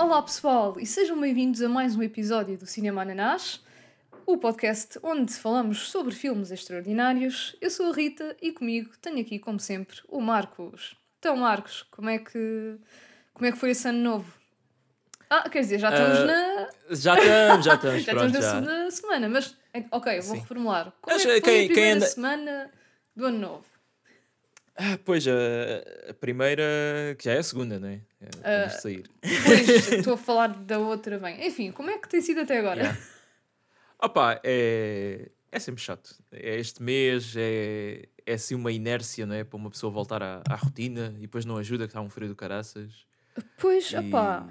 Olá 0.00 0.22
pessoal 0.22 0.76
e 0.80 0.86
sejam 0.86 1.20
bem-vindos 1.20 1.60
a 1.60 1.68
mais 1.68 1.94
um 1.94 2.02
episódio 2.02 2.56
do 2.56 2.64
Cinema 2.66 3.02
Ananás, 3.02 3.60
o 4.24 4.38
podcast 4.38 4.98
onde 5.02 5.34
falamos 5.34 5.90
sobre 5.90 6.14
filmes 6.14 6.50
extraordinários. 6.50 7.54
Eu 7.60 7.70
sou 7.70 7.90
a 7.92 7.94
Rita 7.94 8.34
e 8.40 8.50
comigo 8.50 8.90
tenho 9.02 9.20
aqui, 9.20 9.38
como 9.38 9.60
sempre, 9.60 9.96
o 10.08 10.20
Marcos. 10.20 10.96
Então, 11.18 11.36
Marcos, 11.36 11.82
como 11.90 12.08
é 12.08 12.18
que, 12.18 12.76
como 13.34 13.46
é 13.46 13.52
que 13.52 13.58
foi 13.58 13.70
esse 13.72 13.88
ano 13.88 13.98
novo? 13.98 14.32
Ah, 15.28 15.48
quer 15.50 15.60
dizer, 15.60 15.78
já 15.78 15.90
estamos 15.90 16.18
Ah, 16.18 16.24
na. 16.24 16.68
Já 16.94 17.14
estamos, 17.18 17.64
já 17.66 17.74
estamos, 17.74 18.02
já 18.04 18.12
pronto, 18.14 18.26
estamos 18.26 18.32
na 18.32 18.40
já. 18.40 18.50
segunda 18.50 18.90
semana, 18.90 19.28
mas. 19.28 19.56
Ok, 19.92 20.20
vou 20.22 20.34
Sim. 20.34 20.40
reformular. 20.40 20.92
Como 21.02 21.16
é 21.16 21.18
que 21.20 21.24
foi 21.28 21.40
quem- 21.40 21.64
a 21.64 21.66
primeira 21.66 21.96
anda- 21.96 22.06
semana 22.06 22.70
do 23.14 23.26
ano 23.26 23.38
novo? 23.38 23.64
Ah, 24.82 24.98
pois, 25.04 25.26
a, 25.28 25.32
a 26.10 26.14
primeira, 26.14 26.64
que 27.18 27.24
já 27.26 27.32
é 27.34 27.38
a 27.38 27.42
segunda, 27.42 27.78
não 27.78 27.88
é? 27.88 28.00
É, 28.42 28.66
de 28.66 28.80
sair. 28.80 29.04
Pois, 29.20 29.68
estou 29.92 30.14
a 30.14 30.16
falar 30.16 30.48
da 30.48 30.78
outra 30.78 31.18
bem. 31.18 31.46
Enfim, 31.46 31.70
como 31.70 31.90
é 31.90 31.98
que 31.98 32.08
tem 32.08 32.22
sido 32.22 32.40
até 32.40 32.58
agora? 32.58 32.80
Yeah. 32.80 33.00
Opa, 34.02 34.40
é, 34.42 35.28
é 35.52 35.58
sempre 35.58 35.82
chato. 35.82 36.16
É 36.32 36.56
este 36.58 36.82
mês, 36.82 37.34
é, 37.36 38.08
é 38.24 38.32
assim 38.32 38.54
uma 38.54 38.72
inércia, 38.72 39.26
não 39.26 39.34
é? 39.34 39.44
Para 39.44 39.58
uma 39.58 39.70
pessoa 39.70 39.92
voltar 39.92 40.22
à, 40.22 40.42
à 40.48 40.54
rotina 40.54 41.12
e 41.18 41.22
depois 41.22 41.44
não 41.44 41.58
ajuda 41.58 41.84
que 41.84 41.90
está 41.90 42.00
um 42.00 42.08
frio 42.08 42.28
do 42.28 42.34
caraças. 42.34 43.04
Pois, 43.58 43.92
E- 43.92 43.98
opá, 43.98 44.48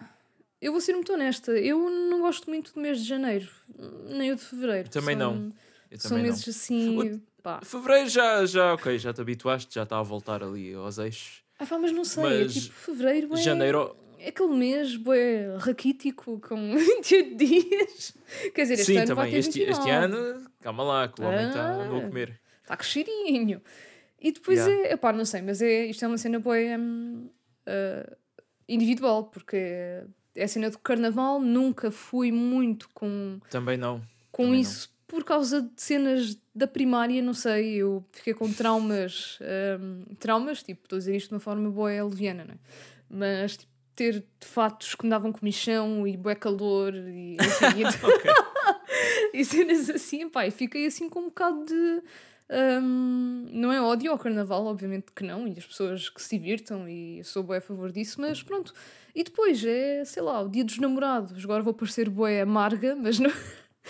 eu 0.62 0.72
vou 0.72 0.80
ser 0.80 0.94
muito 0.94 1.12
honesta. 1.12 1.54
Eu 1.54 1.90
não 1.90 2.22
gosto 2.22 2.48
muito 2.50 2.72
do 2.76 2.80
mês 2.80 3.00
de 3.00 3.06
janeiro, 3.08 3.50
nem 4.10 4.32
o 4.32 4.36
de 4.36 4.44
fevereiro. 4.44 4.90
Também 4.90 5.18
São- 5.18 5.34
não. 5.36 5.54
Eu 5.90 6.00
São 6.00 6.10
também 6.12 6.26
meses 6.26 6.48
assim. 6.48 7.20
Pá. 7.44 7.60
Fevereiro 7.64 8.10
já, 8.10 8.46
já, 8.46 8.74
ok, 8.74 8.98
já 9.00 9.14
te 9.14 9.22
habituaste, 9.22 9.74
já 9.74 9.84
está 9.84 9.98
a 10.00 10.04
voltar 10.04 10.44
ali 10.44 10.74
aos 10.74 10.98
eixos. 10.98 11.44
Ah, 11.58 11.66
pá, 11.66 11.78
mas 11.78 11.92
não 11.92 12.04
sei, 12.06 12.24
é 12.24 12.44
Mas 12.44 12.54
tipo 12.54 12.76
fevereiro 12.76 13.34
é, 13.34 13.38
Janeiro, 13.38 13.96
é 14.18 14.30
aquele 14.30 14.54
mês 14.56 14.96
bué, 14.96 15.56
raquítico 15.58 16.40
com 16.40 16.56
28 16.78 17.36
dias. 17.36 18.14
Quer 18.54 18.62
dizer, 18.64 18.74
este 18.76 18.86
sim, 18.86 18.98
ano 18.98 19.08
também. 19.08 19.36
Este, 19.36 19.62
este 19.62 19.84
29. 19.84 19.92
ano, 19.92 20.52
calma 20.62 20.84
lá, 20.84 21.08
que 21.08 21.22
o 21.22 21.26
homem 21.26 21.48
está 21.48 21.62
Ah. 21.70 21.84
andou 21.84 22.00
a 22.00 22.02
comer. 22.02 22.40
Está 22.62 22.78
com 22.78 22.84
cheirinho. 22.84 23.62
E 24.22 24.32
depois 24.34 24.60
Yeah. 24.60 24.88
é, 24.90 24.98
pá, 24.98 25.14
não 25.14 25.24
sei, 25.26 25.42
mas 25.42 25.62
é, 25.62 25.86
isto 25.86 26.04
é 26.04 26.08
uma 26.08 26.18
cena 26.18 26.40
boa 26.40 26.58
hum, 26.58 27.30
ah, 27.66 28.16
individual, 28.68 29.24
porque 29.26 29.56
é 30.36 30.44
a 30.44 30.48
cena 30.48 30.70
do 30.70 30.78
carnaval, 30.80 31.40
nunca 31.40 31.90
fui 31.90 32.32
muito 32.32 32.90
com, 32.94 33.40
Também 33.50 33.78
não. 33.78 34.02
com 34.32 34.44
Também 34.44 34.64
não. 34.64 34.70
Por 35.10 35.24
causa 35.24 35.64
de 35.64 35.82
cenas 35.82 36.38
da 36.54 36.68
primária, 36.68 37.20
não 37.22 37.34
sei, 37.34 37.76
eu 37.76 38.06
fiquei 38.14 38.34
com 38.34 38.52
traumas, 38.54 39.40
hum, 39.82 40.06
traumas, 40.20 40.62
tipo, 40.62 40.82
estou 40.84 40.98
a 40.98 41.00
dizer 41.00 41.16
isto 41.16 41.30
de 41.30 41.34
uma 41.34 41.40
forma 41.40 41.70
boa, 41.70 41.92
é 41.92 42.02
leviana, 42.02 42.46
não 42.46 42.54
é? 42.54 42.58
Mas, 43.10 43.58
tipo, 43.58 43.72
ter 43.96 44.24
fatos 44.40 44.94
que 44.94 45.04
me 45.04 45.10
davam 45.10 45.34
comichão 45.34 46.08
e 46.08 46.16
bué 46.16 46.36
calor 46.36 46.94
e, 46.96 47.38
Ok. 48.04 48.32
e 49.34 49.44
cenas 49.44 49.90
assim, 49.90 50.30
pá, 50.30 50.46
e 50.46 50.52
fiquei 50.52 50.86
assim 50.86 51.10
com 51.10 51.22
um 51.22 51.26
bocado 51.26 51.66
de. 51.66 52.04
hum, 52.82 53.48
não 53.52 53.74
é 53.74 53.82
ódio 53.82 54.12
ao 54.12 54.18
carnaval, 54.20 54.68
obviamente 54.68 55.08
que 55.14 55.24
não, 55.24 55.48
e 55.48 55.58
as 55.58 55.66
pessoas 55.66 56.08
que 56.08 56.22
se 56.22 56.38
divirtam, 56.38 56.88
e 56.88 57.18
eu 57.18 57.24
sou 57.24 57.42
bué 57.42 57.58
a 57.58 57.62
favor 57.62 57.92
disso, 57.92 58.22
mas 58.22 58.44
pronto. 58.44 58.76
E 59.16 59.24
depois 59.24 59.66
é, 59.66 60.06
sei 60.06 60.22
lá, 60.22 60.40
o 60.40 60.48
dia 60.48 60.64
dos 60.64 60.78
namorados. 60.78 61.44
Agora 61.44 61.64
vou 61.64 61.74
parecer 61.74 62.10
bué 62.10 62.42
amarga, 62.42 62.96
mas 62.96 63.18
não. 63.18 63.32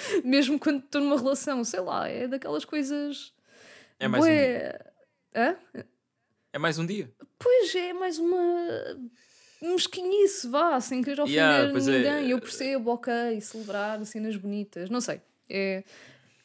Mesmo 0.23 0.59
quando 0.59 0.80
estou 0.80 1.02
numa 1.02 1.17
relação, 1.17 1.64
sei 1.64 1.80
lá, 1.80 2.08
é 2.08 2.28
daquelas 2.28 2.66
coisas. 2.66 3.33
É 4.00 4.08
mais 4.08 4.23
um 4.23 4.28
dia. 4.28 4.86
Hã? 5.36 5.55
É 6.52 6.59
mais 6.59 6.80
um 6.80 6.86
dia. 6.86 7.11
Pois 7.38 7.75
é, 7.75 7.94
mais 7.94 8.17
uma 8.17 8.39
mesquinhice, 9.61 10.48
vá, 10.48 10.80
sem 10.80 11.02
querer 11.02 11.21
ofender 11.21 11.37
Yeah, 11.37 11.70
é. 11.70 11.73
ninguém. 11.73 12.30
Eu 12.32 12.39
percebo, 12.39 12.92
ok, 12.92 13.14
celebrar 13.42 14.04
cenas 14.05 14.36
bonitas, 14.36 14.89
não 14.89 15.02
sei. 15.02 15.21
É 15.49 15.83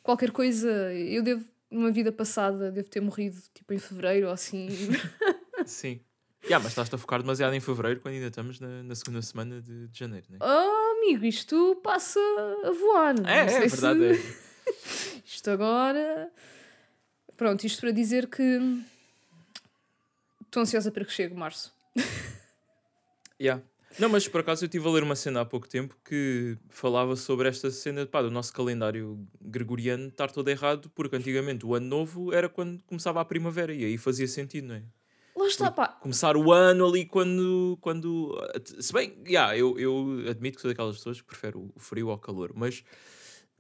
qualquer 0.02 0.30
coisa. 0.30 0.92
Eu 0.92 1.22
devo, 1.22 1.44
numa 1.70 1.90
vida 1.90 2.12
passada, 2.12 2.70
devo 2.70 2.88
ter 2.88 3.00
morrido 3.00 3.40
tipo 3.52 3.72
em 3.72 3.78
fevereiro 3.78 4.26
ou 4.26 4.32
assim. 4.32 4.68
Sim. 5.66 6.00
Yeah, 6.44 6.62
mas 6.62 6.72
estás-te 6.72 6.94
a 6.94 6.98
focar 6.98 7.22
demasiado 7.22 7.54
em 7.54 7.60
fevereiro 7.60 8.00
quando 8.00 8.14
ainda 8.14 8.26
estamos 8.26 8.60
na, 8.60 8.82
na 8.82 8.94
segunda 8.94 9.22
semana 9.22 9.62
de, 9.62 9.88
de 9.88 9.98
janeiro, 9.98 10.26
não 10.28 10.36
é? 10.36 10.40
oh, 10.42 10.93
amigo, 11.04 11.24
isto 11.24 11.76
passa 11.82 12.18
a 12.64 12.70
voar. 12.70 13.14
não 13.14 13.28
É, 13.28 13.40
é, 13.40 13.60
verdade. 13.66 14.14
se- 14.16 14.40
É. 14.40 14.44
Isto 15.26 15.50
agora. 15.50 16.30
Pronto, 17.36 17.64
isto 17.66 17.80
para 17.80 17.90
dizer 17.90 18.28
que. 18.28 18.42
Estou 20.42 20.62
ansiosa 20.62 20.90
para 20.90 21.04
que 21.04 21.12
chegue 21.12 21.34
março. 21.34 21.72
Yeah. 23.40 23.62
Não, 23.98 24.08
mas 24.08 24.26
por 24.26 24.40
acaso 24.40 24.64
eu 24.64 24.66
estive 24.66 24.88
a 24.88 24.90
ler 24.90 25.02
uma 25.02 25.14
cena 25.16 25.40
há 25.40 25.44
pouco 25.44 25.68
tempo 25.68 25.96
que 26.04 26.56
falava 26.68 27.14
sobre 27.16 27.48
esta 27.48 27.70
cena 27.70 28.06
pá, 28.06 28.22
do 28.22 28.30
nosso 28.30 28.52
calendário 28.52 29.24
gregoriano 29.40 30.08
estar 30.08 30.30
todo 30.30 30.48
errado, 30.48 30.90
porque 30.94 31.14
antigamente 31.16 31.64
o 31.66 31.74
ano 31.74 31.86
novo 31.86 32.32
era 32.32 32.48
quando 32.48 32.82
começava 32.84 33.20
a 33.20 33.24
primavera 33.24 33.72
e 33.72 33.84
aí 33.84 33.98
fazia 33.98 34.26
sentido, 34.26 34.68
não 34.68 34.74
é? 34.76 34.82
Lá 35.36 35.46
está, 35.46 35.70
pá. 35.70 35.88
Começar 35.88 36.36
o 36.36 36.52
ano 36.52 36.86
ali 36.86 37.04
quando. 37.04 37.76
quando 37.80 38.36
se 38.80 38.92
bem, 38.92 39.16
yeah, 39.26 39.56
eu, 39.56 39.78
eu 39.78 40.24
admito 40.30 40.56
que 40.56 40.62
sou 40.62 40.70
daquelas 40.70 40.96
pessoas 40.96 41.20
que 41.20 41.26
prefere 41.26 41.56
o 41.56 41.72
frio 41.76 42.10
ao 42.10 42.18
calor, 42.18 42.52
mas 42.54 42.84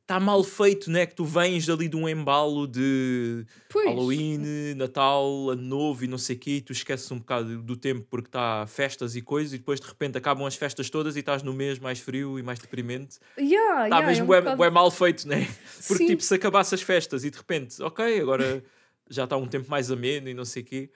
está 0.02 0.20
mal 0.20 0.44
feito, 0.44 0.90
não 0.90 1.00
é? 1.00 1.06
Que 1.06 1.14
tu 1.16 1.24
vens 1.24 1.68
ali 1.68 1.88
de 1.88 1.96
um 1.96 2.08
embalo 2.08 2.66
de 2.68 3.44
Pois. 3.70 3.86
Halloween, 3.86 4.74
Natal, 4.76 5.50
Ano 5.50 5.62
Novo 5.62 6.04
e 6.04 6.06
não 6.06 6.18
sei 6.18 6.36
o 6.36 6.38
quê, 6.38 6.50
e 6.56 6.60
tu 6.60 6.72
esqueces 6.72 7.10
um 7.10 7.18
bocado 7.18 7.60
do 7.62 7.74
tempo 7.76 8.06
porque 8.08 8.28
está 8.28 8.66
festas 8.68 9.16
e 9.16 9.22
coisas, 9.22 9.54
e 9.54 9.58
depois 9.58 9.80
de 9.80 9.86
repente 9.88 10.16
acabam 10.18 10.46
as 10.46 10.54
festas 10.54 10.88
todas 10.90 11.16
e 11.16 11.20
estás 11.20 11.42
no 11.42 11.52
mês 11.54 11.78
mais 11.78 11.98
frio 11.98 12.38
e 12.38 12.42
mais 12.42 12.58
deprimente. 12.58 13.18
Yeah, 13.38 13.84
Está 13.84 13.96
yeah, 13.96 14.06
mesmo 14.06 14.20
é 14.20 14.24
um 14.24 14.26
bué- 14.26 14.40
bocado- 14.42 14.56
bué 14.58 14.70
mal 14.70 14.90
feito, 14.90 15.26
não 15.26 15.34
é? 15.36 15.44
Porque 15.88 16.04
Sim. 16.04 16.06
tipo, 16.06 16.22
se 16.22 16.34
acabasse 16.34 16.74
as 16.74 16.82
festas 16.82 17.24
e 17.24 17.30
de 17.30 17.38
repente, 17.38 17.82
ok, 17.82 18.20
agora 18.20 18.62
já 19.10 19.24
está 19.24 19.36
um 19.38 19.46
tempo 19.48 19.68
mais 19.70 19.90
ameno 19.90 20.28
e 20.28 20.34
não 20.34 20.44
sei 20.44 20.62
o 20.62 20.66
quê, 20.66 20.90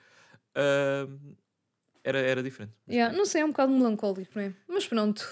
ah, 0.55 1.07
era, 2.03 2.19
era 2.19 2.41
diferente. 2.41 2.73
Yeah, 2.89 3.15
não 3.15 3.25
sei, 3.25 3.41
é 3.41 3.45
um 3.45 3.49
bocado 3.49 3.71
melancólico, 3.73 4.31
não 4.35 4.43
é? 4.43 4.53
Mas 4.67 4.87
pronto, 4.87 5.23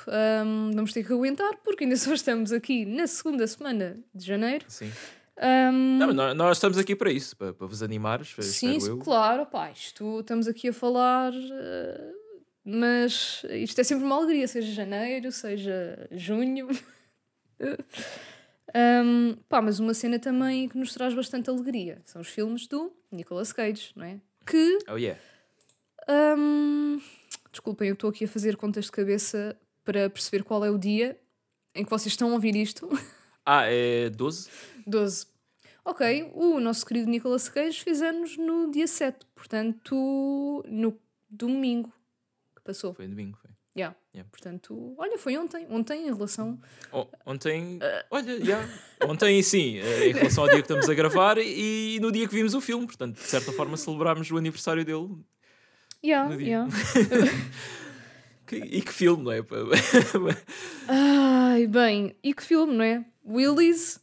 hum, 0.45 0.71
vamos 0.75 0.93
ter 0.93 1.03
que 1.05 1.13
aguentar 1.13 1.55
porque 1.63 1.85
ainda 1.85 1.95
só 1.97 2.13
estamos 2.13 2.51
aqui 2.51 2.85
na 2.85 3.07
segunda 3.07 3.47
semana 3.47 3.97
de 4.13 4.25
janeiro. 4.25 4.65
Sim. 4.67 4.91
Hum, 5.39 5.97
Não, 5.99 6.13
nós, 6.13 6.35
nós 6.35 6.57
estamos 6.57 6.77
aqui 6.77 6.95
para 6.95 7.11
isso, 7.11 7.37
para, 7.37 7.53
para 7.53 7.67
vos 7.67 7.83
animares, 7.83 8.35
sim, 8.41 8.79
eu. 8.85 8.97
claro, 8.97 9.45
pá, 9.45 9.69
isto 9.71 10.19
estamos 10.19 10.47
aqui 10.47 10.69
a 10.69 10.73
falar, 10.73 11.31
eh, 11.31 12.11
mas 12.65 13.45
isto 13.51 13.79
é 13.79 13.83
sempre 13.83 14.03
uma 14.03 14.15
alegria, 14.15 14.47
seja 14.47 14.71
janeiro, 14.71 15.31
seja 15.31 16.07
junho. 16.11 16.67
Hum, 18.75 19.37
pá, 19.47 19.61
mas 19.61 19.79
uma 19.79 19.93
cena 19.93 20.19
também 20.19 20.67
que 20.67 20.77
nos 20.77 20.93
traz 20.93 21.13
bastante 21.13 21.49
alegria 21.49 22.01
são 22.03 22.21
os 22.21 22.27
filmes 22.27 22.67
do 22.67 22.91
Nicolas 23.09 23.53
Cage, 23.53 23.91
não 23.95 24.05
é? 24.05 24.19
Que 24.47 24.79
Oh 24.89 24.95
yeah. 24.95 25.19
Hum, 26.09 27.01
desculpem, 27.51 27.89
eu 27.89 27.93
estou 27.93 28.09
aqui 28.09 28.23
a 28.23 28.27
fazer 28.27 28.55
contas 28.55 28.85
de 28.85 28.91
cabeça 28.91 29.59
para 29.83 30.09
perceber 30.09 30.43
qual 30.43 30.63
é 30.63 30.71
o 30.71 30.77
dia 30.77 31.19
em 31.75 31.83
que 31.83 31.89
vocês 31.89 32.13
estão 32.13 32.29
a 32.29 32.33
ouvir 32.33 32.55
isto. 32.55 32.89
Ah, 33.49 33.63
é 33.65 34.09
12? 34.09 34.49
12. 34.85 35.25
Ok, 35.85 36.31
o 36.33 36.59
nosso 36.59 36.85
querido 36.85 37.09
Nicolas 37.09 37.47
Cage 37.47 37.81
fez 37.81 38.01
anos 38.01 38.35
no 38.35 38.69
dia 38.69 38.85
7, 38.85 39.25
portanto, 39.33 40.65
no 40.67 40.99
domingo 41.29 41.93
que 42.53 42.61
passou. 42.61 42.93
Foi 42.93 43.07
domingo, 43.07 43.37
foi. 43.41 43.51
Yeah. 44.17 44.19
Yeah. 44.19 44.29
Portanto, 44.31 44.95
olha, 44.97 45.17
foi 45.17 45.37
ontem. 45.37 45.67
Ontem, 45.69 46.07
em 46.07 46.13
relação. 46.13 46.59
Oh, 46.91 47.05
ontem, 47.25 47.79
Ah. 47.81 48.05
olha, 48.11 48.43
já. 48.43 48.67
Ontem 49.07 49.41
sim, 49.43 49.77
eh, 49.77 50.09
em 50.09 50.13
relação 50.13 50.43
ao 50.43 50.49
dia 50.49 50.57
que 50.59 50.63
estamos 50.63 50.89
a 50.89 50.93
gravar 50.93 51.37
e 51.37 51.99
no 52.01 52.11
dia 52.11 52.27
que 52.27 52.33
vimos 52.33 52.53
o 52.53 52.61
filme, 52.61 52.85
portanto, 52.87 53.15
de 53.15 53.23
certa 53.27 53.51
forma 53.51 53.77
celebrámos 53.77 54.29
o 54.31 54.37
aniversário 54.37 54.83
dele. 54.83 55.09
Yeah, 56.03 56.33
yeah. 56.35 56.69
Que- 58.47 58.55
e 58.57 58.81
que 58.81 58.93
filme, 58.93 59.23
não 59.25 59.31
é? 59.33 59.39
Ai, 60.87 61.67
bem, 61.67 62.15
e 62.23 62.33
que 62.33 62.41
filme, 62.43 62.73
não 62.73 62.83
é? 62.83 63.05
Willy's 63.25 63.99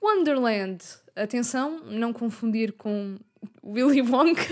Wonderland. 0.00 0.84
Atenção, 1.16 1.80
não 1.84 2.12
confundir 2.12 2.72
com 2.74 3.18
Willy 3.64 4.02
Wonka. 4.02 4.46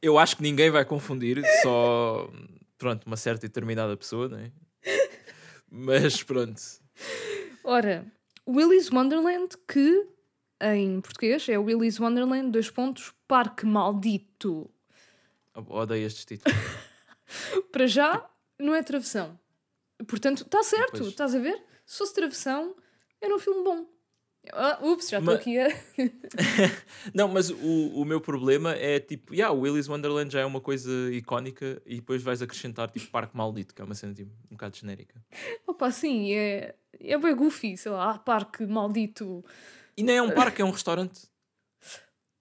Eu 0.00 0.18
acho 0.18 0.36
que 0.36 0.42
ninguém 0.42 0.70
vai 0.70 0.82
confundir, 0.84 1.42
só 1.62 2.30
pronto, 2.78 3.04
uma 3.06 3.16
certa 3.16 3.46
e 3.46 3.48
determinada 3.48 3.96
pessoa, 3.96 4.28
não 4.28 4.38
é? 4.38 4.52
Mas 5.70 6.22
pronto. 6.22 6.60
Ora, 7.64 8.06
Willy's 8.48 8.90
Wonderland, 8.90 9.56
que 9.66 10.08
em 10.60 11.00
português 11.00 11.48
é 11.48 11.58
Willy's 11.58 11.98
Wonderland, 11.98 12.50
dois 12.50 12.70
pontos, 12.70 13.12
Parque 13.26 13.66
Maldito. 13.66 14.70
Odeio 15.54 16.06
estes 16.06 16.24
títulos. 16.24 16.58
Para 17.72 17.86
já, 17.86 18.28
não 18.58 18.74
é 18.74 18.82
travessão. 18.82 19.38
Portanto, 20.06 20.42
está 20.42 20.62
certo, 20.62 20.98
Pois. 20.98 21.06
estás 21.06 21.34
a 21.34 21.38
ver? 21.38 21.62
Se 21.86 21.98
fosse 21.98 22.14
travessão, 22.14 22.74
era 23.20 23.34
um 23.34 23.38
filme 23.38 23.64
bom. 23.64 23.86
Ah, 24.52 24.78
ups, 24.82 25.08
já 25.08 25.18
estou 25.18 25.34
aqui 25.34 25.58
a. 25.58 25.68
Não, 27.14 27.28
mas 27.28 27.50
o, 27.50 28.00
o 28.00 28.04
meu 28.04 28.20
problema 28.20 28.72
é 28.72 29.00
tipo, 29.00 29.32
yeah, 29.34 29.54
o 29.54 29.60
Willy's 29.60 29.88
Wonderland 29.88 30.32
já 30.32 30.40
é 30.40 30.44
uma 30.44 30.60
coisa 30.60 30.90
icónica 31.12 31.80
e 31.86 31.96
depois 31.96 32.22
vais 32.22 32.42
acrescentar 32.42 32.90
tipo 32.90 33.06
Parque 33.10 33.36
Maldito, 33.36 33.74
que 33.74 33.80
é 33.80 33.84
uma 33.84 33.94
cena 33.94 34.12
tipo, 34.12 34.30
um 34.50 34.54
bocado 34.54 34.76
genérica. 34.76 35.14
Opa, 35.66 35.90
sim, 35.90 36.32
é. 36.32 36.74
É 37.00 37.18
bem 37.18 37.34
goofy, 37.34 37.76
sei 37.76 37.90
lá, 37.90 38.18
parque 38.18 38.64
maldito. 38.66 39.44
E 39.96 40.02
nem 40.02 40.16
é 40.16 40.22
um 40.22 40.30
parque, 40.30 40.62
é 40.62 40.64
um 40.64 40.70
restaurante. 40.70 41.22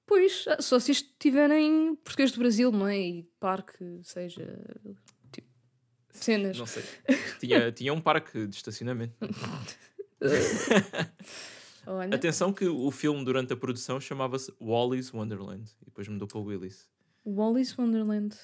Pois, 0.06 0.46
ah, 0.48 0.62
só 0.62 0.80
se 0.80 0.92
isto 0.92 1.10
tiverem 1.18 1.96
português 1.96 2.32
do 2.32 2.40
Brasil, 2.40 2.72
não 2.72 2.88
é? 2.88 3.00
E 3.00 3.24
parque, 3.40 4.00
seja. 4.04 4.46
Tipo, 5.32 5.48
cenas. 6.12 6.58
Não 6.58 6.66
sei. 6.66 6.84
Tinha, 7.40 7.72
tinha 7.72 7.94
um 7.94 8.02
parque 8.02 8.46
de 8.46 8.56
estacionamento. 8.56 9.16
Olha. 11.86 12.16
Atenção 12.16 12.54
que 12.54 12.66
o 12.68 12.90
filme 12.92 13.24
durante 13.26 13.54
a 13.54 13.58
produção 13.58 14.00
chamava-se 14.00 14.54
Wally's 14.62 15.14
Wonderland 15.14 15.70
e 15.82 15.86
depois 15.86 16.08
mudou 16.08 16.28
para 16.28 16.40
Willy's. 16.40 16.90
Wally's 17.26 17.78
Wonderland. 17.78 18.36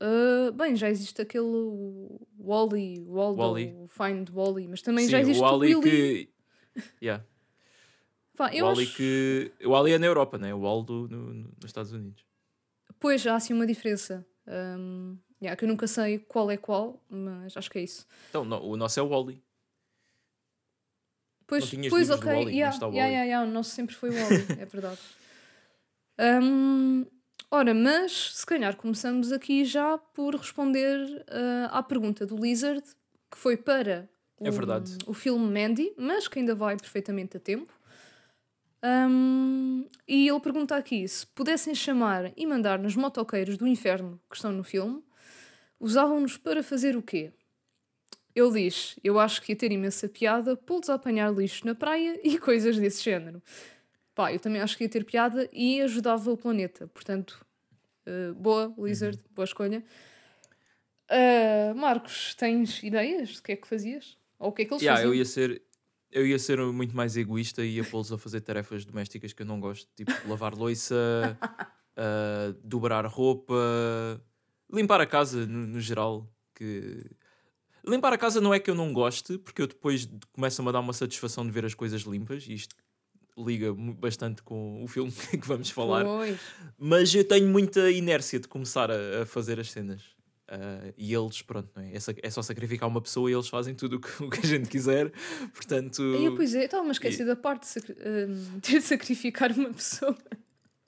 Ah, 0.00 0.50
bem, 0.52 0.74
já 0.74 0.90
existe 0.90 1.22
aquele 1.22 1.46
Wally, 2.38 3.04
Waldo, 3.06 3.38
Wall-E. 3.40 3.72
Find 3.86 4.28
Wally, 4.30 4.66
mas 4.66 4.82
também 4.82 5.04
Sim, 5.04 5.12
já 5.12 5.20
existe 5.20 5.40
o 5.40 5.44
o, 5.44 5.48
Wally 5.48 5.74
Willy. 5.76 5.90
que. 5.90 6.32
Yeah. 7.02 7.24
Pá, 8.36 8.52
eu 8.52 8.64
o 8.64 8.68
Wally 8.68 8.82
acho... 8.84 8.96
que. 8.96 9.52
O 9.64 9.70
Wally 9.70 9.92
é 9.92 9.98
na 9.98 10.06
Europa, 10.06 10.38
né? 10.38 10.52
O 10.52 10.60
Waldo 10.60 11.06
no, 11.08 11.32
no- 11.32 11.34
nos 11.54 11.64
Estados 11.66 11.92
Unidos. 11.92 12.24
Pois, 12.98 13.24
há 13.26 13.36
assim 13.36 13.52
uma 13.52 13.66
diferença. 13.66 14.26
Um, 14.46 15.16
yeah, 15.40 15.54
que 15.56 15.64
eu 15.64 15.68
nunca 15.68 15.86
sei 15.86 16.18
qual 16.18 16.50
é 16.50 16.56
qual, 16.56 17.00
mas 17.08 17.56
acho 17.56 17.70
que 17.70 17.78
é 17.78 17.82
isso. 17.82 18.06
Então, 18.30 18.44
não, 18.44 18.60
o 18.64 18.76
nosso 18.76 18.98
é 18.98 19.02
o 19.02 19.08
Wally. 19.08 19.40
Pois, 21.60 21.72
Não 21.72 21.88
pois 21.90 22.08
do 22.08 22.14
ok, 22.14 22.32
Wall-E, 22.32 22.44
mas 22.44 22.54
yeah, 22.54 22.86
yeah, 22.86 23.06
yeah, 23.08 23.24
yeah, 23.24 23.48
o 23.48 23.52
nosso 23.52 23.70
sempre 23.70 23.94
foi 23.94 24.10
o 24.10 24.12
Wally, 24.14 24.46
é 24.58 24.64
verdade. 24.64 24.98
Um, 26.20 27.06
ora, 27.50 27.72
mas 27.74 28.32
se 28.34 28.46
calhar 28.46 28.76
começamos 28.76 29.32
aqui 29.32 29.64
já 29.64 29.96
por 29.98 30.34
responder 30.36 31.24
ah, 31.28 31.78
à 31.78 31.82
pergunta 31.82 32.24
do 32.26 32.36
Lizard, 32.36 32.82
que 33.30 33.36
foi 33.38 33.56
para 33.56 34.08
É 34.40 34.48
o, 34.48 34.52
verdade. 34.52 34.96
o 35.06 35.14
filme 35.14 35.44
Mandy, 35.46 35.92
mas 35.96 36.28
que 36.28 36.38
ainda 36.38 36.54
vai 36.54 36.76
perfeitamente 36.76 37.38
a 37.38 37.40
tempo. 37.40 37.72
Um, 38.84 39.86
e 40.06 40.28
ele 40.28 40.40
pergunta 40.40 40.76
aqui: 40.76 41.06
se 41.08 41.26
pudessem 41.28 41.74
chamar 41.74 42.32
e 42.36 42.46
mandar 42.46 42.78
nos 42.78 42.94
motoqueiros 42.94 43.56
do 43.56 43.66
inferno 43.66 44.20
que 44.28 44.36
estão 44.36 44.52
no 44.52 44.62
filme, 44.62 45.02
usavam-nos 45.80 46.36
para 46.36 46.62
fazer 46.62 46.96
o 46.96 47.02
quê? 47.02 47.32
Ele 48.34 48.50
diz: 48.64 48.96
Eu 49.04 49.18
acho 49.18 49.42
que 49.42 49.52
ia 49.52 49.56
ter 49.56 49.70
imensa 49.72 50.08
piada 50.08 50.56
pô-los 50.56 50.88
a 50.90 50.94
apanhar 50.94 51.32
lixo 51.32 51.66
na 51.66 51.74
praia 51.74 52.18
e 52.24 52.38
coisas 52.38 52.78
desse 52.78 53.02
género. 53.02 53.42
Pá, 54.14 54.32
eu 54.32 54.38
também 54.40 54.60
acho 54.60 54.76
que 54.76 54.84
ia 54.84 54.88
ter 54.90 55.04
piada 55.04 55.48
e 55.52 55.80
ajudava 55.82 56.30
o 56.30 56.36
planeta. 56.36 56.86
Portanto, 56.88 57.44
eh, 58.06 58.32
boa, 58.32 58.74
Lizard, 58.78 59.16
Uhum. 59.18 59.24
boa 59.34 59.44
escolha. 59.44 59.82
Ah, 61.08 61.74
Marcos, 61.74 62.34
tens 62.34 62.82
ideias 62.82 63.36
do 63.36 63.42
que 63.42 63.52
é 63.52 63.56
que 63.56 63.68
fazias? 63.68 64.16
Ou 64.38 64.48
o 64.48 64.52
que 64.52 64.62
é 64.62 64.64
que 64.64 64.72
eles 64.72 64.82
Yeah, 64.82 65.02
eu 65.02 65.08
faziam? 65.08 65.18
ia 65.18 65.24
ser. 65.24 65.62
Eu 66.10 66.26
ia 66.26 66.38
ser 66.38 66.58
muito 66.60 66.94
mais 66.94 67.16
egoísta 67.16 67.64
e 67.64 67.76
ia 67.76 67.84
pô-los 67.84 68.12
a 68.12 68.18
fazer 68.18 68.42
tarefas 68.42 68.84
domésticas 68.84 69.32
que 69.32 69.40
eu 69.42 69.46
não 69.46 69.58
gosto, 69.58 69.88
tipo 69.96 70.12
lavar 70.28 70.54
louça, 70.54 70.94
ah, 71.96 72.54
dobrar 72.62 73.06
roupa, 73.06 73.54
limpar 74.70 75.00
a 75.00 75.06
casa 75.06 75.46
no, 75.46 75.66
no 75.66 75.80
geral. 75.80 76.30
Que 76.54 77.02
limpar 77.86 78.12
a 78.12 78.18
casa 78.18 78.40
não 78.40 78.52
é 78.54 78.60
que 78.60 78.70
eu 78.70 78.74
não 78.74 78.92
goste, 78.92 79.38
porque 79.38 79.62
eu 79.62 79.66
depois 79.66 80.08
começa-me 80.32 80.68
a 80.68 80.72
dar 80.72 80.80
uma 80.80 80.92
satisfação 80.92 81.44
de 81.44 81.50
ver 81.52 81.64
as 81.64 81.74
coisas 81.74 82.02
limpas 82.02 82.44
e 82.48 82.54
isto 82.54 82.74
liga 83.36 83.72
bastante 83.74 84.42
com 84.42 84.82
o 84.84 84.88
filme 84.88 85.10
que 85.30 85.46
vamos 85.46 85.70
falar. 85.70 86.04
Pois. 86.04 86.38
Mas 86.78 87.14
eu 87.14 87.24
tenho 87.24 87.48
muita 87.48 87.90
inércia 87.90 88.38
de 88.38 88.46
começar 88.48 88.90
a, 88.90 89.22
a 89.22 89.26
fazer 89.26 89.58
as 89.58 89.70
cenas. 89.70 90.02
Ah, 90.48 90.92
e 90.98 91.14
eles, 91.14 91.40
pronto, 91.40 91.70
não 91.74 91.82
é? 91.82 91.92
É, 91.92 91.98
é 92.22 92.30
só 92.30 92.42
sacrificar 92.42 92.86
uma 92.86 93.00
pessoa 93.00 93.30
e 93.30 93.32
eles 93.34 93.48
fazem 93.48 93.74
tudo 93.74 93.96
o 93.96 94.00
que, 94.00 94.08
o 94.22 94.28
que 94.28 94.40
a 94.40 94.46
gente 94.46 94.68
quiser. 94.68 95.10
Portanto, 95.54 96.02
Aí, 96.02 96.30
pois 96.36 96.54
é, 96.54 96.64
estava-me 96.66 96.90
a 96.90 96.92
esquecer 96.92 97.24
da 97.24 97.34
parte 97.34 97.62
de, 97.62 97.68
sacri- 97.68 97.96
ah, 97.98 98.60
ter 98.60 98.78
de 98.80 98.82
sacrificar 98.82 99.50
uma 99.52 99.72
pessoa. 99.72 100.16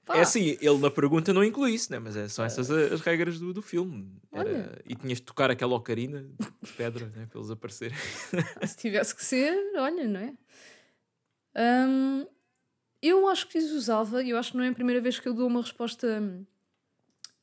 Pá, 0.05 0.17
é 0.19 0.21
assim, 0.21 0.57
ele 0.61 0.79
na 0.79 0.91
pergunta 0.91 1.33
não 1.33 1.43
inclui 1.43 1.73
isso, 1.73 1.91
né? 1.91 1.99
mas 1.99 2.15
é, 2.17 2.29
são 2.29 2.45
essas 2.45 2.71
a- 2.71 2.95
as 2.95 3.01
regras 3.01 3.39
do, 3.39 3.53
do 3.55 3.63
filme. 3.63 4.11
Era- 4.33 4.79
e 4.87 4.95
tinhas 4.95 5.19
de 5.19 5.25
tocar 5.25 5.51
aquela 5.51 5.75
ocarina 5.75 6.23
de 6.63 6.73
pedra 6.73 7.07
né? 7.17 7.27
para 7.31 7.39
eles 7.41 7.51
aparecerem. 7.51 7.97
Se 8.67 8.77
tivesse 8.77 9.15
que 9.15 9.25
ser, 9.25 9.55
olha, 9.77 10.07
não 10.07 10.21
é? 10.21 10.35
Hum, 11.57 12.27
eu 13.01 13.29
acho 13.29 13.49
que 13.49 13.59
usava, 13.59 14.23
e 14.23 14.31
eu 14.31 14.39
acho 14.39 14.53
que 14.53 14.57
não 14.59 14.65
é 14.65 14.69
a 14.69 14.75
primeira 14.75 15.01
vez 15.01 15.19
que 15.19 15.29
eu 15.29 15.35
dou 15.35 15.47
uma 15.47 15.61
resposta 15.63 16.23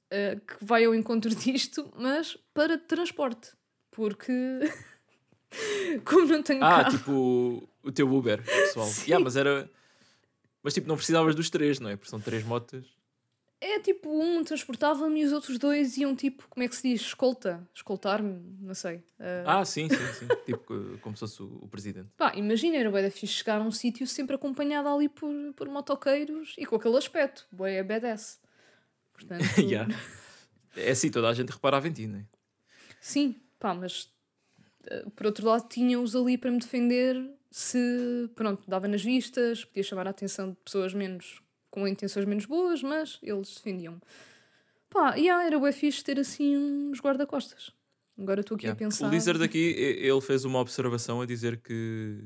eh, 0.09 0.35
que 0.35 0.63
vai 0.63 0.83
ao 0.85 0.93
encontro 0.93 1.29
disto, 1.35 1.91
mas 1.97 2.37
para 2.53 2.77
transporte. 2.77 3.51
Porque, 3.91 4.31
como 6.05 6.25
não 6.27 6.41
tenho 6.43 6.63
Ah, 6.63 6.83
carro, 6.83 6.97
tipo 6.97 7.69
o, 7.83 7.91
teu 7.91 8.11
Uber, 8.13 8.41
pessoal. 8.43 8.87
Yeah, 9.05 9.23
mas 9.23 9.35
era. 9.35 9.69
Mas 10.63 10.73
tipo, 10.73 10.87
não 10.87 10.95
precisavas 10.95 11.35
dos 11.35 11.49
três, 11.49 11.79
não 11.79 11.89
é? 11.89 11.95
Porque 11.95 12.09
são 12.09 12.19
três 12.19 12.43
motas. 12.43 12.85
é 13.59 13.79
tipo 13.79 14.09
um 14.09 14.43
transportava-me 14.43 15.21
e 15.21 15.25
os 15.25 15.31
outros 15.31 15.57
dois 15.57 15.97
iam 15.97 16.15
tipo, 16.15 16.47
como 16.49 16.63
é 16.63 16.67
que 16.67 16.75
se 16.75 16.89
diz? 16.89 17.01
Escolta? 17.01 17.67
Escoltar-me? 17.73 18.39
Não 18.59 18.73
sei. 18.75 19.03
Eh, 19.19 19.43
Ah, 19.45 19.63
sim, 19.65 19.87
sim, 19.89 19.95
sim. 20.19 20.27
tipo 20.45 20.59
co- 20.63 20.97
como 21.01 21.15
se 21.15 21.21
fosse 21.21 21.41
o, 21.43 21.59
o 21.63 21.67
presidente. 21.67 22.09
Pá, 22.17 22.33
imagina, 22.35 22.77
era 22.77 22.89
bué 22.91 23.01
da 23.03 23.11
fixe 23.11 23.33
chegar 23.33 23.59
a 23.59 23.63
um 23.63 23.71
sítio 23.71 24.05
sempre 24.07 24.35
acompanhada 24.35 24.91
ali 24.91 25.07
por, 25.09 25.29
por 25.55 25.67
motoqueiros 25.67 26.53
e 26.57 26.65
com 26.65 26.75
aquele 26.75 26.97
aspecto, 26.97 27.47
bué 27.51 27.81
badass. 27.83 28.39
Portanto, 29.13 29.43
Yeah. 29.59 29.93
É 30.75 30.91
assim, 30.91 31.11
toda 31.11 31.27
a 31.29 31.33
gente 31.33 31.49
reparava 31.49 31.87
em 31.87 31.91
ti, 31.91 32.07
não 32.07 32.19
é? 32.19 32.25
sim, 32.99 33.35
pá, 33.59 33.73
mas 33.73 34.09
eh, 34.87 35.05
por 35.15 35.25
outro 35.25 35.45
lado 35.47 35.67
tinha-os 35.67 36.15
ali 36.15 36.37
para 36.37 36.49
me 36.51 36.59
defender 36.59 37.15
se, 37.51 38.29
pronto, 38.35 38.63
dava 38.67 38.87
nas 38.87 39.03
vistas, 39.03 39.65
podia 39.65 39.83
chamar 39.83 40.07
a 40.07 40.11
atenção 40.11 40.51
de 40.51 40.57
pessoas 40.63 40.93
menos, 40.93 41.41
com 41.69 41.87
intenções 41.87 42.25
menos 42.25 42.45
boas, 42.45 42.81
mas 42.81 43.19
eles 43.21 43.53
defendiam-me. 43.55 43.99
Pá, 44.89 45.15
yeah, 45.15 45.45
era 45.45 45.59
bué 45.59 45.71
fixe 45.71 46.03
ter 46.03 46.19
assim 46.19 46.57
uns 46.57 46.99
guarda-costas. 46.99 47.71
Agora 48.17 48.41
estou 48.41 48.55
aqui 48.55 48.65
Yeah. 48.65 48.77
a 48.77 48.87
pensar... 48.89 49.07
O 49.07 49.09
Lizard 49.11 49.43
aqui, 49.43 49.57
e- 49.77 50.07
ele 50.07 50.21
fez 50.21 50.45
uma 50.45 50.59
observação 50.59 51.21
a 51.21 51.25
dizer 51.25 51.57
que, 51.61 52.23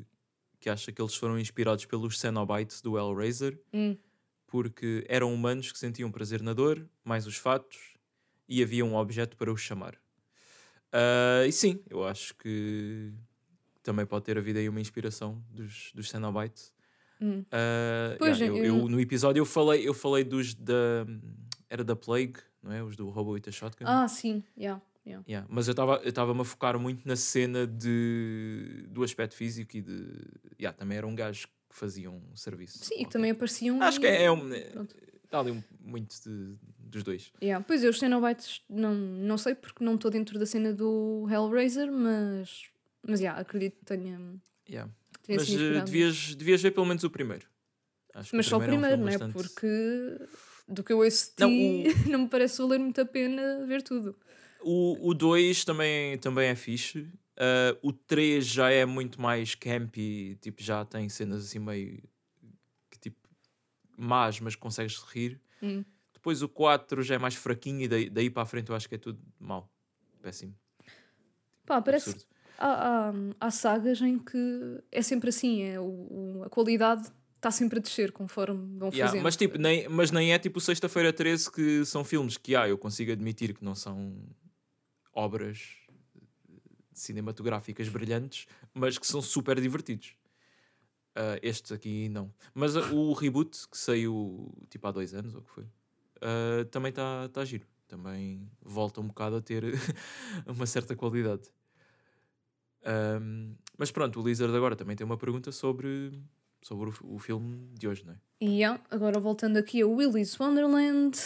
que 0.60 0.70
acha 0.70 0.92
que 0.92 1.02
eles 1.02 1.16
foram 1.16 1.40
inspirados 1.40 1.86
pelos 1.86 2.20
Cenobites 2.20 2.82
do 2.82 2.98
Hellraiser 2.98 3.60
Hum. 3.74 3.96
porque 4.48 5.06
eram 5.08 5.34
humanos 5.34 5.72
que 5.72 5.78
sentiam 5.80 6.12
prazer 6.12 6.42
na 6.42 6.54
dor, 6.54 6.88
mais 7.04 7.26
os 7.28 7.36
fatos, 7.38 7.94
e 8.50 8.62
havia 8.64 8.86
um 8.86 8.96
objeto 8.96 9.36
para 9.38 9.52
os 9.52 9.62
chamar. 9.62 9.96
Ah, 10.92 11.46
e 11.48 11.52
sim, 11.52 11.82
eu 11.90 12.04
acho 12.04 12.36
que 12.36 13.12
também 13.86 14.06
pode 14.06 14.26
ter 14.26 14.38
havido 14.38 14.60
aí 14.60 14.68
uma 14.68 14.82
inspiração 14.82 15.42
dos, 15.52 15.92
dos 15.94 16.10
Cenobites. 16.10 16.74
Hum. 17.22 17.46
Ah, 17.52 18.16
Pois, 18.18 18.38
yeah, 18.40 18.58
eu, 18.58 18.66
eu- 18.66 18.78
eu- 18.82 18.90
no 18.90 19.00
episódio 19.00 19.40
eu 19.40 19.46
falei, 19.46 19.88
eu 19.88 19.94
falei 19.94 20.24
dos 20.24 20.54
da. 20.54 21.06
Era 21.70 21.84
da 21.84 21.96
Plague, 21.96 22.36
não 22.62 22.72
é? 22.72 22.84
Os 22.84 22.96
do 22.96 23.08
Robo 23.10 23.32
with 23.32 23.44
a 23.48 23.52
Shotgun. 23.52 23.86
Ah, 23.88 24.08
sim, 24.08 24.44
yeah, 24.58 24.82
yeah. 25.06 25.24
Yeah, 25.28 25.48
Mas 25.50 25.68
eu 25.68 25.74
estava-me 26.04 26.42
a 26.42 26.44
focar 26.44 26.78
muito 26.80 27.08
na 27.08 27.16
cena 27.16 27.66
de, 27.66 28.86
do 28.90 29.04
aspecto 29.04 29.36
físico 29.36 29.78
e 29.78 29.82
de. 29.82 30.06
Yeah, 30.60 30.78
também 30.78 30.98
era 30.98 31.08
um 31.08 31.16
gajo 31.16 31.48
que 31.48 31.76
fazia 31.76 32.10
um 32.12 32.22
serviço. 32.36 32.84
Sim, 32.86 32.96
e 33.02 33.06
que 33.06 33.12
também 33.12 33.32
apareciam... 33.32 33.82
Acho 33.82 34.00
que 34.00 34.06
e- 34.06 34.10
é, 34.10 34.24
é 34.26 34.32
um. 34.32 34.50
Está 35.24 35.40
ali 35.40 35.52
um- 35.52 35.64
muito 35.82 36.16
de- 36.24 36.56
dos 36.80 37.04
dois. 37.04 37.32
Yeah. 37.42 37.64
Pois 37.68 37.84
eu, 37.84 37.90
os 37.90 38.00
Cenobites, 38.00 38.62
não, 38.70 38.94
não 38.94 39.38
sei 39.38 39.56
porque 39.56 39.84
não 39.84 39.96
estou 39.96 40.10
dentro 40.12 40.38
da 40.40 40.46
cena 40.46 40.72
do 40.74 41.26
Hellraiser, 41.30 41.92
mas, 41.92 42.64
mas 43.08 43.20
yeah, 43.22 43.40
acredito 43.40 43.78
que 43.80 43.86
tenha, 43.86 44.20
Yeah. 44.70 44.92
tenha 45.24 45.40
Mas 45.40 45.50
eh, 45.50 45.82
devias, 45.82 46.36
devias 46.36 46.62
ver 46.62 46.72
pelo 46.72 46.86
menos 46.86 47.04
o 47.04 47.10
primeiro. 47.10 47.48
Acho 48.14 48.32
que 48.32 48.38
Mas 48.38 48.46
só 48.48 48.58
o 48.58 48.62
é 48.62 48.64
um 48.64 48.68
primeiro, 48.68 48.88
filme 48.98 49.04
não 49.04 49.10
é? 49.10 49.18
bastante- 49.18 49.34
Porque 49.34 50.28
do 50.68 50.84
que 50.84 50.92
eu 50.94 50.98
ouço 51.00 51.34
de 51.36 51.42
Não, 51.42 51.50
ti, 51.50 51.84
não 52.10 52.20
me 52.22 52.28
parece 52.30 52.62
valer 52.62 52.80
muito 52.80 53.00
a 53.02 53.06
pena 53.06 53.66
ver 53.68 53.82
tudo. 53.84 54.18
O 54.62 55.14
2 55.14 55.64
também, 55.64 56.18
também 56.18 56.48
é 56.50 56.56
fixe. 56.56 57.08
Ah, 57.38 57.78
o 57.84 57.92
3 57.94 58.46
já 58.48 58.70
é 58.72 58.86
muito 58.86 59.22
mais 59.22 59.54
campy, 59.54 60.38
tipo, 60.42 60.64
já 60.64 60.84
tem 60.86 61.08
cenas 61.10 61.46
assim 61.46 61.60
meio 61.60 62.02
que 62.90 62.98
tipo 63.00 63.18
más, 63.98 64.40
mas 64.40 64.56
consegues 64.56 64.98
rir. 65.00 65.40
Hum. 65.62 65.84
Depois 66.14 66.42
o 66.42 66.50
4 66.50 67.04
já 67.04 67.16
é 67.16 67.18
mais 67.20 67.36
fraquinho 67.36 67.82
e 67.82 67.88
daí, 67.88 68.10
daí 68.10 68.30
para 68.32 68.42
a 68.44 68.46
frente 68.48 68.70
eu 68.70 68.76
acho 68.76 68.90
que 68.90 68.96
é 68.96 68.98
tudo 68.98 69.22
mau. 69.40 69.70
Péssimo. 70.22 70.56
Pá, 71.66 71.80
parece 71.82 72.10
Absurdo. 72.12 72.35
Há, 72.58 73.10
há, 73.10 73.14
há 73.40 73.52
sagas 73.52 74.02
em 74.02 74.18
que 74.18 74.82
é 74.92 75.02
sempre 75.02 75.30
assim, 75.30 75.64
é, 75.64 75.80
o, 75.80 76.44
a 76.46 76.50
qualidade 76.50 77.12
está 77.36 77.52
sempre 77.52 77.80
a 77.80 77.82
descer 77.82 78.12
conforme 78.12 78.78
vão 78.80 78.90
Yeah, 78.90 79.08
fazendo. 79.08 79.24
mas, 79.24 79.38
tipo, 79.38 79.58
nem, 79.58 79.88
mas 79.88 80.12
nem 80.12 80.34
é 80.34 80.40
tipo 80.40 80.60
Sexta-feira 80.60 81.14
13 81.14 81.52
que 81.52 81.86
são 81.86 82.04
filmes 82.04 82.38
que 82.38 82.56
ah, 82.56 82.68
eu 82.68 82.78
consigo 82.78 83.12
admitir 83.12 83.54
que 83.54 83.64
não 83.64 83.76
são 83.76 84.18
obras 85.14 85.86
cinematográficas 86.94 87.88
brilhantes, 87.90 88.48
mas 88.74 88.98
que 88.98 89.06
são 89.06 89.22
super 89.22 89.60
divertidos. 89.60 90.16
Uh, 91.16 91.40
este 91.42 91.74
aqui 91.74 92.10
não. 92.10 92.34
Mas 92.54 92.76
uh, 92.76 92.94
o 92.94 93.14
reboot 93.14 93.70
que 93.70 93.78
saiu 93.78 94.52
tipo 94.70 94.86
há 94.88 94.92
dois 94.92 95.14
anos, 95.14 95.34
ou 95.36 95.42
que 95.42 95.50
foi, 95.50 95.64
uh, 95.64 96.66
também 96.72 96.90
está 96.90 97.30
tá 97.30 97.46
giro. 97.46 97.66
Também 97.88 98.50
volta 98.62 99.00
um 99.00 99.08
bocado 99.08 99.38
a 99.38 99.42
ter 99.42 99.64
uma 100.48 100.66
certa 100.66 100.96
qualidade. 100.96 101.44
Um, 102.86 103.56
mas 103.78 103.92
pronto, 103.92 104.22
o 104.22 104.28
Lizard 104.28 104.56
agora 104.56 104.76
também 104.76 104.96
tem 104.96 105.06
uma 105.06 105.18
pergunta 105.18 105.52
sobre, 105.52 106.12
sobre 106.62 106.90
o, 106.90 107.16
o 107.16 107.20
filme 107.20 107.70
de 107.74 107.88
hoje, 107.88 108.06
não 108.06 108.14
é? 108.14 108.18
Yeah, 108.44 108.82
agora 108.92 109.20
voltando 109.20 109.58
aqui 109.58 109.82
a 109.82 109.88
Willy's 109.88 110.40
Wonderland. 110.40 111.18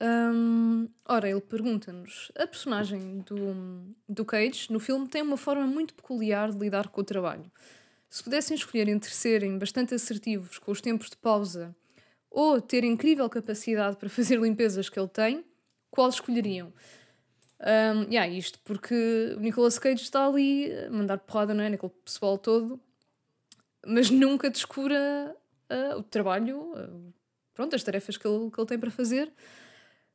Um, 0.00 0.88
ora, 1.06 1.28
ele 1.28 1.40
pergunta-nos: 1.40 2.30
a 2.36 2.46
personagem 2.46 3.20
do, 3.20 3.94
do 4.08 4.24
Cage 4.24 4.70
no 4.70 4.78
filme 4.78 5.08
tem 5.08 5.22
uma 5.22 5.36
forma 5.36 5.66
muito 5.66 5.94
peculiar 5.94 6.52
de 6.52 6.58
lidar 6.58 6.88
com 6.88 7.00
o 7.00 7.04
trabalho. 7.04 7.50
Se 8.08 8.22
pudessem 8.22 8.54
escolher 8.54 8.88
entre 8.88 9.10
serem 9.10 9.58
bastante 9.58 9.94
assertivos 9.94 10.58
com 10.58 10.70
os 10.70 10.80
tempos 10.80 11.10
de 11.10 11.16
pausa 11.16 11.74
ou 12.30 12.60
ter 12.60 12.84
incrível 12.84 13.28
capacidade 13.28 13.96
para 13.96 14.08
fazer 14.08 14.38
limpezas 14.38 14.88
que 14.88 14.98
ele 14.98 15.08
tem, 15.08 15.44
qual 15.90 16.08
escolheriam? 16.08 16.72
Um, 17.58 18.02
yeah, 18.10 18.28
isto 18.28 18.58
porque 18.64 19.34
o 19.36 19.40
Nicolas 19.40 19.78
Cage 19.78 20.02
está 20.02 20.26
ali 20.26 20.70
a 20.72 20.90
mandar 20.90 21.18
porrada 21.18 21.54
não 21.54 21.64
é, 21.64 21.70
naquele 21.70 21.92
pessoal 22.04 22.36
todo, 22.36 22.78
mas 23.86 24.10
nunca 24.10 24.50
descura 24.50 25.34
uh, 25.70 25.98
o 25.98 26.02
trabalho, 26.02 26.72
uh, 26.72 27.12
pronto, 27.54 27.74
as 27.74 27.82
tarefas 27.82 28.16
que 28.16 28.26
ele, 28.26 28.50
que 28.50 28.60
ele 28.60 28.68
tem 28.68 28.78
para 28.78 28.90
fazer. 28.90 29.32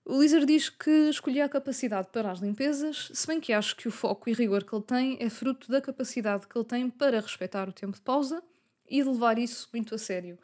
O 0.06 0.22
Lizard 0.22 0.46
diz 0.46 0.70
que 0.70 1.10
escolhia 1.10 1.46
a 1.46 1.50
capacidade 1.50 2.10
para 2.12 2.32
as 2.32 2.40
limpezas, 2.40 3.12
se 3.14 3.28
bem 3.28 3.40
que 3.40 3.54
acho 3.54 3.76
que 3.76 3.88
o 3.88 3.92
foco 3.92 4.30
e 4.30 4.34
rigor 4.34 4.64
que 4.64 4.76
ele 4.76 4.84
tem 4.84 5.18
é 5.20 5.30
fruto 5.30 5.70
da 5.72 5.80
capacidade 5.80 6.48
que 6.48 6.58
ele 6.58 6.66
tem 6.66 6.90
para 6.90 7.20
respeitar 7.20 7.70
o 7.70 7.74
tempo 7.74 7.96
de 7.96 8.02
pausa 8.02 8.44
e 8.90 9.02
de 9.02 9.08
levar 9.08 9.38
isso 9.38 9.70
muito 9.72 9.94
a 9.94 9.98
sério. 9.98 10.38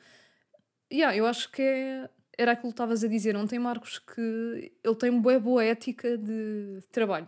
Yeah, 0.92 1.16
eu 1.18 1.25
acho 1.25 1.51
que 1.51 1.62
é, 1.62 2.10
era 2.38 2.51
aquilo 2.51 2.70
que 2.70 2.74
estavas 2.74 3.03
a 3.03 3.08
dizer 3.08 3.36
ontem, 3.36 3.58
Marcos, 3.58 4.00
que 4.00 4.72
ele 4.84 4.96
tem 4.96 5.10
uma 5.10 5.22
boa, 5.22 5.39
boa 5.39 5.63
ética 5.63 6.17
de, 6.17 6.79
de 6.79 6.88
trabalho. 6.91 7.27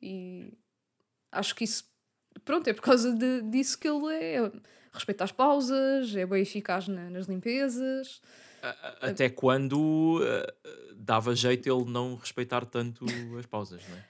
E 0.00 0.52
acho 1.30 1.54
que 1.54 1.64
isso, 1.64 1.84
pronto, 2.44 2.68
é 2.68 2.72
por 2.72 2.82
causa 2.82 3.12
de, 3.14 3.42
disso 3.42 3.78
que 3.78 3.88
ele 3.88 4.14
é. 4.14 4.52
Respeita 4.92 5.24
as 5.24 5.32
pausas, 5.32 6.14
é 6.14 6.26
bem 6.26 6.42
eficaz 6.42 6.86
na, 6.86 7.08
nas 7.08 7.26
limpezas. 7.26 8.20
Até 9.00 9.28
quando 9.30 10.20
uh, 10.20 10.94
dava 10.94 11.34
jeito 11.34 11.68
ele 11.68 11.90
não 11.90 12.14
respeitar 12.14 12.64
tanto 12.66 13.04
as 13.38 13.46
pausas, 13.46 13.82
não 13.88 13.96
é? 13.96 14.04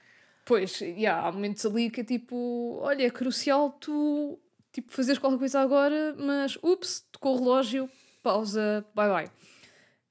Pois, 0.45 0.81
yeah, 0.81 1.25
há 1.25 1.31
momentos 1.31 1.65
ali 1.65 1.89
que 1.89 2.01
é 2.01 2.03
tipo, 2.03 2.77
olha, 2.81 3.05
é 3.05 3.09
crucial 3.09 3.71
tu 3.71 4.37
tipo, 4.73 4.91
fazeres 4.91 5.19
qualquer 5.19 5.37
coisa 5.39 5.61
agora, 5.61 6.15
mas 6.17 6.57
ups, 6.61 7.05
tocou 7.11 7.35
o 7.35 7.39
relógio, 7.39 7.89
pausa, 8.21 8.85
bye 8.93 9.09
bye. 9.09 9.31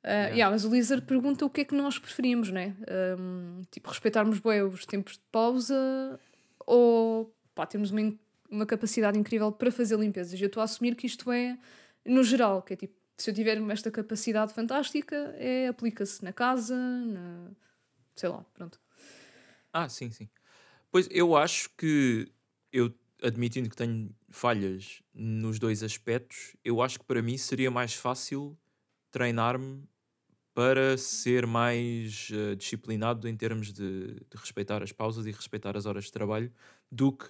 Uh, 0.02 0.08
yeah. 0.08 0.34
yeah. 0.34 0.50
mas 0.50 0.64
o 0.64 0.70
Lizard 0.70 1.06
pergunta 1.06 1.44
o 1.44 1.50
que 1.50 1.60
é 1.60 1.64
que 1.64 1.74
nós 1.74 1.98
preferimos, 1.98 2.50
né? 2.50 2.76
Um, 3.18 3.62
tipo, 3.70 3.88
respeitarmos 3.88 4.40
bem 4.40 4.62
os 4.62 4.84
tempos 4.84 5.14
de 5.14 5.24
pausa 5.30 6.18
ou 6.66 7.34
pá, 7.54 7.66
termos 7.66 7.90
uma, 7.90 8.12
uma 8.50 8.66
capacidade 8.66 9.18
incrível 9.18 9.52
para 9.52 9.70
fazer 9.70 9.98
limpezas. 9.98 10.40
Eu 10.40 10.46
estou 10.46 10.60
a 10.60 10.64
assumir 10.64 10.94
que 10.96 11.06
isto 11.06 11.30
é 11.30 11.58
no 12.04 12.24
geral, 12.24 12.62
que 12.62 12.74
é 12.74 12.76
tipo, 12.76 12.94
se 13.16 13.30
eu 13.30 13.34
tiver 13.34 13.56
esta 13.70 13.90
capacidade 13.90 14.52
fantástica, 14.52 15.16
é, 15.38 15.68
aplica-se 15.68 16.24
na 16.24 16.32
casa, 16.32 16.74
na... 16.74 17.50
sei 18.16 18.28
lá, 18.28 18.44
pronto. 18.54 18.80
Ah, 19.72 19.88
sim, 19.88 20.10
sim. 20.10 20.28
Pois 20.90 21.08
eu 21.10 21.36
acho 21.36 21.70
que 21.76 22.30
eu 22.72 22.92
admitindo 23.22 23.70
que 23.70 23.76
tenho 23.76 24.14
falhas 24.28 25.02
nos 25.14 25.58
dois 25.58 25.82
aspectos, 25.82 26.56
eu 26.64 26.82
acho 26.82 26.98
que 26.98 27.04
para 27.04 27.22
mim 27.22 27.38
seria 27.38 27.70
mais 27.70 27.94
fácil 27.94 28.58
treinar-me 29.10 29.84
para 30.54 30.98
ser 30.98 31.46
mais 31.46 32.28
uh, 32.30 32.54
disciplinado 32.56 33.28
em 33.28 33.36
termos 33.36 33.72
de, 33.72 34.14
de, 34.14 34.36
respeitar 34.36 34.82
as 34.82 34.92
pausas 34.92 35.26
e 35.26 35.30
respeitar 35.30 35.76
as 35.76 35.86
horas 35.86 36.04
de 36.04 36.12
trabalho 36.12 36.52
do 36.90 37.12
que 37.12 37.26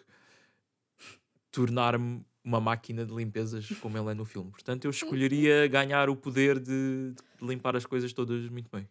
tornar-me 1.51 2.25
uma 2.43 2.61
máquina 2.61 3.05
de 3.05 3.15
limpezas 3.15 3.69
como 3.81 3.97
ele 3.97 4.11
é 4.11 4.15
no 4.15 4.25
filme. 4.25 4.51
Portanto, 4.51 4.85
eu 4.85 4.91
escolheria 4.91 5.69
ganhar 5.69 6.11
o 6.11 6.17
poder 6.17 6.59
de, 6.59 7.13
de 7.13 7.47
limpar 7.47 7.77
as 7.77 7.87
coisas 7.87 8.13
todas 8.13 8.49
muito 8.49 8.69
bem. 8.71 8.89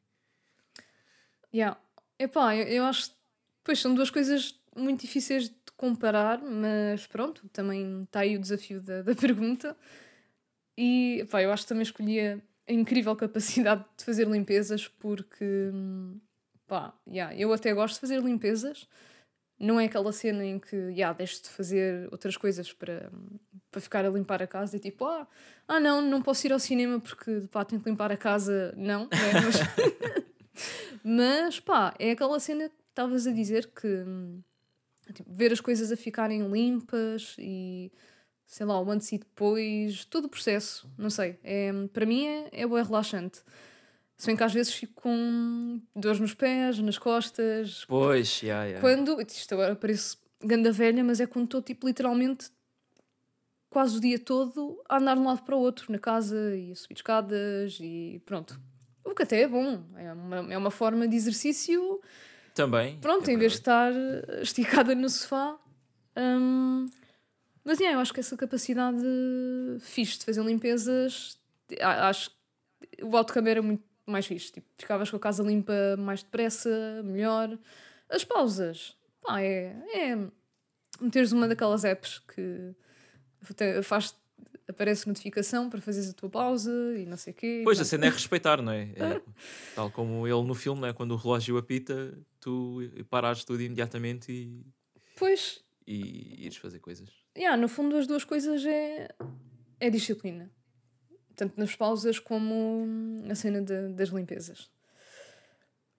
Yeah. 1.54 1.78
Epá, 2.18 2.56
eu, 2.56 2.66
eu 2.68 2.84
acho 2.86 3.12
pois 3.64 3.80
são 3.80 3.94
duas 3.94 4.10
coisas 4.10 4.60
muito 4.76 5.02
difíceis 5.02 5.50
de 5.50 5.56
comparar, 5.76 6.42
mas 6.42 7.06
pronto, 7.08 7.48
também 7.50 8.04
está 8.04 8.22
aí 8.22 8.38
o 8.38 8.40
desafio 8.40 8.82
da, 8.82 9.02
da 9.02 9.16
pergunta. 9.16 9.76
E 10.78 11.20
epá, 11.22 11.42
eu 11.42 11.52
acho 11.52 11.64
que 11.64 11.70
também 11.70 11.84
escolhia 11.84 12.42
a 12.68 12.74
incrível 12.74 13.16
capacidade 13.16 13.84
de 13.98 14.06
fazer 14.06 14.28
limpezas, 14.28 14.88
porque 14.88 15.72
pá, 16.68 16.94
yeah, 17.08 17.36
eu 17.36 17.52
até 17.52 17.74
gosto 17.74 17.96
de 17.96 18.02
fazer 18.02 18.22
limpezas. 18.22 18.88
Não 19.60 19.80
é 19.80 19.86
aquela 19.86 20.12
cena 20.12 20.44
em 20.44 20.58
que 20.58 20.76
yeah, 20.76 21.16
deixo 21.16 21.44
de 21.44 21.50
fazer 21.50 22.08
outras 22.12 22.36
coisas 22.36 22.74
para, 22.74 23.12
para 23.70 23.82
ficar 23.82 24.06
a 24.06 24.10
limpar 24.10 24.42
a 24.42 24.48
casa 24.48 24.76
e 24.76 24.80
tipo, 24.80 25.06
ah, 25.06 25.28
ah 25.68 25.80
não, 25.80 26.02
não 26.02 26.22
posso 26.22 26.48
ir 26.48 26.54
ao 26.54 26.60
cinema 26.60 27.00
porque 27.00 27.48
pá, 27.52 27.64
tenho 27.64 27.82
que 27.82 27.90
limpar 27.90 28.12
a 28.12 28.18
casa. 28.18 28.74
Não, 28.76 29.04
é, 29.12 29.42
mas, 29.42 29.56
mas 31.04 31.60
pá, 31.60 31.94
é 32.00 32.12
aquela 32.12 32.40
cena 32.40 32.70
que 32.70 32.76
estavas 32.90 33.28
a 33.28 33.32
dizer 33.32 33.68
que 33.68 34.04
tipo, 35.14 35.32
ver 35.32 35.52
as 35.52 35.62
coisas 35.62 35.92
a 35.92 35.98
ficarem 35.98 36.48
limpas 36.50 37.36
e 37.38 37.92
sei 38.52 38.66
lá, 38.66 38.78
o 38.82 38.92
antes 38.92 39.10
e 39.14 39.18
depois, 39.18 40.04
todo 40.04 40.26
o 40.26 40.30
processo, 40.30 40.86
não 40.98 41.10
sei. 41.10 41.40
É, 41.42 41.72
para 41.94 42.06
mim 42.06 42.28
é, 42.28 42.50
é 42.52 42.68
bem 42.68 42.84
relaxante. 42.84 43.40
Se 44.18 44.28
bem 44.28 44.36
que 44.36 44.44
às 44.44 44.54
vezes 44.54 44.74
fico 44.74 45.02
com 45.02 45.82
dores 45.96 46.20
nos 46.20 46.34
pés, 46.34 46.78
nas 46.80 46.98
costas. 46.98 47.86
Pois, 47.88 48.42
yeah, 48.42 48.66
yeah. 48.66 48.82
Quando, 48.82 49.22
isto 49.22 49.54
agora 49.54 49.74
parece 49.74 50.18
ganda 50.44 50.70
velha, 50.70 51.02
mas 51.02 51.22
é 51.22 51.26
quando 51.26 51.46
estou 51.46 51.62
tipo 51.62 51.88
literalmente 51.88 52.52
quase 53.70 53.98
o 53.98 54.02
dia 54.02 54.20
todo 54.20 54.84
a 54.90 54.98
andar 54.98 55.16
de 55.16 55.22
um 55.22 55.28
lado 55.28 55.44
para 55.44 55.56
o 55.56 55.60
outro 55.60 55.90
na 55.90 55.98
casa 55.98 56.54
e 56.54 56.74
a 56.74 56.76
subir 56.76 56.96
escadas 56.96 57.78
e 57.80 58.22
pronto. 58.26 58.60
O 59.06 59.16
que 59.16 59.24
até 59.24 59.44
é 59.44 59.48
bom, 59.48 59.82
é 59.96 60.12
uma, 60.12 60.54
é 60.54 60.58
uma 60.58 60.72
forma 60.72 61.08
de 61.08 61.16
exercício. 61.16 62.02
Também. 62.54 62.98
Pronto, 63.00 63.30
é 63.30 63.34
em 63.34 63.38
vez 63.38 63.54
de 63.54 63.60
estar 63.60 63.94
esticada 64.42 64.94
no 64.94 65.10
sofá. 65.10 65.58
Hum, 66.18 66.90
mas 67.64 67.80
yeah, 67.80 67.98
eu 67.98 68.02
acho 68.02 68.14
que 68.14 68.20
essa 68.20 68.36
capacidade 68.36 69.04
fixe 69.80 70.18
de 70.20 70.26
fazer 70.26 70.44
limpezas, 70.44 71.38
acho 71.80 72.30
que 72.30 73.04
o 73.04 73.16
autocâmara 73.16 73.60
é 73.60 73.62
muito 73.62 73.84
mais 74.06 74.26
fixe. 74.26 74.52
Tipo, 74.52 74.68
ficavas 74.78 75.10
com 75.10 75.18
a 75.18 75.20
casa 75.20 75.44
limpa 75.44 75.74
mais 75.98 76.24
depressa, 76.24 77.02
melhor. 77.04 77.58
As 78.10 78.24
pausas, 78.24 78.96
pá, 79.22 79.42
é, 79.42 79.76
é 79.94 80.18
meteres 81.00 81.32
uma 81.32 81.48
daquelas 81.48 81.84
apps 81.84 82.20
que 82.20 82.76
faz 83.84 84.16
aparece 84.68 85.06
notificação 85.08 85.70
para 85.70 85.82
fazeres 85.82 86.10
a 86.10 86.14
tua 86.14 86.30
pausa 86.30 86.72
e 86.98 87.06
não 87.06 87.18
sei 87.18 87.34
o 87.34 87.36
quê. 87.36 87.62
Pois, 87.64 87.80
a 87.80 87.86
cena 87.86 88.08
é 88.08 88.10
respeitar, 88.10 88.62
não 88.62 88.72
é? 88.72 88.84
é 88.96 89.22
tal 89.76 89.92
como 89.92 90.26
ele 90.26 90.44
no 90.44 90.56
filme, 90.56 90.88
é? 90.88 90.94
quando 90.94 91.12
o 91.12 91.18
relógio 91.18 91.58
apita, 91.58 92.18
tu 92.40 92.80
paras 93.10 93.44
tudo 93.44 93.62
imediatamente 93.62 94.32
e. 94.32 94.66
Pois. 95.18 95.62
E 95.86 96.46
ires 96.46 96.58
fazer 96.58 96.80
coisas 96.80 97.21
yeah, 97.38 97.58
no 97.58 97.68
fundo, 97.68 97.98
as 97.98 98.08
duas 98.08 98.24
coisas 98.24 98.66
é, 98.66 99.08
é 99.80 99.90
disciplina. 99.90 100.52
Tanto 101.36 101.60
nas 101.60 101.76
pausas 101.76 102.20
como 102.20 102.86
na 103.24 103.36
cena 103.36 103.62
de, 103.62 103.90
das 103.90 104.10
limpezas. 104.10 104.70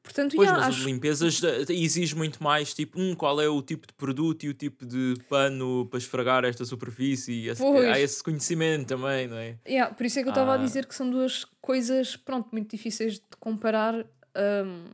Portanto, 0.03 0.35
pois, 0.35 0.49
yeah, 0.49 0.67
mas 0.67 0.77
acho... 0.77 0.85
limpezas 0.85 1.43
eh, 1.45 1.65
exige 1.73 2.17
muito 2.17 2.43
mais, 2.43 2.75
tipo, 2.75 3.01
um, 3.01 3.15
qual 3.15 3.41
é 3.41 3.49
o 3.49 3.63
tipo 3.63 3.87
de 3.87 3.93
produto 3.93 4.43
e 4.43 4.49
o 4.49 4.55
tipo 4.55 4.85
de 4.85 5.15
pano 5.29 5.87
para 5.87 5.99
esfregar 5.99 6.45
esta 6.45 6.65
superfície. 6.65 7.47
Esse, 7.47 7.63
há 7.65 8.01
esse 8.01 8.23
conhecimento 8.23 8.89
também, 8.89 9.29
não 9.29 9.37
é? 9.37 9.59
Yeah, 9.67 9.95
por 9.95 10.05
isso 10.05 10.19
é 10.19 10.23
que 10.23 10.29
eu 10.29 10.33
estava 10.33 10.53
ah. 10.53 10.55
a 10.55 10.59
dizer 10.59 10.87
que 10.87 10.95
são 10.95 11.09
duas 11.09 11.45
coisas, 11.61 12.17
pronto, 12.17 12.49
muito 12.51 12.69
difíceis 12.71 13.15
de 13.15 13.37
comparar. 13.39 13.95
Um, 13.95 14.87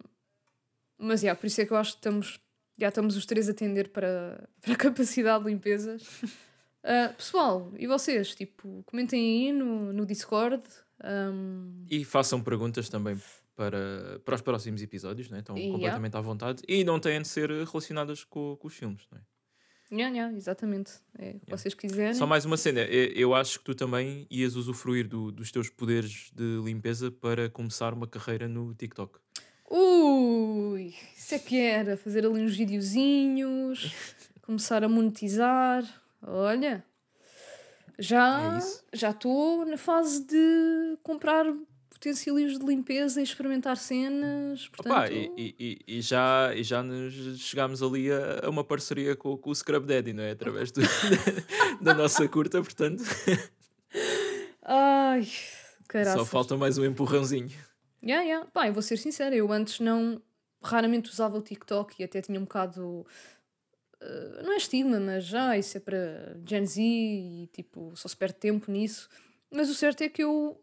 mas, 0.99 1.23
yeah, 1.23 1.39
por 1.39 1.47
isso 1.47 1.61
é 1.63 1.65
que 1.65 1.73
eu 1.73 1.79
acho 1.79 1.93
que 1.93 1.99
estamos 1.99 2.39
já 2.79 2.89
estamos 2.89 3.17
os 3.17 3.27
três 3.27 3.49
a 3.49 3.55
tender 3.55 3.91
para, 3.91 4.49
para 4.61 4.73
a 4.73 4.77
capacidade 4.77 5.45
de 5.45 5.51
limpezas. 5.51 6.03
Uh, 6.79 7.13
pessoal, 7.15 7.73
e 7.77 7.87
vocês? 7.87 8.35
Tipo, 8.35 8.83
comentem 8.87 9.21
aí 9.21 9.53
no, 9.53 9.93
no 9.93 10.07
Discord. 10.07 10.63
Um... 11.05 11.85
E 11.91 12.05
façam 12.05 12.41
perguntas 12.41 12.89
também 12.89 13.21
para, 13.55 14.21
para 14.25 14.37
os 14.37 14.41
próximos 14.41 14.81
episódios, 14.81 15.29
né? 15.29 15.41
estão 15.41 15.57
yeah. 15.57 15.75
completamente 15.75 16.17
à 16.17 16.21
vontade. 16.21 16.63
E 16.67 16.85
não 16.85 17.01
têm 17.01 17.21
de 17.21 17.29
ser 17.29 17.51
relacionadas 17.51 18.25
com, 18.25 18.57
com 18.57 18.69
os 18.69 18.75
filmes. 18.75 19.07
Não 19.11 19.19
é? 19.19 19.23
Yeah, 19.91 20.15
yeah, 20.15 20.37
exatamente. 20.37 20.93
É 21.19 21.25
yeah. 21.25 21.41
vocês 21.49 21.75
quiserem. 21.75 22.15
Só 22.15 22.27
mais 22.27 22.45
uma 22.45 22.57
cena. 22.57 22.81
Eu 22.83 23.35
acho 23.35 23.59
que 23.59 23.65
tu 23.65 23.75
também 23.75 24.27
ias 24.31 24.55
usufruir 24.55 25.09
do, 25.09 25.33
dos 25.33 25.51
teus 25.51 25.69
poderes 25.69 26.31
de 26.35 26.61
limpeza 26.63 27.11
para 27.11 27.51
começar 27.51 27.93
uma 27.93 28.07
carreira 28.07 28.47
no 28.47 28.75
TikTok. 28.75 29.19
Ui, 29.71 30.95
isso 31.17 31.35
é 31.35 31.39
que 31.39 31.59
era. 31.59 31.97
Fazer 31.97 32.25
ali 32.27 32.41
uns 32.43 32.57
videozinhos, 32.57 33.93
começar 34.43 34.83
a 34.85 34.89
monetizar. 34.89 35.85
Olha. 36.23 36.85
Já 37.99 38.59
É 38.93 38.97
já 38.97 39.11
estou 39.11 39.65
na 39.67 39.77
fase 39.77 40.25
de 40.25 40.97
comprar 41.03 41.45
utensílios 41.95 42.57
de 42.57 42.65
limpeza 42.65 43.21
e 43.21 43.25
experimentar 43.25 43.77
cenas. 43.77 44.69
Portanto, 44.69 44.93
Opa, 44.93 45.11
e, 45.11 45.55
e- 45.59 45.79
e- 45.99 46.01
já, 46.01 46.53
e 46.55 46.63
já 46.63 46.81
nos 46.81 47.13
chegámos 47.41 47.83
ali 47.83 48.11
a, 48.13 48.47
a 48.47 48.51
uma 48.51 48.63
parceria 48.63 49.17
com, 49.17 49.37
com 49.37 49.51
o 49.51 49.55
Scrub 49.55 49.85
Daddy, 49.85 50.13
não 50.13 50.23
é? 50.23 50.31
Através 50.31 50.71
do- 50.71 50.81
da 51.83 51.93
nossa 51.93 52.27
curta, 52.29 52.63
portanto, 52.63 53.03
Ai, 54.63 55.25
só 55.25 55.83
caraças. 55.89 56.29
falta 56.29 56.57
mais 56.57 56.79
um 56.79 56.85
empurrãozinho. 56.85 57.51
Yeah, 58.03 58.25
yeah. 58.25 58.47
Pá, 58.53 58.69
eu 58.69 58.73
vou 58.73 58.83
ser 58.83 58.97
sincera, 58.97 59.35
eu 59.35 59.53
antes 59.53 59.81
não 59.81 60.23
raramente 60.63 61.11
usava 61.11 61.37
o 61.39 61.43
TikTok 61.43 62.01
e 62.01 62.05
até 62.05 62.21
tinha 62.21 62.39
um 62.39 62.45
bocado 62.45 63.07
eh, 64.01 64.43
não 64.43 64.53
é 64.53 64.57
estigma, 64.57 64.99
mas 65.01 65.25
já 65.25 65.57
isso 65.57 65.77
é 65.77 65.81
para 65.81 66.37
Gen 66.47 66.67
Z 66.67 66.81
e 66.83 67.49
tipo, 67.53 67.93
só 67.97 68.09
se 68.09 68.17
perde 68.17 68.37
tempo 68.37 68.71
nisso. 68.71 69.09
Mas 69.51 69.69
o 69.71 69.75
certo 69.75 70.03
é 70.03 70.09
que 70.09 70.23
eu 70.23 70.61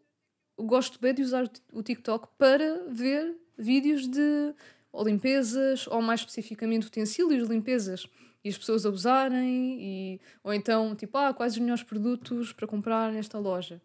gosto 0.58 0.98
bem 1.00 1.14
de 1.14 1.22
usar 1.22 1.50
o 1.72 1.82
TikTok 1.82 2.28
para 2.38 2.84
ver 2.88 3.36
vídeos 3.58 4.06
de 4.08 4.54
ou 4.92 5.04
limpezas, 5.04 5.86
ou 5.88 6.00
mais 6.00 6.20
especificamente 6.20 6.86
utensílios 6.86 7.46
de 7.46 7.54
limpezas. 7.54 8.06
E 8.42 8.48
as 8.48 8.56
pessoas 8.56 8.86
a 8.86 8.90
usarem, 8.90 9.78
e, 9.82 10.20
ou 10.42 10.54
então, 10.54 10.94
tipo, 10.94 11.18
ah, 11.18 11.34
quais 11.34 11.54
os 11.54 11.58
melhores 11.58 11.82
produtos 11.82 12.52
para 12.52 12.66
comprar 12.66 13.12
nesta 13.12 13.38
loja. 13.38 13.82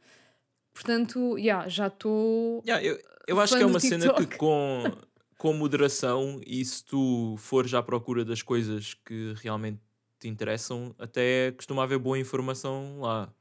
Portanto, 0.74 1.38
yeah, 1.38 1.68
já 1.68 1.88
estou. 1.88 2.64
Yeah, 2.66 2.86
eu, 2.86 3.00
eu 3.28 3.40
acho 3.40 3.56
que 3.56 3.64
é 3.64 3.66
uma 3.66 3.80
cena 3.80 4.14
que 4.14 4.26
com, 4.38 4.84
com 5.38 5.54
moderação 5.54 6.40
e 6.46 6.64
se 6.64 6.84
tu 6.84 7.36
fores 7.38 7.74
à 7.74 7.82
procura 7.82 8.24
das 8.24 8.42
coisas 8.42 8.94
que 8.94 9.34
realmente 9.42 9.80
te 10.20 10.28
interessam, 10.28 10.96
até 11.00 11.52
costuma 11.52 11.84
haver 11.84 11.98
boa 11.98 12.18
informação 12.20 13.00
lá. 13.02 13.34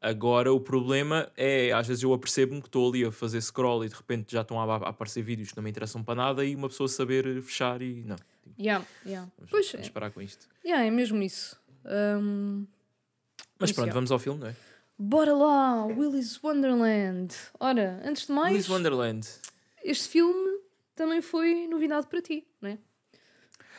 Agora 0.00 0.50
o 0.52 0.58
problema 0.58 1.30
é, 1.36 1.72
às 1.72 1.86
vezes 1.86 2.02
eu 2.02 2.12
apercebo-me 2.14 2.62
que 2.62 2.68
estou 2.68 2.88
ali 2.88 3.04
a 3.04 3.12
fazer 3.12 3.40
scroll 3.42 3.84
e 3.84 3.88
de 3.88 3.94
repente 3.94 4.32
já 4.32 4.40
estão 4.40 4.58
a, 4.58 4.76
a 4.76 4.88
aparecer 4.88 5.22
vídeos 5.22 5.50
que 5.50 5.56
não 5.56 5.62
me 5.62 5.68
interessam 5.68 6.02
para 6.02 6.14
nada 6.14 6.44
e 6.44 6.56
uma 6.56 6.68
pessoa 6.68 6.88
saber 6.88 7.42
fechar 7.42 7.82
e 7.82 8.02
não. 8.04 8.16
Yeah, 8.58 8.84
yeah. 9.04 9.30
Vamos, 9.36 9.50
Pois 9.50 9.70
vamos 9.72 9.86
é. 9.86 9.90
parar 9.90 10.10
com 10.10 10.22
isto. 10.22 10.48
Yeah, 10.64 10.86
é 10.86 10.90
mesmo 10.90 11.22
isso. 11.22 11.60
Hum, 11.84 12.66
Mas 13.58 13.72
pronto, 13.72 13.86
yeah. 13.86 13.94
vamos 13.94 14.10
ao 14.10 14.18
filme, 14.18 14.40
não 14.40 14.48
é? 14.48 14.56
Bora 15.00 15.32
lá, 15.34 15.84
Willy's 15.86 16.38
Wonderland. 16.42 17.34
Ora, 17.58 18.00
antes 18.04 18.26
de 18.26 18.32
mais, 18.32 18.54
Alice 18.54 18.70
Wonderland. 18.70 19.26
este 19.82 20.08
filme 20.08 20.60
também 20.94 21.22
foi 21.22 21.66
novidade 21.66 22.06
para 22.06 22.20
ti, 22.20 22.46
não 22.60 22.68
é? 22.70 22.78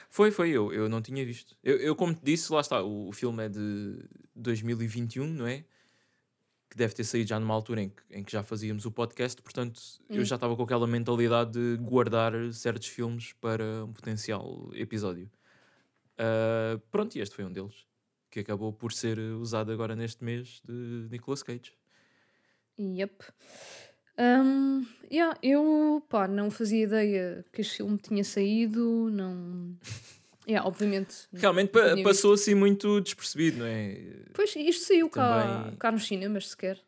Foi, 0.10 0.30
foi, 0.32 0.50
eu, 0.50 0.74
eu 0.74 0.90
não 0.90 1.02
tinha 1.02 1.26
visto. 1.26 1.56
Eu, 1.64 1.78
eu, 1.78 1.96
como 1.96 2.14
te 2.14 2.20
disse, 2.24 2.52
lá 2.52 2.60
está, 2.60 2.82
o, 2.84 3.08
o 3.10 3.12
filme 3.14 3.46
é 3.46 3.50
de 3.50 3.98
2021, 4.36 5.26
não 5.26 5.48
é? 5.48 5.64
Que 6.70 6.76
deve 6.78 6.94
ter 6.94 7.04
saído 7.04 7.30
já 7.30 7.40
numa 7.40 7.54
altura 7.54 7.82
em 7.84 7.90
que, 7.90 8.02
em 8.12 8.24
que 8.24 8.32
já 8.32 8.44
fazíamos 8.44 8.86
o 8.86 8.92
podcast, 8.92 9.42
portanto 9.42 9.80
eu 10.10 10.22
Hum. 10.22 10.26
já 10.26 10.36
estava 10.36 10.56
com 10.56 10.64
aquela 10.64 10.88
mentalidade 10.88 11.52
de 11.52 11.78
guardar 11.84 12.34
certos 12.54 12.88
filmes 12.88 13.34
para 13.34 13.86
um 13.86 13.94
potencial 13.94 14.70
episódio. 14.74 15.30
Ah, 16.18 16.80
pronto, 16.92 17.16
e 17.16 17.22
este 17.22 17.36
foi 17.36 17.46
um 17.46 17.52
deles, 17.52 17.86
que 18.32 18.40
acabou 18.40 18.72
por 18.74 18.92
ser 18.94 19.20
usado 19.20 19.72
agora 19.72 19.96
neste 19.96 20.24
mês 20.24 20.62
de 20.68 21.08
Nicolas 21.12 21.44
Cage. 21.44 21.74
Yep. 22.80 23.14
Um, 24.18 24.86
yeah, 25.12 25.38
eu 25.44 26.04
pá, 26.10 26.28
não 26.28 26.50
fazia 26.50 26.84
ideia 26.84 27.46
que 27.52 27.62
este 27.62 27.78
filme 27.78 27.98
tinha 27.98 28.24
saído, 28.24 29.10
não. 29.12 29.76
Yeah, 30.48 30.68
obviamente. 30.68 31.28
Realmente 31.32 31.70
pa- 31.70 31.96
passou 32.04 32.34
assim 32.34 32.56
muito 32.56 33.00
despercebido, 33.00 33.60
não 33.60 33.66
é? 33.68 34.02
Pois, 34.34 34.54
isto 34.56 34.86
saiu 34.86 35.08
cá, 35.08 35.62
Também- 35.64 35.76
cá 35.78 35.92
nos 35.92 36.08
cinemas 36.08 36.50
sequer. 36.50 36.80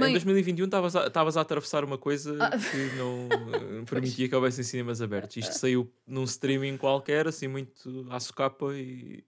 Mãe- 0.00 0.10
em 0.10 0.12
2021 0.14 0.64
estavas 0.64 0.96
a, 0.96 1.40
a 1.40 1.40
atravessar 1.42 1.84
uma 1.84 1.98
coisa 1.98 2.36
Ah. 2.42 2.50
que 2.56 2.96
não 2.96 3.28
eh, 3.80 3.84
permitia 3.84 4.28
que 4.28 4.34
houvessem 4.34 4.64
cinemas 4.64 5.02
abertos. 5.02 5.36
Isto 5.36 5.52
saiu 5.58 5.92
num 6.06 6.24
streaming 6.24 6.78
qualquer, 6.78 7.28
assim, 7.28 7.48
muito 7.48 8.06
à 8.10 8.18
socapa 8.18 8.74
e, 8.74 9.22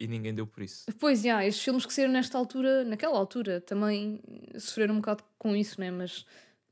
e 0.00 0.08
ninguém 0.08 0.34
deu 0.34 0.46
por 0.46 0.62
isso. 0.62 0.86
Pois, 0.98 1.22
yeah, 1.22 1.46
estes 1.46 1.62
filmes 1.62 1.84
que 1.86 1.92
saíram 1.92 2.10
nesta 2.12 2.36
altura, 2.38 2.82
naquela 2.84 3.18
altura, 3.18 3.60
também 3.60 4.20
sofreram 4.58 4.94
um 4.94 4.98
bocado 4.98 5.22
com 5.38 5.54
isso, 5.54 5.78
né? 5.80 5.90
Mas, 5.90 6.24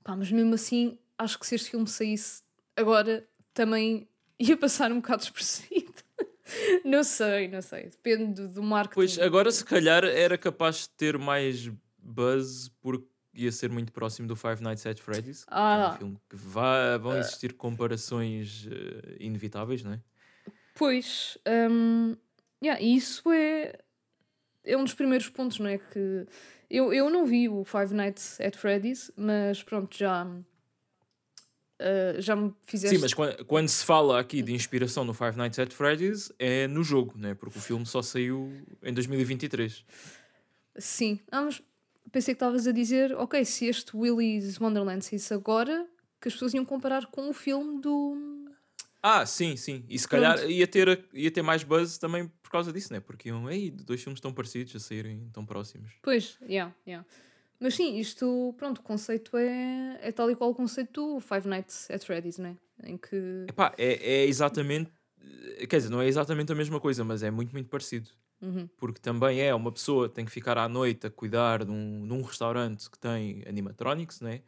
pá, 0.02 0.16
mas 0.16 0.32
mesmo 0.32 0.54
assim, 0.54 0.98
acho 1.18 1.38
que 1.38 1.46
se 1.46 1.54
este 1.54 1.70
filme 1.70 1.86
saísse 1.86 2.42
agora, 2.74 3.28
também 3.52 4.08
ia 4.40 4.56
passar 4.56 4.90
um 4.90 4.96
bocado 4.96 5.20
despercebido. 5.22 5.92
não 6.84 7.04
sei, 7.04 7.48
não 7.48 7.60
sei. 7.60 7.84
Depende 7.90 8.32
do, 8.42 8.48
do 8.48 8.62
marketing. 8.62 8.94
Pois, 8.94 9.18
agora 9.18 9.50
se 9.52 9.64
calhar 9.64 10.04
era 10.04 10.38
capaz 10.38 10.78
de 10.82 10.88
ter 10.90 11.18
mais 11.18 11.70
buzz 11.98 12.70
porque 12.80 13.06
ia 13.34 13.52
ser 13.52 13.70
muito 13.70 13.92
próximo 13.92 14.26
do 14.26 14.34
Five 14.34 14.62
Nights 14.62 14.84
at 14.86 14.98
Freddy's. 14.98 15.44
que 15.44 15.52
é 15.52 15.56
um 15.56 15.58
Ah. 15.60 15.96
filme 15.98 16.16
que 16.28 16.34
vá, 16.34 16.96
vão 16.96 17.16
existir 17.18 17.52
comparações 17.52 18.66
eh, 18.70 19.16
inevitáveis, 19.20 19.84
não 19.84 19.92
é? 19.92 20.00
Pois, 20.74 21.36
hum, 21.70 22.16
yeah, 22.62 22.80
e 22.80 22.96
isso 22.96 23.30
é, 23.32 23.78
é 24.64 24.76
um 24.76 24.84
dos 24.84 24.94
primeiros 24.94 25.28
pontos, 25.28 25.58
não 25.58 25.68
é? 25.68 25.78
Que 25.78 26.26
eu, 26.70 26.92
eu 26.92 27.08
não 27.10 27.26
vi 27.26 27.48
o 27.48 27.64
Five 27.64 27.94
Nights 27.94 28.40
at 28.40 28.56
Freddy's, 28.56 29.10
mas 29.16 29.62
pronto, 29.62 29.96
já, 29.96 30.26
ah, 31.80 32.20
já 32.20 32.34
me 32.34 32.52
fizeste. 32.64 32.96
Sim, 32.96 33.02
mas 33.02 33.14
quando, 33.14 33.44
quando 33.44 33.68
se 33.68 33.84
fala 33.84 34.18
aqui 34.18 34.42
de 34.42 34.52
inspiração 34.52 35.04
no 35.04 35.14
Five 35.14 35.36
Nights 35.36 35.58
at 35.58 35.72
Freddy's 35.72 36.32
é 36.38 36.66
no 36.66 36.82
jogo, 36.82 37.16
né? 37.16 37.34
porque 37.34 37.58
o 37.58 37.62
filme 37.62 37.86
só 37.86 38.02
saiu 38.02 38.52
em 38.82 38.92
2023. 38.92 39.84
Sim, 40.76 41.20
ah, 41.30 41.42
mas 41.42 41.62
pensei 42.10 42.34
que 42.34 42.36
estavas 42.36 42.66
a 42.66 42.72
dizer, 42.72 43.14
ok, 43.16 43.44
se 43.44 43.66
este 43.66 43.96
Willy's 43.96 44.60
Wonderland 44.60 45.04
saísse 45.04 45.32
agora, 45.32 45.86
que 46.20 46.28
as 46.28 46.34
pessoas 46.34 46.54
iam 46.54 46.64
comparar 46.64 47.06
com 47.06 47.30
o 47.30 47.32
filme 47.32 47.80
do. 47.80 48.37
Ah, 49.02 49.24
sim, 49.24 49.56
sim. 49.56 49.84
E 49.88 49.98
se 49.98 50.08
calhar 50.08 50.38
ia 50.50 50.66
ter, 50.66 51.04
ia 51.12 51.30
ter 51.30 51.42
mais 51.42 51.62
buzz 51.62 51.98
também 51.98 52.26
por 52.42 52.50
causa 52.50 52.72
disso, 52.72 52.92
né? 52.92 53.00
Porque 53.00 53.28
iam, 53.28 53.48
ei, 53.50 53.70
dois 53.70 54.02
filmes 54.02 54.20
tão 54.20 54.32
parecidos 54.32 54.74
a 54.74 54.80
saírem 54.80 55.28
tão 55.32 55.46
próximos. 55.46 55.92
Pois, 56.02 56.36
yeah, 56.42 56.74
yeah. 56.86 57.06
Mas 57.60 57.74
sim, 57.74 57.98
isto, 57.98 58.54
pronto, 58.56 58.78
o 58.78 58.82
conceito 58.82 59.36
é, 59.36 59.98
é 60.02 60.12
tal 60.12 60.30
e 60.30 60.36
qual 60.36 60.50
o 60.50 60.54
conceito 60.54 61.14
do 61.14 61.20
Five 61.20 61.48
Nights 61.48 61.90
at 61.90 62.04
Freddy's, 62.04 62.38
não 62.38 62.50
é? 62.50 62.56
Em 62.84 62.96
que. 62.96 63.46
Epá, 63.48 63.74
é, 63.76 64.22
é 64.22 64.26
exatamente. 64.26 64.90
Quer 65.68 65.76
dizer, 65.76 65.90
não 65.90 66.00
é 66.00 66.06
exatamente 66.06 66.52
a 66.52 66.54
mesma 66.54 66.80
coisa, 66.80 67.04
mas 67.04 67.22
é 67.22 67.30
muito, 67.30 67.52
muito 67.52 67.68
parecido. 67.68 68.10
Uhum. 68.40 68.68
Porque 68.76 69.00
também 69.00 69.40
é 69.40 69.52
uma 69.52 69.72
pessoa 69.72 70.08
que 70.08 70.14
tem 70.14 70.24
que 70.24 70.30
ficar 70.30 70.56
à 70.56 70.68
noite 70.68 71.06
a 71.06 71.10
cuidar 71.10 71.64
de 71.64 71.70
um, 71.72 72.06
de 72.06 72.12
um 72.12 72.22
restaurante 72.22 72.88
que 72.88 72.98
tem 72.98 73.42
animatronics, 73.46 74.20
né? 74.20 74.42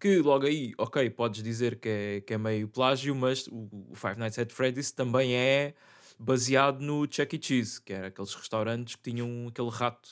Que 0.00 0.18
logo 0.18 0.46
aí, 0.46 0.72
ok, 0.76 1.08
podes 1.10 1.42
dizer 1.42 1.76
que 1.78 1.88
é, 1.88 2.20
que 2.20 2.34
é 2.34 2.38
meio 2.38 2.68
plágio, 2.68 3.14
mas 3.14 3.46
o, 3.46 3.68
o 3.90 3.94
Five 3.94 4.18
Nights 4.18 4.38
at 4.38 4.50
Freddy's 4.52 4.90
também 4.92 5.34
é 5.34 5.74
baseado 6.18 6.80
no 6.80 7.06
Chuck 7.10 7.36
E. 7.36 7.42
Cheese, 7.42 7.80
que 7.80 7.92
era 7.92 8.08
aqueles 8.08 8.34
restaurantes 8.34 8.96
que 8.96 9.10
tinham 9.10 9.46
aquele 9.48 9.70
rato. 9.70 10.08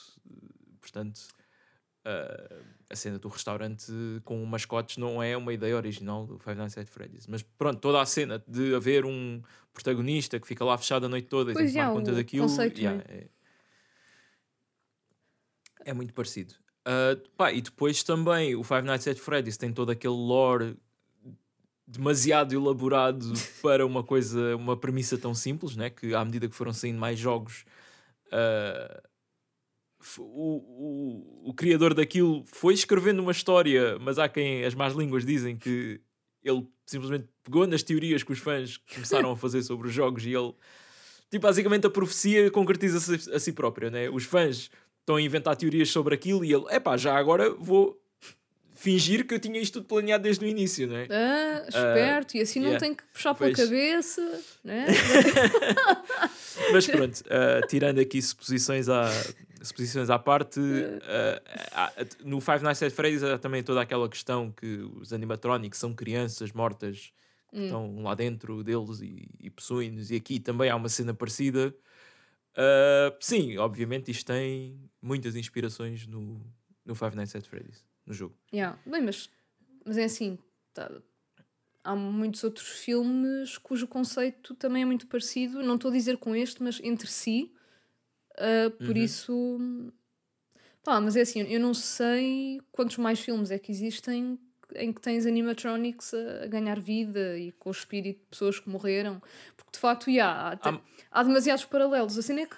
Portanto, 0.81 1.21
ah, 2.05 2.55
a 2.89 2.95
cena 2.95 3.17
do 3.17 3.27
restaurante 3.27 3.91
com 4.23 4.43
mascotes 4.45 4.97
não 4.97 5.21
é 5.21 5.35
uma 5.35 5.53
ideia 5.53 5.75
original 5.75 6.25
do 6.27 6.37
Five 6.39 6.57
Nights 6.57 6.77
at 6.77 6.87
Freddy's. 6.87 7.27
Mas 7.27 7.41
pronto, 7.43 7.79
toda 7.79 8.01
a 8.01 8.05
cena 8.05 8.43
de 8.47 8.75
haver 8.75 9.05
um 9.05 9.41
protagonista 9.73 10.39
que 10.39 10.47
fica 10.47 10.63
lá 10.63 10.77
fechado 10.77 11.05
a 11.05 11.09
noite 11.09 11.27
toda 11.27 11.51
e 11.51 11.53
Pois, 11.53 11.71
tomar 11.71 11.87
já, 11.87 11.91
conta 11.91 12.11
daquilo. 12.13 12.47
conceito, 12.47 12.79
yeah, 12.79 12.97
né? 12.99 13.03
é, 13.07 13.27
é 15.85 15.93
muito 15.93 16.13
parecido. 16.13 16.55
Ah, 16.85 17.17
pá, 17.37 17.51
e 17.51 17.61
depois 17.61 18.03
também 18.03 18.55
o 18.55 18.63
Five 18.63 18.81
Nights 18.83 19.07
at 19.07 19.17
Freddy's 19.17 19.57
tem 19.57 19.71
todo 19.71 19.89
aquele 19.91 20.13
lore 20.13 20.75
demasiado 21.87 22.53
elaborado 22.53 23.31
para 23.61 23.85
uma 23.85 24.03
coisa, 24.03 24.55
uma 24.55 24.75
premissa 24.75 25.17
tão 25.17 25.33
simples, 25.33 25.75
né? 25.75 25.89
que 25.89 26.13
à 26.13 26.23
medida 26.23 26.47
que 26.47 26.55
foram 26.55 26.73
saindo 26.73 26.99
mais 26.99 27.17
jogos, 27.19 27.65
f- 30.01 30.21
o, 30.21 30.25
o, 31.45 31.49
o 31.49 31.53
criador 31.53 31.93
daquilo 31.93 32.43
foi 32.47 32.73
escrevendo 32.73 33.21
uma 33.21 33.31
história, 33.31 33.97
mas 33.99 34.19
há 34.19 34.27
quem 34.27 34.63
as 34.65 34.73
más 34.75 34.93
línguas 34.93 35.25
dizem 35.25 35.57
que 35.57 36.01
ele 36.43 36.67
simplesmente 36.85 37.27
pegou 37.43 37.65
nas 37.67 37.83
teorias 37.83 38.23
que 38.23 38.31
os 38.33 38.39
fãs 38.39 38.77
começaram 38.77 39.31
a 39.31 39.37
fazer 39.37 39.63
sobre 39.63 39.87
os 39.87 39.93
jogos 39.93 40.25
e 40.25 40.33
ele, 40.33 40.53
tipo, 41.31 41.43
basicamente 41.43 41.87
a 41.87 41.89
profecia 41.89 42.51
concretiza-se 42.51 43.31
a 43.31 43.39
si 43.39 43.53
própria, 43.53 43.89
né? 43.89 44.09
Os 44.09 44.25
fãs 44.25 44.69
estão 45.03 45.17
a 45.17 45.21
inventar 45.21 45.55
teorias 45.55 45.89
sobre 45.89 46.15
aquilo 46.15 46.43
e 46.43 46.53
ele, 46.53 46.65
epá, 46.69 46.95
já 46.97 47.15
agora 47.15 47.49
vou 47.51 47.99
fingir 48.73 49.27
que 49.27 49.33
eu 49.33 49.39
tinha 49.39 49.59
isto 49.59 49.73
tudo 49.73 49.87
planeado 49.87 50.23
desde 50.23 50.43
o 50.43 50.47
início, 50.47 50.87
não 50.87 50.95
é? 50.97 51.07
Ah, 51.09 51.63
esperto, 51.67 52.37
e 52.37 52.41
assim 52.41 52.59
não 52.59 52.67
yeah. 52.67 52.79
tem 52.79 52.95
que 52.95 53.03
puxar 53.13 53.33
pela 53.33 53.53
Pois. 53.53 53.69
cabeça, 53.69 54.41
né? 54.63 54.87
Mas 56.71 56.87
pronto, 56.87 57.19
uh, 57.21 57.67
tirando 57.67 57.99
aqui 57.99 58.21
suposições 58.21 58.89
à, 58.89 59.09
suposições 59.61 60.09
à 60.09 60.17
parte, 60.17 60.59
uh, 60.59 62.25
no 62.25 62.41
Five 62.41 62.63
Nights 62.63 62.81
at 62.83 62.91
Freddy's 62.91 63.23
há 63.23 63.37
também 63.37 63.63
toda 63.63 63.81
aquela 63.81 64.09
questão 64.09 64.51
que 64.51 64.85
os 64.99 65.13
animatronics 65.13 65.79
são 65.79 65.93
crianças 65.93 66.51
mortas 66.51 67.11
que 67.51 67.59
Hum. 67.59 67.63
estão 67.65 68.01
lá 68.01 68.15
dentro 68.15 68.63
deles 68.63 68.99
e, 69.01 69.29
e 69.39 69.49
possuem-nos, 69.49 70.09
e 70.09 70.15
aqui 70.15 70.39
também 70.39 70.69
há 70.71 70.75
uma 70.75 70.89
cena 70.89 71.13
parecida. 71.13 71.73
Uh, 72.55 73.15
sim, 73.19 73.57
obviamente 73.57 74.11
isto 74.11 74.27
tem 74.27 74.79
muitas 75.01 75.35
inspirações 75.35 76.05
no, 76.05 76.39
no 76.85 76.93
Five 76.95 77.15
Nights 77.15 77.35
at 77.35 77.45
Freddy's, 77.47 77.83
no 78.05 78.13
jogo. 78.13 78.37
Yeah. 78.53 78.77
Bem, 78.85 79.01
mas, 79.01 79.29
mas 79.85 79.97
é 79.97 80.03
assim, 80.03 80.37
tá, 80.73 80.91
há 81.83 81.95
muitos 81.95 82.43
outros 82.43 82.67
filmes 82.69 83.57
cujo 83.57 83.87
conceito 83.87 84.53
também 84.55 84.83
é 84.83 84.85
muito 84.85 85.07
parecido, 85.07 85.63
não 85.63 85.75
estou 85.75 85.89
a 85.89 85.93
dizer 85.93 86.17
com 86.17 86.35
este, 86.35 86.61
mas 86.61 86.79
entre 86.83 87.07
si. 87.07 87.51
Uh, 88.33 88.71
por 88.71 88.95
Uhum. 88.95 89.03
isso. 89.03 89.59
Pá, 90.83 90.99
mas 90.99 91.15
é 91.15 91.21
assim, 91.21 91.41
eu 91.41 91.59
não 91.59 91.73
sei 91.73 92.61
quantos 92.71 92.97
mais 92.97 93.19
filmes 93.19 93.51
é 93.51 93.57
que 93.59 93.71
existem 93.71 94.37
em 94.75 94.91
que 94.91 95.01
tens 95.01 95.25
animatronics 95.25 96.13
a, 96.13 96.47
ganhar 96.47 96.79
vida 96.79 97.37
e 97.37 97.51
com 97.53 97.69
o 97.69 97.71
espírito 97.71 98.19
de 98.19 98.25
pessoas 98.29 98.59
que 98.59 98.69
morreram. 98.69 99.21
Porque 99.55 99.71
de 99.73 99.79
facto, 99.79 100.09
yeah, 100.09 100.57
há, 100.61 100.79
Há- 101.11 101.23
demasiados 101.23 101.65
paralelos. 101.65 102.17
A 102.17 102.21
cena 102.21 102.41
é 102.41 102.45
que 102.45 102.55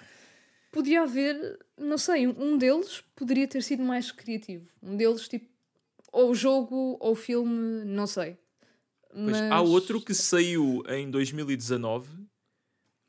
podia 0.70 1.02
haver, 1.02 1.58
não 1.78 1.98
sei, 1.98 2.26
um 2.26 2.58
deles 2.58 3.02
poderia 3.14 3.46
ter 3.46 3.62
sido 3.62 3.82
mais 3.82 4.10
criativo. 4.12 4.68
Um 4.82 4.96
deles, 4.96 5.28
tipo, 5.28 5.46
ou 6.12 6.30
o 6.30 6.34
jogo 6.34 6.96
ou 7.00 7.12
o 7.12 7.14
filme, 7.14 7.84
não 7.84 8.06
sei. 8.06 8.36
Pois, 9.10 9.40
Mas... 9.40 9.52
Há 9.52 9.60
outro 9.60 10.00
que 10.00 10.14
saiu 10.14 10.82
em 10.88 11.10
2019, 11.10 12.08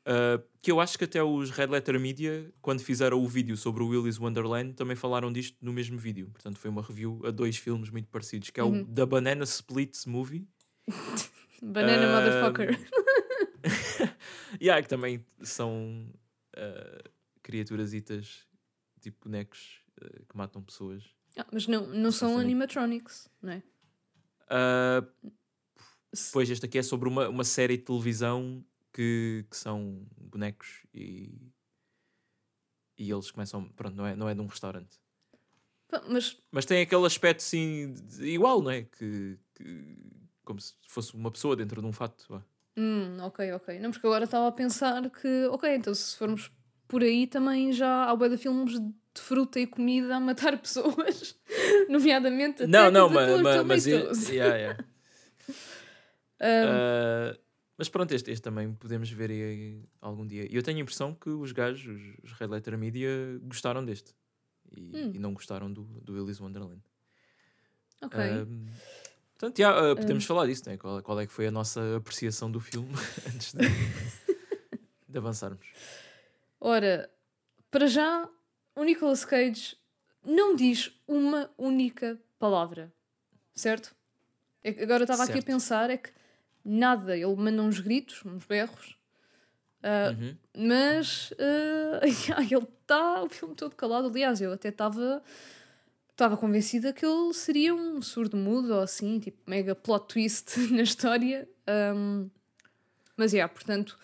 uh, 0.08 0.42
que 0.62 0.70
eu 0.72 0.80
acho 0.80 0.96
que 0.98 1.04
até 1.04 1.22
os 1.22 1.50
Red 1.50 1.66
Letter 1.66 1.98
Media, 2.00 2.52
quando 2.60 2.80
fizeram 2.80 3.22
o 3.22 3.28
vídeo 3.28 3.56
sobre 3.56 3.82
o 3.82 3.88
Willy's 3.88 4.18
Wonderland, 4.18 4.74
também 4.74 4.96
falaram 4.96 5.30
disto 5.32 5.56
no 5.60 5.72
mesmo 5.72 5.98
vídeo. 5.98 6.28
Portanto, 6.32 6.58
foi 6.58 6.70
uma 6.70 6.82
review 6.82 7.20
a 7.24 7.30
dois 7.30 7.56
filmes 7.56 7.90
muito 7.90 8.08
parecidos, 8.08 8.50
que 8.50 8.58
é 8.60 8.64
Uhum. 8.64 8.82
o 8.82 8.86
The 8.86 9.06
Banana 9.06 9.44
Splits 9.44 10.06
Movie. 10.06 10.48
Banana 11.62 12.06
Ah, 12.06 12.20
Motherfucker. 12.20 12.78
E 14.60 14.70
há 14.70 14.80
que 14.82 14.88
também 14.88 15.24
são 15.42 16.06
uh, 16.56 17.10
criaturasitas, 17.42 18.46
tipo 19.00 19.24
bonecos 19.28 19.80
uh, 20.02 20.24
que 20.26 20.36
matam 20.36 20.62
pessoas. 20.62 21.04
Ah, 21.36 21.46
mas 21.52 21.66
não, 21.66 21.86
não 21.86 22.10
são 22.10 22.36
Sim. 22.36 22.40
animatronics, 22.40 23.28
não 23.42 23.52
é? 23.52 23.62
Uh, 24.50 25.30
Pois, 26.32 26.48
este 26.48 26.64
aqui 26.64 26.78
é 26.78 26.82
sobre 26.82 27.06
uma, 27.08 27.28
uma 27.28 27.44
série 27.44 27.76
de 27.76 27.82
televisão 27.84 28.64
que, 28.92 29.44
que 29.50 29.56
são 29.56 30.06
bonecos 30.16 30.84
e, 30.94 31.50
e 32.96 33.10
eles 33.10 33.30
começam. 33.30 33.68
Pronto, 33.70 33.94
não 33.96 34.06
é, 34.06 34.16
não 34.16 34.28
é 34.28 34.34
de 34.34 34.40
um 34.40 34.46
restaurante. 34.46 34.98
Mas 36.08 36.36
Mas 36.50 36.64
tem 36.66 36.82
aquele 36.82 37.06
aspecto 37.06 37.40
assim 37.40 37.92
de- 37.94 38.26
igual, 38.26 38.60
não 38.62 38.70
é? 38.70 38.82
Que, 38.82 39.38
que- 39.54 39.96
como 40.44 40.60
se 40.60 40.74
fosse 40.86 41.14
uma 41.14 41.30
pessoa 41.30 41.56
dentro 41.56 41.80
de 41.80 41.86
um 41.86 41.92
fato. 41.92 42.42
Hum, 42.76 43.18
ok, 43.22 43.52
ok. 43.52 43.78
Não, 43.80 43.90
porque 43.90 44.06
agora 44.06 44.24
estava 44.24 44.48
a 44.48 44.52
pensar 44.52 45.08
que, 45.10 45.46
ok, 45.46 45.74
então 45.74 45.94
se 45.94 46.16
formos 46.16 46.50
por 46.86 47.02
aí 47.02 47.26
também 47.26 47.72
já 47.72 48.04
há 48.04 48.14
bué 48.16 48.28
de 48.28 48.36
filmes 48.38 48.78
de 48.78 49.20
fruta 49.20 49.58
e 49.58 49.66
comida 49.66 50.14
a 50.16 50.20
matar 50.20 50.56
pessoas, 50.60 51.36
nomeadamente 51.88 52.66
Não, 52.66 52.90
não, 52.90 53.08
mas, 53.08 53.42
mas, 53.42 53.64
mas, 53.64 54.28
yeah, 54.28 54.56
yeah. 54.56 54.84
Um, 56.40 57.34
Uh, 57.34 57.38
mas 57.78 57.88
pronto, 57.88 58.12
este, 58.12 58.32
este 58.32 58.42
também 58.42 58.74
podemos 58.74 59.08
ver 59.08 59.30
aí 59.30 59.80
algum 60.00 60.26
dia. 60.26 60.50
E 60.50 60.56
eu 60.56 60.62
tenho 60.64 60.78
a 60.78 60.80
impressão 60.80 61.14
que 61.14 61.30
os 61.30 61.52
gajos, 61.52 62.16
os, 62.24 62.32
Red 62.32 62.48
Letter 62.48 62.76
Media, 62.76 63.08
gostaram 63.44 63.84
deste. 63.84 64.12
E, 64.76 64.90
Hum. 64.96 65.12
e 65.14 65.18
não 65.18 65.32
gostaram 65.32 65.72
do, 65.72 65.84
do 66.02 66.12
Willy's 66.12 66.40
Wonderland. 66.40 66.82
ok. 68.02 68.20
Um, 68.20 68.66
portanto, 69.38 69.58
já, 69.58 69.92
uh, 69.92 69.96
podemos 69.96 70.24
falar 70.24 70.46
disso, 70.46 70.68
né? 70.68 70.76
qual, 70.76 71.00
qual 71.02 71.20
é 71.20 71.26
que 71.26 71.32
foi 71.32 71.46
a 71.46 71.50
nossa 71.52 71.96
apreciação 71.96 72.50
do 72.50 72.58
filme 72.60 72.92
antes 73.32 73.54
de, 73.54 73.64
de 75.08 75.16
avançarmos. 75.16 75.66
Ora, 76.60 77.08
para 77.70 77.86
já, 77.86 78.28
o 78.74 78.82
Nicolas 78.82 79.24
Cage 79.24 79.76
não 80.26 80.56
diz 80.56 80.92
uma 81.06 81.48
única 81.56 82.20
palavra, 82.40 82.92
certo? 83.54 83.94
É 84.64 84.70
agora 84.82 85.02
eu 85.02 85.04
estava 85.04 85.22
aqui 85.22 85.38
a 85.38 85.42
pensar, 85.42 85.88
é 85.88 85.96
que 85.96 86.10
nada, 86.68 87.16
ele 87.16 87.34
manda 87.36 87.62
uns 87.62 87.80
gritos, 87.80 88.22
uns 88.24 88.44
berros, 88.44 88.96
ah, 89.82 90.14
Uhum. 90.18 90.36
mas 90.56 91.32
ah, 91.38 92.00
ele 92.50 92.66
está 92.82 93.22
o 93.22 93.28
filme 93.28 93.54
todo 93.54 93.74
calado. 93.76 94.08
Aliás, 94.08 94.40
eu 94.40 94.52
até 94.52 94.68
estava 94.68 95.22
estava 96.10 96.36
convencida 96.36 96.92
que 96.92 97.06
ele 97.06 97.32
seria 97.32 97.72
um 97.72 98.02
surdo-mudo 98.02 98.74
ou 98.74 98.80
assim, 98.80 99.20
tipo, 99.20 99.38
mega 99.48 99.72
plot 99.74 100.08
twist 100.08 100.58
na 100.74 100.82
história. 100.82 101.48
Ahm, 101.66 102.28
mas, 103.16 103.32
é, 103.34 103.46
portanto, 103.46 103.96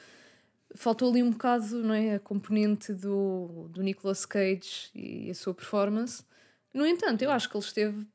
faltou 0.77 1.11
ali 1.11 1.23
um 1.25 1.31
bocado, 1.33 1.83
não 1.83 1.93
é, 1.95 2.15
a 2.15 2.21
componente 2.21 2.93
do, 2.93 3.67
do 3.69 3.83
Nicolas 3.83 4.25
Cage 4.25 4.91
e 4.95 5.29
a 5.31 5.35
sua 5.35 5.53
performance. 5.55 6.25
No 6.73 6.87
entanto, 6.87 7.23
eu 7.23 7.31
acho 7.33 7.49
que 7.49 7.57
ele 7.57 7.65
esteve 7.65 8.07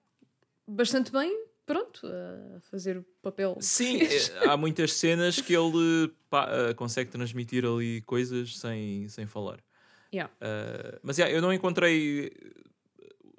bastante 0.68 1.12
bem, 1.12 1.46
pronto, 1.74 2.02
a 2.08 2.60
fazer 2.62 2.98
o 2.98 3.06
papel. 3.22 3.56
Sim, 3.62 4.02
eh, 4.02 4.48
há 4.48 4.58
muitas 4.58 4.94
cenas 4.94 5.40
que 5.40 5.54
ele 5.54 6.12
pá, 6.30 6.50
eh, 6.52 6.74
consegue 6.74 7.12
transmitir 7.12 7.64
ali 7.64 8.02
coisas 8.02 8.58
sem, 8.58 9.08
sem 9.08 9.28
falar. 9.28 9.60
Yeah. 10.12 10.34
Uh, 10.42 11.00
mas 11.04 11.20
yeah, 11.20 11.32
eu 11.32 11.40
não 11.40 11.54
encontrei 11.54 12.32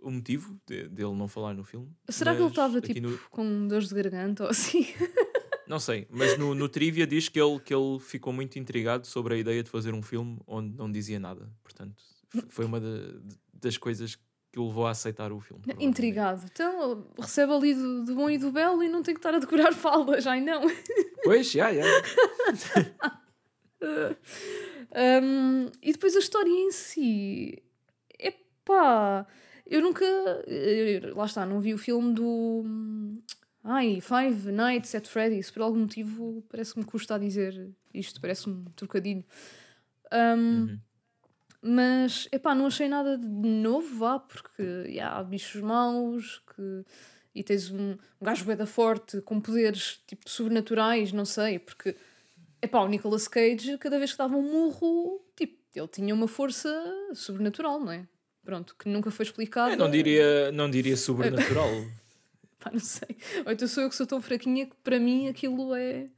o 0.00 0.10
motivo 0.12 0.56
de- 0.64 0.86
dele 0.88 1.12
não 1.14 1.26
falar 1.26 1.54
no 1.54 1.64
filme. 1.64 1.88
Será 2.08 2.32
que 2.34 2.40
ele 2.40 2.48
estava 2.48 2.80
tipo 2.80 3.00
no- 3.00 3.18
com 3.30 3.66
dores 3.66 3.88
de 3.88 3.94
garganta 3.96 4.44
ou 4.44 4.50
assim? 4.50 4.86
Não 5.66 5.78
sei, 5.78 6.04
mas 6.10 6.36
no, 6.36 6.52
no 6.52 6.68
trivia 6.68 7.06
diz 7.06 7.28
que 7.28 7.40
ele, 7.40 7.60
que 7.60 7.72
ele 7.72 8.00
ficou 8.00 8.32
muito 8.32 8.58
intrigado 8.58 9.06
sobre 9.06 9.34
a 9.34 9.36
ideia 9.38 9.62
de 9.62 9.70
fazer 9.70 9.94
um 9.94 10.02
filme 10.02 10.36
onde 10.44 10.76
não 10.76 10.90
dizia 10.90 11.20
nada. 11.20 11.48
Portanto, 11.62 12.02
foi 12.48 12.64
uma 12.64 12.80
da- 12.80 13.20
das 13.54 13.76
coisas 13.76 14.16
que 14.16 14.22
o 14.58 14.66
levou 14.66 14.86
a 14.86 14.90
aceitar 14.90 15.30
o 15.32 15.40
filme. 15.40 15.62
Intrigado. 15.78 16.44
Então 16.50 17.06
recebe 17.18 17.52
ali 17.52 17.74
do, 17.74 18.04
do 18.04 18.14
bom 18.14 18.28
e 18.30 18.36
do 18.38 18.50
belo 18.50 18.82
e 18.82 18.88
não 18.88 19.02
tem 19.02 19.14
que 19.14 19.18
estar 19.20 19.34
a 19.34 19.38
decorar 19.38 19.72
falas, 19.74 20.26
ai 20.26 20.40
não. 20.40 20.62
Pois, 21.24 21.50
já, 21.50 21.72
já. 21.72 21.82
Um, 23.82 25.70
e 25.82 25.92
depois 25.92 26.14
a 26.16 26.18
história 26.18 26.50
em 26.50 26.70
si. 26.72 27.62
Epá, 28.18 29.26
eu 29.66 29.80
nunca. 29.80 30.04
eu- 30.04 31.14
Lá 31.16 31.24
está, 31.26 31.46
não 31.46 31.60
vi 31.60 31.72
o 31.74 31.78
filme 31.78 32.12
do. 32.12 32.64
Ai, 33.62 34.00
Five 34.00 34.50
Nights 34.52 34.94
at 34.94 35.06
Freddy's. 35.06 35.50
Por 35.50 35.62
algum 35.62 35.80
motivo 35.80 36.44
parece 36.50 36.72
que 36.74 36.80
me 36.80 36.84
custa 36.84 37.14
a 37.14 37.18
dizer 37.18 37.70
isto, 37.94 38.20
parece 38.20 38.48
um 38.50 38.64
trocadilho. 38.76 39.24
Um, 40.12 40.18
Uhum. 40.62 40.78
Mas, 41.62 42.26
epá, 42.32 42.54
não 42.54 42.66
achei 42.66 42.88
nada 42.88 43.18
de 43.18 43.26
novo, 43.26 43.98
vá, 43.98 44.18
porque 44.18 44.62
yeah, 44.86 45.18
há 45.18 45.22
bichos 45.22 45.60
maus 45.60 46.42
que... 46.54 46.84
e 47.34 47.42
tens 47.42 47.70
um, 47.70 47.92
um 47.92 48.24
gajo 48.24 48.46
beda 48.46 48.64
forte 48.64 49.20
com 49.20 49.38
poderes 49.40 50.02
tipo 50.06 50.28
sobrenaturais, 50.28 51.12
não 51.12 51.26
sei, 51.26 51.58
porque 51.58 51.94
epá, 52.62 52.80
o 52.80 52.88
Nicolas 52.88 53.28
Cage, 53.28 53.76
cada 53.78 53.98
vez 53.98 54.12
que 54.12 54.18
dava 54.18 54.36
um 54.36 54.42
murro, 54.42 55.22
tipo, 55.36 55.58
ele 55.74 55.88
tinha 55.88 56.14
uma 56.14 56.26
força 56.26 56.68
sobrenatural, 57.14 57.78
não 57.78 57.92
é? 57.92 58.06
Pronto, 58.42 58.74
que 58.78 58.88
nunca 58.88 59.10
foi 59.10 59.24
explicada. 59.24 59.74
Eu 59.74 59.78
não 59.78 59.90
diria, 59.90 60.50
não 60.52 60.70
diria 60.70 60.96
sobrenatural. 60.96 61.68
Pá, 62.58 62.70
não 62.72 62.80
sei. 62.80 63.16
Ou 63.44 63.52
então 63.52 63.68
sou 63.68 63.82
eu 63.82 63.88
que 63.88 63.96
sou 63.96 64.06
tão 64.06 64.20
fraquinha 64.20 64.66
que 64.66 64.76
para 64.82 64.98
mim 64.98 65.28
aquilo 65.28 65.74
é, 65.74 66.08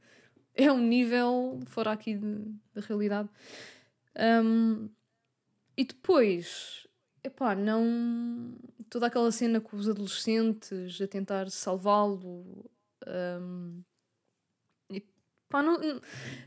é 0.55 0.71
um 0.71 0.79
nível 0.79 1.59
fora 1.67 1.91
aqui 1.91 2.15
da 2.73 2.81
realidade. 2.81 3.29
Um, 4.17 4.89
e 5.77 5.83
depois, 5.85 6.87
epá, 7.23 7.55
não. 7.55 8.55
Toda 8.89 9.07
aquela 9.07 9.31
cena 9.31 9.59
com 9.59 9.75
os 9.75 9.89
adolescentes 9.89 11.01
a 11.01 11.07
tentar 11.07 11.49
salvá-lo. 11.49 12.69
um, 13.07 13.81
pá, 15.49 15.61
não, 15.63 15.79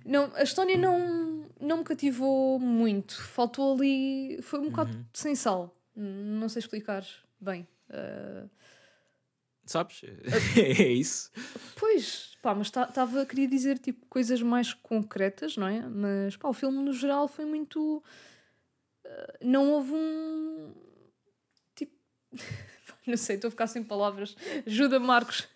não, 0.04 0.30
a 0.34 0.42
história 0.42 0.76
não, 0.76 1.48
não 1.60 1.78
me 1.78 1.84
cativou 1.84 2.58
muito. 2.58 3.20
Faltou 3.22 3.74
ali. 3.74 4.40
Foi 4.42 4.60
um 4.60 4.68
bocado 4.70 4.96
Uhum. 4.96 5.04
sem 5.12 5.34
sal. 5.34 5.76
Não 5.94 6.48
sei 6.48 6.60
explicar 6.60 7.04
bem. 7.40 7.66
Uh, 7.90 8.48
Sabes? 9.64 10.02
é 10.56 10.88
isso. 10.92 11.30
Pois, 11.74 12.36
pá, 12.40 12.54
mas 12.54 12.68
estava 12.68 13.26
queria 13.26 13.48
dizer 13.48 13.78
tipo 13.80 14.06
coisas 14.06 14.40
mais 14.40 14.72
concretas, 14.72 15.56
não 15.56 15.66
é? 15.66 15.80
Mas 15.88 16.36
pá, 16.36 16.48
o 16.48 16.52
filme 16.52 16.78
no 16.84 16.92
geral 16.92 17.26
foi 17.26 17.44
muito. 17.44 18.02
Não 19.42 19.70
houve 19.72 19.92
um. 19.92 20.74
Tipo. 21.74 21.92
não 23.06 23.16
sei, 23.16 23.36
estou 23.36 23.48
a 23.48 23.50
ficar 23.50 23.66
sem 23.66 23.82
palavras. 23.82 24.36
Ajuda, 24.66 24.98
Marcos. 24.98 25.46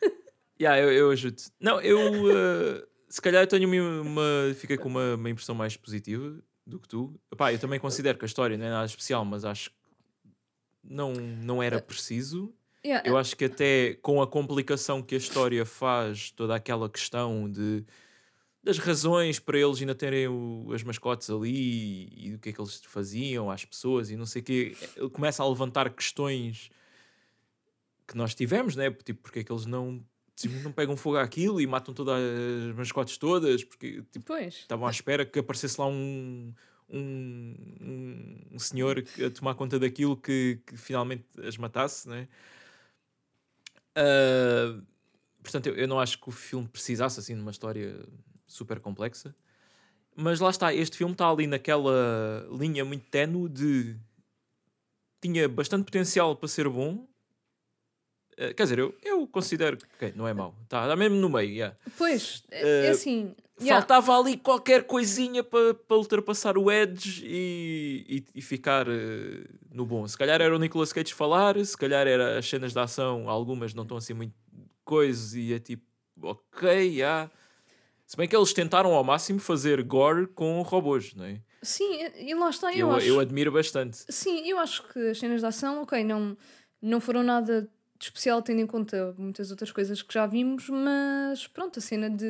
Yeah, 0.60 0.80
eu, 0.82 0.92
eu 0.92 1.10
ajudo. 1.10 1.40
Não, 1.58 1.80
eu 1.80 1.98
uh, 2.24 2.86
se 3.08 3.20
calhar 3.20 3.42
eu 3.42 3.46
tenho 3.46 3.66
uma, 3.68 4.02
uma- 4.02 4.54
fiquei 4.54 4.76
com 4.76 4.88
uma, 4.88 5.14
uma 5.14 5.30
impressão 5.30 5.54
mais 5.54 5.76
positiva 5.76 6.38
do 6.66 6.78
que 6.78 6.86
tu. 6.86 7.18
Epá, 7.32 7.52
eu 7.52 7.58
também 7.58 7.80
considero 7.80 8.18
que 8.18 8.24
a 8.24 8.26
história 8.26 8.56
não 8.56 8.66
é 8.66 8.70
nada 8.70 8.86
especial, 8.86 9.24
mas 9.24 9.44
acho 9.44 9.70
que 9.70 9.76
não, 10.84 11.12
não 11.12 11.62
era 11.62 11.80
preciso. 11.80 12.54
Yeah, 12.84 13.06
Eu 13.08 13.18
acho 13.18 13.36
que 13.36 13.44
até 13.46 13.94
com 14.00 14.22
a 14.22 14.26
complicação 14.26 15.02
que 15.02 15.14
a 15.14 15.18
história 15.18 15.66
faz, 15.66 16.30
toda 16.30 16.54
aquela 16.54 16.88
questão 16.88 17.50
de 17.50 17.84
das 18.62 18.78
razões 18.78 19.38
para 19.40 19.58
eles 19.58 19.80
ainda 19.80 19.94
terem 19.94 20.28
o- 20.28 20.70
as 20.74 20.82
mascotes 20.82 21.30
ali 21.30 21.50
e, 21.50 22.28
e 22.28 22.32
do 22.32 22.38
que 22.38 22.50
é 22.50 22.52
que 22.52 22.60
eles 22.60 22.80
faziam 22.84 23.50
às 23.50 23.64
pessoas 23.64 24.10
e 24.10 24.16
não 24.16 24.26
sei 24.26 24.42
o 24.42 24.44
quê. 24.44 24.76
Ele 24.96 25.10
começa 25.10 25.42
a 25.42 25.48
levantar 25.48 25.90
questões 25.94 26.70
que 28.06 28.16
nós 28.16 28.34
tivemos, 28.34 28.76
né? 28.76 28.90
Tipo, 28.90 29.22
porque 29.22 29.40
é 29.40 29.44
que 29.44 29.52
eles 29.52 29.66
não, 29.66 30.04
simplesmente 30.36 30.64
não 30.64 30.72
pegam 30.72 30.96
fogo 30.96 31.18
àquilo 31.18 31.60
e 31.60 31.66
matam 31.66 31.94
todas 31.94 32.14
as 32.70 32.76
mascotes 32.76 33.16
todas, 33.18 33.64
porque 33.64 34.02
tipo, 34.10 34.34
estavam 34.36 34.86
à 34.86 34.90
espera 34.90 35.24
que 35.24 35.38
aparecesse 35.38 35.80
lá 35.80 35.86
um, 35.86 36.52
um, 36.88 37.54
um, 37.80 38.40
um 38.52 38.58
senhor 38.58 39.04
a 39.24 39.30
tomar 39.30 39.54
conta 39.54 39.78
daquilo 39.78 40.16
que, 40.16 40.60
que 40.66 40.76
finalmente 40.76 41.24
as 41.42 41.56
matasse, 41.56 42.08
né? 42.08 42.28
Ah, 43.94 44.80
portanto, 45.42 45.68
eu, 45.68 45.76
eu 45.76 45.88
não 45.88 46.00
acho 46.00 46.18
que 46.20 46.28
o 46.28 46.32
filme 46.32 46.68
precisasse 46.68 47.20
assim 47.20 47.34
de 47.34 47.40
uma 47.42 47.50
história 47.50 48.06
super 48.52 48.80
complexa. 48.80 49.34
Mas 50.16 50.40
lá 50.40 50.50
está, 50.50 50.74
este 50.74 50.96
filme 50.96 51.12
está 51.12 51.28
ali 51.30 51.46
naquela 51.46 52.46
linha 52.50 52.84
muito 52.84 53.06
ténue 53.08 53.48
de 53.48 53.96
tinha 55.20 55.48
bastante 55.48 55.84
potencial 55.84 56.34
para 56.36 56.48
ser 56.48 56.68
bom. 56.68 57.06
Ah, 58.38 58.52
quer 58.54 58.62
dizer, 58.64 58.78
eu, 58.78 58.94
eu 59.02 59.26
considero 59.26 59.76
que 59.76 59.84
ok, 59.94 60.12
não 60.16 60.26
é 60.26 60.34
mau. 60.34 60.54
Está 60.64 60.86
tá 60.88 60.96
mesmo 60.96 61.16
no 61.16 61.28
meio, 61.28 61.50
yeah. 61.50 61.76
Pois, 61.96 62.42
é, 62.50 62.86
Eh, 62.86 62.90
assim. 62.90 63.34
yeah, 63.60 63.80
Faltava 63.80 64.18
ali 64.18 64.36
qualquer 64.36 64.84
coisinha 64.84 65.44
para 65.44 65.74
para 65.74 65.96
ultrapassar 65.96 66.56
o 66.58 66.70
Edge 66.70 67.22
e, 67.24 68.04
e, 68.34 68.38
e 68.38 68.42
ficar 68.42 68.86
eh, 68.88 69.44
no 69.72 69.84
bom. 69.86 70.06
Se 70.08 70.16
calhar 70.18 70.40
era 70.40 70.54
o 70.54 70.58
Nicolas 70.58 70.92
Cage 70.92 71.14
falar, 71.14 71.62
se 71.64 71.76
calhar 71.76 72.06
era 72.06 72.38
as 72.38 72.46
cenas 72.48 72.72
de 72.72 72.78
ação, 72.78 73.28
algumas 73.28 73.74
não 73.74 73.82
estão 73.84 73.96
assim 73.98 74.14
muito 74.14 74.34
coisas 74.84 75.34
e 75.34 75.52
é 75.52 75.58
tipo, 75.58 75.84
ok, 76.20 76.96
já. 76.98 77.30
Se 78.10 78.16
bem 78.16 78.26
que 78.26 78.34
eles 78.34 78.52
tentaram 78.52 78.92
ao 78.92 79.04
máximo 79.04 79.38
fazer 79.38 79.80
gore 79.84 80.26
com 80.26 80.60
robôs, 80.62 81.14
não 81.14 81.26
é? 81.26 81.40
Sim, 81.62 82.08
e 82.18 82.34
lá 82.34 82.50
está, 82.50 82.72
eu, 82.72 82.88
eu, 82.88 82.92
acho. 82.96 83.06
eu 83.06 83.20
admiro 83.20 83.52
bastante. 83.52 83.98
Sim, 84.08 84.48
eu 84.48 84.58
acho 84.58 84.82
que 84.88 84.98
as 85.10 85.18
cenas 85.20 85.40
de 85.40 85.46
ação, 85.46 85.82
ok, 85.82 86.02
não, 86.02 86.36
não 86.82 87.00
foram 87.00 87.22
nada 87.22 87.62
de 87.62 88.04
especial 88.04 88.42
tendo 88.42 88.62
em 88.62 88.66
conta 88.66 89.14
muitas 89.16 89.52
outras 89.52 89.70
coisas 89.70 90.02
que 90.02 90.12
já 90.12 90.26
vimos, 90.26 90.68
mas 90.68 91.46
pronto, 91.46 91.78
a 91.78 91.82
cena 91.82 92.10
de. 92.10 92.24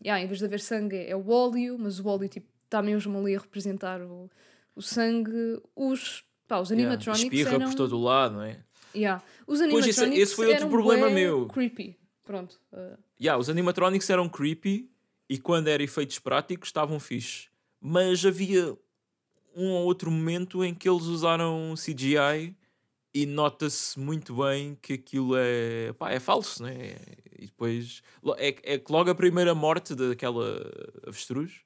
Yeah, 0.00 0.22
em 0.22 0.28
vez 0.28 0.38
de 0.38 0.44
haver 0.44 0.60
sangue 0.60 1.04
é 1.04 1.16
o 1.16 1.28
óleo, 1.28 1.76
mas 1.76 1.98
o 1.98 2.06
óleo 2.06 2.28
tipo, 2.28 2.46
está 2.66 2.80
mesmo 2.80 3.18
ali 3.18 3.34
a 3.34 3.40
representar 3.40 4.00
o, 4.00 4.30
o 4.76 4.80
sangue. 4.80 5.60
Os, 5.74 6.22
pá, 6.46 6.60
os 6.60 6.70
Yeah, 6.70 6.84
animatronics 6.88 7.24
Espirra 7.36 7.56
eram. 7.56 7.66
por 7.70 7.74
todo 7.74 7.98
o 7.98 8.02
lado, 8.04 8.34
não 8.36 8.42
é? 8.42 8.60
Yeah, 8.94 9.20
os 9.44 9.58
Pois, 9.58 9.60
animatronics 9.62 9.98
esse- 9.98 10.20
esse 10.22 10.34
foi 10.36 10.46
outro 10.46 10.60
eram 10.60 10.70
problema 10.70 11.10
meu. 11.10 11.48
creepy. 11.48 11.98
Pronto. 12.24 12.60
uh, 12.72 12.96
Yeah, 13.20 13.36
os 13.40 13.50
animatronics 13.50 14.08
eram 14.08 14.28
creepy 14.28 14.88
e 15.30 15.38
quando 15.38 15.68
eram 15.68 15.84
efeitos 15.84 16.18
práticos 16.18 16.70
estavam 16.70 17.00
fixe. 17.00 17.48
Mas 17.80 18.26
havia 18.26 18.76
um 19.56 19.70
ou 19.70 19.84
outro 19.86 20.10
momento 20.10 20.64
em 20.64 20.74
que 20.74 20.88
eles 20.88 21.04
usaram 21.04 21.74
CGI 21.76 22.56
e 23.14 23.26
nota-se 23.26 23.98
muito 23.98 24.36
bem 24.36 24.76
que 24.82 24.94
aquilo 24.94 25.34
é, 25.36 25.92
pá, 25.94 26.12
é 26.12 26.20
falso, 26.20 26.62
né? 26.62 26.96
E 27.38 27.46
depois 27.46 28.02
é, 28.38 28.74
é 28.74 28.78
que 28.78 28.92
logo 28.92 29.10
a 29.10 29.14
primeira 29.14 29.54
morte 29.54 29.94
daquela 29.94 30.70
avestruz 31.06 31.62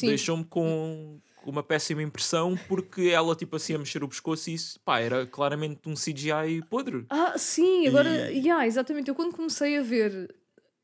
deixou-me 0.00 0.44
com 0.44 1.20
com 1.36 1.50
uma 1.50 1.62
péssima 1.62 2.00
impressão 2.02 2.56
porque 2.68 3.10
ela 3.12 3.34
tipo 3.34 3.56
assim 3.56 3.74
a 3.74 3.78
mexer 3.78 4.04
o 4.04 4.08
pescoço 4.08 4.48
e 4.48 4.54
isso, 4.54 4.78
pá, 4.80 5.00
era 5.00 5.26
claramente 5.26 5.88
um 5.88 5.96
CGI 5.96 6.62
podre. 6.70 7.04
Ah, 7.10 7.36
sim, 7.36 7.88
agora, 7.88 8.30
E- 8.30 8.38
yeah, 8.38 8.64
exatamente. 8.66 9.08
Eu 9.08 9.14
quando 9.14 9.34
comecei 9.34 9.76
a 9.76 9.82
ver 9.82 10.32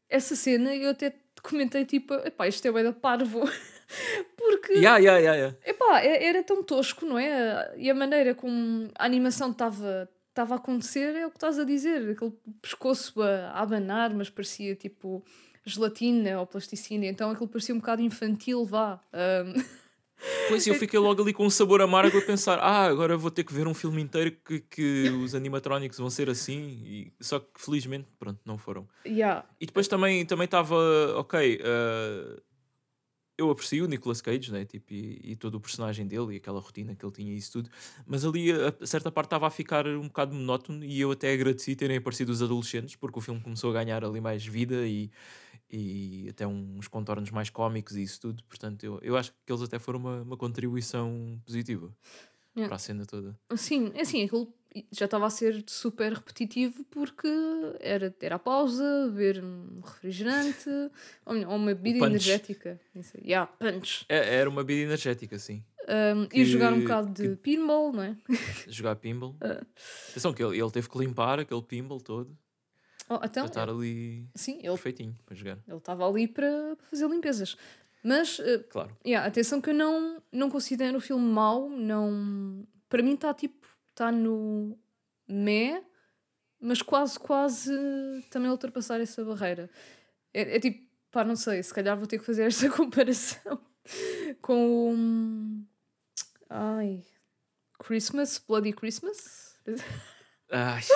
essa 0.08 0.34
cena, 0.34 0.74
eu 0.74 0.90
até 0.90 1.14
comentei 1.42 1.84
tipo, 1.84 2.14
epá, 2.14 2.46
isto 2.48 2.66
é 2.66 2.72
bué 2.72 2.82
da 2.82 2.92
parvo. 2.92 3.40
Porque, 4.36 4.74
Yeah, 4.74 4.98
yeah, 4.98 5.18
yeah, 5.18 5.34
yeah. 5.36 5.56
epá, 5.64 6.00
era 6.02 6.42
tão 6.42 6.62
tosco, 6.62 7.06
não 7.06 7.18
é? 7.18 7.72
E 7.76 7.90
a 7.90 7.94
maneira 7.94 8.34
como 8.34 8.90
a 8.98 9.04
animação 9.04 9.50
estava 9.50 10.08
estava 10.28 10.54
a 10.54 10.58
acontecer 10.58 11.16
é 11.16 11.26
o 11.26 11.30
que 11.30 11.36
estás 11.36 11.58
a 11.58 11.64
dizer. 11.64 12.10
Aquele 12.10 12.32
pescoço 12.62 13.20
a, 13.22 13.48
a 13.50 13.60
abanar, 13.62 14.14
mas 14.14 14.30
parecia 14.30 14.76
tipo 14.76 15.24
gelatina 15.64 16.38
ou 16.38 16.46
plasticina. 16.46 17.06
Então 17.06 17.30
aquilo 17.30 17.48
parecia 17.48 17.74
um 17.74 17.78
bocado 17.78 18.02
infantil, 18.02 18.64
vá. 18.64 19.00
Ahm, 19.12 19.54
Pois 20.48 20.66
eu 20.66 20.74
fiquei 20.74 20.98
logo 20.98 21.22
ali 21.22 21.32
com 21.32 21.46
um 21.46 21.50
sabor 21.50 21.80
amargo 21.80 22.18
a 22.18 22.22
pensar: 22.22 22.58
ah, 22.58 22.84
agora 22.84 23.16
vou 23.16 23.30
ter 23.30 23.44
que 23.44 23.52
ver 23.52 23.66
um 23.66 23.74
filme 23.74 24.02
inteiro 24.02 24.32
que, 24.44 24.60
que 24.60 25.10
os 25.10 25.34
animatronics 25.34 25.98
vão 25.98 26.10
ser 26.10 26.28
assim. 26.28 26.80
E, 26.84 27.12
só 27.20 27.38
que 27.38 27.48
felizmente, 27.56 28.08
pronto, 28.18 28.40
não 28.44 28.58
foram. 28.58 28.88
yeah. 29.06 29.44
E 29.60 29.66
depois 29.66 29.86
também 29.86 30.22
estava, 30.22 30.76
ok, 31.16 31.60
ah, 31.62 32.40
eu 33.38 33.48
aprecio 33.50 33.84
o 33.84 33.88
Nicolas 33.88 34.20
Cage, 34.20 34.50
né? 34.50 34.64
tipo, 34.64 34.92
e, 34.92 35.20
e 35.22 35.36
todo 35.36 35.54
o 35.54 35.60
personagem 35.60 36.04
dele 36.04 36.34
e 36.34 36.36
aquela 36.38 36.58
rotina 36.58 36.96
que 36.96 37.06
ele 37.06 37.12
tinha 37.12 37.32
e 37.32 37.36
isso 37.36 37.52
tudo, 37.52 37.70
mas 38.04 38.24
ali 38.24 38.50
a, 38.50 38.74
a 38.80 38.86
certa 38.86 39.12
parte 39.12 39.28
estava 39.28 39.46
a 39.46 39.50
ficar 39.50 39.86
um 39.86 40.08
bocado 40.08 40.34
monótono 40.34 40.84
e 40.84 41.00
eu 41.00 41.12
até 41.12 41.32
agradeci 41.32 41.76
terem 41.76 41.98
aparecido 41.98 42.32
os 42.32 42.42
adolescentes 42.42 42.96
porque 42.96 43.18
o 43.20 43.22
filme 43.22 43.40
começou 43.40 43.70
a 43.70 43.72
ganhar 43.72 44.04
ali 44.04 44.20
mais 44.20 44.44
vida 44.44 44.84
e, 44.88 45.08
e 45.70 46.26
até 46.30 46.46
uns 46.46 46.88
contornos 46.88 47.30
mais 47.30 47.50
cómicos 47.50 47.96
e 47.96 48.02
isso 48.02 48.20
tudo, 48.20 48.42
portanto 48.44 48.84
eu, 48.84 48.98
eu 49.02 49.16
acho 49.16 49.32
que 49.44 49.52
eles 49.52 49.62
até 49.62 49.78
foram 49.78 49.98
uma, 49.98 50.22
uma 50.22 50.36
contribuição 50.36 51.40
positiva 51.44 51.92
Yeah. 52.56 52.68
para 52.70 52.76
a 52.76 52.78
cena 52.80 53.06
toda. 53.06 53.38
Sim, 53.56 53.92
é 53.94 54.00
assim, 54.00 54.24
aquilo 54.24 54.52
já 54.90 55.04
estava 55.04 55.26
a 55.26 55.30
ser 55.30 55.62
super 55.68 56.12
repetitivo 56.12 56.82
porque 56.90 57.28
era 57.78 58.10
ter 58.10 58.32
a 58.32 58.38
pausa, 58.38 58.82
beber 59.12 59.44
um 59.44 59.80
refrigerante 59.80 60.68
ou, 61.24 61.34
melhor, 61.34 61.54
uma 61.54 61.72
bebida 61.72 62.04
energética. 62.06 62.80
Isso. 62.92 63.16
Yeah, 63.24 63.46
punch. 63.60 64.04
É- 64.08 64.34
era 64.36 64.50
uma 64.50 64.64
vida 64.64 64.80
energética, 64.80 65.38
sim. 65.38 65.62
Um, 66.16 66.26
Que- 66.26 66.40
Ir 66.40 66.44
jogar 66.46 66.72
um 66.72 66.80
bocado 66.80 67.12
de 67.12 67.28
que- 67.28 67.36
pinball, 67.36 67.92
não 67.92 68.02
é? 68.02 68.16
Jogar 68.66 68.96
pinball. 68.96 69.36
Ah. 69.40 69.64
Atenção 70.10 70.32
que 70.32 70.42
ele, 70.42 70.60
ele 70.60 70.70
teve 70.72 70.88
que 70.88 70.98
limpar 70.98 71.38
aquele 71.38 71.62
pinball 71.62 72.00
todo 72.00 72.36
Oh, 73.08 73.14
então, 73.24 73.44
para 73.44 73.46
estar 73.46 73.68
ali 73.70 74.28
sim, 74.34 74.58
ele 74.58 74.68
perfeitinho 74.68 75.16
para 75.24 75.34
jogar. 75.34 75.58
ele 75.66 75.76
estava 75.78 76.06
ali 76.08 76.28
para 76.28 76.76
fazer 76.90 77.08
limpezas. 77.08 77.56
Mas, 78.02 78.38
uh, 78.38 78.62
Claro. 78.70 78.96
yeah, 79.04 79.26
atenção 79.26 79.60
que 79.60 79.70
eu 79.70 79.74
não, 79.74 80.22
não 80.30 80.50
considero 80.50 80.98
o 80.98 81.00
filme 81.00 81.24
mau, 81.24 81.68
não... 81.68 82.66
Para 82.88 83.02
mim 83.02 83.14
está 83.14 83.34
tipo, 83.34 83.66
está 83.90 84.12
no 84.12 84.78
meh, 85.26 85.82
mas 86.60 86.80
quase, 86.80 87.18
quase 87.18 87.72
também 88.30 88.50
ultrapassar 88.50 89.00
essa 89.00 89.24
barreira. 89.24 89.68
É, 90.32 90.56
é 90.56 90.60
tipo, 90.60 90.86
pá, 91.10 91.24
não 91.24 91.36
sei, 91.36 91.62
se 91.62 91.72
calhar 91.74 91.96
vou 91.96 92.06
ter 92.06 92.18
que 92.18 92.24
fazer 92.24 92.44
esta 92.44 92.70
comparação 92.76 93.60
com 94.40 94.94
o... 94.94 95.66
Ai... 96.50 97.04
Christmas, 97.80 98.42
Bloody 98.46 98.72
Christmas? 98.72 99.56
Ai, 100.50 100.82
sim. 100.82 100.92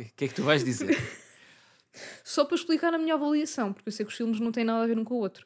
O 0.00 0.04
que, 0.04 0.10
que 0.16 0.24
é 0.24 0.28
que 0.28 0.34
tu 0.34 0.42
vais 0.42 0.64
dizer? 0.64 0.96
Só 2.24 2.44
para 2.44 2.56
explicar 2.56 2.94
a 2.94 2.98
minha 2.98 3.14
avaliação, 3.14 3.72
porque 3.72 3.88
eu 3.88 3.92
sei 3.92 4.06
que 4.06 4.12
os 4.12 4.16
filmes 4.16 4.40
não 4.40 4.52
têm 4.52 4.64
nada 4.64 4.84
a 4.84 4.86
ver 4.86 4.98
um 4.98 5.04
com 5.04 5.14
o 5.14 5.18
outro. 5.18 5.44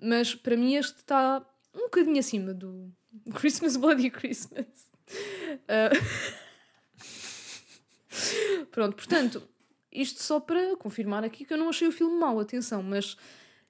Mas 0.00 0.34
para 0.34 0.56
mim 0.56 0.74
este 0.74 0.96
está 0.96 1.44
um 1.74 1.84
bocadinho 1.84 2.18
acima 2.18 2.52
do 2.52 2.92
Christmas 3.34 3.76
Bloody 3.76 4.10
Christmas. 4.10 4.66
Ah, 5.68 5.90
Pronto, 8.70 8.96
portanto, 8.96 9.42
isto 9.90 10.22
só 10.22 10.40
para 10.40 10.76
confirmar 10.76 11.24
aqui 11.24 11.44
que 11.44 11.52
eu 11.52 11.58
não 11.58 11.68
achei 11.68 11.88
o 11.88 11.92
filme 11.92 12.18
mau, 12.18 12.38
atenção, 12.38 12.82
mas 12.82 13.16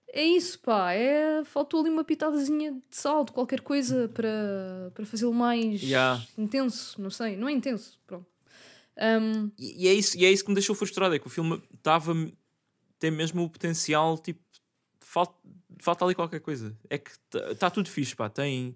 é 0.08 0.24
isso, 0.24 0.58
pá, 0.60 0.92
é... 0.92 1.44
faltou 1.44 1.80
ali 1.80 1.90
uma 1.90 2.04
pitadazinha 2.04 2.72
de 2.72 2.96
sal, 2.96 3.24
de 3.24 3.32
qualquer 3.32 3.60
coisa 3.60 4.08
para, 4.08 4.90
para 4.94 5.04
fazê-lo 5.04 5.34
mais 5.34 5.82
Yeah. 5.82 6.22
intenso, 6.36 7.00
não 7.00 7.10
sei, 7.10 7.36
não 7.36 7.48
é 7.48 7.52
intenso, 7.52 8.00
pronto. 8.06 8.26
Ahm, 8.98 9.50
E, 9.58 9.84
e 9.84 9.88
é 9.88 9.94
isso, 9.94 10.18
e 10.18 10.24
é 10.24 10.30
isso 10.30 10.42
que 10.44 10.50
me 10.50 10.54
deixou 10.54 10.74
frustrado: 10.74 11.14
é 11.14 11.18
que 11.18 11.26
o 11.26 11.30
filme 11.30 11.62
estava. 11.72 12.12
tem 12.98 13.10
mesmo 13.10 13.42
o 13.44 13.50
potencial, 13.50 14.18
tipo, 14.18 14.40
falta, 15.00 15.34
falta 15.80 16.04
ali 16.04 16.14
qualquer 16.14 16.40
coisa. 16.40 16.76
É 16.90 16.98
que 16.98 17.12
está 17.50 17.70
tudo 17.70 17.88
fixe, 17.88 18.16
pá. 18.16 18.28
Tem, 18.28 18.74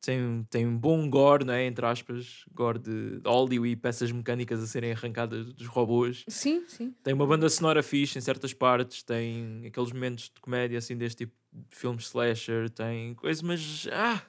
tem, 0.00 0.46
tem 0.50 0.66
um 0.66 0.76
bom 0.76 1.08
gore, 1.08 1.44
não 1.44 1.54
é? 1.54 1.64
Entre 1.64 1.84
aspas, 1.84 2.44
gore 2.52 2.78
de 2.78 3.20
óleo 3.24 3.66
e 3.66 3.74
peças 3.74 4.12
mecânicas 4.12 4.62
a 4.62 4.66
serem 4.66 4.92
arrancadas 4.92 5.52
dos 5.52 5.66
robôs. 5.66 6.24
sim, 6.28 6.64
sim. 6.68 6.94
Tem 7.02 7.14
uma 7.14 7.26
banda 7.26 7.48
sonora 7.48 7.82
fixe 7.82 8.18
em 8.18 8.20
certas 8.20 8.52
partes, 8.52 9.02
tem 9.02 9.62
aqueles 9.66 9.92
momentos 9.92 10.24
de 10.24 10.40
comédia 10.40 10.78
assim 10.78 10.96
deste 10.96 11.24
tipo 11.24 11.32
de 11.52 11.76
filmes 11.76 12.04
slasher, 12.04 12.68
tem 12.70 13.14
coisas, 13.14 13.42
mas 13.42 13.88
ah, 13.90 14.22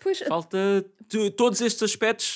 Pois, 0.00 0.18
falta 0.20 0.84
todos 1.36 1.60
estes 1.60 1.82
aspectos 1.82 2.26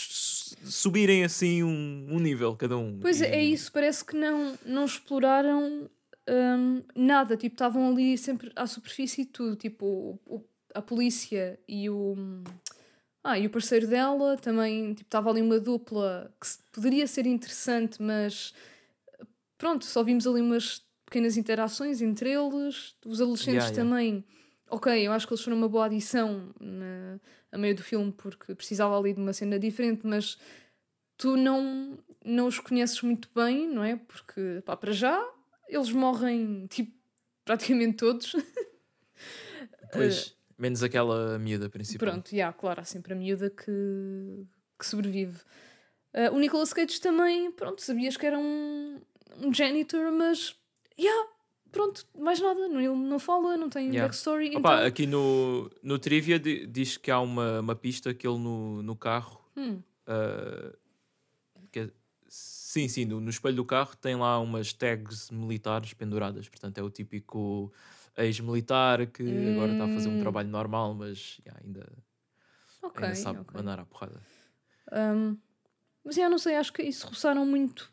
subirem 0.65 1.25
assim 1.25 1.63
um, 1.63 2.07
um 2.11 2.19
nível 2.19 2.55
cada 2.57 2.77
um. 2.77 2.99
Pois 3.01 3.21
é, 3.21 3.29
é 3.37 3.45
E- 3.45 3.53
isso, 3.53 3.71
parece 3.73 4.05
que 4.05 4.17
não, 4.17 4.59
não 4.65 4.85
exploraram 4.85 5.89
hum, 6.29 6.83
nada, 6.95 7.37
tipo, 7.37 7.55
estavam 7.55 7.91
ali 7.91 8.17
sempre 8.19 8.51
à 8.57 8.67
superfície 8.67 9.23
e 9.23 9.27
tudo, 9.27 9.57
tipo, 9.57 10.19
o- 10.27 10.45
a 10.75 10.83
polícia 10.83 11.59
e 11.69 11.89
o, 11.89 12.15
ah, 13.25 13.39
e 13.39 13.47
o 13.47 13.51
parceiro 13.51 13.87
dela 13.87 14.37
também, 14.37 14.93
tipo, 14.95 15.09
estava 15.09 15.31
ali 15.31 15.41
uma 15.41 15.59
dupla 15.59 16.31
que 16.41 16.49
poderia 16.73 17.07
ser 17.07 17.27
interessante, 17.27 18.03
mas 18.03 18.53
pronto, 19.59 19.85
só 19.85 20.03
vimos 20.03 20.27
ali 20.27 20.41
umas 20.41 20.83
pequenas 21.07 21.37
interações 21.37 22.03
entre 22.03 22.31
eles. 22.31 22.95
Os 23.07 23.21
adolescentes 23.21 23.71
Yeah, 23.71 23.71
yeah. 23.71 23.83
também. 23.91 24.25
Ok, 24.69 24.93
eu 25.07 25.13
acho 25.13 25.27
que 25.27 25.33
eles 25.33 25.45
foram 25.45 25.57
uma 25.57 25.69
boa 25.69 25.87
adição 25.87 26.53
na, 26.61 27.21
a 27.53 27.59
meio 27.59 27.75
do 27.75 27.83
filme 27.83 28.13
porque 28.13 28.55
precisava 28.55 28.99
ali 28.99 29.13
de 29.13 29.21
uma 29.21 29.33
cena 29.33 29.59
diferente, 29.59 30.07
mas 30.07 30.39
tu 31.17 31.37
não, 31.37 31.99
não 32.25 32.47
os 32.47 32.59
conheces 32.59 33.01
muito 33.03 33.29
bem, 33.35 33.69
não 33.69 33.85
é? 33.85 33.97
Porque, 33.97 34.63
pá, 34.65 34.77
para 34.77 34.93
já, 34.93 35.25
eles 35.69 35.91
morrem, 35.91 36.67
tipo, 36.67 36.93
praticamente 37.45 37.99
todos. 37.99 38.35
Pois, 39.93 40.37
menos 40.59 40.83
aquela 40.83 41.39
miúda 41.39 41.69
principal. 41.69 42.09
Pronto, 42.09 42.35
já, 42.35 42.53
claro, 42.53 42.81
há 42.81 42.85
sempre 42.85 43.13
a 43.13 43.17
miúda 43.17 43.49
que, 43.51 44.47
que 44.79 44.87
sobrevive. 44.87 45.39
Ah, 46.13 46.31
o 46.33 46.39
Nicolas 46.39 46.73
Cage 46.73 47.01
também, 47.01 47.51
pronto, 47.53 47.83
sabias 47.83 48.17
que 48.17 48.27
era 48.27 48.39
um, 48.39 49.01
um 49.39 49.53
janitor, 49.53 50.11
mas, 50.11 50.57
já, 50.99 51.27
pronto, 51.77 52.07
mais 52.19 52.41
nada. 52.41 52.61
Ele 52.61 52.89
não 52.89 53.19
fala, 53.19 53.57
não 53.57 53.69
tem 53.69 53.87
Yeah. 53.89 54.03
backstory. 54.09 54.57
Opa, 54.57 54.75
então, 54.75 54.87
aqui 54.87 55.07
no, 55.07 55.71
no 55.83 55.99
trivia 55.99 56.39
di- 56.39 56.67
diz 56.67 56.97
que 56.97 57.11
há 57.11 57.21
uma, 57.21 57.61
uma 57.61 57.75
pista 57.77 58.13
que 58.15 58.27
ele 58.27 58.39
no, 58.39 58.83
no 58.83 58.97
carro. 58.97 59.41
hum, 59.57 59.81
que 61.71 61.81
é- 61.81 61.91
sim, 62.29 62.89
sim, 62.89 63.05
no, 63.05 63.21
no 63.21 63.31
espelho 63.31 63.57
do 63.57 63.65
carro 63.65 63.97
tem 63.97 64.17
lá 64.17 64.39
umas 64.41 64.73
tags 64.73 65.31
militares 65.31 65.93
penduradas. 65.95 66.49
Portanto, 66.49 66.79
é 66.79 66.83
o 66.83 66.91
típico 66.91 67.73
ex-militar 68.17 69.07
que 69.07 69.49
agora 69.49 69.73
está 69.73 69.85
a 69.85 69.89
fazer 69.89 70.09
um 70.09 70.15
Hum. 70.15 70.19
trabalho 70.19 70.49
normal, 70.49 70.95
mas 70.95 71.39
yeah, 71.45 71.61
ainda, 71.65 71.87
ok, 72.83 73.03
ainda 73.05 73.15
sabe 73.15 73.41
ok. 73.41 73.61
andar 73.61 73.79
à 73.81 73.85
porrada. 73.85 74.21
Um, 74.93 75.37
mas 76.05 76.15
já 76.15 76.29
não 76.29 76.39
sei, 76.39 76.57
acho 76.57 76.73
que 76.73 76.83
isso 76.83 77.07
roçaram 77.07 77.45
muito 77.45 77.93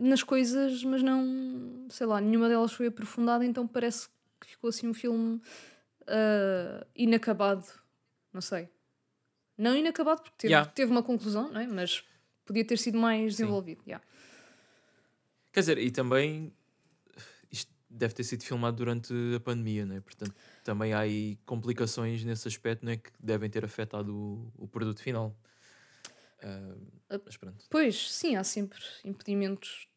nas 0.00 0.22
coisas, 0.22 0.82
mas 0.82 1.02
não, 1.02 1.86
sei 1.90 2.06
lá, 2.06 2.20
nenhuma 2.20 2.48
delas 2.48 2.72
foi 2.72 2.86
aprofundada, 2.86 3.44
então 3.44 3.68
parece 3.68 4.08
que 4.40 4.46
ficou 4.46 4.68
assim 4.68 4.88
um 4.88 4.94
filme 4.94 5.40
ah, 6.06 6.86
inacabado. 6.96 7.64
Não 8.32 8.40
sei. 8.40 8.68
Não 9.56 9.76
inacabado 9.76 10.22
porque 10.22 10.36
teve, 10.38 10.52
Yeah. 10.52 10.70
teve 10.70 10.90
uma 10.90 11.02
conclusão, 11.02 11.52
não 11.52 11.60
é? 11.60 11.66
mas 11.66 12.02
podia 12.46 12.64
ter 12.64 12.78
sido 12.78 12.98
mais 12.98 13.32
desenvolvido. 13.32 13.82
yeah. 13.86 14.04
Quer 15.52 15.60
dizer, 15.60 15.78
e 15.78 15.90
também 15.90 16.52
isto 17.50 17.70
deve 17.90 18.14
ter 18.14 18.24
sido 18.24 18.42
filmado 18.42 18.76
durante 18.78 19.12
a 19.36 19.40
pandemia, 19.40 19.84
né? 19.84 20.00
portanto 20.00 20.34
também 20.64 20.92
há 20.94 21.00
aí 21.00 21.36
complicações 21.44 22.24
nesse 22.24 22.48
aspecto 22.48 22.86
né? 22.86 22.96
que 22.96 23.10
devem 23.20 23.50
ter 23.50 23.64
afetado 23.64 24.16
o, 24.16 24.52
o 24.56 24.68
produto 24.68 25.02
final. 25.02 25.36
Ah, 26.42 27.20
mas 27.24 27.36
pronto. 27.36 27.66
Pois, 27.68 28.10
sim, 28.10 28.36
há 28.36 28.44
sempre 28.44 28.80
impedimentos. 29.04 29.89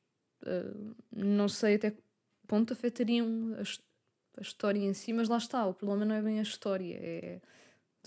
Ah, 0.45 0.93
não 1.11 1.47
sei 1.49 1.75
até 1.75 1.91
que 1.91 2.01
ponto 2.47 2.73
afetariam 2.73 3.55
a, 3.57 4.39
a 4.39 4.41
história 4.41 4.79
em 4.79 4.93
si, 4.93 5.13
mas 5.13 5.29
lá 5.29 5.37
está. 5.37 5.65
O 5.65 5.73
problema 5.73 6.05
não 6.05 6.15
é 6.15 6.21
bem 6.21 6.39
a 6.39 6.43
história, 6.43 6.95
é 6.95 7.41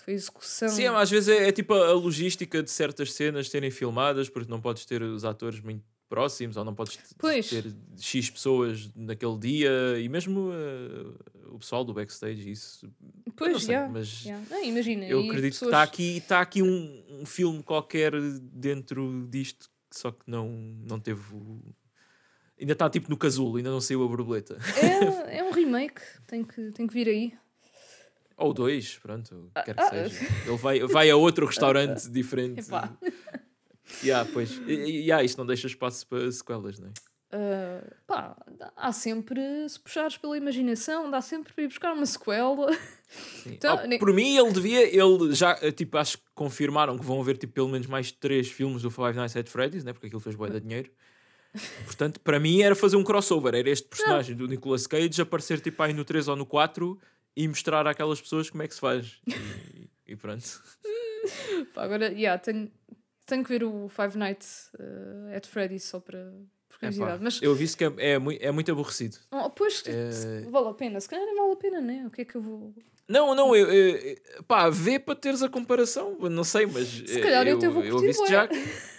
foi 0.00 0.12
a 0.12 0.16
execução. 0.16 0.68
Sim, 0.68 0.86
às 0.86 1.10
vezes 1.10 1.28
é, 1.28 1.48
é 1.48 1.52
tipo 1.52 1.74
a, 1.74 1.92
logística 1.92 2.62
de 2.62 2.70
certas 2.70 3.12
cenas 3.12 3.48
serem 3.48 3.70
filmadas 3.70 4.28
porque 4.28 4.50
não 4.50 4.60
podes 4.60 4.84
ter 4.84 5.02
os 5.02 5.24
atores 5.24 5.60
muito 5.60 5.84
próximos 6.08 6.56
ou 6.56 6.64
não 6.64 6.74
podes 6.74 6.98
Pois. 7.18 7.48
ter 7.48 7.74
X 7.98 8.30
pessoas 8.30 8.90
naquele 8.94 9.38
dia 9.38 9.98
e 9.98 10.08
mesmo 10.08 10.50
ah, 10.52 11.50
o 11.52 11.58
pessoal 11.58 11.84
do 11.84 11.94
backstage, 11.94 12.50
isso. 12.50 12.88
Pois, 13.34 13.52
não 13.52 13.60
sei, 13.60 13.74
já, 13.74 13.88
mas 13.88 14.06
já. 14.06 14.38
Não, 14.50 14.64
imagina. 14.64 15.06
eu 15.06 15.20
acredito 15.20 15.42
que 15.42 15.50
pessoas- 15.50 15.70
está 15.70 15.82
aqui, 15.82 16.20
tá 16.28 16.40
aqui 16.40 16.62
um, 16.62 17.04
um 17.20 17.26
filme 17.26 17.62
qualquer 17.62 18.12
dentro 18.40 19.26
disto, 19.28 19.68
só 19.92 20.12
que 20.12 20.22
não, 20.26 20.48
não 20.86 21.00
teve 21.00 21.22
o. 21.34 21.60
Ainda 22.58 22.72
está 22.72 22.88
tipo 22.88 23.10
no 23.10 23.16
casulo, 23.16 23.56
ainda 23.56 23.70
não 23.70 23.80
saiu 23.80 24.02
a 24.04 24.08
borboleta. 24.08 24.58
É, 24.76 25.38
é 25.38 25.44
um 25.44 25.50
remake, 25.50 26.00
tem 26.26 26.42
que, 26.42 26.70
tem 26.72 26.86
que 26.86 26.94
vir 26.94 27.08
aí. 27.08 27.32
Ou 28.36 28.52
dois, 28.52 28.98
pronto, 28.98 29.50
quer 29.64 29.74
que 29.74 29.80
ah. 29.80 29.90
seja. 29.90 30.26
Ele 30.46 30.56
vai, 30.56 30.80
vai 30.80 31.10
a 31.10 31.16
outro 31.16 31.46
restaurante 31.46 32.08
diferente. 32.10 32.60
Epá. 32.60 32.94
Yeah, 34.02 34.28
pois. 34.32 34.50
Yeah, 34.66 35.22
isto 35.24 35.38
não 35.38 35.46
deixa 35.46 35.66
espaço 35.66 36.06
para 36.06 36.30
sequelas, 36.30 36.78
não 36.78 36.88
é? 36.88 36.92
Ah, 37.32 37.82
pá, 38.06 38.36
há 38.76 38.92
sempre, 38.92 39.40
se 39.68 39.78
puxares 39.80 40.16
pela 40.16 40.36
imaginação, 40.36 41.10
dá 41.10 41.20
sempre 41.20 41.52
para 41.52 41.64
ir 41.64 41.68
buscar 41.68 41.92
uma 41.92 42.06
sequela. 42.06 42.70
Então, 43.44 43.80
Oh, 43.82 43.86
nem- 43.86 43.98
Por 43.98 44.12
mim, 44.12 44.36
ele 44.36 44.52
devia. 44.52 44.82
Ele 44.82 45.34
já, 45.34 45.58
eh, 45.60 45.70
tipo, 45.72 45.96
acho 45.98 46.18
que 46.18 46.24
confirmaram 46.34 46.98
que 46.98 47.04
vão 47.04 47.20
haver 47.20 47.36
tipo, 47.36 47.52
pelo 47.52 47.68
menos 47.68 47.86
mais 47.86 48.10
três 48.12 48.48
filmes 48.50 48.82
do 48.82 48.90
Five 48.90 49.14
Nights 49.14 49.36
at 49.36 49.48
Freddy's, 49.48 49.84
né? 49.84 49.92
porque 49.92 50.06
aquilo 50.06 50.20
fez 50.20 50.34
bué 50.34 50.50
de 50.50 50.60
dinheiro. 50.60 50.90
Portanto, 51.84 52.20
para 52.20 52.38
mim 52.40 52.62
era 52.62 52.74
fazer 52.74 52.96
um 52.96 53.04
crossover. 53.04 53.54
Era 53.54 53.68
este 53.70 53.88
personagem 53.88 54.36
do 54.36 54.46
Nicolas 54.46 54.86
Cage 54.86 55.20
aparecer 55.20 55.60
tipo 55.60 55.82
aí 55.82 55.92
no 55.92 56.04
3 56.04 56.28
ou 56.28 56.36
no 56.36 56.46
4 56.46 56.98
e 57.36 57.46
mostrar 57.48 57.86
àquelas 57.86 58.20
pessoas 58.20 58.48
como 58.50 58.62
é 58.62 58.68
que 58.68 58.74
se 58.74 58.80
faz. 58.80 59.20
E, 59.26 59.88
e 60.12 60.16
pronto. 60.16 60.44
Pá, 61.74 61.82
agora, 61.84 62.06
yeah, 62.12 62.38
tenho, 62.40 62.70
tenho 63.26 63.42
que 63.42 63.48
ver 63.48 63.64
o 63.64 63.88
Five 63.88 64.16
Nights 64.16 64.70
ah, 64.78 65.36
at 65.36 65.46
Freddy's 65.46 65.84
só 65.84 66.00
para 66.00 66.32
por 66.68 66.78
curiosidade. 66.78 67.22
Mas, 67.22 67.42
Eu 67.42 67.54
vi 67.54 67.66
que 67.68 67.84
é, 67.84 67.92
é, 67.98 68.46
é 68.46 68.50
muito 68.52 68.70
aborrecido. 68.70 69.16
oh, 69.30 69.50
pois, 69.50 69.82
É- 69.86 70.42
vale 70.50 70.68
a 70.68 70.74
pena. 70.74 71.00
Se 71.00 71.08
calhar 71.08 71.24
nem 71.24 71.34
vale 71.34 71.52
a 71.52 71.56
pena, 71.56 71.80
né? 71.80 72.04
O 72.06 72.10
que 72.10 72.22
é 72.22 72.24
que 72.24 72.34
eu 72.36 72.40
vou. 72.40 72.74
Não, 73.08 73.34
não, 73.34 73.54
eu, 73.54 73.70
eu- 73.72 74.16
pá, 74.48 74.68
vê 74.68 74.98
para 74.98 75.14
teres 75.14 75.42
a 75.42 75.48
comparação, 75.48 76.16
não 76.28 76.44
sei, 76.44 76.66
mas 76.66 76.88
Se 76.88 77.20
calhar 77.20 77.46
eu 77.46 77.58
curtir, 77.58 78.06
vi 78.12 78.12
bué. 78.18 78.26
já. 78.28 78.48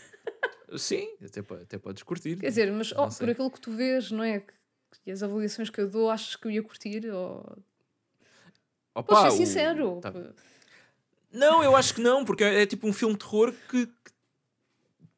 Sim, 0.75 1.07
até, 1.23 1.39
até 1.39 1.77
podes 1.77 2.03
curtir. 2.03 2.37
Quer 2.37 2.49
dizer, 2.49 2.71
mas 2.71 2.91
oh, 2.91 3.07
por 3.07 3.29
aquilo 3.29 3.51
que 3.51 3.61
tu 3.61 3.71
vês, 3.71 4.11
não 4.11 4.23
é? 4.23 4.43
Que 5.03 5.11
as 5.11 5.23
avaliações 5.23 5.69
que 5.69 5.79
eu 5.79 5.89
dou, 5.89 6.09
achas 6.09 6.35
que 6.35 6.45
eu 6.47 6.51
ia 6.51 6.63
curtir? 6.63 7.05
Ou... 7.09 7.39
Opa, 8.93 9.03
Posso 9.03 9.21
ser 9.21 9.27
o- 9.43 9.45
sincero. 9.45 9.99
tá. 10.01 10.13
Não, 11.31 11.63
eu 11.63 11.75
acho 11.75 11.93
que 11.93 12.01
não, 12.01 12.25
porque 12.25 12.43
é, 12.43 12.63
é 12.63 12.65
tipo 12.65 12.87
um 12.87 12.93
filme 12.93 13.13
de 13.13 13.19
terror 13.19 13.53
que, 13.69 13.85
que 13.85 14.11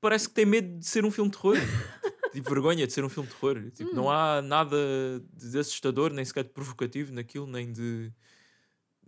parece 0.01 0.27
que 0.27 0.33
tem 0.35 0.45
medo 0.45 0.79
de 0.79 0.85
ser 0.85 1.05
um 1.05 1.11
filme 1.11 1.29
de 1.31 1.37
terror. 1.37 1.55
tipo, 2.33 2.49
vergonha 2.49 2.85
de 2.85 2.93
ser 2.93 3.03
um 3.03 3.09
filme 3.09 3.29
de 3.29 3.35
terror. 3.35 3.71
Tipo, 3.71 3.91
Hum. 3.91 3.95
Não 3.95 4.11
há 4.11 4.41
nada 4.41 4.75
de 5.33 5.57
assustador, 5.59 6.11
nem 6.11 6.25
sequer 6.25 6.43
de 6.43 6.49
provocativo 6.51 7.13
naquilo, 7.13 7.47
nem 7.47 7.71
de. 7.71 8.11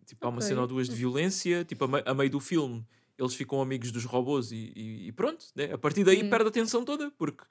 Tipo, 0.05 0.25
há 0.27 0.29
uma 0.29 0.41
cena 0.41 0.61
ou 0.61 0.67
duas 0.67 0.87
de 0.89 0.95
violência. 0.95 1.63
Tipo, 1.65 1.85
a 2.05 2.13
meio 2.13 2.29
do 2.29 2.39
filme, 2.39 2.85
eles 3.21 3.35
ficam 3.35 3.61
amigos 3.61 3.91
dos 3.91 4.03
robôs 4.05 4.51
e, 4.51 4.71
e- 4.75 5.07
e 5.07 5.11
pronto. 5.11 5.45
né? 5.55 5.71
A 5.73 5.77
partir 5.77 6.03
daí 6.03 6.23
Hum. 6.23 6.29
perde 6.29 6.45
a 6.45 6.49
atenção 6.49 6.83
toda, 6.83 7.11
porque. 7.17 7.43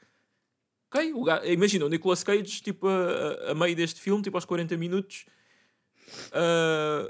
Ok, 0.92 1.12
o 1.14 1.22
ga- 1.22 1.46
imagina 1.46 1.87
o 1.87 1.88
Nicolas 1.88 2.24
Cage, 2.24 2.61
tipo, 2.62 2.88
a, 2.88 3.52
a- 3.52 3.54
meio 3.54 3.76
deste 3.76 4.00
filme, 4.00 4.22
tipo 4.22 4.37
aos 4.37 4.44
40 4.44 4.76
minutos, 4.76 5.24
ah, 6.33 7.09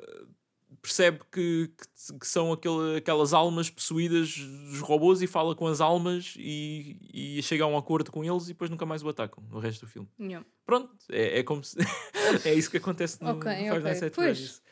percebe 0.82 1.20
que, 1.32 1.68
que, 1.76 2.18
que 2.18 2.26
são 2.26 2.52
aquele, 2.52 2.96
aquelas 2.98 3.32
almas 3.34 3.68
possuídas 3.68 4.36
dos 4.38 4.80
robôs 4.80 5.20
e 5.22 5.26
fala 5.26 5.54
com 5.54 5.66
as 5.66 5.80
almas 5.80 6.34
e, 6.38 6.96
e 7.12 7.42
chega 7.42 7.64
a 7.64 7.66
um 7.66 7.76
acordo 7.76 8.10
com 8.10 8.24
eles 8.24 8.44
e 8.44 8.48
depois 8.48 8.70
nunca 8.70 8.86
mais 8.86 9.02
o 9.02 9.08
atacam 9.08 9.42
no 9.50 9.58
resto 9.58 9.86
do 9.86 9.90
filme. 9.90 10.08
Yeah. 10.18 10.46
Pronto, 10.64 10.90
é, 11.10 11.38
é 11.40 11.42
como 11.42 11.62
se. 11.64 11.76
é 12.44 12.54
isso 12.54 12.70
que 12.70 12.76
acontece 12.78 13.22
no, 13.22 13.30
Ok, 13.30 13.50
no 13.50 13.56
Five 13.56 13.70
ok. 13.70 13.82
Nights 13.82 14.02
at. 14.02 14.14
Freddy's. 14.14 14.62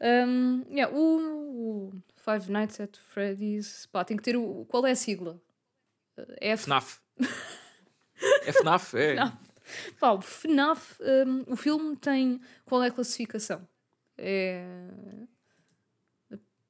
Um, 0.00 0.64
yeah, 0.70 0.92
o, 0.94 1.88
o 1.88 1.92
Five 2.24 2.50
Nights 2.50 2.80
at 2.80 2.96
Freddy's, 2.96 3.86
pá, 3.86 4.04
tem 4.04 4.16
que 4.16 4.22
ter 4.22 4.36
o. 4.36 4.64
Qual 4.66 4.86
é 4.86 4.92
a 4.92 4.96
sigla? 4.96 5.40
Uh, 6.16 6.22
F. 6.40 6.64
FNAF. 6.64 7.00
é 8.46 8.52
FNAF, 8.52 8.96
é. 8.96 9.12
FNAF. 9.14 9.36
Pá, 9.98 10.12
o 10.12 10.20
FNAF, 10.20 10.96
um, 11.26 11.52
o 11.52 11.56
filme 11.56 11.96
tem. 11.96 12.40
Qual 12.64 12.82
é 12.82 12.88
a 12.88 12.90
classificação? 12.90 13.66
É. 14.16 14.64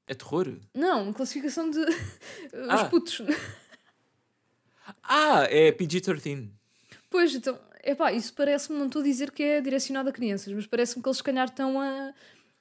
É 0.06 0.14
terror? 0.14 0.58
Não, 0.74 1.12
classificação 1.12 1.70
de. 1.70 1.78
Os 2.52 2.68
Ah. 2.68 2.84
putos. 2.88 3.22
Ah, 5.02 5.44
é 5.50 5.72
PG-13. 5.72 6.50
Pois, 7.08 7.34
então, 7.34 7.58
epá, 7.82 8.12
isso 8.12 8.34
parece-me, 8.34 8.78
não 8.78 8.86
estou 8.86 9.00
a 9.00 9.04
dizer 9.04 9.30
que 9.30 9.42
é 9.42 9.60
direcionado 9.60 10.08
a 10.08 10.12
crianças, 10.12 10.52
mas 10.52 10.66
parece-me 10.66 11.02
que 11.02 11.08
eles 11.08 11.16
se 11.18 11.22
calhar 11.24 11.46
estão 11.48 11.80
a. 11.80 12.12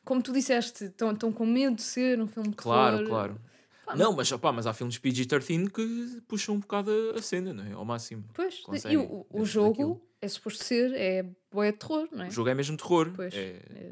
Como 0.05 0.21
tu 0.21 0.33
disseste, 0.33 0.85
estão, 0.85 1.11
estão 1.11 1.31
com 1.31 1.45
medo 1.45 1.75
de 1.77 1.81
ser 1.81 2.19
um 2.21 2.27
filme 2.27 2.49
de 2.49 2.55
Claro, 2.55 2.97
terror. 2.97 3.09
claro. 3.09 3.41
Pá, 3.85 3.95
Não, 3.95 4.13
mas, 4.13 4.31
opá, 4.31 4.51
mas 4.51 4.65
há 4.65 4.73
filmes 4.73 4.97
PG-13 4.97 5.69
que 5.69 6.21
puxam 6.27 6.55
um 6.55 6.59
bocado 6.59 6.91
a, 7.15 7.21
cena, 7.21 7.53
não 7.53 7.63
é? 7.65 7.73
Ao 7.73 7.83
máximo. 7.83 8.23
Pois, 8.33 8.59
conseguem 8.61 8.97
e 8.97 9.01
o, 9.01 9.25
o 9.29 9.45
jogo 9.45 9.69
daquilo. 9.71 10.01
é 10.21 10.27
suposto 10.27 10.63
ser, 10.63 10.93
é 10.93 11.23
de 11.23 11.71
terror, 11.77 12.07
não 12.11 12.23
é? 12.23 12.27
O 12.29 12.31
jogo 12.31 12.49
é 12.49 12.53
mesmo 12.53 12.77
terror. 12.77 13.11
Pois. 13.15 13.33
É, 13.33 13.61
É. 13.75 13.91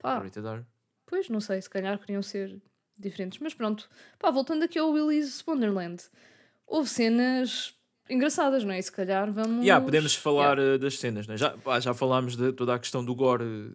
Pá, 0.00 0.16
R. 0.22 0.64
pois, 1.06 1.28
não 1.28 1.40
sei, 1.40 1.60
se 1.62 1.68
calhar 1.70 1.98
queriam 1.98 2.22
ser 2.22 2.60
diferentes, 2.98 3.38
mas 3.40 3.54
pronto. 3.54 3.88
Pá, 4.18 4.30
voltando 4.30 4.62
aqui 4.64 4.78
ao 4.78 4.90
Willy's 4.90 5.42
Wonderland, 5.46 6.02
houve 6.66 6.88
cenas 6.88 7.74
engraçadas, 8.08 8.64
não 8.64 8.72
é? 8.72 8.78
E 8.78 8.82
se 8.82 8.92
calhar 8.92 9.30
vamos. 9.32 9.64
Yeah, 9.64 9.82
podemos 9.84 10.14
falar 10.14 10.58
Yeah. 10.58 10.74
eh, 10.74 10.78
das 10.78 10.98
cenas, 10.98 11.26
né? 11.26 11.36
já, 11.38 11.56
pá, 11.58 11.80
já 11.80 11.92
falámos 11.94 12.36
de 12.36 12.52
toda 12.52 12.74
a 12.74 12.78
questão 12.78 13.04
do 13.04 13.14
gore. 13.14 13.72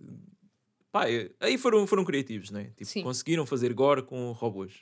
Pá, 0.92 1.06
aí 1.40 1.58
foram, 1.58 1.86
foram 1.86 2.04
criativos, 2.04 2.50
né? 2.50 2.72
Tipo, 2.76 2.86
Sim. 2.86 3.04
conseguiram 3.04 3.46
fazer 3.46 3.74
gore 3.74 4.02
com 4.02 4.32
robôs. 4.32 4.74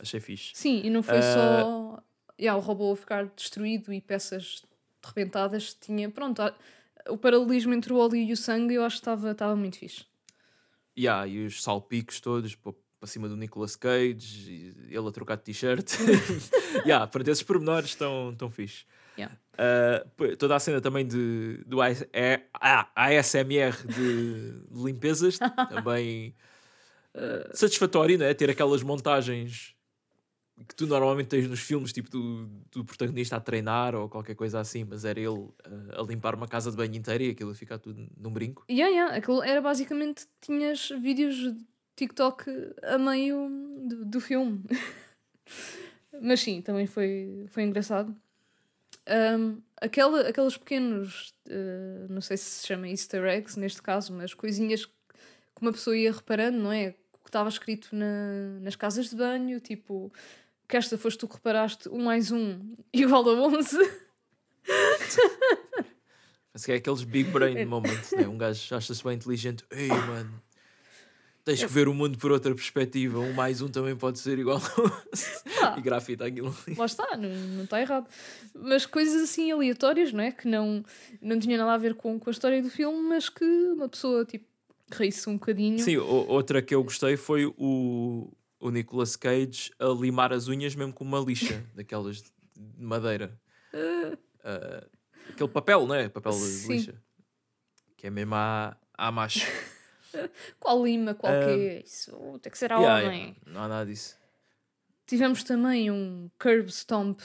Achei 0.00 0.20
fixe. 0.20 0.50
Sim, 0.54 0.82
e 0.84 0.90
não 0.90 1.02
foi 1.02 1.18
Ah. 1.18 1.22
só 1.22 2.02
yeah, 2.38 2.58
o 2.58 2.62
robô 2.62 2.94
ficar 2.94 3.26
destruído 3.34 3.92
e 3.92 4.00
peças 4.00 4.62
rebentadas. 5.04 5.74
Tinha, 5.74 6.10
pronto, 6.10 6.42
o 7.08 7.16
paralelismo 7.16 7.72
entre 7.72 7.92
o 7.92 7.96
óleo 7.98 8.16
e 8.16 8.32
o 8.32 8.36
sangue 8.36 8.74
eu 8.74 8.84
acho 8.84 8.96
que 8.96 9.00
estava 9.00 9.30
estava 9.30 9.56
muito 9.56 9.78
fixe. 9.78 10.04
Yeah, 10.98 11.26
e 11.26 11.46
os 11.46 11.62
salpicos 11.62 12.20
todos 12.20 12.54
para 12.54 12.72
cima 13.04 13.28
do 13.28 13.36
Nicolas 13.36 13.76
Cage, 13.76 14.74
ele 14.88 15.08
a 15.08 15.12
trocar 15.12 15.36
de 15.36 15.44
t-shirt. 15.44 15.92
yeah, 16.84 17.06
para 17.06 17.22
esses 17.30 17.42
pormenores 17.42 17.90
estão, 17.90 18.32
estão 18.32 18.50
fixe. 18.50 18.84
Uh, 19.56 20.36
toda 20.36 20.54
a 20.54 20.60
cena 20.60 20.80
também 20.80 21.06
de, 21.06 21.62
do 21.66 21.82
é, 21.82 22.42
ah, 22.54 22.90
ASMR 22.94 23.74
de, 23.86 24.60
de 24.70 24.82
limpezas 24.84 25.38
também 25.70 26.34
uh, 27.14 27.56
satisfatório, 27.56 28.18
né? 28.18 28.34
Ter 28.34 28.50
aquelas 28.50 28.82
montagens 28.82 29.74
que 30.68 30.74
tu 30.74 30.86
normalmente 30.86 31.28
tens 31.28 31.48
nos 31.48 31.60
filmes, 31.60 31.92
tipo 31.92 32.08
do, 32.08 32.46
do 32.70 32.84
protagonista 32.84 33.36
a 33.36 33.40
treinar 33.40 33.94
ou 33.94 34.08
qualquer 34.08 34.34
coisa 34.34 34.58
assim, 34.58 34.84
mas 34.84 35.04
era 35.04 35.20
ele 35.20 35.28
uh, 35.28 35.54
a 35.98 36.02
limpar 36.02 36.34
uma 36.34 36.48
casa 36.48 36.70
de 36.70 36.76
banho 36.76 36.94
inteira 36.94 37.24
e 37.24 37.30
aquilo 37.30 37.54
ficar 37.54 37.78
tudo 37.78 38.06
num 38.16 38.30
brinco. 38.30 38.64
Yeah, 38.70 38.94
yeah. 38.94 39.16
Aquilo 39.16 39.42
era 39.42 39.60
basicamente 39.60 40.26
tinhas 40.40 40.88
vídeos 41.00 41.34
de 41.34 41.56
TikTok 41.96 42.50
a 42.82 42.98
meio 42.98 43.48
do, 43.86 44.04
do 44.04 44.20
filme. 44.20 44.62
mas 46.20 46.40
sim, 46.40 46.62
também 46.62 46.86
foi, 46.86 47.46
foi 47.48 47.62
engraçado. 47.62 48.14
Um, 49.08 49.62
aquela, 49.80 50.28
aqueles 50.28 50.56
pequenos, 50.56 51.32
uh, 51.48 52.12
não 52.12 52.20
sei 52.20 52.36
se 52.36 52.44
se 52.44 52.66
chama 52.66 52.88
easter 52.88 53.24
eggs 53.24 53.58
neste 53.58 53.80
caso, 53.80 54.12
mas 54.12 54.34
coisinhas 54.34 54.84
que 54.84 54.92
uma 55.62 55.72
pessoa 55.72 55.96
ia 55.96 56.12
reparando, 56.12 56.58
não 56.58 56.72
é? 56.72 56.94
O 57.14 57.18
que 57.22 57.28
estava 57.28 57.48
escrito 57.48 57.94
na, 57.94 58.58
nas 58.60 58.76
casas 58.76 59.10
de 59.10 59.16
banho, 59.16 59.60
tipo 59.60 60.12
que 60.68 60.76
esta 60.76 60.98
foste 60.98 61.18
tu 61.18 61.28
que 61.28 61.34
reparaste, 61.34 61.88
um 61.88 62.04
mais 62.04 62.30
um 62.32 62.74
igual 62.92 63.28
a 63.28 63.32
11. 63.34 63.78
Mas 66.52 66.64
que 66.64 66.72
é 66.72 66.76
aqueles 66.76 67.04
big 67.04 67.30
brain 67.30 67.64
moments, 67.66 68.12
né? 68.12 68.26
Um 68.26 68.36
gajo 68.36 68.74
acha-se 68.74 69.04
bem 69.04 69.14
inteligente. 69.14 69.64
Ei, 69.70 69.88
mano, 69.88 70.42
tens 71.46 71.62
que 71.62 71.72
ver 71.72 71.86
o 71.86 71.94
mundo 71.94 72.18
por 72.18 72.32
outra 72.32 72.52
perspectiva. 72.52 73.20
Um 73.20 73.32
mais 73.32 73.62
um 73.62 73.68
também 73.68 73.94
pode 73.94 74.18
ser 74.18 74.36
igual 74.36 74.58
a 74.58 74.80
11. 75.14 75.78
e 75.78 75.80
grafita 75.80 76.26
aquilo. 76.26 76.54
Lá 76.76 76.84
está, 76.84 77.16
não, 77.16 77.30
não 77.30 77.64
está 77.64 77.80
errado. 77.80 78.08
Mas 78.52 78.84
coisas 78.84 79.22
assim 79.22 79.52
aleatórias, 79.52 80.12
não 80.12 80.24
é? 80.24 80.32
Que 80.32 80.48
não, 80.48 80.84
não 81.22 81.38
tinha 81.38 81.56
nada 81.56 81.72
a 81.72 81.78
ver 81.78 81.94
com, 81.94 82.18
com 82.18 82.28
a 82.28 82.32
história 82.32 82.60
do 82.60 82.68
filme, 82.68 83.00
mas 83.08 83.28
que 83.28 83.44
uma 83.44 83.88
pessoa, 83.88 84.24
tipo, 84.24 84.44
ri-se 84.90 85.30
um 85.30 85.34
bocadinho. 85.34 85.78
Sim, 85.78 85.98
outra 85.98 86.60
que 86.60 86.74
eu 86.74 86.82
gostei 86.82 87.16
foi 87.16 87.46
o, 87.56 88.28
o 88.58 88.70
Nicolas 88.70 89.14
Cage 89.14 89.70
a 89.78 89.86
limar 89.86 90.32
as 90.32 90.48
unhas 90.48 90.74
mesmo 90.74 90.92
com 90.92 91.04
uma 91.04 91.20
lixa, 91.20 91.64
daquelas 91.76 92.22
de 92.22 92.32
madeira. 92.76 93.40
Uh, 93.72 94.18
aquele 95.30 95.48
papel, 95.50 95.86
não 95.86 95.94
é? 95.94 96.08
Papel 96.08 96.32
Sim. 96.32 96.66
de 96.66 96.72
lixa. 96.72 97.02
Que 97.96 98.08
é 98.08 98.10
mesmo 98.10 98.34
à, 98.34 98.76
à 98.98 99.12
macho. 99.12 99.46
qual 100.60 100.84
lima, 100.84 101.14
qual 101.14 101.32
uh, 101.32 101.46
quê? 101.46 101.82
Isso 101.84 102.38
tem 102.40 102.50
que 102.50 102.58
ser 102.58 102.72
a 102.72 102.78
yeah, 102.78 103.06
homem. 103.06 103.20
Yeah. 103.20 103.40
Não 103.46 103.62
há 103.62 103.68
nada 103.68 103.86
disso. 103.90 104.16
Tivemos 105.06 105.44
também 105.44 105.90
um 105.90 106.30
curb 106.38 106.68
stomp 106.70 107.20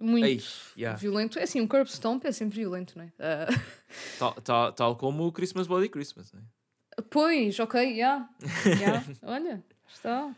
muito 0.00 0.26
Ei, 0.26 0.42
yeah. 0.76 0.98
violento. 0.98 1.38
É 1.38 1.42
assim, 1.42 1.60
um 1.60 1.66
curb 1.66 1.90
stomp 1.90 2.24
é 2.24 2.32
sempre 2.32 2.58
violento, 2.58 2.96
não 2.96 3.04
é? 3.04 3.08
Uh... 3.08 3.60
Tal, 4.18 4.34
tal, 4.34 4.72
tal 4.72 4.96
como 4.96 5.26
o 5.26 5.32
Christmas 5.32 5.66
Bloody 5.66 5.88
Christmas, 5.88 6.32
não 6.32 6.40
é? 6.40 7.02
Pois, 7.10 7.58
ok, 7.58 7.96
já. 7.96 7.96
Yeah. 7.96 8.28
yeah. 8.66 9.04
Olha, 9.22 9.64
Está. 9.92 10.34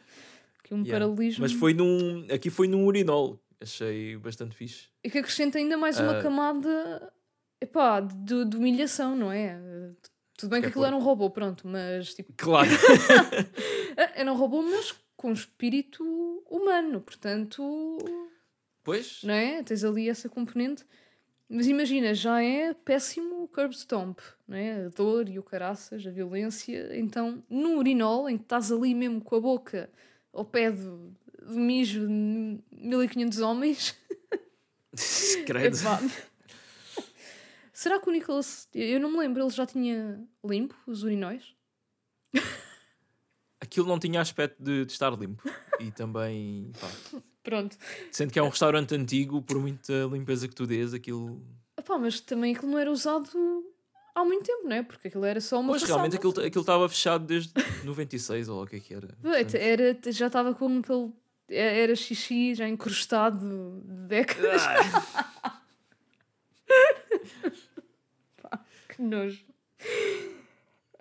Aqui 0.59 0.75
um 0.75 0.85
paralelismo. 0.85 1.43
Mas 1.43 1.53
foi 1.53 1.75
num. 1.75 2.27
Aqui 2.33 2.51
foi 2.51 2.69
num 2.69 2.85
urinol. 2.85 3.41
Achei 3.61 4.17
bastante 4.17 4.55
fixe. 4.55 4.89
E 5.05 5.11
que 5.11 5.19
acrescenta 5.19 5.59
ainda 5.59 5.77
mais 5.77 5.99
uma 5.99 6.19
uh... 6.19 6.23
camada 6.23 7.13
epá, 7.61 8.01
de, 8.01 8.45
de 8.47 8.57
humilhação, 8.57 9.15
não 9.15 9.31
é? 9.31 9.59
Tudo 10.41 10.51
bem 10.51 10.61
que, 10.61 10.67
que 10.67 10.71
aquilo 10.71 10.85
por... 10.85 10.89
era 10.89 10.97
um 10.97 11.03
robô, 11.03 11.31
pronto, 11.31 11.69
mas 11.69 12.15
tipo. 12.15 12.33
Claro! 12.37 12.71
era 14.15 14.33
um 14.33 14.37
robô, 14.37 14.63
mas 14.63 14.95
com 15.17 15.33
espírito 15.33 16.03
humano, 16.49 17.01
portanto. 17.01 17.99
Pois. 18.83 19.21
Não 19.23 19.35
é? 19.35 19.63
Tens 19.63 19.85
ali 19.85 20.09
essa 20.09 20.29
componente. 20.29 20.85
Mas 21.53 21.67
imagina, 21.67 22.15
já 22.15 22.43
é 22.43 22.73
péssimo 22.73 23.43
o 23.43 23.49
curb 23.49 23.75
stomp, 23.75 24.21
não 24.47 24.57
é? 24.57 24.87
a 24.87 24.89
dor 24.89 25.29
e 25.29 25.37
o 25.37 25.43
caraças, 25.43 26.07
a 26.07 26.11
violência. 26.11 26.97
Então, 26.97 27.43
num 27.51 27.77
urinol, 27.77 28.31
em 28.31 28.37
que 28.37 28.45
estás 28.45 28.71
ali 28.71 28.95
mesmo 28.95 29.21
com 29.21 29.35
a 29.35 29.41
boca 29.41 29.91
ao 30.33 30.45
pé 30.45 30.71
do, 30.71 31.13
do 31.43 31.55
mijo 31.59 32.07
de 32.07 32.61
1500 32.73 33.41
homens. 33.41 33.97
Credo. 35.45 35.77
Será 37.81 37.99
que 37.99 38.11
o 38.11 38.13
Nicholas. 38.13 38.69
Eu 38.75 39.01
não 39.01 39.11
me 39.11 39.21
lembro, 39.21 39.43
ele 39.43 39.51
já 39.51 39.65
tinha 39.65 40.23
limpo 40.45 40.77
os 40.87 41.03
urinóis? 41.03 41.55
Aquilo 43.59 43.87
não 43.87 43.99
tinha 43.99 44.21
aspecto 44.21 44.63
de, 44.63 44.85
de 44.85 44.93
estar 44.93 45.11
limpo. 45.19 45.43
E 45.79 45.91
também. 45.91 46.73
Pá, 46.79 46.89
Pronto. 47.43 47.79
Sendo 48.13 48.35
que 48.35 48.39
é 48.39 48.43
um 48.43 48.51
restaurante 48.51 48.95
antigo, 48.95 49.41
por 49.41 49.59
muita 49.59 49.95
limpeza 50.13 50.47
que 50.47 50.55
tu 50.55 50.67
dês, 50.67 50.93
aquilo. 50.93 51.43
Epá, 51.75 51.97
mas 51.97 52.21
também 52.21 52.55
aquilo 52.55 52.71
não 52.73 52.79
era 52.79 52.93
usado 52.93 53.31
há 54.15 54.27
muito 54.27 54.45
tempo, 54.45 54.69
não 54.69 54.77
é? 54.77 54.83
Porque 54.83 55.09
aquilo 55.09 55.25
era 55.25 55.41
só 55.41 55.59
uma 55.59 55.71
Pois 55.71 55.83
realmente 55.83 56.17
aquilo 56.17 56.39
aquilo 56.39 56.61
estava 56.61 56.87
fechado 56.87 57.25
desde 57.25 57.51
96 57.83 58.51
ou 58.51 58.63
o 58.63 58.67
que 58.67 58.77
é 58.77 58.81
que 58.81 58.93
era. 58.93 59.09
era 59.55 60.13
já 60.13 60.27
estava 60.27 60.53
com 60.55 60.81
aquele. 60.81 61.11
É, 61.49 61.83
era 61.83 61.97
xixi 61.97 62.55
já 62.55 62.69
encrustado 62.69 63.39
de 63.87 64.07
décadas. 64.07 64.67
pá, 64.67 65.33
que 69.01 69.07
nojo. 69.07 69.47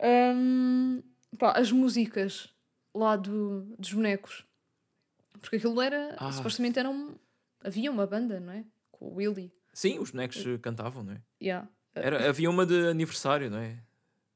Um, 0.02 1.04
pá, 1.38 1.54
as 1.58 1.72
músicas 1.72 2.54
lá 2.94 3.16
do, 3.16 3.62
dos 3.78 3.94
bonecos 3.94 4.48
porque 5.40 5.58
aquilo 5.58 5.82
era. 5.82 6.16
Ah. 6.18 6.32
Supostamente 6.32 6.78
era 6.80 6.90
um, 6.90 7.16
havia 7.64 7.92
uma 7.92 8.06
banda, 8.06 8.40
não 8.40 8.54
é? 8.54 8.66
Com 8.92 9.08
o 9.08 9.16
Willy. 9.16 9.52
Sim, 9.74 10.00
os 10.00 10.12
bonecos 10.12 10.44
cantavam, 10.62 11.04
não 11.04 11.14
é? 11.14 11.22
Yeah. 11.42 11.68
Era, 11.96 12.30
havia 12.30 12.50
uma 12.50 12.66
de 12.66 12.88
aniversário, 12.88 13.50
não 13.50 13.58
é? 13.58 13.78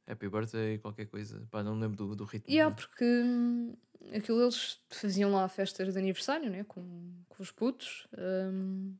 Happy 0.07 0.27
birthday, 0.27 0.77
qualquer 0.79 1.05
coisa. 1.05 1.45
Pá, 1.49 1.63
não 1.63 1.77
lembro 1.77 1.95
do, 1.95 2.15
do 2.15 2.23
ritmo. 2.23 2.51
Yeah, 2.51 2.73
porque 2.73 3.05
hum, 3.05 3.73
aquilo 4.13 4.41
eles 4.41 4.79
faziam 4.89 5.31
lá 5.31 5.47
festas 5.47 5.93
de 5.93 5.99
aniversário, 5.99 6.49
né? 6.49 6.63
Com, 6.65 7.13
com 7.29 7.43
os 7.43 7.51
putos. 7.51 8.07
Um... 8.17 8.95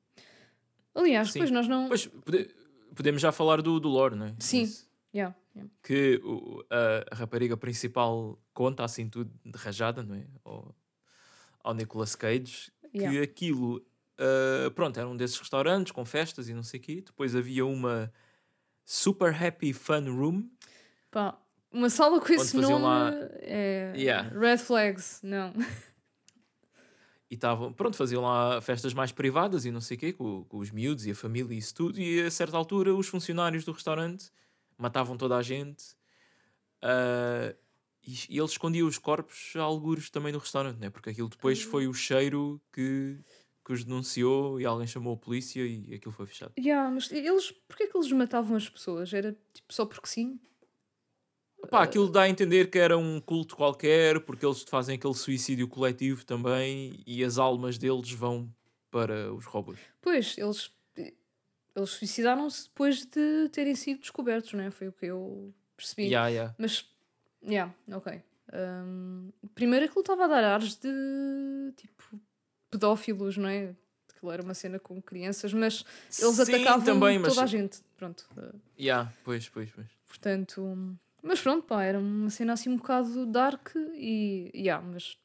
Aliás, 0.96 1.30
Sim. 1.30 1.40
depois 1.40 1.52
nós 1.52 1.68
não. 1.68 1.88
Pois, 1.88 2.08
pode, 2.08 2.50
podemos 2.96 3.22
já 3.22 3.32
falar 3.32 3.62
do, 3.62 3.80
do 3.80 3.90
lore, 3.90 4.16
não 4.16 4.28
é? 4.28 4.36
Sim. 4.40 4.72
Yeah, 5.14 5.36
yeah. 5.56 5.72
Que 5.84 6.20
o, 6.24 6.64
a, 6.70 7.14
a, 7.14 7.16
rapariga 7.16 7.56
principal 7.56 8.40
conta 8.54 8.84
assim 8.84 9.08
tudo 9.08 9.32
de 9.46 9.58
rajada, 9.58 10.02
não 10.02 10.16
é? 10.16 10.26
Ou, 10.44 10.74
ao 11.64 11.74
Nicolas 11.74 12.16
Cage 12.16 12.72
que 12.92 13.00
yeah. 13.00 13.24
aquilo, 13.24 13.78
uh, 13.78 14.70
pronto, 14.72 15.00
era 15.00 15.10
um 15.10 15.18
desses 15.18 15.38
restaurantes 15.38 15.92
com 15.92 16.06
festas 16.06 16.48
e 16.48 16.54
não 16.54 16.64
sei 16.64 16.80
o 16.80 16.84
quê. 16.84 17.04
Depois 17.06 17.36
havia 17.36 17.66
uma 17.66 18.12
Super 18.86 19.34
Happy 19.34 19.74
Fun 19.74 20.06
Room. 20.16 20.50
Pá, 21.10 21.38
uma 21.72 21.90
sala 21.90 22.22
com 22.22 22.32
esse 22.32 22.56
nome 22.56 22.84
lá... 22.84 23.12
é... 23.40 23.94
yeah. 23.96 24.30
Red 24.38 24.60
Flags, 24.60 25.20
não. 25.24 25.54
E 27.34 27.36
estavam, 27.36 27.74
pronto, 27.74 27.98
faziam 27.98 28.22
lá 28.22 28.62
festas 28.62 28.94
mais 28.94 29.12
privadas 29.12 29.66
e 29.66 29.72
não 29.72 29.82
sei 29.82 29.98
o 29.98 30.00
quê, 30.00 30.14
com, 30.14 30.44
com 30.44 30.60
os 30.60 30.70
miúdos 30.70 31.08
e 31.08 31.12
a 31.12 31.16
família 31.16 31.52
e 31.56 31.58
isso 31.58 31.74
tudo. 31.74 32.00
E 32.00 32.22
a 32.22 32.30
certa 32.30 32.56
altura 32.56 32.94
os 32.94 33.08
funcionários 33.08 33.66
do 33.66 33.72
restaurante 33.72 34.30
matavam 34.78 35.18
toda 35.18 35.36
a 35.36 35.42
gente. 35.42 35.96
Uh, 36.84 37.58
e, 38.06 38.14
e 38.30 38.38
ele 38.38 38.46
escondia 38.46 38.86
os 38.86 39.00
corpos 39.00 39.54
a 39.56 39.62
algures 39.62 40.12
também 40.12 40.32
no 40.32 40.38
restaurante, 40.38 40.78
né? 40.78 40.92
porque 40.92 41.10
aquilo 41.10 41.28
depois 41.28 41.64
foi 41.64 41.88
o 41.88 41.94
cheiro 41.94 42.62
que, 42.72 43.18
que 43.66 43.74
os 43.74 43.84
denunciou 43.84 44.62
e 44.62 44.66
alguém 44.68 44.86
chamou 44.86 45.16
a 45.16 45.18
polícia 45.18 45.66
e 45.66 45.96
aquilo 45.96 46.14
foi 46.14 46.28
fechado. 46.28 46.54
Yeah, 46.56 46.92
mas 46.92 47.12
eles, 47.12 47.50
porquê 47.68 47.86
é 47.86 47.88
que 47.88 47.98
eles 47.98 48.12
matavam 48.12 48.56
as 48.56 48.70
pessoas? 48.70 49.12
Era 49.12 49.36
tipo 49.52 49.74
só 49.74 49.88
porque 49.88 50.06
sim? 50.06 50.40
Pá, 51.70 51.84
aquilo 51.84 52.10
dá 52.10 52.24
a 52.24 52.30
entender 52.30 52.70
que 52.70 52.78
era 52.78 52.98
um 52.98 53.20
culto 53.20 53.56
qualquer, 53.56 54.20
porque 54.22 54.46
eles 54.46 54.64
fazem 54.64 54.96
aquele 54.96 55.14
suicídio 55.14 55.68
coletivo 55.68 56.26
também 56.26 57.02
e 57.06 57.24
as 57.24 57.38
almas 57.38 57.78
deles 57.78 58.12
vão 58.12 58.54
para 58.92 59.34
os 59.34 59.46
robôs. 59.46 59.80
Pois, 60.02 60.38
eles, 60.38 60.72
eles 61.76 61.90
suicidaram-se 61.90 62.66
depois 62.66 63.06
de 63.06 63.50
terem 63.50 63.76
sido 63.76 64.02
descobertos, 64.02 64.54
não 64.54 64.64
é? 64.64 64.72
Foi 64.72 64.88
o 64.88 64.92
que 64.92 65.06
eu 65.06 65.54
percebi. 65.76 66.04
Yeah, 66.04 66.28
yeah. 66.28 66.56
Mas 66.58 66.86
Yeah, 67.46 67.74
ok. 67.92 68.22
Um, 68.54 69.32
primeiro 69.54 69.86
aquilo 69.86 70.02
estava 70.02 70.26
a 70.26 70.28
dar 70.28 70.44
ares 70.44 70.76
de 70.76 71.74
tipo 71.76 72.20
pedófilos, 72.70 73.38
não 73.38 73.50
é? 73.50 73.76
Aquilo 74.10 74.32
era 74.32 74.42
uma 74.42 74.54
cena 74.54 74.80
com 74.80 75.02
crianças, 75.02 75.54
mas 75.54 75.84
eles 76.20 76.36
Sim, 76.36 76.56
atacavam 76.56 76.86
também, 76.86 77.22
toda 77.22 77.30
mas... 77.30 77.40
a 77.40 77.46
gente. 77.46 77.82
Pronto. 77.98 78.26
Yeah, 78.80 79.12
pois, 79.24 79.50
pois, 79.50 79.70
pois. 79.72 79.88
Portanto, 80.08 80.98
mas 81.24 81.42
pronto, 81.42 81.66
pá, 81.66 81.84
era 81.84 82.00
uma 82.00 82.30
cena 82.30 82.54
assim 82.54 82.70
um 82.70 82.78
bocado 82.78 83.26
dark 83.26 83.70
e. 83.96 84.52
Yeah, 84.54 84.86
mas 84.86 85.18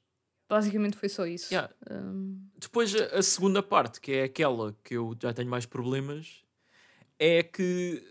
basicamente 0.48 0.96
foi 0.96 1.08
só 1.08 1.26
isso. 1.26 1.52
Yeah. 1.52 1.72
Um... 1.90 2.40
Depois 2.56 2.94
a 2.94 3.22
segunda 3.22 3.62
parte, 3.62 4.00
que 4.00 4.12
é 4.12 4.22
aquela 4.22 4.76
que 4.84 4.96
eu 4.96 5.16
já 5.20 5.32
tenho 5.32 5.50
mais 5.50 5.66
problemas, 5.66 6.44
é 7.18 7.42
que 7.42 8.02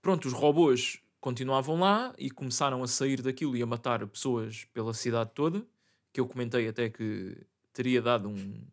pronto, 0.00 0.26
os 0.26 0.32
robôs 0.32 1.02
continuavam 1.20 1.78
lá 1.78 2.14
e 2.16 2.30
começaram 2.30 2.82
a 2.82 2.86
sair 2.86 3.20
daquilo 3.20 3.56
e 3.56 3.62
a 3.62 3.66
matar 3.66 4.06
pessoas 4.06 4.64
pela 4.72 4.94
cidade 4.94 5.30
toda, 5.34 5.66
que 6.12 6.20
eu 6.20 6.26
comentei 6.26 6.68
até 6.68 6.88
que 6.88 7.36
teria 7.72 8.00
dado 8.00 8.28
um, 8.28 8.66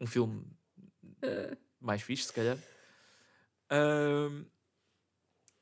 um 0.00 0.06
filme 0.06 0.42
mais 1.80 2.02
fixe, 2.02 2.24
se 2.24 2.32
calhar. 2.32 2.58
Ahm, 3.70 4.44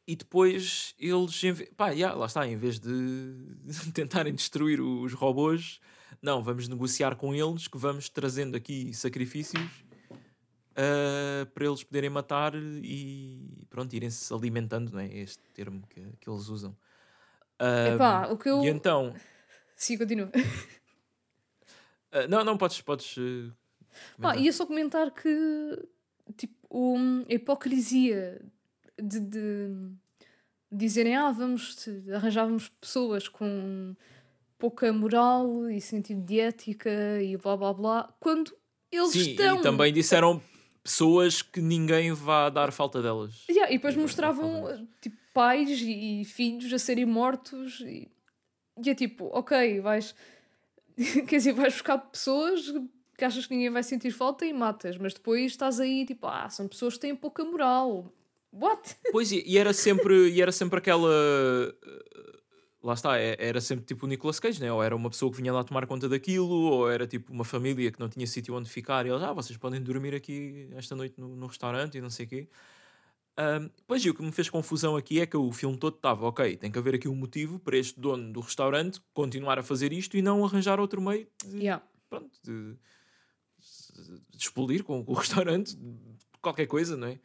e 0.06 0.16
depois 0.16 0.94
eles, 0.98 1.40
pá, 1.76 1.90
yeah, 1.90 2.16
lá 2.16 2.26
está, 2.26 2.46
em 2.46 2.56
vez 2.56 2.78
de 2.80 2.90
tentarem 3.94 4.34
destruir 4.34 4.80
os 4.80 5.12
robôs, 5.12 5.80
não, 6.20 6.42
vamos 6.42 6.68
negociar 6.68 7.14
com 7.16 7.34
eles 7.34 7.68
que 7.68 7.78
vamos 7.78 8.08
trazendo 8.08 8.56
aqui 8.56 8.92
sacrifícios 8.92 9.84
ah, 10.76 11.46
para 11.54 11.64
eles 11.66 11.82
poderem 11.84 12.10
matar 12.10 12.52
e 12.54 13.64
pronto, 13.70 13.94
irem-se 13.94 14.32
alimentando, 14.32 14.92
não 14.92 15.00
é? 15.00 15.06
Este 15.06 15.42
termo 15.54 15.86
que, 15.88 16.00
que 16.20 16.28
eles 16.28 16.48
usam. 16.48 16.76
Ah, 17.58 17.88
Epá, 17.94 18.28
o 18.28 18.36
que 18.38 18.48
eu. 18.48 18.62
E 18.64 18.68
então, 18.68 19.14
Sim, 19.76 19.96
continua. 19.96 20.30
ah, 22.12 22.26
não, 22.28 22.44
não, 22.44 22.56
podes, 22.58 22.80
podes 22.80 23.14
Pá, 24.20 24.32
comentar. 24.32 24.40
ia 24.42 24.52
só 24.52 24.66
comentar 24.66 25.10
que 25.10 25.88
tipo, 26.36 26.54
o- 26.68 27.24
a 27.28 27.32
hipocrisia 27.34 28.40
de, 29.02 29.20
de 29.20 29.92
dizerem 30.70 31.16
ah, 31.16 31.30
vamos 31.30 31.76
arranjávamos 32.14 32.68
pessoas 32.80 33.28
com 33.28 33.94
pouca 34.58 34.92
moral 34.92 35.68
e 35.70 35.80
sentido 35.80 36.22
de 36.22 36.38
ética 36.38 36.90
e 37.22 37.36
blá 37.36 37.56
blá 37.56 37.72
blá, 37.72 38.14
quando 38.20 38.54
eles 38.92 39.10
Sim, 39.10 39.30
estão. 39.30 39.58
e 39.58 39.62
também 39.62 39.92
disseram 39.92 40.40
pessoas 40.82 41.42
que 41.42 41.60
ninguém 41.60 42.12
vá 42.12 42.50
dar 42.50 42.70
falta 42.72 43.00
delas. 43.02 43.46
Yeah, 43.48 43.72
e 43.72 43.76
depois 43.76 43.96
mostravam 43.96 44.86
tipo, 45.00 45.16
pais 45.32 45.80
e, 45.80 46.20
e 46.20 46.24
filhos 46.24 46.72
a 46.72 46.78
serem 46.78 47.06
mortos 47.06 47.80
e, 47.80 48.08
e 48.84 48.90
é 48.90 48.94
tipo, 48.94 49.30
ok, 49.32 49.80
vais 49.80 50.14
quer 51.26 51.36
dizer, 51.36 51.52
vais 51.52 51.72
buscar 51.72 51.98
pessoas 51.98 52.72
que 53.16 53.24
achas 53.24 53.46
que 53.46 53.54
ninguém 53.54 53.70
vai 53.70 53.82
sentir 53.82 54.10
falta 54.10 54.46
e 54.46 54.52
matas, 54.52 54.96
mas 54.96 55.14
depois 55.14 55.52
estás 55.52 55.78
aí 55.80 56.04
tipo, 56.04 56.26
ah, 56.26 56.48
são 56.48 56.68
pessoas 56.68 56.94
que 56.94 57.00
têm 57.00 57.14
pouca 57.14 57.44
moral. 57.44 58.12
What? 58.52 58.96
Pois, 59.12 59.30
e, 59.32 59.42
e 59.46 59.58
era 59.58 59.72
sempre, 59.72 60.28
e 60.30 60.40
era 60.42 60.52
sempre 60.52 60.78
aquela. 60.78 61.10
eh, 61.10 61.74
Lá 62.82 62.94
está, 62.94 63.18
é- 63.18 63.36
era 63.38 63.60
sempre 63.60 63.84
tipo 63.84 64.06
o 64.06 64.08
Nicolas 64.08 64.40
Cage, 64.40 64.58
né? 64.58 64.72
Ou 64.72 64.82
era 64.82 64.96
uma 64.96 65.10
pessoa 65.10 65.30
que 65.30 65.36
vinha 65.36 65.52
lá 65.52 65.62
tomar 65.62 65.86
conta 65.86 66.08
daquilo, 66.08 66.48
ou 66.48 66.90
era 66.90 67.06
tipo 67.06 67.30
uma 67.30 67.44
família 67.44 67.92
que 67.92 68.00
não 68.00 68.08
tinha 68.08 68.26
sítio 68.26 68.54
onde 68.54 68.70
ficar, 68.70 69.04
e 69.04 69.10
eles, 69.10 69.22
ah, 69.22 69.34
vocês 69.34 69.58
podem 69.58 69.82
dormir 69.82 70.14
aqui 70.14 70.66
esta 70.72 70.96
noite 70.96 71.20
no, 71.20 71.36
no 71.36 71.46
restaurante 71.46 71.98
e 71.98 72.00
não 72.00 72.08
sei 72.08 72.24
o 72.24 72.28
quê. 72.30 72.48
Ahm, 73.36 73.68
pois, 73.86 74.02
e 74.02 74.08
o 74.08 74.14
que 74.14 74.22
me 74.22 74.32
fez 74.32 74.48
confusão 74.48 74.96
aqui 74.96 75.20
é 75.20 75.26
que 75.26 75.36
o 75.36 75.52
filme 75.52 75.76
todo 75.76 75.96
estava, 75.96 76.26
ok, 76.26 76.56
tem 76.56 76.70
que 76.72 76.78
haver 76.78 76.94
aqui 76.94 77.06
um 77.06 77.14
motivo 77.14 77.58
para 77.58 77.76
este 77.76 78.00
dono 78.00 78.32
do 78.32 78.40
restaurante 78.40 78.98
continuar 79.12 79.58
a 79.58 79.62
fazer 79.62 79.92
isto 79.92 80.16
e 80.16 80.22
não 80.22 80.42
arranjar 80.42 80.80
outro 80.80 81.02
meio 81.02 81.26
de, 81.44 81.58
Yeah. 81.58 81.84
pronto, 82.08 82.30
de, 82.42 82.76
de 84.30 84.38
explodir 84.38 84.84
com, 84.84 85.04
com 85.04 85.12
o 85.12 85.14
restaurante, 85.14 85.76
qualquer 86.40 86.66
coisa, 86.66 86.96
não 86.96 87.08
é? 87.08 87.18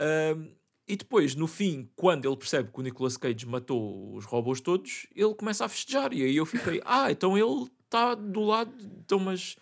Ahm, 0.00 0.52
e 0.86 0.96
depois, 0.96 1.34
no 1.34 1.46
fim, 1.46 1.88
quando 1.94 2.28
ele 2.28 2.36
percebe 2.36 2.70
que 2.70 2.78
o 2.78 2.82
Nicolas 2.82 3.16
Cage 3.16 3.46
matou 3.46 4.14
os 4.14 4.24
robôs 4.24 4.60
todos, 4.60 5.06
ele 5.14 5.34
começa 5.34 5.64
a 5.64 5.68
festejar. 5.68 6.12
E 6.12 6.22
aí 6.22 6.36
eu 6.36 6.44
fiquei, 6.44 6.82
ah, 6.84 7.10
então 7.10 7.38
ele 7.38 7.70
está 7.84 8.14
do 8.14 8.40
lado, 8.40 8.72
então, 8.98 9.18
mas 9.18 9.56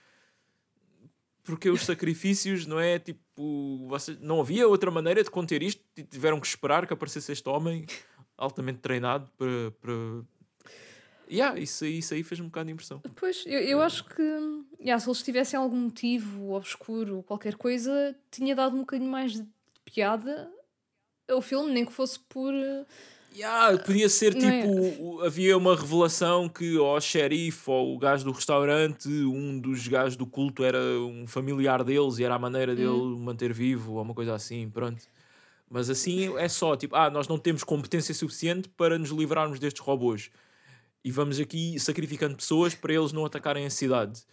porque 1.43 1.69
os 1.69 1.85
sacrifícios, 1.85 2.67
não 2.67 2.79
é? 2.79 2.99
Tipo, 2.99 3.87
vocês, 3.89 4.19
não 4.21 4.41
havia 4.41 4.67
outra 4.69 4.91
maneira 4.91 5.23
de 5.23 5.31
conter 5.31 5.63
isto 5.63 5.83
e 5.97 6.03
tiveram 6.03 6.41
que 6.41 6.47
esperar 6.47 6.87
que 6.87 6.93
aparecesse 6.93 7.33
este 7.33 7.49
homem 7.49 7.87
altamente 8.37 8.79
treinado 8.79 9.31
para. 9.37 9.71
para... 9.81 9.93
Yeah, 11.31 11.61
isso 11.61 11.85
aí, 11.85 11.99
isso 11.99 12.13
aí 12.13 12.25
fez 12.25 12.41
um 12.41 12.47
bocado 12.47 12.67
de 12.67 12.73
impressão. 12.73 13.01
Pois, 13.15 13.45
eu, 13.47 13.61
eu 13.61 13.81
acho 13.81 14.05
que 14.05 14.23
yeah, 14.81 14.99
se 14.99 15.09
eles 15.09 15.23
tivessem 15.23 15.59
algum 15.59 15.77
motivo 15.77 16.55
obscuro 16.55 17.19
ou 17.19 17.23
qualquer 17.23 17.55
coisa, 17.55 18.17
tinha 18.33 18.55
dado 18.55 18.75
um 18.75 18.81
bocadinho 18.81 19.11
mais 19.11 19.35
de 19.35 19.47
piada 19.93 20.51
ao 21.31 21.41
filme, 21.43 21.73
nem 21.73 21.85
que 21.85 21.93
fosse 21.93 22.19
por. 22.19 22.53
Yeah, 23.33 23.79
podia 23.79 24.09
ser 24.09 24.35
Não 24.35 24.49
é? 24.49 24.63
tipo, 24.63 25.03
o- 25.03 25.21
havia 25.23 25.57
uma 25.57 25.77
revelação 25.77 26.49
que 26.49 26.77
ó, 26.79 26.97
o 26.97 27.01
xerife 27.01 27.71
ou 27.71 27.95
o 27.95 27.99
gajo 27.99 28.25
do 28.25 28.33
restaurante, 28.33 29.09
um 29.09 29.61
dos 29.61 29.87
gajos 29.87 30.17
do 30.17 30.27
culto 30.27 30.65
era 30.65 30.79
um 31.01 31.27
familiar 31.29 31.85
deles 31.85 32.19
e 32.19 32.25
era 32.25 32.35
a 32.35 32.39
maneira 32.41 32.75
dele 32.75 32.89
Hum. 32.89 33.15
o 33.15 33.19
manter 33.21 33.53
vivo 33.53 33.93
ou 33.95 34.03
uma 34.03 34.15
coisa 34.15 34.35
assim, 34.35 34.69
pronto. 34.69 35.01
Mas 35.71 35.89
assim 35.89 36.37
é 36.37 36.49
só, 36.49 36.75
tipo, 36.77 36.97
ah, 36.97 37.09
nós 37.09 37.29
não 37.29 37.39
temos 37.39 37.63
competência 37.63 38.13
suficiente 38.13 38.69
para 38.69 38.99
nos 38.99 39.11
livrarmos 39.11 39.61
destes 39.61 39.81
robôs. 39.81 40.29
E 41.05 41.13
vamos 41.13 41.39
aqui 41.39 41.79
sacrificando 41.79 42.35
pessoas 42.37 42.75
para 42.75 42.93
eles 42.93 43.13
não 43.13 43.25
atacarem 43.25 43.65
a 43.65 43.71
cidade. 43.71 44.25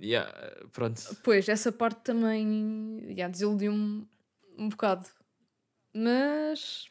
Yeah, 0.00 0.30
pronto. 0.72 1.00
Pois, 1.24 1.48
essa 1.48 1.72
parte 1.72 2.00
também 2.02 3.00
yeah, 3.10 3.28
desiludiu-me 3.30 4.06
um 4.56 4.68
bocado. 4.68 5.06
Mas. 5.94 6.86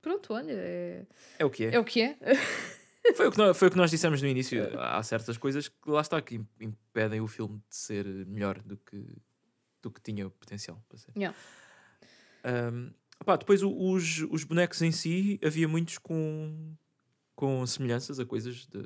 Pronto, 0.00 0.32
olha, 0.34 0.52
é, 0.52 1.06
É 1.38 1.44
o 1.44 1.50
que 1.50 1.64
é. 1.66 1.74
é 1.74 1.78
o 1.78 1.84
que 1.84 2.02
é. 2.02 2.18
Foi, 3.16 3.26
o 3.26 3.32
que 3.32 3.38
nós, 3.38 3.56
foi 3.58 3.66
o 3.66 3.70
que 3.72 3.76
nós 3.76 3.90
dissemos 3.90 4.22
no 4.22 4.28
início. 4.28 4.78
Há 4.80 5.02
certas 5.02 5.36
coisas 5.36 5.66
que 5.68 5.90
lá 5.90 6.00
está 6.00 6.22
que 6.22 6.36
im- 6.36 6.46
impedem 6.60 7.20
o 7.20 7.26
filme 7.26 7.58
de 7.68 7.74
ser 7.74 8.06
melhor 8.26 8.60
do 8.62 8.76
que, 8.76 9.04
do 9.82 9.90
que 9.90 10.00
tinha 10.00 10.30
potencial 10.30 10.80
para 10.88 10.98
ser. 10.98 11.10
Yeah. 11.16 11.36
Um, 12.44 12.92
opá, 13.20 13.34
depois 13.34 13.60
os, 13.60 14.20
os 14.30 14.44
bonecos 14.44 14.80
em 14.82 14.92
si 14.92 15.40
havia 15.44 15.66
muitos 15.66 15.98
com, 15.98 16.76
com 17.34 17.66
semelhanças 17.66 18.20
a 18.20 18.24
coisas 18.24 18.66
de 18.68 18.80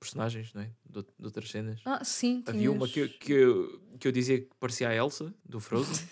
personagens, 0.00 0.52
não 0.54 0.62
é? 0.62 0.70
De, 0.88 0.98
out- 0.98 1.12
de 1.18 1.24
outras 1.26 1.50
cenas. 1.50 1.80
Ah, 1.84 2.02
sim, 2.04 2.42
Havia 2.46 2.72
uma 2.72 2.88
que, 2.88 3.06
que, 3.08 3.32
eu, 3.32 3.80
que 4.00 4.08
eu 4.08 4.12
dizia 4.12 4.40
que 4.40 4.48
parecia 4.58 4.88
a 4.88 4.94
Elsa, 4.94 5.32
do 5.44 5.60
Frozen. 5.60 6.04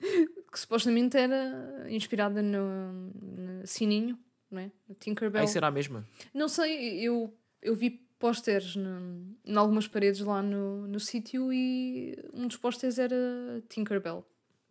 que 0.00 0.58
supostamente 0.58 1.16
era 1.16 1.86
inspirada 1.90 2.42
no, 2.42 2.92
no 2.92 3.66
Sininho, 3.66 4.18
não 4.50 4.60
é? 4.60 4.70
No 4.88 4.94
Tinkerbell. 4.94 5.44
ah, 5.46 5.52
era 5.56 5.66
a 5.66 5.70
mesma. 5.70 6.06
Não 6.32 6.48
sei, 6.48 7.00
eu, 7.00 7.32
eu 7.62 7.74
vi 7.76 7.90
pósteres 8.18 8.74
em 8.76 9.56
algumas 9.56 9.86
paredes 9.88 10.20
lá 10.20 10.42
no, 10.42 10.86
no 10.86 11.00
sítio 11.00 11.52
e 11.52 12.16
um 12.34 12.46
dos 12.46 12.56
pósteres 12.56 12.98
era 12.98 13.16
Tinkerbell. 13.68 14.24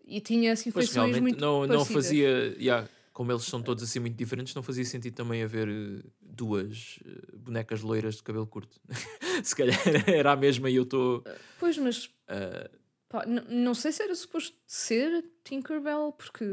E 0.05 0.19
tinha 0.19 0.53
assim 0.53 0.71
Pois 0.71 0.85
feições 0.87 1.11
realmente 1.11 1.21
muito 1.21 1.39
não, 1.41 1.61
não 1.61 1.67
parecidas. 1.67 2.05
fazia. 2.05 2.55
yeah, 2.59 2.87
como 3.19 3.33
eles 3.33 3.43
são 3.43 3.61
todos 3.61 3.83
assim 3.83 3.99
muito 3.99 4.15
diferentes, 4.15 4.55
não 4.55 4.63
fazia 4.63 4.85
sentido 4.85 5.13
também 5.13 5.43
haver 5.43 5.67
eh, 5.67 6.07
duas 6.21 6.99
eh, 7.05 7.35
bonecas 7.35 7.81
loiras 7.81 8.15
de 8.15 8.23
cabelo 8.23 8.47
curto. 8.47 8.79
Se 9.43 9.53
calhar 9.53 9.77
era 10.09 10.31
a 10.31 10.37
mesma 10.37 10.69
e 10.69 10.75
eu 10.77 10.83
estou. 10.83 11.21
Pois, 11.59 11.77
mas 11.77 12.09
eh, 12.29 12.71
pá, 13.09 13.25
não 13.25 13.73
sei 13.73 13.91
se 13.91 14.01
era 14.03 14.15
suposto 14.15 14.55
ser 14.65 15.25
Tinkerbell, 15.43 16.13
porque 16.17 16.45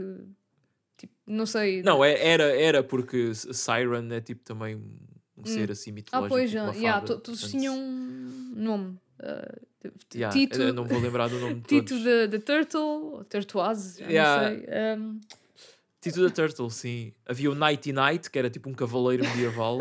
tipo, 0.97 1.15
não 1.25 1.47
sei. 1.47 1.85
não, 1.85 2.05
é- 2.05 2.21
era, 2.21 2.43
era 2.61 2.83
porque 2.83 3.33
Siren 3.33 4.13
é 4.13 4.21
tipo 4.21 4.43
também 4.43 4.75
um 4.75 4.97
um 5.39 5.45
ser 5.47 5.71
assim 5.71 5.91
ah, 5.91 5.95
mitológico. 5.95 6.29
pois, 6.35 6.51
tipo 6.51 6.53
já, 6.55 6.65
uma 6.65 6.75
yeah, 6.75 7.01
to- 7.01 7.21
todos 7.21 7.43
portanto, 7.43 7.51
tinham 7.61 7.77
um 7.79 8.53
nome. 8.57 8.99
ah, 9.21 9.57
yeah, 10.13 10.35
Tito, 10.37 10.73
não 10.73 10.85
vou 10.85 10.99
lembrar 10.99 11.29
do 11.29 11.39
nome 11.39 11.61
de 11.61 11.61
Tito 11.81 11.95
da 12.29 12.41
Turtle, 12.41 12.81
ou 12.81 13.25
Turtoise, 13.25 14.03
Yeah. 14.03 14.51
não 14.51 14.57
sei. 14.59 14.67
Um, 14.99 15.21
Tito 16.11 16.23
da 16.23 16.31
Turtle, 16.31 16.71
sim. 16.71 17.13
Havia 17.27 17.51
o 17.51 17.55
Nighty 17.55 17.93
Night, 17.93 18.31
que 18.31 18.39
era 18.39 18.49
tipo 18.49 18.69
um 18.71 18.75
cavaleiro 18.75 19.25
medieval. 19.25 19.81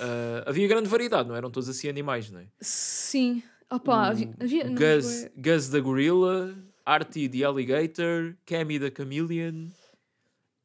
Eh, 0.00 0.44
havia 0.48 0.66
grande 0.66 0.88
variedade, 0.88 1.28
não 1.28 1.36
eram 1.36 1.50
todos 1.50 1.68
assim 1.68 1.88
animais, 1.88 2.30
não 2.30 2.40
é? 2.40 2.46
sim. 2.60 3.42
Opa, 3.70 4.06
havia, 4.08 4.28
o 4.28 4.44
havia 4.44 4.64
Gus, 4.68 5.26
Gus 5.36 5.68
the 5.68 5.80
Gorilla, 5.80 6.54
Artie 6.86 7.28
the 7.28 7.42
Alligator, 7.44 8.34
Cammy 8.46 8.78
the 8.78 8.90
Chameleon 8.90 9.68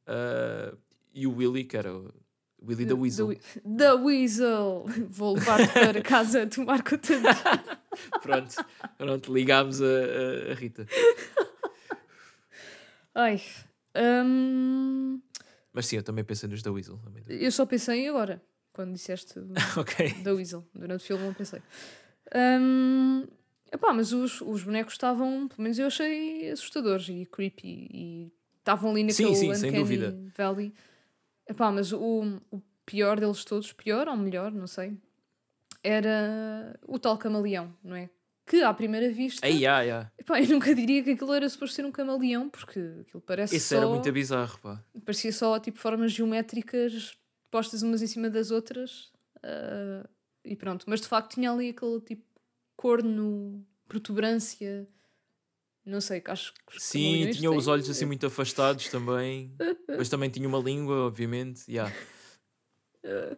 uh, 0.07 0.77
e 1.13 1.25
o 1.25 1.34
Willy, 1.36 1.63
que 1.63 1.75
era 1.75 1.93
o 1.93 2.13
Willy 2.61 2.86
the 2.86 2.93
Weasel. 2.93 3.36
The 3.77 3.93
Weasel. 3.93 4.86
Vou 5.09 5.34
levar-te 5.34 5.73
para 5.73 6.01
casa 6.01 6.45
tomar 6.47 6.84
conta 6.84 7.17
de 7.19 7.23
Pronto, 8.21 8.55
pronto, 8.97 9.34
ligámos 9.34 9.82
a, 9.82 9.86
a- 9.86 10.51
a 10.51 10.55
Rita. 10.55 10.86
Ai. 13.15 13.41
Hum, 13.95 15.21
Mas 15.73 15.85
sim, 15.85 15.97
eu 15.97 16.03
também 16.03 16.23
pensei 16.23 16.49
nos 16.49 16.61
da 16.61 16.71
Weasel. 16.71 16.99
Eu 17.27 17.51
só 17.51 17.65
pensei 17.65 18.07
agora, 18.07 18.41
quando 18.73 18.93
disseste 18.93 19.39
ok. 19.77 20.23
The 20.23 20.31
Weasel. 20.31 20.65
Durante 20.73 21.01
o 21.03 21.05
filme 21.05 21.23
não 21.25 21.33
pensei. 21.33 21.61
Hum, 22.35 23.25
epá, 23.71 23.93
mas 23.93 24.11
os, 24.13 24.41
os 24.41 24.63
bonecos 24.63 24.93
estavam, 24.93 25.47
pelo 25.47 25.63
menos 25.63 25.79
eu 25.79 25.87
achei 25.87 26.49
assustadores 26.51 27.07
e 27.09 27.25
creepy 27.25 27.87
e 27.91 28.31
estavam 28.59 28.91
ali 28.91 29.11
Sim, 29.11 29.23
naquele 29.25 29.35
sim, 29.35 29.51
Uncanny 29.51 29.79
dúvida. 29.79 30.17
Valley. 30.37 30.73
Epá, 31.47 31.71
mas 31.71 31.91
o, 31.91 32.39
o 32.51 32.61
pior 32.85 33.19
deles 33.19 33.43
todos, 33.43 33.73
pior 33.73 34.07
ou 34.07 34.15
melhor, 34.15 34.51
não 34.51 34.67
sei, 34.67 34.95
era 35.83 36.79
o 36.87 36.99
tal 36.99 37.17
camaleão, 37.17 37.73
não 37.83 37.95
é? 37.95 38.09
Que 38.50 38.64
à 38.64 38.74
primeira 38.74 39.12
vista. 39.12 39.47
Ei, 39.47 39.58
yeah, 39.58 39.84
yeah. 39.84 40.12
Epá, 40.18 40.41
eu 40.41 40.47
nunca 40.50 40.74
diria 40.74 41.04
que 41.04 41.12
aquilo 41.12 41.32
era 41.34 41.47
suposto 41.47 41.76
ser 41.76 41.86
um 41.86 41.91
camaleão, 41.91 42.50
porque 42.50 42.80
aquilo 43.02 43.22
parece 43.22 43.56
Isso 43.56 43.68
só. 43.70 43.78
era 43.78 43.88
muito 43.88 44.12
bizarro, 44.12 44.58
pá. 44.60 44.84
Parecia 45.06 45.32
só 45.32 45.60
tipo 45.60 45.78
formas 45.78 46.12
geométricas 46.12 47.16
postas 47.52 47.84
umas 47.84 48.02
em 48.02 48.08
cima 48.08 48.28
das 48.28 48.50
outras. 48.50 49.12
ah, 49.43 50.04
e 50.43 50.56
pronto. 50.56 50.86
Mas 50.88 51.00
de 51.02 51.08
facto 51.08 51.36
tinha 51.36 51.52
ali 51.52 51.70
aquele 51.70 52.02
tipo 52.02 52.24
corno, 52.76 53.64
protuberância. 53.88 54.88
Não 55.86 56.02
sei, 56.02 56.20
que 56.20 56.32
acho 56.32 56.52
que. 56.54 56.82
Sim, 56.82 57.30
tinha 57.32 57.52
os 57.52 57.68
olhos 57.68 57.88
assim 57.88 58.06
muito 58.06 58.26
afastados 58.26 58.89
também. 58.89 59.54
Mas 59.95 60.10
também 60.10 60.30
tinha 60.30 60.47
uma 60.47 60.60
língua, 60.60 61.06
obviamente. 61.06 61.70
Yeah. 61.70 61.93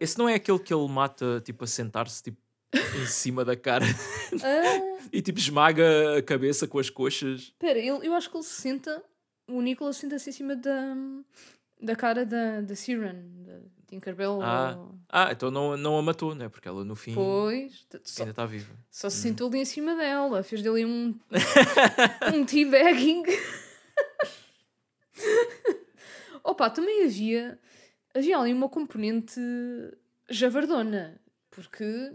Esse 0.00 0.18
não 0.18 0.26
é 0.28 0.34
aquele 0.34 0.58
que 0.58 0.72
ele 0.72 0.88
mata, 0.88 1.40
tipo, 1.44 1.64
a 1.64 1.66
sentar-se 1.66 2.22
tipo, 2.22 2.40
em 2.74 3.06
cima 3.06 3.44
da 3.44 3.54
cara 3.54 3.84
Ah, 4.42 4.91
e 5.12 5.22
tipo 5.22 5.38
esmaga 5.38 6.18
a 6.18 6.22
cabeça 6.22 6.66
com 6.68 6.78
as 6.78 6.90
coxas. 6.90 7.40
Espera, 7.42 7.78
ele, 7.78 7.88
eu 8.06 8.12
acho 8.14 8.30
que 8.30 8.36
ele 8.36 8.44
se 8.44 8.60
senta. 8.60 9.02
O 9.48 9.60
Nicolas 9.60 9.96
senta-se 9.96 10.30
em 10.30 10.32
cima 10.32 10.54
da, 10.56 10.94
da 11.80 11.96
cara 11.96 12.24
da, 12.24 12.60
da 12.60 12.74
Siren, 12.76 13.22
da 13.44 13.58
Tinkerbell. 13.88 14.40
Ah, 14.42 14.74
ou- 14.78 14.94
Ah, 15.08 15.28
então 15.32 15.50
não, 15.50 15.76
não 15.76 15.98
a 15.98 16.02
matou, 16.02 16.34
né? 16.34 16.48
Porque 16.48 16.68
ela 16.68 16.84
no 16.84 16.94
fim 16.94 17.12
Pois, 17.14 17.86
só, 18.04 18.22
ainda 18.22 18.30
está 18.30 18.46
viva. 18.46 18.72
só 18.90 19.08
Hum. 19.08 19.10
se 19.10 19.16
sentou 19.18 19.48
ali 19.48 19.58
em 19.58 19.64
cima 19.64 19.94
dela, 19.96 20.42
fez 20.42 20.62
dele 20.62 20.84
um, 20.86 21.14
um 22.34 22.44
teabagging. 22.44 23.24
Opa, 26.44 26.68
também 26.70 27.04
havia, 27.04 27.58
havia 28.14 28.36
ali 28.38 28.52
uma 28.52 28.68
componente 28.68 29.40
javardona, 30.28 31.20
porque 31.50 32.12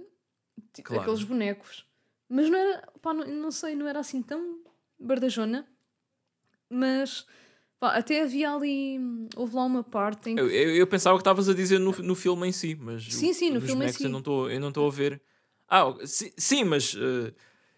ti- 0.73 0.81
Claro. 0.83 1.01
aqueles 1.03 1.23
bonecos, 1.23 1.85
mas 2.29 2.49
não 2.49 2.57
era, 2.57 2.87
pá, 3.01 3.13
não, 3.13 3.25
não 3.27 3.51
sei, 3.51 3.75
não 3.75 3.87
era 3.87 3.99
assim 3.99 4.21
tão 4.21 4.59
bardajona, 4.99 5.67
mas 6.69 7.25
pá, 7.79 7.95
até 7.95 8.21
havia 8.23 8.51
ali, 8.51 8.99
houve 9.35 9.55
lá 9.55 9.63
uma 9.63 9.83
parte 9.83 10.29
em 10.29 10.35
que 10.35 10.41
Eu, 10.41 10.49
eu, 10.49 10.75
eu 10.75 10.87
pensava 10.87 11.17
que 11.17 11.21
estavas 11.21 11.47
a 11.49 11.53
dizer 11.53 11.79
no, 11.79 11.91
no 11.91 12.15
filme 12.15 12.47
em 12.47 12.51
si, 12.51 12.75
mas 12.75 13.03
Sim, 13.03 13.33
sim, 13.33 13.49
no 13.51 13.61
filme 13.61 13.85
em 13.85 13.93
si. 13.93 14.03
eu 14.03 14.09
não 14.09 14.19
estou 14.19 14.87
a 14.87 14.91
ver. 14.91 15.21
Ah, 15.69 15.93
sim, 16.05 16.31
sim, 16.37 16.63
mas 16.63 16.95
eh, 16.95 17.33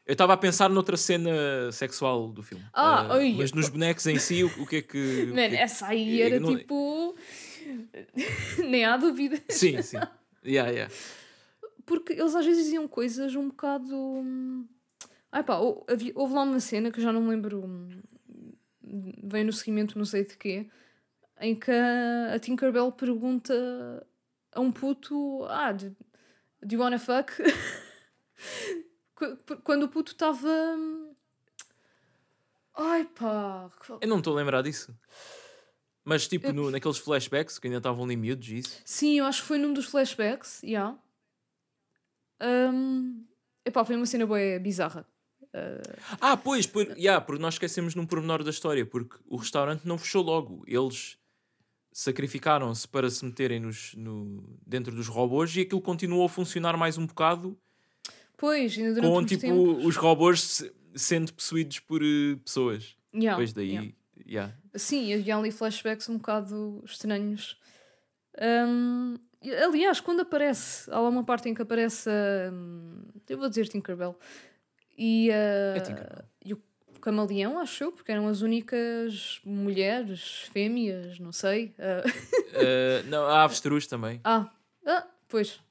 eu 0.06 0.14
estava 0.14 0.34
a 0.34 0.38
pensar 0.38 0.70
noutra 0.70 0.95
cena 0.97 1.72
sexual 1.72 2.30
do 2.32 2.43
filme. 2.43 2.64
Ah, 2.74 3.08
oi. 3.16 3.34
mas 3.38 3.52
nos 3.52 3.70
bonecos 3.70 4.06
em 4.08 4.20
si, 4.20 4.43
o, 4.43 4.47
o 4.62 4.66
que 4.68 4.78
é 4.78 4.82
que. 4.82 5.32
é 5.36 5.50
que- 5.50 5.56
essa 5.56 5.88
aí 5.88 6.22
era 6.22 6.39
não- 6.39 6.56
tipo. 6.58 7.16
Nem 8.68 8.86
há 8.86 8.97
dúvida. 8.97 9.41
Sim, 9.50 9.82
sim. 9.82 10.00
Yeah, 10.45 10.72
yeah. 10.72 10.93
Porque 11.90 12.14
eles 12.14 12.36
às 12.36 12.46
vezes 12.46 12.66
diziam 12.66 12.88
coisas 12.88 13.34
um 13.36 13.48
bocado. 13.48 13.96
hum, 13.96 14.68
Ai 15.32 15.44
pá, 15.44 15.58
hou- 15.58 15.84
havia- 15.90 16.12
houve 16.16 16.36
lá 16.36 16.44
uma 16.44 16.60
cena 16.60 16.92
que 16.92 17.00
eu 17.00 17.04
já 17.04 17.12
não 17.12 17.22
me 17.24 17.30
lembro. 17.30 17.66
hum, 17.66 18.02
Vem 19.24 19.44
no 19.44 19.52
seguimento, 19.54 19.98
não 19.98 20.06
sei 20.06 20.24
de 20.24 20.36
quê, 20.38 20.70
em 21.40 21.56
que 21.56 21.72
a, 21.72 22.40
Tinkerbell 22.40 22.92
pergunta 22.92 23.54
a 24.52 24.60
um 24.62 24.72
puto: 24.72 25.44
Ah, 25.46 25.72
do, 25.72 25.96
do 26.64 26.74
you 26.76 26.80
wanna 26.82 27.00
fuck? 27.00 27.32
Qu- 29.16 29.38
Quando 29.64 29.84
o 29.84 29.90
puto 29.90 30.12
estava. 30.12 30.48
hum, 30.48 31.14
Ai 32.76 33.06
pá. 33.06 33.70
Eu 34.02 34.08
não 34.08 34.20
estou 34.20 34.34
a 34.34 34.38
lembrar 34.38 34.62
disso. 34.62 34.96
Mas 36.06 36.28
tipo, 36.28 36.52
no, 36.54 36.72
naqueles 36.72 36.98
flashbacks 36.98 37.60
que 37.60 37.68
ainda 37.68 37.78
estavam 37.78 38.04
ali 38.06 38.16
miúdos, 38.16 38.48
isso. 38.50 38.82
Sim, 38.86 39.20
eu 39.20 39.26
acho 39.26 39.42
que 39.42 39.48
foi 39.48 39.58
num 39.58 39.74
dos 39.74 39.86
flashbacks, 39.86 40.62
já. 40.64 40.96
Um, 42.42 43.26
epá, 43.66 43.84
foi 43.84 43.96
uma 43.96 44.06
cena 44.06 44.26
boa 44.26 44.40
bizarra. 44.62 45.06
Ah, 46.22 46.38
pois, 46.38 46.68
por, 46.68 46.86
yeah, 46.98 47.20
porque 47.24 47.42
nós 47.42 47.56
esquecemos 47.56 47.96
num 47.96 48.06
pormenor 48.06 48.44
da 48.44 48.52
história, 48.52 48.86
porque 48.86 49.16
o 49.28 49.36
restaurante 49.36 49.82
não 49.86 49.98
fechou 49.98 50.22
logo. 50.24 50.64
Eles 50.68 51.18
sacrificaram-se 51.92 52.88
para 52.88 53.10
se 53.10 53.26
meterem 53.26 53.60
nos, 53.60 53.94
no, 53.96 54.44
dentro 54.66 54.96
dos 54.96 55.08
robôs 55.08 55.56
e 55.56 55.62
aquilo 55.62 55.82
continuou 55.82 56.26
a 56.26 56.30
funcionar 56.30 56.78
mais 56.78 56.98
um 56.98 57.06
bocado 57.06 57.58
Pois, 58.38 58.78
ainda 58.78 58.94
durante 58.94 59.12
com 59.12 59.26
tipo 59.26 59.42
tempos. 59.42 59.86
os 59.86 59.96
robôs 59.98 60.40
se- 60.42 60.72
sendo 60.96 61.34
possuídos 61.34 61.80
por 61.80 62.02
eh, 62.02 62.36
pessoas. 62.46 62.96
Yeah, 63.14 63.32
Depois 63.36 63.52
daí, 63.54 63.70
yeah. 63.72 63.92
yeah. 64.26 64.54
Sim, 64.76 65.14
havia 65.14 65.36
ali 65.36 65.52
flashbacks 65.52 66.08
um 66.10 66.18
bocado 66.18 66.82
estranhos. 66.86 67.58
Um, 68.40 69.18
aliás, 69.66 70.00
quando 70.00 70.22
aparece, 70.22 70.90
há 70.92 71.00
lá 71.00 71.10
uma 71.10 71.24
parte 71.24 71.50
em 71.50 71.54
que 71.54 71.62
aparece 71.62 72.10
a. 72.10 72.52
hum, 72.52 73.04
eu 73.28 73.38
vou 73.38 73.50
dizer 73.50 73.68
Tinkerbell. 73.68 74.18
E, 74.98 75.32
a, 75.32 75.78
É 75.78 75.80
Tinkerbell. 75.80 76.26
e 76.44 76.54
o 76.54 76.62
camaleão, 77.00 77.58
acho 77.60 77.86
eu, 77.86 77.92
porque 77.92 78.12
eram 78.12 78.28
as 78.28 78.42
únicas 78.42 79.40
mulheres, 79.46 80.50
fêmeas, 80.52 81.20
não 81.20 81.32
sei. 81.32 81.74
Eh, 82.52 83.04
não, 83.06 83.26
há 83.26 83.44
avestruz 83.44 83.86
também. 83.86 84.20
Ah, 84.24 84.50
ah 84.86 85.06
pois. 85.28 85.62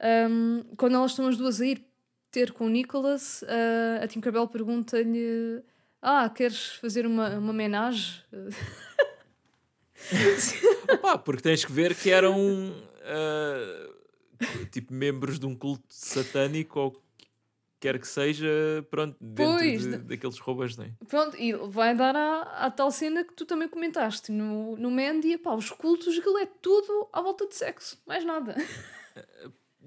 Ahm, 0.00 0.62
quando 0.76 0.96
elas 0.96 1.12
estão 1.12 1.28
as 1.28 1.36
duas 1.36 1.60
a 1.60 1.66
ir 1.66 1.84
ter 2.30 2.52
com 2.52 2.66
o 2.66 2.68
Nicholas, 2.68 3.44
ah, 3.44 4.02
a 4.02 4.08
Tinkerbell 4.08 4.48
pergunta-lhe: 4.48 5.62
Ah, 6.02 6.28
queres 6.28 6.72
fazer 6.72 7.06
uma, 7.06 7.38
uma 7.38 7.50
homenagem? 7.50 8.16
Opa, 10.92 11.18
porque 11.18 11.42
tens 11.42 11.64
que 11.64 11.72
ver 11.72 11.94
que 11.94 12.10
eram 12.10 12.74
eh, 13.02 13.90
tipo 14.70 14.92
membros 14.92 15.38
de 15.38 15.46
um 15.46 15.54
culto 15.54 15.84
satânico 15.88 16.78
ou 16.80 17.02
quer 17.78 17.98
que 17.98 18.06
seja, 18.06 18.46
pronto, 18.90 19.16
dentro 19.20 19.54
Pois, 19.54 19.82
de- 19.86 19.98
daqueles 19.98 20.38
robôs, 20.38 20.76
não 20.76 20.84
é? 20.84 20.90
Pronto, 21.08 21.36
e 21.38 21.52
vai 21.54 21.94
dar 21.94 22.14
à, 22.14 22.42
à 22.66 22.70
tal 22.70 22.90
cena 22.90 23.24
que 23.24 23.32
tu 23.32 23.46
também 23.46 23.68
comentaste 23.68 24.30
no, 24.30 24.76
no 24.76 24.90
Mandy: 24.90 25.38
pá, 25.38 25.54
os 25.54 25.70
cultos, 25.70 26.18
aquilo 26.18 26.38
é 26.38 26.46
tudo 26.46 27.08
à 27.12 27.22
volta 27.22 27.46
de 27.46 27.54
sexo, 27.54 27.98
mais 28.06 28.24
nada. 28.24 28.54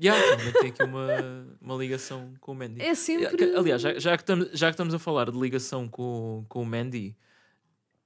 Yeah, 0.01 0.19
também 0.37 0.51
tem 0.53 0.69
aqui 0.71 0.83
uma, 0.83 1.55
uma 1.61 1.75
ligação 1.75 2.33
com 2.41 2.53
o 2.53 2.55
Mandy. 2.55 2.81
É 2.81 2.95
sempre. 2.95 3.55
Aliás, 3.55 3.79
já, 3.79 3.93
já, 3.99 4.17
que 4.17 4.23
estamos, 4.23 4.49
já 4.51 4.67
que 4.67 4.73
estamos 4.73 4.93
a 4.93 4.97
falar 4.99 5.29
de 5.29 5.37
ligação 5.39 5.87
com, 5.87 6.43
com 6.49 6.63
o 6.63 6.65
Mandy, 6.65 7.15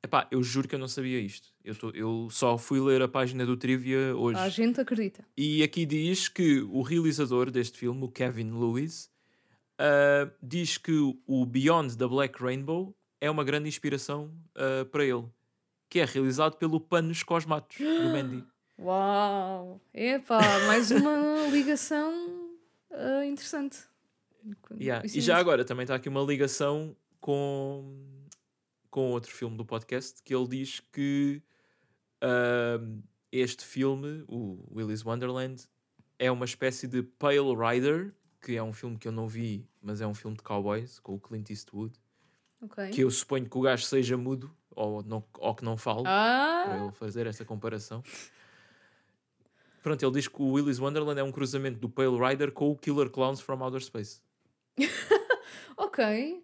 epá, 0.04 0.28
eu 0.32 0.42
juro 0.42 0.68
que 0.68 0.76
eu 0.76 0.80
não 0.80 0.88
sabia 0.88 1.20
isto. 1.20 1.50
Eu, 1.64 1.76
tô, 1.76 1.90
eu 1.92 2.28
só 2.32 2.58
fui 2.58 2.80
ler 2.80 3.02
a 3.02 3.08
página 3.08 3.46
do 3.46 3.58
Trivia 3.58 4.16
hoje. 4.16 4.40
A 4.40 4.50
gente 4.50 4.80
acredita. 4.80 5.26
E 5.36 5.64
aqui 5.64 5.86
diz 5.86 6.28
que 6.28 6.62
o 6.62 6.82
realizador 6.82 7.52
deste 7.52 7.78
filme, 7.78 8.04
o 8.04 8.10
Kevin 8.10 8.52
Lewis, 8.52 9.10
ah, 9.78 10.30
diz 10.42 10.78
que 10.78 10.92
o 11.26 11.46
Beyond 11.46 11.98
the 11.98 12.08
Black 12.08 12.42
Rainbow 12.42 12.96
é 13.22 13.30
uma 13.30 13.44
grande 13.44 13.68
inspiração 13.70 14.32
ah, 14.56 14.86
para 14.86 15.06
ele, 15.06 15.26
que 15.90 16.00
é 16.00 16.06
realizado 16.06 16.58
pelo 16.58 16.80
Panos 16.80 17.24
Cosmatos, 17.24 17.78
do 17.78 17.86
Mandy. 18.12 18.44
Uau! 18.80 19.82
Epá, 19.94 20.40
mais 20.68 20.92
uma 20.92 21.48
ligação 21.52 22.14
ah, 22.92 23.26
interessante. 23.26 23.80
Yeah. 24.72 25.00
E 25.00 25.02
Coincidência. 25.02 25.22
já 25.22 25.38
agora 25.38 25.66
também 25.66 25.84
está 25.84 25.96
aqui 25.96 26.08
uma 26.08 26.22
ligação 26.22 26.96
com, 27.20 27.98
com 28.98 29.12
outro 29.12 29.32
filme 29.32 29.56
do 29.56 29.64
podcast 29.64 30.24
que 30.24 30.34
ele 30.34 30.48
diz 30.48 30.80
que 30.80 31.40
ah, 32.20 32.80
este 33.32 33.64
filme, 33.64 34.24
o 34.28 34.58
Willy's 34.76 35.06
Wonderland, 35.06 35.68
é 36.18 36.32
uma 36.32 36.46
espécie 36.46 36.88
de 36.88 37.04
Pale 37.04 37.54
Rider, 37.56 38.12
que 38.42 38.56
é 38.56 38.64
um 38.64 38.74
filme 38.74 38.98
que 38.98 39.08
eu 39.08 39.12
não 39.12 39.28
vi, 39.28 39.70
mas 39.84 40.02
é 40.02 40.08
um 40.08 40.16
filme 40.16 40.36
de 40.36 40.42
cowboys 40.42 40.98
com 40.98 41.14
o 41.14 41.20
Clint 41.20 41.48
Eastwood, 41.52 41.94
Ok. 42.60 42.90
que 42.90 43.02
eu 43.02 43.12
suponho 43.12 43.48
que 43.48 43.56
o 43.56 43.62
gajo 43.62 43.84
seja 43.84 44.18
mudo 44.18 44.52
ou, 44.72 45.04
não, 45.04 45.24
ou 45.38 45.54
que 45.54 45.64
não 45.64 45.78
fale, 45.78 46.02
para 46.02 46.72
Ah, 46.74 46.80
ele 46.82 46.92
fazer 46.94 47.28
essa 47.28 47.46
comparação. 47.46 48.02
Pronto, 49.84 50.04
ele 50.04 50.12
diz 50.14 50.28
que 50.28 50.42
o 50.42 50.54
Willy's 50.54 50.80
Wonderland 50.80 51.20
é 51.20 51.24
um 51.24 51.32
cruzamento 51.32 51.78
do 51.78 51.88
Pale 51.88 52.18
Rider 52.18 52.52
com 52.52 52.72
o 52.72 52.76
Killer 52.76 53.12
Clowns 53.12 53.42
from 53.42 53.62
Outer 53.62 53.84
Space. 53.84 54.22
ok. 55.78 56.44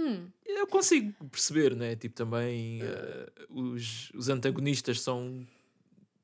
Hum. 0.00 0.28
Eu 0.46 0.66
consigo 0.66 1.12
perceber, 1.28 1.76
né? 1.76 1.94
Tipo, 1.94 2.14
também 2.14 2.80
eh, 2.82 3.26
os, 3.50 4.10
os 4.14 4.28
antagonistas 4.28 5.00
são. 5.00 5.46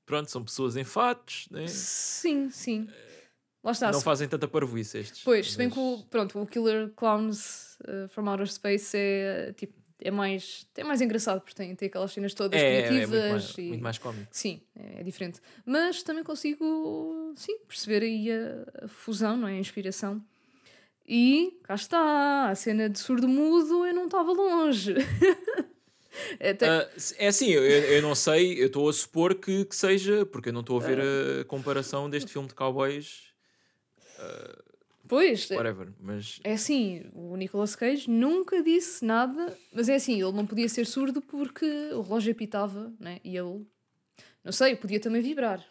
Pronto, 0.06 0.30
são 0.30 0.42
pessoas 0.42 0.76
em 0.76 0.84
fatos, 0.84 1.46
né? 1.50 1.66
Sim, 1.66 2.48
sim. 2.50 2.88
Lá 3.62 3.72
está. 3.72 3.90
não 3.90 3.98
se- 3.98 4.04
fazem 4.04 4.28
tanta 4.28 4.46
parvoíce 4.48 4.98
estes. 4.98 5.22
Pois, 5.24 5.50
se 5.52 5.58
bem 5.58 5.68
que 5.68 5.78
o, 5.78 6.04
pronto, 6.08 6.40
o 6.40 6.46
Killer 6.46 6.90
Clowns 6.94 7.76
uh, 7.80 8.08
from 8.08 8.28
Outer 8.30 8.46
Space 8.50 8.96
é 8.96 9.52
tipo. 9.52 9.74
É 9.98 10.10
mais, 10.10 10.66
é 10.76 10.84
mais 10.84 11.00
engraçado 11.00 11.40
porque 11.40 11.54
tem, 11.54 11.74
tem 11.74 11.88
aquelas 11.88 12.12
cenas 12.12 12.34
todas 12.34 12.60
é, 12.60 12.64
é, 12.64 12.82
criativas 12.82 13.08
muito 13.10 13.30
mais, 13.30 13.58
e 13.58 13.68
muito 13.68 13.82
mais 13.82 13.98
cómico. 13.98 14.28
sim, 14.30 14.60
é, 14.78 15.00
é 15.00 15.02
diferente. 15.02 15.40
Mas 15.64 16.02
também 16.02 16.22
consigo 16.22 17.32
sim, 17.34 17.58
perceber 17.60 18.02
aí 18.04 18.28
a, 18.30 18.84
a 18.84 18.88
fusão, 18.88 19.38
não 19.38 19.48
é? 19.48 19.52
A 19.52 19.58
inspiração. 19.58 20.22
E 21.08 21.58
cá 21.62 21.74
está, 21.74 22.48
a 22.50 22.54
cena 22.54 22.88
de 22.88 22.98
surdo-mudo 22.98 23.86
eu 23.86 23.94
não 23.94 24.06
estava 24.06 24.32
longe. 24.32 24.94
Até- 26.40 26.66
Ah, 26.68 26.88
é 27.18 27.28
assim, 27.28 27.50
eu, 27.50 27.62
eu 27.62 28.02
não 28.02 28.14
sei, 28.14 28.60
eu 28.60 28.66
estou 28.66 28.88
a 28.88 28.92
supor 28.92 29.34
que, 29.34 29.64
que 29.66 29.76
seja, 29.76 30.24
porque 30.26 30.48
eu 30.48 30.52
não 30.52 30.62
estou 30.62 30.78
a 30.78 30.80
ver 30.82 30.98
a 31.40 31.44
comparação 31.44 32.08
deste 32.08 32.32
filme 32.32 32.48
de 32.48 32.54
cowboys. 32.54 33.32
ah, 34.18 34.62
Pois, 35.08 35.48
é- 35.50 35.56
whatever. 35.56 35.92
Mas 36.00 36.40
é 36.42 36.54
assim, 36.54 37.04
o 37.12 37.36
Nicolas 37.36 37.76
Cage 37.76 38.10
nunca 38.10 38.60
disse 38.62 39.04
nada, 39.04 39.56
mas 39.72 39.88
é 39.88 39.94
assim, 39.94 40.14
ele 40.20 40.32
não 40.32 40.44
podia 40.46 40.68
ser 40.68 40.84
surdo 40.86 41.22
porque 41.22 41.64
o 41.92 42.00
relógio 42.00 42.32
apitava, 42.32 42.92
né? 42.98 43.20
E 43.22 43.36
ele, 43.36 43.64
não 44.42 44.50
sei, 44.50 44.74
podia 44.74 44.98
também 44.98 45.22
vibrar. 45.22 45.64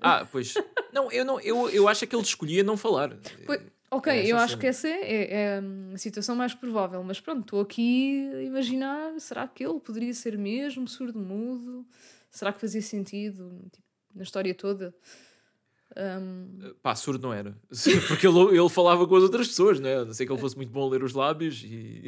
Ah, 0.00 0.26
pois. 0.32 0.54
Não, 0.92 1.12
eu, 1.12 1.24
não 1.24 1.38
eu, 1.40 1.70
eu 1.70 1.86
acho 1.86 2.02
é 2.02 2.06
que 2.08 2.16
ele 2.16 2.22
escolhia 2.24 2.64
não 2.64 2.76
falar. 2.76 3.16
Pois, 3.46 3.60
ok, 3.96 4.12
É 4.12 4.26
eu 4.26 4.36
acho 4.36 4.58
que 4.58 4.66
essa 4.66 4.88
é, 4.88 5.00
é- 5.00 5.32
é 5.34 5.62
a 5.94 5.98
situação 5.98 6.34
mais 6.34 6.54
provável, 6.54 7.02
mas 7.04 7.20
pronto, 7.20 7.42
estou 7.42 7.60
aqui 7.60 8.28
a 8.34 8.42
imaginar, 8.42 9.18
será 9.20 9.46
que 9.46 9.64
ele 9.64 9.78
poderia 9.80 10.12
ser 10.14 10.36
mesmo 10.36 10.88
surdo-mudo? 10.88 11.86
Será 12.30 12.52
que 12.52 12.60
fazia 12.60 12.82
sentido 12.82 13.68
tipo, 13.70 13.86
na 14.14 14.22
história 14.22 14.54
toda? 14.54 14.94
Um, 15.94 16.72
Pá, 16.82 16.94
surdo 16.94 17.26
não 17.28 17.34
era. 17.34 17.54
Porque 18.08 18.26
ele, 18.26 18.58
ele 18.58 18.68
falava 18.70 19.06
com 19.06 19.14
as 19.14 19.22
outras 19.22 19.48
pessoas, 19.48 19.78
né? 19.78 19.98
A 19.98 20.04
não 20.06 20.14
sei 20.14 20.24
que 20.26 20.32
ele 20.32 20.40
fosse 20.40 20.56
muito 20.56 20.70
bom 20.72 20.86
a 20.86 20.90
ler 20.90 21.02
os 21.02 21.12
lábios 21.12 21.62
e. 21.64 22.04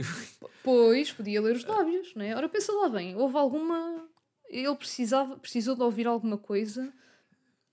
pois, 0.62 1.12
podia 1.12 1.40
ler 1.42 1.56
os 1.56 1.64
lábios, 1.66 2.14
não 2.14 2.24
é? 2.24 2.34
Ora, 2.34 2.48
pensa 2.48 2.72
lá 2.72 2.88
bem, 2.88 3.14
houve 3.16 3.36
alguma... 3.36 4.08
Ele 4.48 4.74
precisava, 4.76 5.36
precisou 5.36 5.74
de 5.74 5.82
ouvir 5.82 6.06
alguma 6.06 6.38
coisa? 6.38 6.92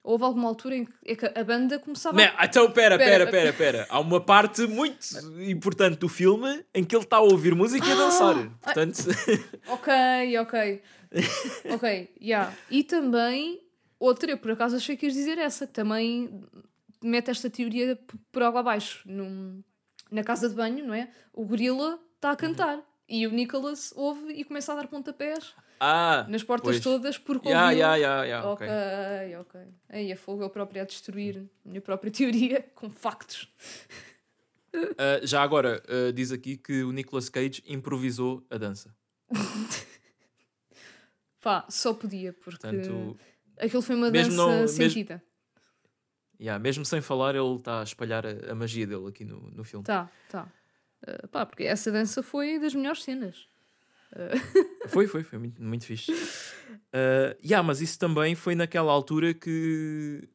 Houve 0.03 0.23
alguma 0.23 0.47
altura 0.47 0.75
em 0.77 0.85
que, 0.85 1.25
é 1.25 1.39
a 1.39 1.43
banda 1.43 1.77
começava... 1.77 2.15
Man, 2.15 2.31
então, 2.43 2.71
pera, 2.71 2.97
Pera. 2.97 3.27
pera, 3.29 3.53
pera. 3.53 3.87
Há 3.89 3.99
uma 3.99 4.19
parte 4.19 4.65
muito 4.65 5.05
importante 5.47 5.97
do 5.99 6.09
filme 6.09 6.65
em 6.73 6.83
que 6.83 6.95
ele 6.95 7.03
está 7.03 7.17
a 7.17 7.21
ouvir 7.21 7.53
música 7.53 7.85
e 7.87 7.91
a 7.91 7.95
dançar. 7.95 8.49
Portanto, 8.61 8.97
Ok, 9.67 9.93
ok. 10.39 10.81
ok, 11.69 12.11
yeah. 12.19 12.51
E 12.69 12.83
também, 12.83 13.61
outra, 13.99 14.31
eu 14.31 14.37
por 14.37 14.51
acaso 14.51 14.75
achei 14.75 14.97
que 14.97 15.05
ias 15.05 15.13
dizer 15.13 15.37
essa, 15.37 15.67
que 15.67 15.73
também 15.73 16.43
mete 17.03 17.29
esta 17.29 17.49
teoria 17.49 17.99
por 18.31 18.41
água 18.41 18.61
abaixo. 18.61 19.01
Num, 19.05 19.61
na 20.09 20.23
casa 20.23 20.49
de 20.49 20.55
banho, 20.55 20.85
não 20.85 20.95
é? 20.95 21.09
O 21.31 21.45
gorila 21.45 21.99
está 22.15 22.31
a 22.31 22.35
cantar. 22.35 22.79
E 23.07 23.27
o 23.27 23.31
Nicholas 23.31 23.93
ouve 23.95 24.33
e 24.33 24.43
começa 24.43 24.71
a 24.71 24.75
dar 24.77 24.87
pontapés 24.87 25.53
ah, 25.83 26.25
nas 26.29 26.43
portas 26.43 26.69
pois. 26.75 26.83
todas 26.83 27.17
porque 27.17 27.49
Ya, 27.49 27.63
ouviu. 27.65 27.79
ya, 27.79 27.95
ya, 27.97 28.25
ya, 28.25 28.45
ok, 28.51 28.67
ok. 28.67 29.35
ok. 29.39 29.61
Aí 29.89 30.11
a 30.11 30.15
fogo 30.15 30.43
eu 30.43 30.49
própria 30.49 30.83
a 30.83 30.85
destruir 30.85 31.49
a 31.65 31.67
minha 31.69 31.81
própria 31.81 32.11
teoria 32.13 32.61
com 32.75 32.89
factos. 32.89 33.51
Ah, 34.97 35.19
já 35.23 35.41
agora, 35.41 35.81
ah, 35.87 36.11
diz 36.13 36.31
aqui 36.31 36.55
que 36.57 36.83
o 36.83 36.91
Nicolas 36.91 37.27
Cage 37.29 37.63
improvisou 37.65 38.45
a 38.49 38.57
dança. 38.57 38.95
Pá, 41.41 41.65
só 41.69 41.93
podia, 41.93 42.33
porque 42.33 42.51
Portanto, 42.59 43.17
aquilo 43.59 43.81
foi 43.81 43.95
uma 43.95 44.11
mesmo 44.11 44.31
dança 44.35 44.37
não- 44.47 44.59
mesmo- 44.61 44.67
sentida. 44.77 45.23
ya, 46.39 46.59
mesmo 46.59 46.85
sem 46.85 47.01
falar, 47.01 47.33
ele 47.35 47.55
está 47.55 47.79
a 47.81 47.83
espalhar 47.83 48.23
a, 48.25 48.51
a 48.51 48.55
magia 48.55 48.85
dele 48.85 49.07
aqui 49.07 49.25
no, 49.25 49.49
no 49.51 49.63
filme. 49.63 49.83
Tá, 49.83 50.09
tá. 50.29 50.47
Uh, 51.01 51.27
pá, 51.29 51.45
porque 51.47 51.63
essa 51.63 51.91
dança 51.91 52.21
foi 52.21 52.59
das 52.59 52.75
melhores 52.75 53.01
cenas. 53.03 53.47
Foi, 54.87 55.07
foi, 55.07 55.23
foi 55.23 55.39
muito, 55.39 55.61
muito 55.63 55.85
fixe. 55.85 56.11
Uh, 56.11 57.37
yeah, 57.43 57.65
mas 57.65 57.81
isso 57.81 57.97
também 57.97 58.35
foi 58.35 58.55
naquela 58.55 58.91
altura 58.91 59.33
que. 59.33 60.27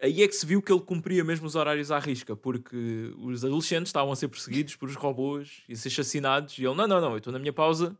Aí 0.00 0.20
é 0.22 0.26
que 0.26 0.34
se 0.34 0.44
viu 0.44 0.60
que 0.60 0.72
ele 0.72 0.80
cumpria 0.80 1.22
mesmo 1.22 1.46
os 1.46 1.54
horários 1.54 1.92
à 1.92 1.98
risca, 2.00 2.34
porque 2.34 3.12
os 3.18 3.44
adolescentes 3.44 3.90
estavam 3.90 4.10
a 4.10 4.16
ser 4.16 4.26
perseguidos 4.26 4.74
por 4.74 4.88
os 4.88 4.96
robôs 4.96 5.62
e 5.68 5.74
a 5.74 5.76
ser 5.76 5.90
chacinados, 5.90 6.58
e 6.58 6.64
ele, 6.64 6.74
não, 6.74 6.88
não, 6.88 7.00
não, 7.00 7.12
eu 7.12 7.18
estou 7.18 7.32
na 7.32 7.38
minha 7.38 7.52
pausa, 7.52 7.96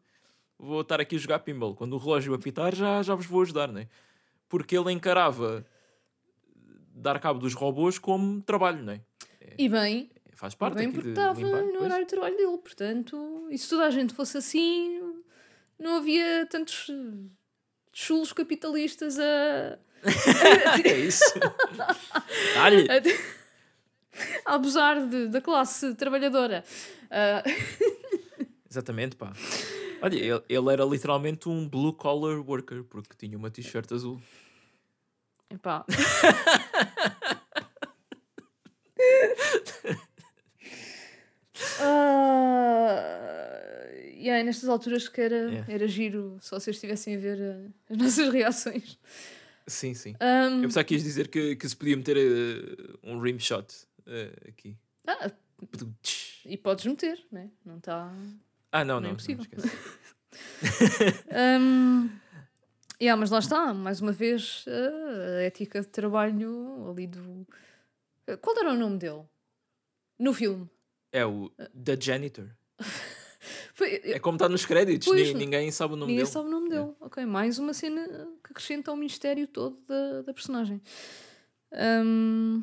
vou 0.58 0.80
estar 0.80 1.00
aqui 1.00 1.14
a 1.14 1.18
jogar 1.18 1.38
pinball. 1.40 1.76
Quando 1.76 1.92
o 1.92 1.98
relógio 1.98 2.34
apitar, 2.34 2.74
já, 2.74 3.02
já 3.02 3.14
vos 3.14 3.26
vou 3.26 3.42
ajudar, 3.42 3.68
né? 3.68 3.86
Porque 4.48 4.76
ele 4.76 4.90
encarava 4.90 5.64
dar 6.92 7.20
cabo 7.20 7.38
dos 7.38 7.54
robôs 7.54 8.00
como 8.00 8.42
trabalho, 8.42 8.82
né? 8.82 9.00
E 9.56 9.68
bem, 9.68 10.10
Faz 10.42 10.56
parte 10.56 10.74
bem 10.74 10.90
porque 10.90 11.10
estava 11.10 11.38
no 11.40 11.70
pois. 11.70 11.84
horário 11.84 12.04
de 12.04 12.10
trabalho 12.10 12.36
dele. 12.36 12.58
Portanto, 12.58 13.46
e 13.48 13.56
se 13.56 13.68
toda 13.68 13.86
a 13.86 13.90
gente 13.90 14.12
fosse 14.12 14.38
assim, 14.38 15.00
não 15.78 15.98
havia 15.98 16.44
tantos 16.46 16.90
chulos 17.92 18.32
capitalistas 18.32 19.20
a, 19.20 19.78
é 20.84 20.98
isso. 20.98 21.32
Dá-lhe. 22.56 22.88
a 24.44 24.54
abusar 24.56 25.06
de- 25.06 25.28
da 25.28 25.40
classe 25.40 25.94
trabalhadora. 25.94 26.64
Uh, 27.04 28.44
Exatamente, 28.68 29.14
pá. 29.14 29.32
Olha, 30.02 30.16
ele, 30.16 30.42
ele 30.48 30.72
era 30.72 30.84
literalmente 30.84 31.48
um 31.48 31.68
blue 31.68 31.92
collar 31.92 32.40
worker, 32.40 32.82
porque 32.82 33.14
tinha 33.16 33.38
uma 33.38 33.48
t-shirt 33.48 33.92
azul. 33.92 34.20
epá. 35.48 35.86
Ah, 42.62 43.88
e 44.16 44.30
aí, 44.30 44.42
nestas 44.44 44.68
alturas 44.68 45.08
que 45.08 45.20
era, 45.20 45.52
É. 45.52 45.64
era 45.68 45.88
giro 45.88 46.38
se 46.40 46.50
vocês 46.50 46.76
estivessem 46.76 47.16
a 47.16 47.18
ver 47.18 47.38
uh, 47.38 47.72
as 47.90 47.96
nossas 47.98 48.32
reações. 48.32 48.98
Sim, 49.66 49.94
sim. 49.94 50.14
Um, 50.20 50.56
Eu 50.62 50.68
pensava 50.68 50.84
que 50.84 50.94
ias 50.94 51.02
dizer 51.04 51.28
que, 51.28 51.56
que 51.56 51.68
se 51.68 51.76
podia 51.76 51.96
meter 51.96 52.16
eh, 52.16 52.98
um 53.04 53.20
rim 53.20 53.38
shot 53.38 53.72
eh, 54.06 54.32
aqui. 54.48 54.76
ah, 55.06 55.30
e 56.44 56.56
podes 56.56 56.84
meter, 56.86 57.24
né? 57.30 57.48
não 57.64 57.76
está. 57.78 58.12
Ah, 58.72 58.84
não, 58.84 59.00
Não 59.00 59.00
não. 59.00 59.00
é 59.00 59.02
não, 59.02 59.12
impossível. 59.12 59.44
esquece. 59.44 59.70
Um, 61.60 62.08
yeah, 63.00 63.18
mas 63.20 63.30
lá 63.30 63.38
está, 63.38 63.72
mais 63.74 64.00
uma 64.00 64.12
vez, 64.12 64.64
uh, 64.66 65.38
a 65.38 65.42
ética 65.42 65.80
de 65.82 65.88
trabalho 65.88 66.88
ali 66.90 67.06
do. 67.06 67.46
Qual 68.40 68.56
era 68.58 68.72
o 68.72 68.76
nome 68.76 68.96
dele? 68.98 69.22
No 70.18 70.32
filme. 70.32 70.68
É 71.12 71.24
o 71.26 71.50
The 71.84 71.96
Janitor. 72.00 72.48
Foi, 73.74 74.00
É 74.04 74.18
como 74.18 74.36
está 74.36 74.48
nos 74.48 74.64
créditos, 74.64 75.06
Pois, 75.08 75.28
ni- 75.28 75.34
ninguém 75.34 75.70
sabe 75.70 75.94
o 75.94 75.96
nome 75.96 76.12
Ninguém 76.12 76.24
dele. 76.24 76.32
sabe 76.32 76.46
o 76.48 76.50
nome 76.50 76.68
dele. 76.68 76.92
Ok, 77.00 77.24
mais 77.26 77.58
uma 77.58 77.74
cena 77.74 78.06
que 78.44 78.50
acrescenta 78.52 78.90
ao 78.90 78.96
mistério 78.96 79.46
todo 79.46 79.76
da, 79.86 80.22
da 80.22 80.32
personagem. 80.34 80.80
Um... 81.72 82.62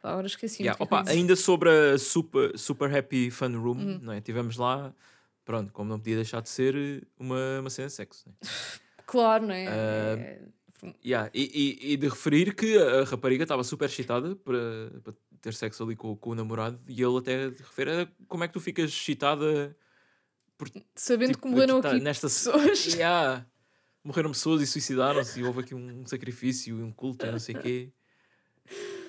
Pá, 0.00 0.10
agora 0.12 0.26
esqueci. 0.26 0.62
Yeah, 0.62 0.82
opa, 0.82 1.04
ainda 1.08 1.34
sobre 1.36 1.70
a 1.70 1.98
Super, 1.98 2.56
super 2.58 2.94
Happy 2.94 3.30
Fun 3.30 3.56
Room, 3.58 3.78
Hum. 3.78 3.98
não 4.02 4.12
é? 4.12 4.20
tivemos 4.20 4.56
lá, 4.56 4.94
pronto, 5.44 5.72
como 5.72 5.88
não 5.90 5.98
podia 5.98 6.16
deixar 6.16 6.40
de 6.42 6.48
ser, 6.50 6.74
eh, 6.76 7.00
uma, 7.18 7.60
uma 7.60 7.70
cena 7.70 7.88
de 7.88 7.94
sexo. 7.94 8.28
Né? 8.28 8.34
Claro, 9.06 9.46
não 9.46 9.54
é? 9.54 9.66
Ah, 9.68 9.72
É- 10.18 10.40
Yeah, 11.02 11.30
E, 11.32 11.78
e, 11.82 11.92
e 11.92 11.96
de 11.96 12.08
referir 12.08 12.54
que 12.54 12.76
a 12.76 13.04
rapariga 13.04 13.42
estava 13.44 13.64
super 13.64 13.86
excitada 13.88 14.36
para 14.36 15.14
ter 15.44 15.52
sexo 15.54 15.82
ali 15.84 15.94
com, 15.94 16.16
com 16.16 16.30
o 16.30 16.34
namorado 16.34 16.80
e 16.88 17.02
ele 17.02 17.18
até 17.18 17.48
refere 17.48 17.90
"Ah, 17.90 18.08
como 18.26 18.44
é 18.44 18.48
que 18.48 18.54
tu 18.54 18.60
ficas 18.60 18.90
excitada 18.90 19.76
por 20.56 20.70
Sabendo 20.94 21.32
tipo, 21.32 21.42
que 21.42 21.48
morreram 21.48 21.76
aqui 21.76 21.82
tá- 21.82 21.94
aqui 21.94 22.00
nesta 22.02 22.26
pessoas. 22.28 22.86
Yeah. 22.96 23.46
morreram 24.02 24.30
pessoas 24.30 24.62
e 24.62 24.66
suicidaram-se 24.66 25.38
e 25.40 25.44
houve 25.44 25.60
aqui 25.60 25.74
um 25.74 26.06
sacrifício 26.06 26.78
e 26.78 26.82
um 26.82 26.90
culto 26.90 27.26
e 27.26 27.30
não 27.30 27.38
sei 27.38 27.54
o 27.56 27.60
quê. 27.60 27.92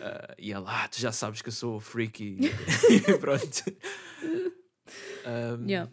Ah, 0.02 0.36
e 0.38 0.52
ela, 0.52 0.84
ah, 0.84 0.88
tu 0.90 1.00
já 1.00 1.12
sabes 1.14 1.42
que 1.42 1.48
eu 1.48 1.54
sou 1.54 1.80
freaky. 1.80 2.38
e 2.92 3.18
pronto. 3.18 3.64
Um, 5.26 5.66
Yeah. 5.68 5.90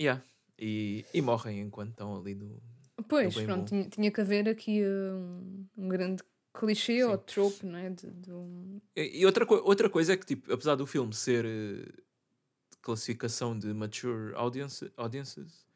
yeah. 0.00 0.22
E, 0.58 1.04
e 1.12 1.20
morrem 1.20 1.60
enquanto 1.60 1.90
estão 1.90 2.16
ali 2.16 2.34
no. 2.36 2.62
Pois, 3.08 3.34
bem 3.34 3.44
pronto, 3.44 3.68
tinha, 3.68 3.84
tinha 3.88 4.10
que 4.10 4.20
haver 4.20 4.48
aqui 4.48 4.82
uh, 4.84 5.16
um, 5.16 5.66
um 5.76 5.88
grande 5.88 6.22
clichê 6.54 7.02
ou 7.04 7.18
trope, 7.18 7.66
não 7.66 7.78
é? 7.78 7.90
De, 7.90 8.06
de 8.10 8.32
um- 8.32 8.80
E 8.96 9.26
outra, 9.26 9.44
co- 9.44 9.60
outra 9.64 9.90
coisa 9.90 10.12
é 10.12 10.16
que, 10.16 10.24
tipo, 10.24 10.52
apesar 10.52 10.76
do 10.76 10.86
filme 10.86 11.12
ser 11.12 11.44
de 11.44 12.78
classificação 12.80 13.58
de 13.58 13.72
mature 13.74 14.32
audience, 14.36 14.90
audiences, 14.96 15.66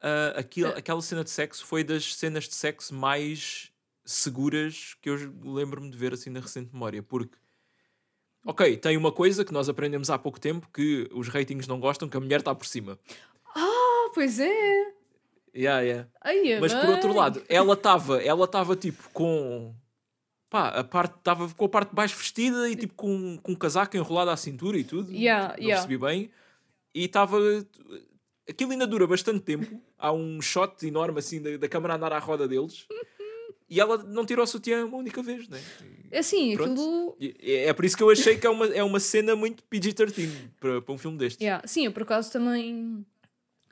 ah, 0.00 0.34
aquilo, 0.36 0.70
É. 0.70 0.78
aquela 0.78 1.00
cena 1.00 1.22
de 1.24 1.30
sexo 1.30 1.64
foi 1.64 1.84
das 1.84 2.14
cenas 2.14 2.44
de 2.48 2.54
sexo 2.54 2.94
mais 2.94 3.70
seguras 4.04 4.96
que 5.00 5.08
eu 5.08 5.16
lembro-me 5.44 5.90
de 5.90 5.96
ver 5.96 6.12
assim 6.12 6.30
na 6.30 6.40
recente 6.40 6.72
memória. 6.72 7.02
Porque, 7.02 7.36
ok, 8.44 8.76
tem 8.78 8.96
uma 8.96 9.12
coisa 9.12 9.44
que 9.44 9.52
nós 9.52 9.68
aprendemos 9.68 10.10
há 10.10 10.18
pouco 10.18 10.40
tempo 10.40 10.68
que 10.72 11.08
os 11.12 11.28
ratings 11.28 11.66
não 11.68 11.78
gostam, 11.78 12.08
que 12.08 12.16
a 12.16 12.20
mulher 12.20 12.40
está 12.40 12.54
por 12.54 12.66
cima. 12.66 12.98
Ah, 13.54 14.10
pois 14.14 14.40
é! 14.40 14.92
Yeah, 15.54 15.80
yeah. 15.82 16.08
Ai, 16.20 16.52
é 16.52 16.60
Mas 16.60 16.72
por 16.72 16.82
bem. 16.86 16.90
outro 16.94 17.12
lado, 17.14 17.42
ela 17.48 17.74
estava 17.74 18.22
ela 18.22 18.44
estava 18.44 18.76
tipo 18.76 19.10
com 19.10 19.74
pá, 20.50 20.68
a 20.68 20.84
parte 20.84 21.16
estava 21.16 21.48
com 21.48 21.64
a 21.64 21.68
parte 21.68 21.90
de 21.90 21.94
baixo 21.94 22.16
vestida 22.16 22.68
e 22.68 22.74
tipo 22.74 22.94
com, 22.94 23.38
com 23.38 23.52
um 23.52 23.54
casaco 23.54 23.96
enrolado 23.96 24.30
à 24.30 24.36
cintura 24.36 24.76
e 24.76 24.84
tudo. 24.84 25.10
Yeah, 25.12 25.54
não 25.56 25.62
yeah. 25.62 25.74
percebi 25.76 25.96
bem. 25.96 26.30
E 26.92 27.04
estava 27.04 27.38
aquilo 28.48 28.72
ainda 28.72 28.86
dura 28.86 29.06
bastante 29.06 29.40
tempo. 29.40 29.80
Há 29.96 30.12
um 30.12 30.42
shot 30.42 30.84
enorme 30.84 31.20
assim 31.20 31.40
da, 31.40 31.56
da 31.56 31.68
câmara 31.68 31.94
andar 31.94 32.12
à 32.12 32.18
roda 32.18 32.48
deles. 32.48 32.86
E 33.68 33.78
ela 33.78 33.98
não 33.98 34.26
tirou 34.26 34.42
o 34.42 34.46
sutiã 34.46 34.84
uma 34.84 34.98
única 34.98 35.22
vez, 35.22 35.48
né? 35.48 35.60
É 36.10 36.18
assim, 36.18 36.56
Pronto. 36.56 36.72
aquilo. 36.72 37.16
É 37.40 37.66
é 37.66 37.72
por 37.72 37.84
isso 37.84 37.96
que 37.96 38.02
eu 38.02 38.10
achei 38.10 38.36
que 38.36 38.44
é 38.44 38.50
uma, 38.50 38.66
é 38.66 38.82
uma 38.82 38.98
cena 38.98 39.36
muito 39.36 39.62
PG-13 39.70 40.50
para, 40.58 40.82
para 40.82 40.92
um 40.92 40.98
filme 40.98 41.16
destes. 41.16 41.40
Yeah. 41.40 41.64
Sim, 41.68 41.84
eu 41.84 41.92
por 41.92 42.02
acaso 42.02 42.32
também, 42.32 43.06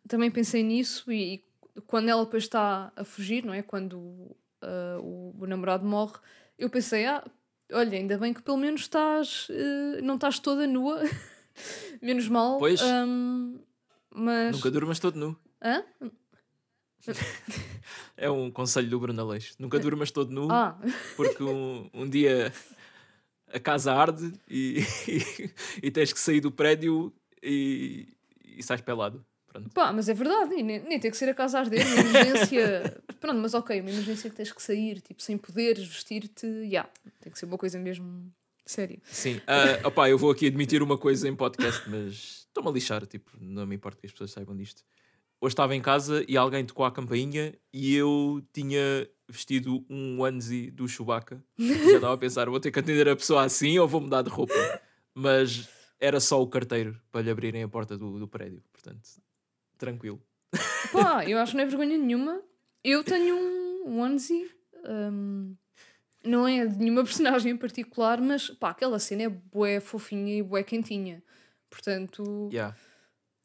também 0.06 0.30
pensei 0.30 0.62
nisso 0.62 1.10
e, 1.10 1.34
e 1.34 1.80
quando 1.88 2.08
ela 2.08 2.24
depois 2.24 2.44
está 2.44 2.92
a 2.94 3.02
fugir, 3.02 3.44
não 3.44 3.52
é? 3.52 3.60
Quando 3.60 3.96
uh, 3.96 5.00
o, 5.00 5.34
o 5.40 5.46
namorado 5.48 5.84
morre, 5.84 6.14
eu 6.58 6.68
pensei, 6.68 7.06
ah, 7.06 7.24
Olha, 7.72 7.98
ainda 7.98 8.16
bem 8.16 8.32
que 8.32 8.42
pelo 8.42 8.56
menos 8.56 8.82
estás. 8.82 9.46
eh, 9.50 10.00
não 10.00 10.14
estás 10.14 10.38
toda 10.38 10.66
nua. 10.66 11.00
Menos 12.00 12.28
mal. 12.28 12.58
Pois. 12.58 12.80
hum, 12.80 13.58
mas. 14.14 14.56
Nunca 14.56 14.70
durmas 14.70 14.98
todo 14.98 15.18
nu. 15.18 15.36
Hã? 15.62 15.84
É 18.16 18.28
um 18.28 18.50
conselho 18.50 18.90
do 18.90 18.98
Bruno 18.98 19.22
Aleixo. 19.22 19.54
Nunca 19.58 19.78
durmas 19.78 20.10
todo 20.10 20.32
nu, 20.32 20.50
Ah, 20.50 20.76
porque 21.16 21.42
um, 21.42 21.88
um 21.94 22.08
dia 22.08 22.52
a 23.54 23.60
casa 23.60 23.94
arde 23.94 24.32
e, 24.48 24.82
e, 25.80 25.90
tens 25.90 26.12
que 26.12 26.18
sair 26.18 26.40
do 26.40 26.50
prédio 26.50 27.14
e, 27.40 28.08
e 28.44 28.62
sais 28.62 28.80
pelado. 28.80 29.24
Pronto. 29.48 29.70
pá, 29.70 29.92
mas 29.92 30.08
é 30.08 30.14
verdade. 30.14 30.62
Nem, 30.62 30.80
nem 30.80 31.00
tem 31.00 31.10
que 31.10 31.16
ser 31.16 31.28
a 31.28 31.34
casa 31.34 31.60
às 31.60 31.68
dele, 31.68 31.84
uma 31.84 32.00
emergência. 32.00 33.02
Pronto, 33.20 33.40
mas 33.40 33.54
ok, 33.54 33.80
uma 33.80 33.90
emergência 33.90 34.30
que 34.30 34.36
tens 34.36 34.52
que 34.52 34.62
sair, 34.62 35.00
tipo, 35.00 35.22
sem 35.22 35.36
poderes 35.36 35.86
vestir-te. 35.86 36.70
Já. 36.70 36.88
Tem 37.20 37.32
que 37.32 37.38
ser 37.38 37.46
uma 37.46 37.58
coisa 37.58 37.78
mesmo 37.78 38.32
séria. 38.64 38.98
Sim. 39.04 39.40
Ah, 39.46 39.88
opá, 39.88 40.08
eu 40.08 40.18
vou 40.18 40.30
aqui 40.30 40.46
admitir 40.46 40.82
uma 40.82 40.98
coisa 40.98 41.28
em 41.28 41.34
podcast, 41.34 41.88
mas 41.88 42.46
estou-me 42.46 42.68
a 42.68 42.72
lixar. 42.72 43.06
Tipo, 43.06 43.32
não 43.40 43.66
me 43.66 43.74
importa 43.74 43.98
que 44.00 44.06
as 44.06 44.12
pessoas 44.12 44.30
saibam 44.30 44.56
disto. 44.56 44.82
Hoje 45.40 45.52
estava 45.52 45.74
em 45.74 45.80
casa 45.80 46.24
e 46.28 46.36
alguém 46.36 46.64
tocou 46.64 46.84
a 46.84 46.90
campainha 46.90 47.54
e 47.72 47.94
eu 47.94 48.42
tinha 48.52 49.08
vestido 49.28 49.84
um 49.88 50.20
onesie 50.20 50.70
do 50.70 50.88
Chewbacca. 50.88 51.42
Já 51.58 51.94
estava 51.94 52.14
a 52.14 52.18
pensar, 52.18 52.48
vou 52.50 52.58
ter 52.58 52.72
que 52.72 52.78
atender 52.78 53.08
a 53.08 53.14
pessoa 53.14 53.44
assim 53.44 53.78
ou 53.78 53.86
vou 53.86 54.00
mudar 54.00 54.22
de 54.22 54.30
roupa. 54.30 54.54
Mas 55.14 55.68
era 56.00 56.18
só 56.20 56.42
o 56.42 56.46
carteiro 56.46 57.00
para 57.10 57.22
lhe 57.22 57.30
abrirem 57.30 57.62
a 57.62 57.68
porta 57.68 57.96
do, 57.96 58.18
do 58.18 58.26
prédio. 58.26 58.62
Portanto, 58.72 59.00
tranquilo. 59.78 60.20
Pá, 60.92 61.24
eu 61.26 61.38
acho 61.38 61.52
que 61.52 61.56
não 61.58 61.64
é 61.64 61.66
vergonha 61.66 61.96
nenhuma. 61.98 62.42
Eu 62.84 63.02
tenho 63.04 63.36
um 63.86 64.00
onesie. 64.00 64.50
hum, 64.84 65.54
não 66.24 66.46
é 66.46 66.66
de 66.66 66.76
nenhuma 66.78 67.04
personagem 67.04 67.52
em 67.52 67.56
particular, 67.56 68.20
mas 68.20 68.50
pá, 68.50 68.70
aquela 68.70 68.98
cena 68.98 69.22
é 69.24 69.28
bué 69.28 69.80
fofinha 69.80 70.38
e 70.38 70.42
bué 70.42 70.62
quentinha. 70.62 71.22
Portanto, 71.70 72.48
Yeah. 72.52 72.74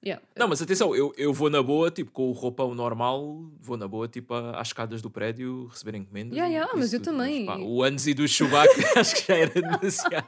yeah. 0.04 0.24
Não, 0.36 0.48
mas 0.48 0.62
atenção, 0.62 0.96
eu, 0.96 1.14
eu 1.18 1.34
vou 1.34 1.50
na 1.50 1.62
boa, 1.62 1.92
tipo, 1.92 2.12
com 2.12 2.30
o 2.30 2.32
roupão 2.32 2.74
normal, 2.74 3.46
vou 3.60 3.78
na 3.78 3.88
boa, 3.88 4.08
tipo, 4.08 4.34
às 4.34 4.68
escadas 4.70 5.02
do 5.02 5.10
prédio, 5.10 5.68
receber 5.68 5.96
encomendas. 5.96 6.34
Yeah, 6.34 6.52
yeah, 6.54 6.74
mas 6.76 6.94
eu 6.94 7.00
tudo. 7.00 7.12
também. 7.18 7.46
pá, 7.46 7.58
o 7.58 7.78
onesie 7.82 8.14
do 8.14 8.28
Chewbacca 8.28 8.72
acho 9.00 9.16
que 9.16 9.28
já 9.28 9.36
era 9.38 9.62
demasiado. 9.62 10.28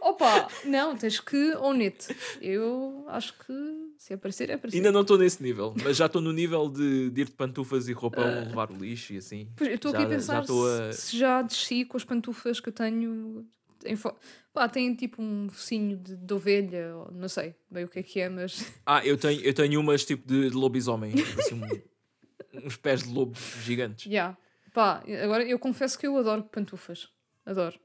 Opa, 0.00 0.48
não, 0.64 0.96
tens 0.96 1.18
que 1.20 1.54
it. 1.82 2.16
Eu 2.40 3.04
acho 3.08 3.34
que 3.38 3.52
se 4.00 4.14
aparecer, 4.14 4.48
é 4.48 4.54
aparecer. 4.54 4.78
Ainda 4.78 4.90
não 4.90 5.02
estou 5.02 5.18
nesse 5.18 5.42
nível, 5.42 5.74
mas 5.84 5.94
já 5.98 6.06
estou 6.06 6.22
no 6.22 6.32
nível 6.32 6.70
de, 6.70 7.10
de 7.10 7.20
ir 7.20 7.24
de 7.26 7.32
pantufas 7.32 7.86
e 7.86 7.92
roupão 7.92 8.24
levar 8.46 8.70
o 8.70 8.74
lixo 8.74 9.12
e 9.12 9.18
assim. 9.18 9.46
Pois, 9.54 9.68
eu 9.68 9.76
estou 9.76 9.90
aqui 9.90 10.00
Já- 10.00 10.06
a 10.06 10.08
já 10.10 10.16
pensar 10.16 10.40
estou 10.40 10.66
a- 10.66 10.92
se, 10.92 11.18
já 11.18 11.42
desci 11.42 11.84
com 11.84 11.98
as 11.98 12.04
pantufas 12.04 12.60
que 12.60 12.70
eu 12.70 12.72
tenho. 12.72 13.46
Em 13.84 13.96
fo... 13.96 14.10
Pá, 14.54 14.68
tem 14.70 14.94
tipo 14.94 15.22
um 15.22 15.48
focinho 15.50 15.96
de, 15.98 16.16
de 16.16 16.34
ovelha, 16.34 16.96
ou 16.96 17.12
não 17.12 17.28
sei 17.28 17.54
bem 17.70 17.84
o 17.84 17.88
que 17.88 17.98
é 17.98 18.02
que 18.02 18.20
é, 18.20 18.28
mas. 18.30 18.64
Ah, 18.86 19.04
eu 19.06 19.18
tenho, 19.18 19.40
eu 19.42 19.52
tenho 19.52 19.78
umas 19.78 20.02
tipo 20.04 20.26
de, 20.26 20.48
de 20.50 20.56
lobisomem, 20.56 21.12
assim, 21.38 21.54
um- 21.62 22.66
uns 22.66 22.76
pés 22.78 23.02
de 23.02 23.10
lobo 23.12 23.36
gigantes. 23.62 24.06
Yeah. 24.06 24.36
Pá, 24.72 25.02
agora 25.22 25.44
eu 25.44 25.58
confesso 25.58 25.98
que 25.98 26.06
eu 26.06 26.16
adoro 26.16 26.42
pantufas. 26.44 27.08
Adoro. 27.44 27.78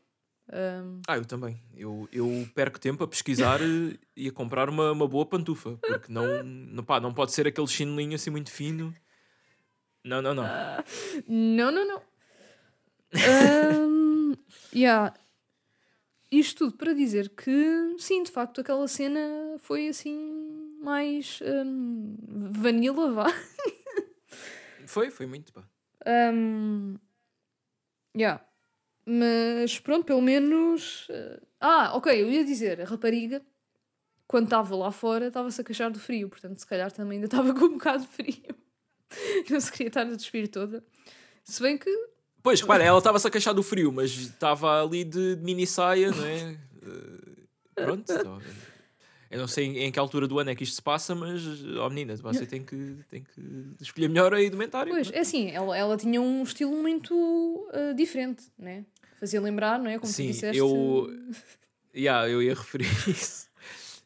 Ahm, 0.52 1.02
Ah, 1.08 1.18
eu 1.18 1.26
também. 1.26 1.60
Eu, 1.76 2.08
eu 2.12 2.48
perco 2.54 2.80
tempo 2.80 3.04
a 3.04 3.08
pesquisar 3.08 3.60
eh, 3.62 3.98
e 4.16 4.30
a 4.30 4.32
comprar 4.32 4.70
uma, 4.70 4.92
uma 4.92 5.08
boa 5.08 5.26
pantufa, 5.26 5.78
porque 5.82 6.12
não, 6.12 6.44
não, 6.44 6.84
pá, 6.84 7.00
não 7.00 7.14
pode 7.14 7.32
ser 7.32 7.48
aquele 7.48 7.68
chinelinho 7.68 8.16
assim 8.16 8.30
muito 8.30 8.52
fino. 8.52 8.94
Não, 10.04 10.22
não, 10.22 10.34
não. 10.36 10.46
Não, 11.28 11.72
não, 11.72 11.88
não. 11.88 12.02
Ahm, 13.14 14.34
yeah. 14.74 15.14
Isto 16.32 16.66
tudo 16.66 16.78
para 16.78 16.94
dizer 16.94 17.30
que, 17.30 17.96
sim, 17.98 18.24
de 18.24 18.32
facto, 18.32 18.62
aquela 18.62 18.88
cena 18.88 19.20
foi 19.60 19.88
assim 19.88 20.78
mais 20.82 21.40
ahm, 21.44 22.16
vanilla, 22.52 23.12
vá. 23.14 23.26
Foi, 24.88 25.10
foi 25.10 25.26
muito, 25.26 25.52
pá. 25.54 25.64
Um, 26.06 26.98
yeah. 28.16 28.46
Mas 29.06 29.80
pronto, 29.80 30.06
pelo 30.06 30.22
menos. 30.22 31.08
eh, 31.10 31.40
Ah, 31.60 31.96
ok, 31.96 32.12
eu 32.22 32.30
ia 32.30 32.44
dizer, 32.44 32.82
a 32.82 32.86
rapariga, 32.86 33.42
quando 34.28 34.46
estava 34.46 34.76
lá 34.76 34.92
fora, 34.92 35.28
estava-se 35.28 35.62
a 35.62 35.64
queixar 35.64 35.92
do 35.92 36.00
frio, 36.00 36.30
portanto, 36.30 36.58
se 36.58 36.66
calhar 36.66 36.92
também 36.92 37.18
ainda 37.18 37.28
estava 37.28 37.54
com 37.54 37.66
um 37.66 37.74
bocado 37.74 38.04
de 38.04 38.10
frio. 38.10 38.56
Não 39.50 39.62
se 39.62 39.72
queria 39.72 39.88
estar 39.88 40.02
a 40.02 40.16
despir 40.16 40.48
toda. 40.50 40.84
Se 41.44 41.62
bem 41.62 41.78
que. 41.78 41.90
Pois, 42.42 42.62
repara, 42.62 42.84
ela 42.84 42.98
estava-se 42.98 43.28
a 43.28 43.32
queixar 43.32 43.54
do 43.54 43.64
frio, 43.64 43.92
mas 43.92 44.12
estava 44.12 44.84
ali 44.84 45.04
de, 45.04 45.36
de 45.36 45.44
mini 45.44 45.66
saia, 45.66 46.12
não 46.12 46.26
é? 46.26 46.58
Eh, 46.84 47.84
pronto. 47.84 48.06
então, 48.12 48.40
eu 49.30 49.40
não 49.40 49.48
sei 49.48 49.86
em, 49.86 49.92
que 49.92 50.00
altura 50.00 50.28
do 50.28 50.38
ano 50.40 50.50
é 50.52 50.56
que 50.56 50.64
isto 50.64 50.76
se 50.76 50.82
passa, 50.82 51.16
mas, 51.16 51.42
ó 51.78 51.90
menina, 51.90 52.16
você 52.16 52.46
tem 52.46 52.64
que, 52.64 52.98
tem 53.10 53.24
que 53.24 53.42
escolher 53.82 54.08
melhor 54.08 54.34
a 54.34 54.44
indumentária. 54.44 54.94
Pois, 54.94 55.12
é 55.12 55.20
assim, 55.20 55.50
ela, 55.52 55.76
ela 55.76 55.98
tinha 55.98 56.22
um 56.22 56.44
estilo 56.44 56.72
muito 56.72 57.68
ah, 57.74 57.94
diferente, 57.94 58.46
né? 58.58 58.86
Fazia 59.20 59.40
lembrar, 59.42 59.80
não 59.80 59.90
é? 59.90 59.98
Como 60.00 60.12
Sim, 60.12 60.28
tu 60.28 60.32
disseste. 60.34 60.58
eu, 60.58 61.10
yeah, 61.96 62.30
eu 62.30 62.42
ia 62.42 62.54
referir 62.54 62.86
isso. 63.10 63.48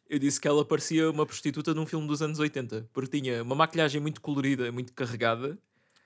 Eu 0.09 0.17
disse 0.17 0.39
que 0.41 0.47
ela 0.47 0.65
parecia 0.65 1.09
uma 1.11 1.25
prostituta 1.25 1.73
de 1.73 1.79
um 1.79 1.85
filme 1.85 2.07
dos 2.07 2.21
anos 2.21 2.39
80, 2.39 2.89
porque 2.93 3.19
tinha 3.19 3.43
uma 3.43 3.53
maquilhagem 3.55 4.01
muito 4.01 4.21
colorida, 4.21 4.71
muito 4.71 4.93
carregada, 4.93 5.57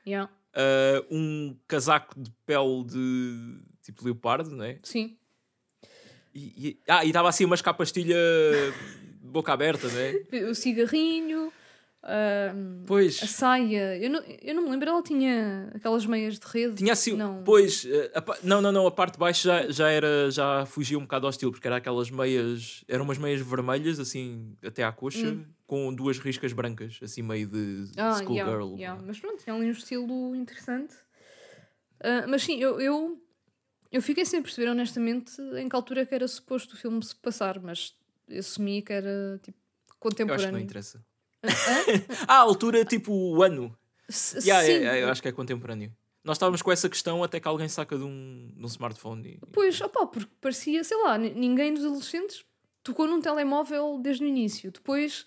Yeah. 0.05 0.29
ah, 0.53 1.05
um 1.09 1.55
casaco 1.65 2.19
de 2.19 2.29
pele 2.45 2.83
de 2.83 3.61
tipo 3.81 4.03
leopardo, 4.03 4.53
não 4.53 4.65
é? 4.65 4.77
Sim. 4.83 5.15
E, 6.35 6.67
e- 6.69 6.79
ah, 6.89 7.05
e 7.05 7.07
estava 7.07 7.29
assim 7.29 7.45
umas 7.45 7.61
capastilha 7.61 8.17
de 9.21 9.27
boca 9.29 9.53
aberta, 9.53 9.87
não 9.87 9.97
é? 9.99 10.13
O 10.51 10.55
cigarrinho, 10.55 11.52
Pois, 12.85 13.21
a 13.23 13.27
saia. 13.27 13.97
Eu 13.97 14.09
não, 14.09 14.21
eu 14.41 14.53
não 14.55 14.63
me 14.63 14.69
lembro, 14.71 14.89
ela 14.89 15.01
tinha 15.01 15.71
aquelas 15.73 16.05
meias 16.05 16.37
de 16.37 16.45
rede. 16.45 16.75
tinha 16.75 16.93
assim, 16.93 17.15
Não. 17.15 17.41
pois, 17.43 17.85
eh, 17.85 18.11
a 18.13 18.23
não, 18.43 18.61
não, 18.61 18.71
não, 18.71 18.85
a 18.87 18.91
parte 18.91 19.13
de 19.13 19.19
baixo 19.19 19.43
já, 19.47 19.69
já 19.71 19.89
era, 19.89 20.29
já 20.29 20.65
fugia 20.65 20.97
um 20.97 21.03
bocado 21.03 21.25
ao 21.25 21.29
estilo, 21.29 21.51
porque 21.51 21.65
era 21.67 21.77
aquelas 21.77 22.09
meias, 22.11 22.83
eram 22.87 23.05
umas 23.05 23.17
meias 23.17 23.39
vermelhas, 23.41 23.99
assim, 23.99 24.55
até 24.63 24.83
à 24.83 24.91
coxa, 24.91 25.27
Hum. 25.29 25.45
com 25.65 25.93
duas 25.93 26.19
riscas 26.19 26.51
brancas, 26.51 26.99
assim, 27.01 27.21
meio 27.21 27.47
de 27.47 27.85
Ah, 27.97 28.19
yeah, 28.19 28.23
schoolgirl. 28.51 28.77
yeah. 28.77 29.01
Mas 29.05 29.19
pronto, 29.19 29.41
tinha 29.43 29.55
ali 29.55 29.67
um 29.67 29.71
estilo 29.71 30.35
interessante. 30.35 30.93
Ah, 32.01 32.25
mas 32.27 32.43
sim, 32.43 32.59
eu, 32.59 32.81
eu, 32.81 33.21
eu 33.91 34.01
fiquei 34.01 34.25
sem 34.25 34.41
perceber, 34.41 34.69
honestamente, 34.69 35.41
em 35.57 35.69
que 35.69 35.75
altura 35.75 36.01
é 36.01 36.05
que 36.05 36.13
era 36.13 36.27
suposto 36.27 36.75
o 36.75 36.77
filme 36.77 37.01
se 37.03 37.15
passar, 37.15 37.59
mas 37.61 37.95
assumi 38.37 38.81
que 38.81 38.91
era 38.91 39.39
tipo 39.41 39.57
Eu 39.57 39.63
acho 39.63 39.87
que 39.87 39.93
não 39.93 39.99
contemporâneo. 39.99 40.59
interessa. 40.59 41.01
Ah, 42.27 42.37
altura, 42.37 42.85
tipo, 42.85 43.11
o 43.13 43.41
ano. 43.43 43.75
S- 44.09 44.39
Yeah, 44.47 44.65
sim, 44.65 44.73
é- 44.85 44.99
é, 44.99 45.03
eu 45.03 45.09
acho 45.09 45.21
que 45.21 45.27
é 45.27 45.31
contemporâneo. 45.31 45.91
Nós 46.23 46.37
estávamos 46.37 46.61
com 46.61 46.71
essa 46.71 46.87
questão 46.89 47.23
até 47.23 47.39
que 47.39 47.47
alguém 47.47 47.67
saca 47.67 47.97
de 47.97 48.03
um, 48.03 48.49
de 48.55 48.63
um 48.63 48.67
smartphone. 48.67 49.27
E... 49.27 49.39
Pois, 49.51 49.79
opá, 49.81 50.05
porque 50.05 50.31
parecia, 50.39 50.83
sei 50.83 50.97
lá, 51.03 51.17
ni- 51.17 51.31
ninguém 51.33 51.73
dos 51.73 51.83
adolescentes 51.83 52.45
tocou 52.81 53.07
num 53.07 53.19
telemóvel 53.21 53.99
desde 54.01 54.23
o 54.23 54.27
início. 54.27 54.71
Depois, 54.71 55.25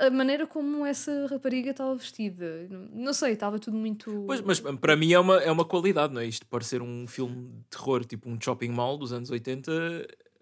a 0.00 0.08
maneira 0.08 0.46
como 0.46 0.86
essa 0.86 1.26
rapariga 1.28 1.72
estava 1.72 1.94
vestida, 1.94 2.66
não, 2.70 2.80
não 2.92 3.12
sei, 3.12 3.32
estava 3.32 3.58
tudo 3.58 3.76
muito. 3.76 4.24
Pois, 4.26 4.40
mas 4.40 4.60
para 4.60 4.96
mim 4.96 5.12
é 5.12 5.18
uma, 5.18 5.36
é 5.42 5.50
uma 5.50 5.64
qualidade, 5.64 6.12
não 6.14 6.20
é? 6.22 6.26
Isto 6.26 6.46
parecer 6.46 6.80
um 6.80 7.06
filme 7.06 7.48
de 7.48 7.64
terror, 7.70 8.04
tipo 8.06 8.28
um 8.30 8.38
shopping 8.40 8.68
mall 8.70 8.96
dos 8.96 9.12
anos 9.12 9.30
80, 9.30 9.70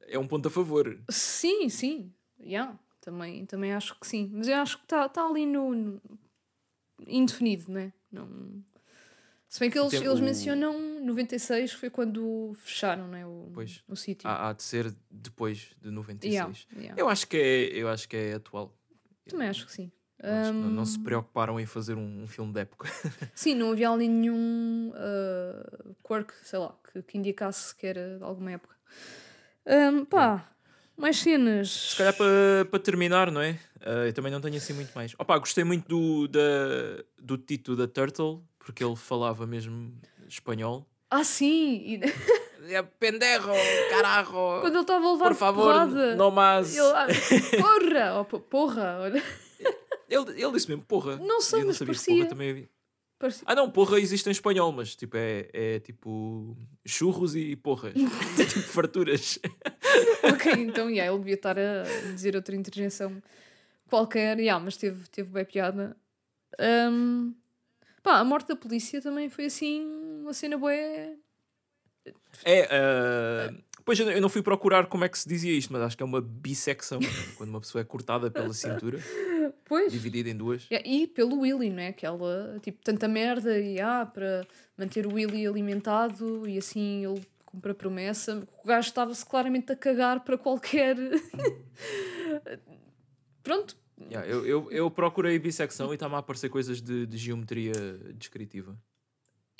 é 0.06 0.18
um 0.18 0.26
ponto 0.28 0.46
a 0.46 0.50
favor. 0.50 0.96
Sim, 1.10 1.68
sim, 1.68 2.12
yeah, 2.40 2.78
também, 3.10 3.46
também 3.46 3.72
acho 3.72 3.98
que 3.98 4.06
sim. 4.06 4.30
Mas 4.34 4.48
eu 4.48 4.56
acho 4.56 4.76
que 4.78 4.84
está 4.84 5.08
tá 5.08 5.24
ali 5.26 5.46
no, 5.46 5.74
no- 5.74 6.02
indefinido, 7.06 7.64
não 7.72 7.80
é? 7.80 7.92
Não... 8.12 8.62
Se 9.48 9.60
bem 9.60 9.70
que 9.70 9.78
eles, 9.78 9.94
eles 9.94 10.20
o- 10.20 10.22
mencionam 10.22 10.78
96 11.02 11.72
foi 11.72 11.88
quando 11.88 12.52
fecharam 12.58 13.08
não 13.08 13.16
é? 13.16 13.24
o, 13.26 13.50
Pois. 13.54 13.82
o 13.88 13.96
sítio. 13.96 14.28
Há, 14.28 14.50
há 14.50 14.52
de 14.52 14.62
ser 14.62 14.94
depois 15.10 15.70
de 15.80 15.90
96. 15.90 16.34
Yeah, 16.34 16.54
yeah. 16.76 17.00
Eu 17.00 17.08
acho 17.08 17.26
que 17.26 17.36
é, 17.38 17.64
eu 17.74 17.88
acho 17.88 18.06
que 18.06 18.14
é 18.16 18.34
atual. 18.34 18.76
Também 19.26 19.48
acho 19.48 19.64
que 19.64 19.72
sim. 19.72 19.90
Que 20.20 20.52
não, 20.52 20.84
se 20.84 20.98
preocuparam 20.98 21.58
em 21.60 21.64
fazer 21.64 21.94
um, 21.94 22.24
um 22.24 22.26
filme 22.26 22.52
de 22.52 22.60
época. 22.60 22.88
Sim, 23.36 23.54
não 23.54 23.70
havia 23.70 23.88
ali 23.88 24.08
nenhum 24.08 24.90
uh, 24.92 25.94
quirk, 26.04 26.34
sei 26.42 26.58
lá, 26.58 26.76
que, 26.92 27.00
que 27.02 27.16
indicasse 27.16 27.72
que 27.76 27.86
era 27.86 28.18
de 28.18 28.24
alguma 28.24 28.50
época. 28.50 28.74
Um, 29.64 30.04
pá, 30.04 30.50
mais 30.98 31.16
cenas. 31.18 31.70
Se 31.70 31.96
calhar 31.96 32.14
para 32.16 32.64
para 32.70 32.78
terminar, 32.80 33.30
não 33.30 33.40
é? 33.40 33.58
Ah, 33.80 34.06
eu 34.06 34.12
também 34.12 34.30
não 34.32 34.40
tenho 34.40 34.56
assim 34.56 34.72
muito 34.72 34.92
mais. 34.94 35.14
Opa, 35.18 35.38
gostei 35.38 35.64
muito 35.64 35.86
do, 35.88 36.28
da, 36.28 36.40
do 37.18 37.38
Tito 37.38 37.76
da 37.76 37.86
Turtle, 37.86 38.42
porque 38.58 38.82
ele 38.84 38.96
falava 38.96 39.46
mesmo 39.46 39.92
espanhol. 40.28 40.86
Ah, 41.10 41.24
sim! 41.24 42.00
É 42.70 42.82
pendejo, 42.82 43.48
carajo, 43.88 44.30
quando 44.60 44.74
ele 44.74 44.80
estava 44.80 45.06
a 45.06 45.12
levar 45.12 45.28
por 45.28 45.34
favor, 45.36 45.62
porrada, 45.72 46.16
não 46.16 46.30
mais. 46.30 46.76
ele, 46.76 46.86
ah, 46.88 47.06
porra! 47.56 48.20
Oh, 48.20 48.24
po- 48.26 48.40
porra! 48.40 48.98
Olha. 49.00 49.22
Ele, 50.10 50.42
ele 50.42 50.52
disse 50.52 50.68
mesmo, 50.68 50.82
porra. 50.84 51.16
Não 51.16 51.40
sei, 51.40 51.62
Eu 51.62 51.66
mas 51.68 51.78
parecia. 51.78 52.14
porra 52.16 52.28
também. 52.28 52.68
Parecia- 53.18 53.44
Ah, 53.46 53.54
não, 53.54 53.70
porra 53.70 53.98
existe 54.00 54.26
em 54.28 54.32
espanhol, 54.32 54.70
mas 54.72 54.94
tipo 54.96 55.16
é, 55.16 55.48
é 55.52 55.78
tipo 55.80 56.58
churros 56.84 57.34
e 57.36 57.56
porras. 57.56 57.94
tipo 58.36 58.60
farturas. 58.68 59.38
ok, 60.22 60.52
então, 60.52 60.88
yeah, 60.90 61.10
ele 61.10 61.18
devia 61.18 61.34
estar 61.34 61.58
a 61.58 61.82
dizer 62.12 62.34
outra 62.36 62.54
interjeição 62.54 63.22
qualquer, 63.88 64.38
yeah, 64.38 64.62
mas 64.62 64.76
teve, 64.76 65.08
teve 65.08 65.30
bem 65.30 65.44
piada. 65.44 65.96
Ahm, 66.58 67.32
pá, 68.02 68.18
a 68.18 68.24
morte 68.24 68.48
da 68.48 68.56
polícia 68.56 69.00
também 69.00 69.28
foi 69.28 69.46
assim 69.46 69.84
uma 70.22 70.32
cena 70.32 70.58
boa. 70.58 70.72
É, 72.44 72.68
ah, 72.70 73.52
pois 73.84 73.98
eu 73.98 74.20
não 74.20 74.28
fui 74.28 74.42
procurar 74.42 74.86
como 74.86 75.04
é 75.04 75.08
que 75.08 75.18
se 75.18 75.28
dizia 75.28 75.52
isto, 75.52 75.72
mas 75.72 75.82
acho 75.82 75.96
que 75.96 76.02
é 76.02 76.06
uma 76.06 76.20
bissecção, 76.20 77.00
quando 77.36 77.50
uma 77.50 77.60
pessoa 77.60 77.82
é 77.82 77.84
cortada 77.84 78.30
pela 78.30 78.52
cintura, 78.52 78.98
Pois. 79.64 79.92
dividida 79.92 80.28
em 80.28 80.36
duas. 80.36 80.66
Yeah, 80.70 80.88
e 80.88 81.06
pelo 81.06 81.40
Willy, 81.40 81.70
não 81.70 81.80
é? 81.82 81.88
Aquela, 81.88 82.58
tipo, 82.62 82.78
tanta 82.82 83.08
merda 83.08 83.58
e 83.58 83.80
ah, 83.80 84.06
para 84.06 84.46
manter 84.76 85.06
o 85.06 85.14
Willy 85.14 85.46
alimentado 85.46 86.48
e 86.48 86.58
assim 86.58 87.04
ele 87.04 87.22
cumpre 87.50 87.72
a 87.72 87.74
promessa. 87.74 88.46
O 88.62 88.66
gajo 88.66 88.88
estava-se 88.88 89.24
claramente 89.24 89.72
a 89.72 89.76
cagar 89.76 90.20
para 90.20 90.36
qualquer. 90.36 90.96
Pronto, 93.42 93.76
Yeah, 94.10 94.28
eu, 94.28 94.46
eu, 94.46 94.70
eu 94.70 94.88
procurei 94.90 95.36
bissecção 95.40 95.90
e 95.90 95.94
está-me 95.94 96.14
a 96.14 96.18
aparecer 96.18 96.48
coisas 96.48 96.80
de, 96.80 97.04
de 97.04 97.16
geometria 97.18 97.72
descritiva. 98.14 98.78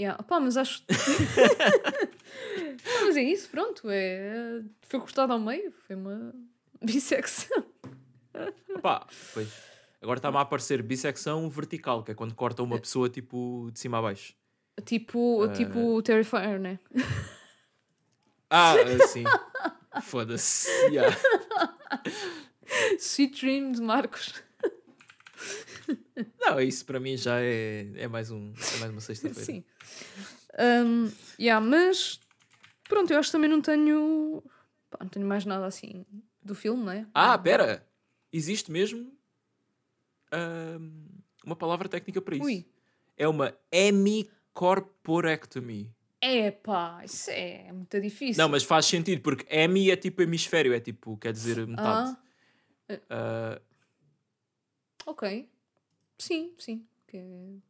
Yeah. 0.01 0.23
Pá, 0.23 0.39
mas 0.39 0.57
acho. 0.57 0.85
Não, 2.87 3.07
mas 3.07 3.17
é 3.17 3.23
isso, 3.23 3.51
pronto. 3.51 3.83
É... 3.91 4.63
Foi 4.83 5.01
cortado 5.01 5.33
ao 5.33 5.41
meio, 5.41 5.73
foi 5.87 5.97
uma 5.97 6.33
bissecção. 6.81 7.65
Pá, 8.81 9.05
pois. 9.35 9.49
Agora 10.01 10.19
está-me 10.21 10.37
a 10.37 10.43
aparecer 10.43 10.81
bissecção 10.85 11.51
vertical, 11.51 12.05
que 12.05 12.13
é 12.13 12.15
quando 12.15 12.33
corta 12.37 12.63
uma 12.63 12.79
pessoa 12.79 13.11
tipo 13.11 13.69
de 13.73 13.81
cima 13.81 13.99
a 13.99 14.03
baixo. 14.03 14.35
Tipo, 14.85 15.43
Ah. 15.43 15.49
tipo 15.53 16.01
Terrifier, 16.03 16.61
né? 16.61 16.79
Ah, 18.51 18.75
sim. 19.09 19.25
Foda-se. 20.03 20.69
Yeah. 20.91 21.17
Sweet 22.99 23.41
Dreams, 23.41 23.81
Marcos. 23.81 24.35
Não, 26.41 26.61
isso 26.61 26.85
para 26.85 27.01
mim 27.01 27.17
já 27.17 27.41
é, 27.41 27.87
é, 27.97 28.07
mais, 28.09 28.31
um, 28.31 28.53
é 28.75 28.77
mais 28.79 28.93
uma 28.93 29.01
sexta-feira. 29.01 29.45
Sim. 29.45 29.65
Um, 30.59 31.11
yeah, 31.39 31.65
mas 31.65 32.21
pronto, 32.89 33.13
eu 33.13 33.19
acho 33.19 33.29
que 33.29 33.33
também 33.33 33.51
não 33.51 33.61
tenho. 33.61 34.43
pá, 34.91 34.99
não 35.01 35.09
tenho 35.09 35.27
mais 35.27 35.45
nada 35.45 35.67
assim 35.67 36.05
do 36.43 36.55
filme, 36.55 36.85
não 36.85 36.93
é? 36.93 37.07
Ah, 37.15 37.37
pera! 37.39 37.87
Existe 38.33 38.71
mesmo 38.71 39.13
ahm, 40.33 41.07
uma 41.45 41.57
palavra 41.57 41.89
técnica 41.89 42.21
para 42.21 42.37
isso. 42.37 42.45
Ui. 42.45 42.65
É 43.17 43.27
uma 43.27 43.55
hemicorporectomy. 43.73 45.93
É 46.21 46.51
pá, 46.51 47.03
isso 47.05 47.31
é 47.31 47.71
muito 47.73 48.01
difícil. 48.01 48.43
Não, 48.43 48.49
mas 48.49 48.65
faz 48.65 48.87
sentido, 48.87 49.23
porque 49.23 49.47
hemi 49.49 49.91
é 49.91 49.97
tipo 49.97 50.21
hemisfério, 50.23 50.75
é 50.75 50.81
tipo, 50.81 51.17
quer 51.17 51.33
dizer 51.33 51.65
metade. 51.67 52.17
Ah, 52.89 53.01
Ah, 53.11 53.61
ok. 55.07 55.49
Sim, 56.19 56.55
sim. 56.59 56.85
Que... 57.07 57.17
é- 57.19 57.61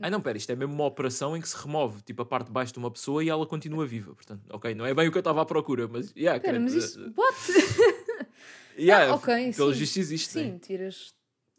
ai 0.00 0.10
não, 0.10 0.20
pera, 0.20 0.38
isto 0.38 0.50
é 0.52 0.54
mesmo 0.56 0.72
uma 0.74 0.84
operação 0.84 1.36
em 1.36 1.40
que 1.40 1.48
se 1.48 1.56
remove 1.56 2.00
tipo 2.02 2.22
a 2.22 2.26
parte 2.26 2.46
de 2.46 2.52
baixo 2.52 2.72
de 2.72 2.78
uma 2.78 2.90
pessoa 2.90 3.24
e 3.24 3.28
ela 3.28 3.44
continua 3.46 3.86
viva. 3.86 4.14
Portanto, 4.14 4.42
ok, 4.50 4.74
não 4.74 4.86
é 4.86 4.94
bem 4.94 5.08
o 5.08 5.10
que 5.10 5.18
eu 5.18 5.20
estava 5.20 5.42
à 5.42 5.44
procura, 5.44 5.88
mas. 5.88 6.12
Yeah, 6.16 6.38
Pera, 6.40 6.60
mas 6.60 6.74
isso. 6.74 7.00
ah, 7.00 7.12
What? 7.20 8.28
yeah, 8.78 9.10
Ah, 9.10 9.14
ok, 9.16 9.52
Pelo 9.54 9.72
sim. 9.72 9.78
visto 9.80 9.96
existe. 9.98 10.30
Sim, 10.32 10.52
né? 10.52 10.58
tiras. 10.60 11.14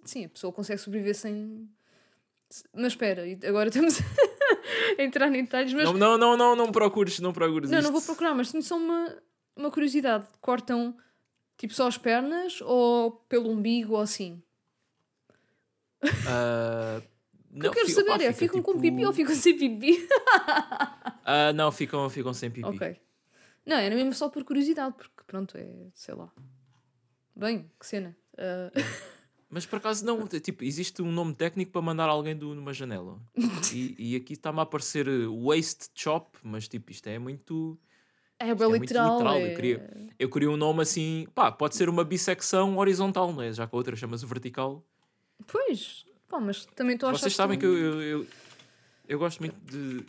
Sim, 0.05 0.25
a 0.25 0.29
pessoa 0.29 0.53
consegue 0.53 0.79
sobreviver 0.79 1.15
sem. 1.15 1.67
Mas 2.73 2.93
espera, 2.93 3.23
agora 3.47 3.67
estamos 3.69 3.95
entrar 4.97 5.27
em 5.33 5.43
detalhes, 5.43 5.73
mas 5.73 5.83
Não, 5.85 5.93
não, 5.93 6.17
não, 6.17 6.37
não, 6.37 6.55
não 6.55 6.71
procures, 6.71 7.19
não 7.19 7.31
procures 7.33 7.69
Não, 7.69 7.79
isto. 7.79 7.85
não 7.87 7.93
vou 7.93 8.01
procurar, 8.01 8.33
mas 8.33 8.51
tenho 8.51 8.63
só 8.63 8.77
uma, 8.77 9.17
uma 9.55 9.71
curiosidade. 9.71 10.25
Cortam 10.41 10.95
tipo 11.57 11.73
só 11.73 11.87
as 11.87 11.97
pernas 11.97 12.61
ou 12.61 13.11
pelo 13.27 13.49
umbigo 13.49 13.93
ou 13.95 14.01
assim? 14.01 14.41
Ah, 16.27 17.01
O 17.55 17.59
que 17.59 17.67
eu 17.67 17.71
quero 17.71 17.87
fica- 17.87 17.99
saber 18.01 18.17
pá, 18.17 18.23
é, 18.23 18.33
fica, 18.33 18.39
ficam 18.53 18.61
com 18.61 18.71
tipo- 18.73 18.81
pipi 18.83 19.05
ou 19.05 19.13
ficam 19.13 19.35
sem 19.35 19.57
pipi? 19.57 20.07
Ah, 21.31 21.53
não, 21.53 21.71
ficam, 21.71 22.09
ficam 22.09 22.33
sem 22.33 22.49
pipi. 22.49 22.67
ok. 22.67 22.99
Não, 23.65 23.75
era 23.77 23.93
mesmo 23.95 24.13
só 24.15 24.29
por 24.29 24.43
curiosidade, 24.43 24.95
porque 24.97 25.23
pronto, 25.27 25.55
é, 25.57 25.67
sei 25.93 26.15
lá. 26.15 26.31
Bem, 27.35 27.69
que 27.79 27.85
cena. 27.85 28.17
Ah, 28.37 28.71
Mas 29.49 29.65
por 29.65 29.77
acaso 29.77 30.05
não, 30.05 30.27
tipo, 30.27 30.63
existe 30.63 31.01
um 31.01 31.11
nome 31.11 31.33
técnico 31.33 31.71
para 31.71 31.81
mandar 31.81 32.07
alguém 32.07 32.35
do, 32.35 32.53
numa 32.53 32.71
janela. 32.71 33.19
e, 33.73 33.95
e 34.13 34.15
aqui 34.15 34.33
está-me 34.33 34.59
a 34.59 34.61
aparecer 34.61 35.07
eh, 35.07 35.25
waist 35.27 35.87
chop, 35.95 36.37
mas 36.43 36.67
tipo, 36.67 36.91
isto 36.91 37.07
é 37.07 37.17
muito. 37.17 37.75
é 38.37 38.45
Isto 38.47 38.55
bem 38.57 38.65
é 38.65 38.69
muito 38.69 38.81
literal. 38.81 39.13
literal, 39.17 39.35
é... 39.35 39.51
eu 39.51 39.55
queria- 39.55 40.09
Eu 40.19 40.29
queria 40.29 40.51
um 40.51 40.57
nome 40.57 40.81
assim, 40.83 41.27
pá, 41.33 41.51
pode 41.51 41.75
ser 41.75 41.89
uma 41.89 42.03
bissecção 42.03 42.77
horizontal, 42.77 43.33
não 43.33 43.41
é? 43.41 43.51
Já 43.51 43.65
que 43.65 43.73
a 43.73 43.77
outra 43.77 43.95
chama-se 43.95 44.25
vertical. 44.25 44.85
Pois, 45.47 46.05
pá, 46.27 46.39
mas 46.39 46.65
também 46.75 46.93
estou 46.93 47.07
a 47.09 47.11
achar 47.13 47.21
Vocês 47.21 47.35
sabem 47.35 47.57
que 47.57 47.65
eu, 47.65 47.75
eu, 47.75 48.01
eu, 48.01 48.27
eu 49.07 49.17
gosto 49.17 49.39
muito 49.39 49.55
de, 49.65 50.03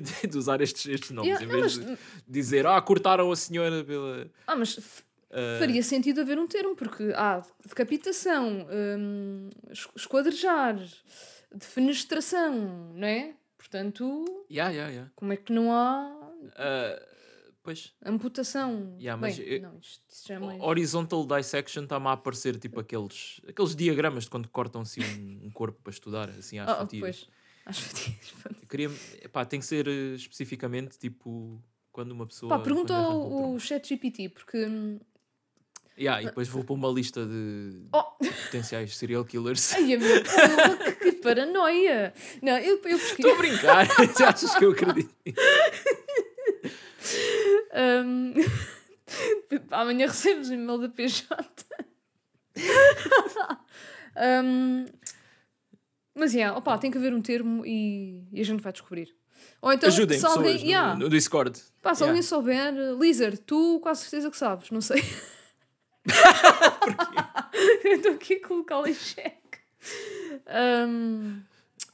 de, 0.00 0.26
de 0.28 0.38
usar 0.38 0.60
estes, 0.62 0.86
estes 0.86 1.10
nomes, 1.10 1.28
Yeah, 1.28 1.44
em 1.44 1.48
vez 1.48 1.76
mas- 1.76 1.86
de 1.86 1.98
dizer, 2.26 2.66
ah, 2.66 2.80
cortaram 2.80 3.30
a 3.30 3.36
senhora 3.36 3.84
pela. 3.84 4.26
Ah, 4.46 4.56
mas 4.56 5.02
ah, 5.30 5.58
faria 5.58 5.82
sentido 5.82 6.20
haver 6.20 6.38
um 6.38 6.46
termo, 6.46 6.74
porque 6.76 7.12
há 7.14 7.42
decapitação, 7.66 8.66
hum, 8.98 9.48
es- 9.70 9.88
esquadrejar, 9.96 10.78
defenestração, 11.54 12.92
não 12.94 13.06
é? 13.06 13.34
Portanto, 13.56 14.44
yeah, 14.50 14.72
yeah, 14.72 14.90
yeah. 14.92 15.10
como 15.14 15.32
é 15.32 15.36
que 15.36 15.52
não 15.52 15.72
há 15.72 16.16
Ah, 16.56 17.02
pois, 17.62 17.92
amputação? 18.04 18.96
Yeah, 18.98 19.20
mas 19.20 19.38
Bem, 19.38 19.46
eu- 19.46 19.62
não, 19.62 19.78
isto, 19.78 20.02
isto 20.08 20.32
é 20.32 20.38
mais... 20.38 20.62
Horizontal 20.62 21.26
dissection 21.26 21.84
está-me 21.84 22.06
a 22.08 22.12
aparecer 22.12 22.58
tipo 22.58 22.80
aqueles, 22.80 23.40
aqueles 23.46 23.76
diagramas 23.76 24.24
de 24.24 24.30
quando 24.30 24.48
cortam 24.48 24.80
assim 24.82 25.00
um, 25.02 25.46
um 25.46 25.50
corpo 25.50 25.78
para 25.82 25.92
estudar, 25.92 26.30
assim 26.30 26.58
às 26.58 26.70
Ah, 26.70 26.72
ah, 26.72 26.76
fatias. 26.78 27.00
pois. 27.02 27.28
Às 27.66 27.78
fatias. 27.78 28.34
Queria, 28.68 28.90
epá, 29.22 29.44
tem 29.44 29.60
que 29.60 29.66
ser 29.66 29.86
eh, 29.86 30.14
especificamente 30.14 30.98
tipo 30.98 31.62
quando 31.92 32.12
uma 32.12 32.26
pessoa. 32.26 32.56
Pá, 32.56 32.62
pergunta 32.64 32.94
um 32.94 33.52
ao 33.52 33.58
chat 33.58 33.86
GPT, 33.88 34.28
porque... 34.30 34.64
hum, 34.64 34.98
Yeah, 36.00 36.22
e 36.22 36.26
depois 36.26 36.48
vou 36.48 36.64
para 36.64 36.74
uma 36.74 36.88
lista 36.88 37.26
de 37.26 37.82
Oh! 37.92 38.02
potenciais 38.46 38.96
serial 38.96 39.24
killers. 39.24 39.74
Ai, 39.74 39.94
a 39.94 39.98
minha 39.98 40.22
porra, 40.24 40.94
que 40.96 41.12
paranoia! 41.12 42.14
Não, 42.40 42.56
eu, 42.58 42.76
eu 42.76 42.98
pesquisei... 42.98 43.30
Estou 43.30 43.32
a 43.34 43.36
brincar, 43.36 43.86
tu 44.16 44.24
achas 44.24 44.54
que 44.54 44.64
eu 44.64 44.70
acredito? 44.72 45.14
Hum, 48.04 48.34
Amanhã 49.70 50.06
recebemos 50.06 50.48
um 50.50 50.54
e-mail 50.54 50.78
da 50.78 50.88
PJ. 50.88 51.26
Hum, 54.42 54.86
Mas, 56.14 56.34
yeah, 56.34 56.56
opa, 56.56 56.76
tem 56.78 56.90
que 56.90 56.98
haver 56.98 57.14
um 57.14 57.22
termo 57.22 57.64
e, 57.64 58.24
e 58.32 58.40
a 58.40 58.44
gente 58.44 58.62
vai 58.62 58.72
descobrir. 58.72 59.14
Ou 59.62 59.72
então, 59.72 59.88
Ajudem 59.88 60.18
se 60.18 60.26
alguém, 60.26 60.42
pessoas 60.44 60.62
no- 60.62 60.68
yeah, 60.68 60.94
no, 60.96 61.08
Discord. 61.08 61.60
pá, 61.82 61.94
se 61.94 62.02
Yeah. 62.02 62.10
alguém 62.10 62.22
souber, 62.22 62.74
Lizard, 62.98 63.38
tu 63.38 63.80
quase 63.80 64.02
certeza 64.02 64.30
que 64.30 64.36
sabes, 64.36 64.70
não 64.70 64.80
sei. 64.80 65.02
Eu 67.84 67.92
estou 67.96 68.12
aqui 68.12 68.34
a 68.34 68.46
colocá-lo 68.46 68.86
em 68.86 68.94
xeque. 68.94 69.58
Hum, 70.88 71.42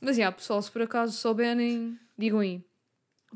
mas, 0.00 0.16
yeah, 0.16 0.34
pessoal, 0.34 0.60
se 0.62 0.70
por 0.70 0.82
acaso 0.82 1.12
souberem, 1.16 1.98
digam 2.16 2.40
aí. 2.40 2.62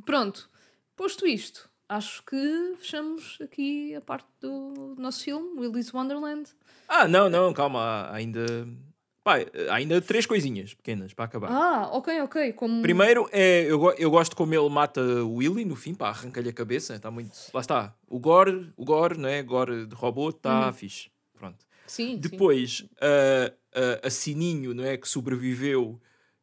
Pronto, 0.05 0.49
posto 0.97 1.27
isto, 1.27 1.69
acho 1.89 2.23
que 2.25 2.75
fechamos 2.79 3.39
aqui 3.43 3.95
a 3.95 4.01
parte 4.01 4.29
do 4.41 4.95
nosso 4.99 5.25
filme, 5.25 5.59
Willy's 5.59 5.93
Wonderland. 5.93 6.51
Ah, 6.89 7.07
não, 7.09 7.29
não, 7.29 7.53
calma, 7.53 8.11
ainda. 8.13 8.45
Pá, 9.23 9.35
há 9.69 9.75
ainda 9.75 10.01
três 10.01 10.25
coisinhas 10.25 10.73
pequenas 10.73 11.13
para 11.13 11.27
acabar. 11.27 11.51
Ah, 11.51 11.91
ok, 11.93 12.23
ok. 12.23 12.53
Como... 12.55 12.81
Primeiro, 12.81 13.29
é, 13.33 13.65
eu, 13.65 13.93
eu 13.99 14.11
gosto 14.11 14.35
como 14.35 14.55
ele 14.55 14.69
mata 14.71 15.01
o 15.03 15.35
Willy 15.35 15.65
no 15.65 15.77
fim, 15.77 15.95
pá, 15.95 16.09
arranca-lhe 16.09 16.49
a 16.49 16.53
cabeça. 16.53 16.95
Está 16.95 17.11
muito. 17.11 17.37
Lá 17.53 17.61
está. 17.61 17.95
O 18.09 18.19
Gore, 18.19 18.73
o 18.77 18.85
Gore, 18.85 19.19
né? 19.19 19.43
Gore 19.43 19.85
de 19.87 19.95
robô, 19.95 20.31
está 20.31 20.67
Uhum. 20.67 20.73
fixe. 20.73 21.11
Pronto. 21.35 21.67
Sim, 21.87 22.13
sim. 22.15 22.17
Depois, 22.19 22.87
a, 23.01 23.53
a, 24.05 24.07
a 24.07 24.11
Sininho, 24.11 24.73
não 24.73 24.85
é? 24.85 24.97
Que 24.97 25.09
sobreviveu 25.09 26.01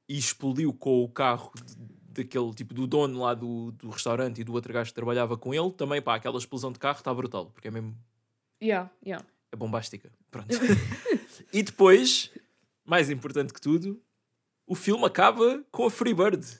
e 0.07 0.17
explodiu 0.17 0.71
com 0.71 1.03
o 1.03 1.09
carro 1.09 1.51
de- 1.55 1.97
daquele 2.23 2.53
tipo 2.53 2.73
do 2.73 2.85
dono 2.87 3.19
lá 3.21 3.33
do, 3.33 3.71
do 3.71 3.89
restaurante 3.89 4.41
e 4.41 4.43
do 4.43 4.53
outro 4.53 4.71
gajo 4.73 4.89
que 4.91 4.95
trabalhava 4.95 5.35
com 5.37 5.53
ele. 5.53 5.71
Também, 5.71 6.01
pá, 6.01 6.15
aquela 6.15 6.37
explosão 6.37 6.71
de 6.71 6.77
carro 6.79 6.97
está 6.99 7.11
brutal, 7.13 7.47
porque 7.47 7.67
é 7.69 7.71
mesmo. 7.71 7.95
Yeah, 8.61 8.89
yeah. 9.05 9.25
É 9.51 9.55
bombástica. 9.55 10.11
Pronto. 10.29 10.47
e 11.53 11.63
depois, 11.63 12.31
mais 12.87 13.09
importante 13.09 13.53
que 13.53 13.61
tudo, 13.61 14.01
o 14.65 14.73
filme 14.73 15.05
acaba 15.05 15.63
com 15.71 15.85
a 15.85 15.91
Freebird. 15.91 16.43
E 16.45 16.59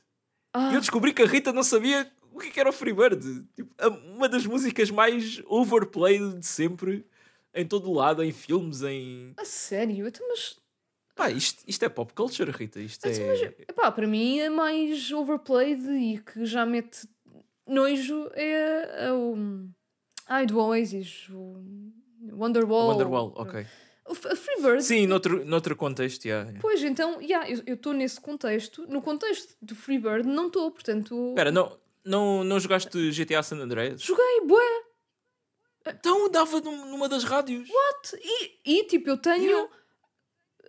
Ah, 0.53 0.73
eu 0.73 0.79
descobri 0.79 1.13
que 1.13 1.21
a 1.21 1.25
Rita 1.25 1.51
não 1.53 1.63
sabia 1.63 2.11
o 2.31 2.39
que 2.39 2.59
é 2.59 2.61
era 2.61 2.69
o 2.69 2.73
Freebird. 2.73 3.43
Tipo, 3.55 3.73
uma 4.15 4.29
das 4.29 4.45
músicas 4.45 4.91
mais 4.91 5.41
overplayed 5.47 6.39
de 6.39 6.45
sempre, 6.45 7.05
em 7.53 7.65
todo 7.65 7.89
o 7.89 7.93
lado, 7.93 8.23
em 8.23 8.31
filmes, 8.31 8.83
em. 8.83 9.33
a 9.37 9.45
sério? 9.45 10.07
Então, 10.07 10.27
mas... 10.27 10.55
Pá, 11.15 11.31
isto, 11.31 11.63
isto 11.65 11.83
é 11.83 11.89
pop 11.89 12.13
culture, 12.13 12.51
Rita. 12.51 12.79
Isto 12.79 13.07
Então, 13.07 13.23
é. 13.23 13.55
Epá, 13.67 13.91
para 13.91 14.05
mim 14.05 14.37
é 14.37 14.49
mais 14.51 15.11
overplayed 15.11 15.81
e 15.89 16.19
que 16.19 16.45
já 16.45 16.63
mete 16.63 17.07
nojo 17.65 18.29
é, 18.33 19.05
é 19.07 19.13
o. 19.13 19.35
Ai, 20.27 20.45
do 20.45 20.59
Oasis, 20.59 21.27
o 21.29 21.63
Wonderwall. 22.33 22.89
Wonderwall, 22.89 23.33
ok. 23.35 23.65
Freebird. 24.15 24.83
Sim, 24.83 25.07
noutro, 25.07 25.45
noutro 25.45 25.75
contexto, 25.75 26.25
yeah, 26.25 26.45
yeah. 26.45 26.61
Pois, 26.61 26.81
então, 26.83 27.21
yeah, 27.21 27.47
eu 27.65 27.75
estou 27.75 27.93
nesse 27.93 28.19
contexto. 28.21 28.85
No 28.87 29.01
contexto 29.01 29.55
do 29.61 29.75
Freebird 29.75 30.27
não 30.27 30.47
estou, 30.47 30.71
portanto. 30.71 31.29
Espera, 31.29 31.51
não, 31.51 31.77
não, 32.05 32.43
não 32.43 32.59
jogaste 32.59 33.11
GTA 33.11 33.43
San 33.43 33.57
Andreas? 33.57 34.01
Joguei, 34.01 34.41
bué! 34.45 34.83
Então 35.87 36.29
dava 36.29 36.59
num- 36.61 36.91
numa 36.91 37.07
das 37.07 37.23
rádios. 37.23 37.67
E, 38.21 38.59
e 38.65 38.83
tipo, 38.85 39.09
eu 39.09 39.17
tenho. 39.17 39.69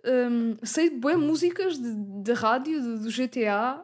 hum, 0.05 0.57
sei 0.63 0.89
de 0.89 0.95
bué 0.95 1.15
músicas 1.17 1.77
de, 1.77 1.93
de 2.23 2.33
rádio 2.33 2.81
do, 2.81 2.99
do 3.01 3.09
GTA 3.09 3.83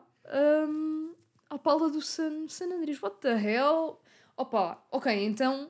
hum, 0.68 1.14
à 1.49 1.58
pala 1.58 1.89
do 1.89 2.01
San, 2.01 2.47
San 2.47 2.68
Andreas. 2.74 3.01
What 3.01 3.18
the 3.22 3.36
hell? 3.36 3.99
Opa, 4.38 4.82
ok, 4.91 5.12
então. 5.26 5.70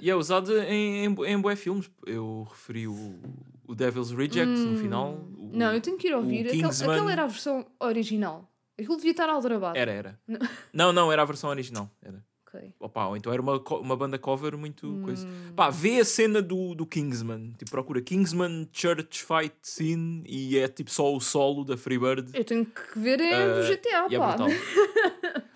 E 0.00 0.10
é 0.10 0.14
usado 0.14 0.56
em, 0.62 1.04
em, 1.06 1.16
em 1.26 1.40
bué 1.40 1.56
filmes. 1.56 1.90
Eu 2.06 2.46
referi 2.50 2.86
o, 2.86 3.18
o 3.66 3.74
Devil's 3.74 4.10
Rejects 4.10 4.64
no 4.64 4.78
final. 4.78 5.12
o- 5.14 5.38
Hum, 5.48 5.50
Não, 5.54 5.72
eu 5.72 5.80
tenho 5.80 5.96
que 5.96 6.08
ir 6.08 6.14
ouvir. 6.14 6.46
Aquela, 6.46 6.68
aquela 6.92 7.12
era 7.12 7.22
a 7.24 7.26
versão 7.26 7.64
original. 7.80 8.46
Aquilo 8.78 8.96
devia 8.96 9.12
estar 9.12 9.28
aldrabado. 9.28 9.76
Era, 9.78 9.90
era. 9.90 10.20
Não. 10.26 10.38
Não, 10.72 10.92
não, 10.92 11.12
era 11.12 11.22
a 11.22 11.24
versão 11.24 11.48
original. 11.50 11.90
Era. 12.02 12.22
Ok. 12.46 12.72
Opa, 12.80 13.06
ou 13.08 13.16
então 13.16 13.30
era 13.32 13.42
uma, 13.42 13.58
uma 13.80 13.96
banda 13.96 14.18
cover 14.18 14.56
muito 14.56 14.86
Hum. 14.86 15.02
coisa. 15.02 15.26
Pá, 15.56 15.68
vê 15.70 16.00
a 16.00 16.04
cena 16.04 16.40
do, 16.40 16.74
do 16.74 16.86
Kingsman. 16.86 17.52
Tipo, 17.58 17.70
procura 17.70 18.00
Kingsman 18.00 18.68
Church 18.72 19.22
Fight 19.24 19.54
Scene 19.62 20.22
e 20.26 20.58
é 20.58 20.68
tipo 20.68 20.90
só 20.90 21.14
o 21.14 21.20
solo 21.20 21.64
da 21.64 21.76
Freebird. 21.76 22.30
Eu 22.34 22.44
tenho 22.44 22.64
que 22.64 22.98
ver 22.98 23.20
é 23.20 23.54
do 23.54 23.60
Uh, 23.60 23.74
GTA, 23.74 24.06
é 24.14 24.18
pá. 24.18 24.36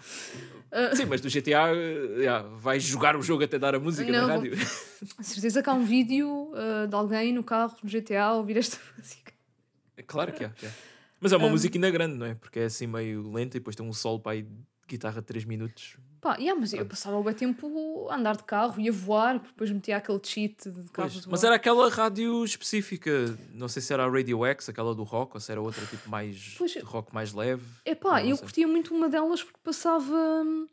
brutal. 0.81 0.97
Sim, 0.97 1.05
mas 1.07 1.21
do 1.21 1.29
GTA 1.29 1.69
yeah, 2.19 2.49
vais 2.57 2.83
jogar 2.83 3.15
o 3.17 3.23
jogo 3.23 3.45
até 3.45 3.59
dar 3.59 3.75
a 3.75 3.79
música 3.81 4.11
Não, 4.11 4.27
na 4.27 4.35
rádio. 4.35 4.53
A 5.19 5.23
certeza 5.23 5.63
que 5.63 5.69
há 5.69 5.75
um 5.75 5.85
vídeo 5.85 6.53
uh, 6.53 6.87
de 6.89 6.95
alguém 6.95 7.33
no 7.33 7.43
carro 7.45 7.77
no 7.83 7.91
GTA 7.91 8.23
a 8.25 8.35
ouvir 8.35 8.57
esta 8.57 8.79
música. 8.97 9.33
É 9.97 10.03
claro 10.03 10.33
que 10.33 10.45
há. 10.45 10.53
Mas 11.21 11.33
é 11.33 11.37
uma 11.37 11.47
Um, 11.49 11.51
música 11.51 11.77
ainda 11.77 11.91
grande, 11.91 12.17
não 12.17 12.27
é? 12.27 12.35
Porque 12.35 12.61
é 12.61 12.65
assim 12.65 12.87
meio 12.87 13.31
lenta 13.31 13.57
e 13.57 13.61
depois 13.61 13.77
tem 13.77 13.85
um 13.87 13.93
solo 13.93 14.19
para 14.21 14.33
aí 14.33 14.43
de 14.43 14.49
guitarra 14.89 15.21
de 15.21 15.27
3 15.27 15.45
minutos. 15.45 15.97
Pá, 16.23 16.37
yeah, 16.37 16.59
mas 16.59 16.73
eu 16.73 16.87
passava 16.87 17.19
o 17.19 17.35
tempo 17.35 18.07
a 18.09 18.15
andar 18.15 18.37
de 18.37 18.45
carro 18.45 18.81
e 18.81 18.89
a 18.89 18.93
voar, 18.93 19.41
porque 19.41 19.49
depois 19.55 19.71
metia 19.73 19.97
aquele 19.97 20.21
cheat 20.23 20.71
de 20.71 20.89
carro 20.91 21.11
Pois, 21.11 21.21
de 21.25 21.29
mas 21.29 21.43
era 21.43 21.57
aquela 21.57 21.91
rádio 21.91 22.45
específica, 22.45 23.37
não 23.53 23.67
sei 23.67 23.83
se 23.83 23.93
era 23.93 24.05
a 24.05 24.09
Radio 24.09 24.47
X, 24.47 24.69
aquela 24.69 24.95
do 24.95 25.03
rock, 25.03 25.33
ou 25.35 25.41
se 25.41 25.51
era 25.51 25.61
outra 25.61 25.85
tipo 25.85 26.09
mais 26.09 26.55
Pois, 26.57 26.77
rock 26.85 27.13
mais 27.13 27.33
leve. 27.35 27.65
É 27.85 27.97
pá, 27.97 28.25
eu 28.25 28.39
curtia 28.39 28.69
muito 28.69 28.95
uma 28.95 29.09
delas 29.09 29.43
porque 29.43 29.59
passava. 29.65 30.15
hum, 30.15 30.69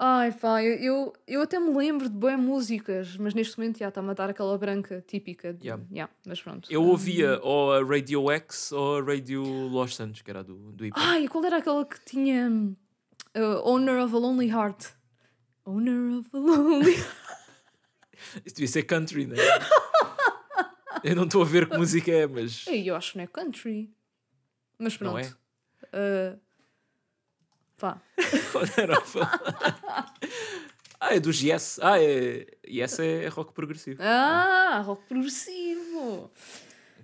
Ai 0.00 0.32
pá, 0.32 0.62
eu, 0.62 1.12
eu, 1.26 1.42
até 1.42 1.58
me 1.58 1.76
lembro 1.76 2.08
de 2.08 2.14
boas 2.16 2.38
músicas, 2.40 3.16
mas 3.16 3.34
neste 3.34 3.58
momento 3.58 3.80
já 3.80 3.88
está-me 3.88 4.10
a 4.10 4.14
dar 4.14 4.30
aquela 4.30 4.56
branca 4.56 5.04
típica. 5.06 5.52
De... 5.52 5.66
Yeah. 5.66 5.84
Yeah, 5.90 6.12
mas 6.24 6.40
pronto. 6.40 6.72
Eu 6.72 6.82
Hum. 6.84 6.88
ouvia 6.90 7.38
ou 7.42 7.72
a 7.74 7.84
Radio 7.84 8.30
X 8.30 8.72
ou 8.72 8.98
a 8.98 9.02
Radio 9.02 9.42
Los 9.42 10.00
Angeles, 10.00 10.22
que 10.22 10.30
era 10.30 10.42
do, 10.42 10.70
do 10.72 10.86
IP. 10.86 10.94
Ai, 10.96 11.26
qual 11.28 11.44
era 11.44 11.58
aquela 11.58 11.84
que 11.84 12.00
tinha. 12.04 12.48
Uh, 13.38 13.62
Owner 13.64 13.98
of 13.98 14.14
a 14.14 14.18
Lonely 14.18 14.48
Heart? 14.48 14.92
Owner 15.64 16.18
of 16.18 16.28
a 16.34 16.38
Lonely 16.38 16.94
Isso 18.44 18.56
devia 18.56 18.68
ser 18.68 18.82
country, 18.82 19.26
né? 19.26 19.36
Eu 21.04 21.14
não 21.14 21.24
estou 21.24 21.42
a 21.42 21.44
ver 21.44 21.68
que 21.68 21.76
música 21.76 22.10
é, 22.10 22.26
mas. 22.26 22.66
Eu 22.66 22.96
acho 22.96 23.12
que 23.12 23.18
não 23.18 23.24
é 23.24 23.28
country. 23.28 23.94
Mas 24.78 24.96
pronto. 24.96 25.12
Não 25.12 25.18
é? 25.18 25.32
Uh, 25.94 26.38
pá. 27.76 28.00
Ah, 31.00 31.14
é 31.14 31.20
dos 31.20 31.40
Yes. 31.40 31.78
Ah, 31.80 32.02
é. 32.02 32.44
Yes 32.66 32.98
é, 32.98 33.24
é 33.24 33.28
rock 33.28 33.52
progressivo. 33.52 34.02
Ah, 34.02 34.82
rock 34.84 35.06
progressivo. 35.06 36.28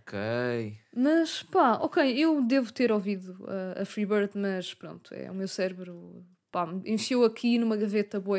Ok. 0.06 0.78
Mas 0.94 1.42
pá, 1.44 1.74
ok, 1.80 2.12
eu 2.18 2.42
devo 2.46 2.70
ter 2.72 2.92
ouvido 2.92 3.36
uh, 3.44 3.80
a 3.80 3.84
Freebird, 3.86 4.32
mas 4.36 4.74
pronto, 4.74 5.14
é 5.14 5.30
o 5.30 5.34
meu 5.34 5.48
cérebro 5.48 6.24
pá, 6.52 6.68
enfiou 6.84 7.24
aqui 7.24 7.58
numa 7.58 7.76
gaveta 7.76 8.20
boa 8.20 8.38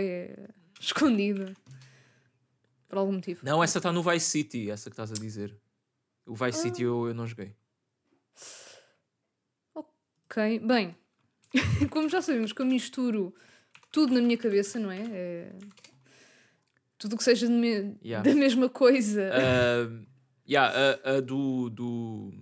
escondida 0.80 1.54
por 2.88 3.00
algum 3.00 3.14
motivo. 3.14 3.42
Não, 3.44 3.64
essa 3.64 3.80
está 3.80 3.92
no 3.92 4.04
Vice 4.04 4.28
City, 4.28 4.70
essa 4.70 4.90
que 4.90 4.94
estás 4.94 5.12
a 5.12 5.16
dizer. 5.16 5.58
O 6.26 6.36
Vice 6.36 6.60
City 6.60 6.84
Ah. 6.84 6.86
eu, 6.86 7.08
eu 7.08 7.14
não 7.16 7.26
joguei. 7.26 7.56
Ok, 9.74 10.60
bem, 10.60 10.96
como 11.90 12.10
já 12.10 12.22
sabemos 12.22 12.52
que 12.54 12.62
eu 12.62 12.66
misturo 12.66 13.34
tudo 13.92 14.14
na 14.14 14.22
minha 14.22 14.38
cabeça, 14.38 14.78
não 14.80 14.92
é? 14.92 15.02
É- 15.12 15.52
Tudo 16.98 17.14
o 17.16 17.18
que 17.18 17.24
seja 17.24 17.50
me- 17.50 17.98
Yeah. 18.04 18.28
da 18.28 18.34
mesma 18.36 18.70
coisa. 18.70 19.30
Ah, 19.34 20.06
yeah, 20.48 21.00
a, 21.04 21.18
a 21.18 21.20
do, 21.22 21.70
do, 21.70 22.34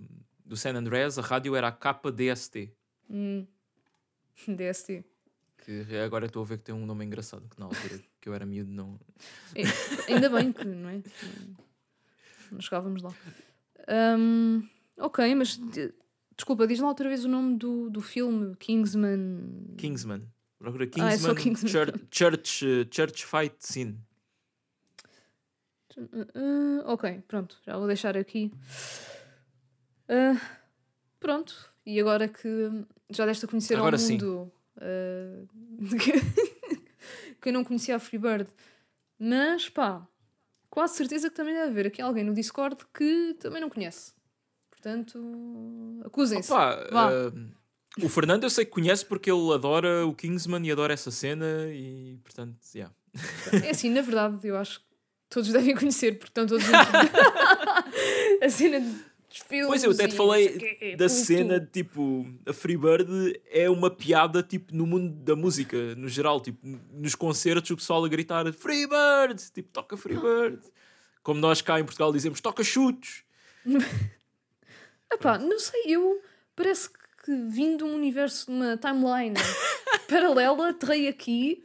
do 0.44 0.56
San 0.56 0.74
Andreas, 0.74 1.18
a 1.18 1.22
rádio 1.22 1.54
era 1.56 1.68
a 1.68 1.72
KDST. 1.72 2.72
Hum. 3.10 3.46
DST. 4.48 5.04
Que 5.64 5.96
agora 6.04 6.26
estou 6.26 6.42
a 6.42 6.46
ver 6.46 6.58
que 6.58 6.64
tem 6.64 6.74
um 6.74 6.84
nome 6.84 7.04
engraçado, 7.04 7.48
que 7.48 7.58
na 7.58 7.66
altura 7.66 8.00
que 8.20 8.28
eu 8.28 8.34
era 8.34 8.44
miúdo 8.44 8.70
não. 8.70 8.98
É, 9.54 9.62
ainda 10.12 10.28
bem 10.28 10.52
que, 10.52 10.64
não 10.64 10.88
é? 10.90 11.02
Não- 12.50 12.60
chegávamos 12.60 13.02
lá. 13.02 13.12
Hum, 14.18 14.68
ok, 14.98 15.34
mas 15.34 15.56
de- 15.56 15.92
desculpa, 16.36 16.66
diz 16.66 16.80
lá 16.80 16.88
outra 16.88 17.08
vez 17.08 17.24
o 17.24 17.28
nome 17.28 17.56
do, 17.56 17.88
do 17.90 18.00
filme 18.00 18.54
Kingsman. 18.56 19.74
Kingsman. 19.78 20.22
Procura 20.58 20.84
Ah, 21.00 21.08
é 21.08 21.10
Kingsman, 21.12 21.34
Kingsman. 21.34 21.72
Church, 21.72 22.06
Church, 22.10 22.66
eh, 22.66 22.86
Church 22.90 23.26
Fight 23.26 23.54
Scene. 23.60 23.98
Uh, 25.96 26.82
ok, 26.86 27.22
pronto, 27.28 27.56
já 27.64 27.76
vou 27.76 27.86
deixar 27.86 28.16
aqui. 28.16 28.52
Uh, 30.08 30.40
pronto, 31.20 31.72
e 31.86 32.00
agora 32.00 32.28
que 32.28 32.84
já 33.10 33.26
deste 33.26 33.44
a 33.44 33.48
conhecer 33.48 33.76
Agora 33.76 33.96
ao 33.96 34.02
mundo 34.02 34.52
uh, 34.76 35.48
que 37.40 37.48
eu 37.48 37.52
não 37.52 37.64
conhecia 37.64 37.96
a 37.96 37.98
Freebird, 37.98 38.48
mas 39.18 39.68
pá, 39.68 40.06
quase 40.70 40.96
certeza 40.96 41.30
que 41.30 41.36
também 41.36 41.54
deve 41.54 41.70
haver 41.70 41.86
aqui 41.86 42.02
alguém 42.02 42.24
no 42.24 42.34
Discord 42.34 42.76
que 42.92 43.36
também 43.40 43.60
não 43.60 43.70
conhece. 43.70 44.12
Portanto, 44.70 45.18
acusem-se. 46.04 46.52
Ah, 46.52 47.30
o 48.02 48.08
Fernando 48.08 48.42
eu 48.42 48.50
sei 48.50 48.64
que 48.64 48.72
conhece 48.72 49.06
porque 49.06 49.30
ele 49.30 49.52
adora 49.52 50.04
o 50.06 50.14
Kingsman 50.14 50.66
e 50.66 50.72
adora 50.72 50.92
essa 50.92 51.10
cena 51.10 51.68
e 51.70 52.18
portanto, 52.24 52.56
yeah. 52.74 52.92
É 53.64 53.70
assim, 53.70 53.88
na 53.90 54.02
verdade, 54.02 54.46
eu 54.46 54.56
acho 54.56 54.80
que 54.80 54.93
todos 55.34 55.52
devem 55.52 55.74
conhecer, 55.74 56.12
porque 56.12 56.30
estão 56.30 56.46
todos 56.46 56.64
a 58.40 58.48
cena 58.48 58.80
filmes. 59.40 59.66
Pois 59.66 59.82
eu 59.82 59.90
até 59.90 60.06
te 60.06 60.14
falei 60.14 60.48
quê, 60.48 60.94
da 60.96 61.08
cena 61.08 61.58
de 61.58 61.66
tipo, 61.66 62.24
a 62.46 62.52
Freebird 62.52 63.40
é 63.50 63.68
uma 63.68 63.90
piada 63.90 64.44
tipo 64.44 64.72
no 64.72 64.86
mundo 64.86 65.12
da 65.24 65.34
música, 65.34 65.96
no 65.96 66.08
geral, 66.08 66.40
tipo, 66.40 66.60
nos 66.92 67.16
concertos 67.16 67.68
o 67.68 67.76
pessoal 67.76 68.04
a 68.04 68.08
gritar 68.08 68.50
Freebird, 68.52 69.50
tipo, 69.52 69.68
toca 69.72 69.96
Freebird. 69.96 70.60
Como 71.20 71.40
nós 71.40 71.60
cá 71.60 71.80
em 71.80 71.84
Portugal 71.84 72.12
dizemos, 72.12 72.40
toca 72.40 72.62
chutos. 72.62 73.24
Epá, 75.12 75.36
não 75.36 75.58
sei, 75.58 75.82
eu 75.88 76.22
parece 76.54 76.90
que 77.24 77.34
vim 77.48 77.76
de 77.76 77.82
um 77.82 77.92
universo, 77.92 78.46
de 78.46 78.52
uma 78.52 78.76
timeline 78.76 79.34
paralela, 80.08 80.68
aterrei 80.68 81.08
aqui 81.08 81.64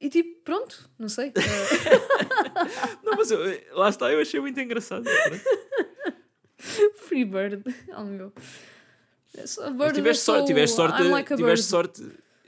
e 0.00 0.08
tipo, 0.08 0.40
pronto, 0.42 0.88
não 0.98 1.08
sei. 1.08 1.32
Não, 3.04 3.14
mas 3.16 3.30
eu- 3.30 3.40
lá 3.72 3.88
está, 3.88 4.10
eu 4.12 4.20
achei 4.20 4.40
muito 4.40 4.58
engraçado. 4.60 5.04
Freebird, 6.96 7.62
oh 7.96 8.04
meu. 8.04 8.32
É 9.36 9.42
a 9.64 9.70
bird 9.70 9.94
tiveste 9.94 10.02
that's 10.02 10.20
sorte, 10.20 10.46
tiveste 10.46 10.76
so- 10.76 10.82
sorte, 10.88 11.02
like 11.04 11.32
a 11.32 11.36
tiveste 11.36 11.72
bird. 11.72 11.94
sorte. 11.98 12.02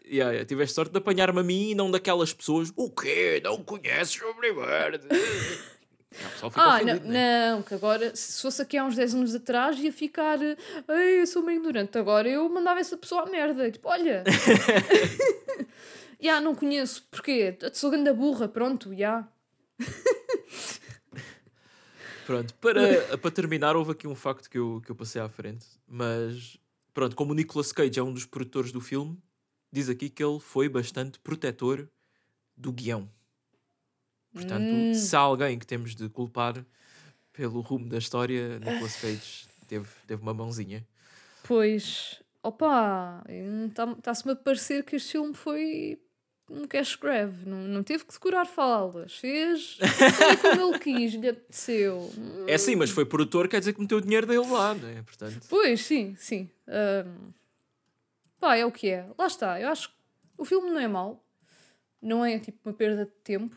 Yeah, 0.05 0.33
yeah, 0.33 0.45
tiveste 0.45 0.75
sorte 0.75 0.93
de 0.93 0.99
apanhar-me 0.99 1.41
a 1.41 1.43
mim 1.43 1.71
e 1.71 1.75
não 1.75 1.91
daquelas 1.91 2.33
pessoas. 2.35 2.73
O 2.77 2.91
quê? 2.91 3.41
Não 3.43 3.63
conheces 3.63 4.21
o? 4.21 4.35
Não, 6.23 6.31
pessoal 6.31 6.51
ficou 6.51 6.63
Ah, 6.67 6.79
não, 6.83 6.93
ofendido, 6.93 7.09
né? 7.09 7.51
não, 7.53 7.63
que 7.63 7.73
agora, 7.73 8.15
se 8.15 8.43
fosse 8.43 8.61
aqui 8.61 8.77
há 8.77 8.85
uns 8.85 8.95
10 8.97 9.15
anos 9.15 9.35
atrás, 9.35 9.79
ia 9.79 9.91
ficar. 9.91 10.39
Ei, 10.43 11.21
eu 11.23 11.27
sou 11.27 11.43
meio 11.43 11.59
ignorante. 11.59 11.97
Agora 11.97 12.29
eu 12.29 12.47
mandava 12.51 12.81
essa 12.81 12.99
pessoa 12.99 13.23
à 13.23 13.27
merda. 13.31 13.71
Tipo, 13.71 13.89
olha. 13.89 14.23
Já, 16.23 16.41
não 16.41 16.55
conheço. 16.55 17.03
Porquê? 17.11 17.59
Sou 17.73 17.91
ganda 17.91 18.15
burra, 18.15 18.49
pronto, 18.49 18.95
já. 18.95 19.29
Pronto, 22.25 22.55
para, 22.55 23.19
para 23.19 23.31
terminar, 23.33 23.75
houve 23.75 23.91
aqui 23.93 24.07
um 24.07 24.15
facto 24.15 24.49
que 24.49 24.57
eu, 24.57 24.81
que 24.85 24.91
eu 24.91 24.95
passei 24.95 25.21
à 25.21 25.29
frente. 25.29 25.67
Mas, 25.89 26.57
pronto, 26.95 27.17
como 27.17 27.33
o 27.33 27.35
Nicolas 27.35 27.73
Cage 27.73 27.99
é 27.99 28.03
um 28.03 28.13
dos 28.13 28.25
produtores 28.25 28.71
do 28.71 28.81
filme, 28.81 29.19
diz 29.73 29.89
aqui 29.89 30.09
que 30.09 30.23
ele 30.23 30.39
foi 30.39 30.69
bastante 30.69 31.19
protetor 31.19 31.89
do 32.57 32.73
guião. 32.73 33.11
Portanto, 34.33 34.71
Hum. 34.73 34.95
se 34.95 35.15
há 35.17 35.19
alguém 35.19 35.59
que 35.59 35.67
temos 35.67 35.95
de 35.97 36.09
culpar, 36.09 36.65
pelo 37.33 37.61
rumo 37.61 37.89
da 37.89 37.99
história, 37.99 38.59
Nicolas 38.61 38.97
Cage 39.01 39.49
teve, 39.67 39.89
teve 40.07 40.23
uma 40.23 40.33
mãozinha. 40.33 40.87
Pois, 41.43 42.23
opa, 42.43 43.25
está-se-me 43.99 44.33
a 44.33 44.37
parecer 44.37 44.85
que 44.85 44.95
este 44.97 45.13
filme 45.13 45.35
foi 45.35 46.01
um 46.53 46.67
cash 46.67 46.97
grab, 46.97 47.33
não, 47.47 47.59
não 47.59 47.83
teve 47.83 48.05
que 48.05 48.13
decorar 48.13 48.45
falas, 48.45 49.15
fez 49.17 49.79
como 50.43 50.71
ele 50.71 50.79
quis, 50.79 51.15
lhe 51.15 51.29
apeteceu. 51.29 52.11
É 52.47 52.59
sim, 52.59 52.77
mas 52.77 52.91
foi 52.91 53.05
produtor, 53.07 53.49
quer 53.49 53.59
dizer 53.59 53.73
que 53.73 53.81
meteu 53.81 53.99
o 53.99 54.01
dinheiro 54.01 54.27
dele 54.27 54.47
lá, 54.47 54.75
não 54.75 54.89
é? 54.89 55.03
Portanto... 55.03 55.47
Pois, 55.49 55.81
sim, 55.81 56.15
sim. 56.17 56.51
Um, 56.69 57.33
pá, 58.39 58.57
é 58.57 58.67
o 58.67 58.73
que 58.73 58.91
é. 58.91 59.07
Lá 59.19 59.27
está, 59.27 59.61
eu 59.61 59.69
acho 59.69 59.89
que 59.89 59.95
o 60.37 60.45
filme 60.45 60.71
não 60.71 60.79
é 60.79 60.89
mau, 60.89 61.25
não 62.01 62.25
é 62.25 62.39
tipo 62.39 62.59
uma 62.69 62.75
perda 62.75 63.07
de 63.07 63.13
tempo, 63.25 63.57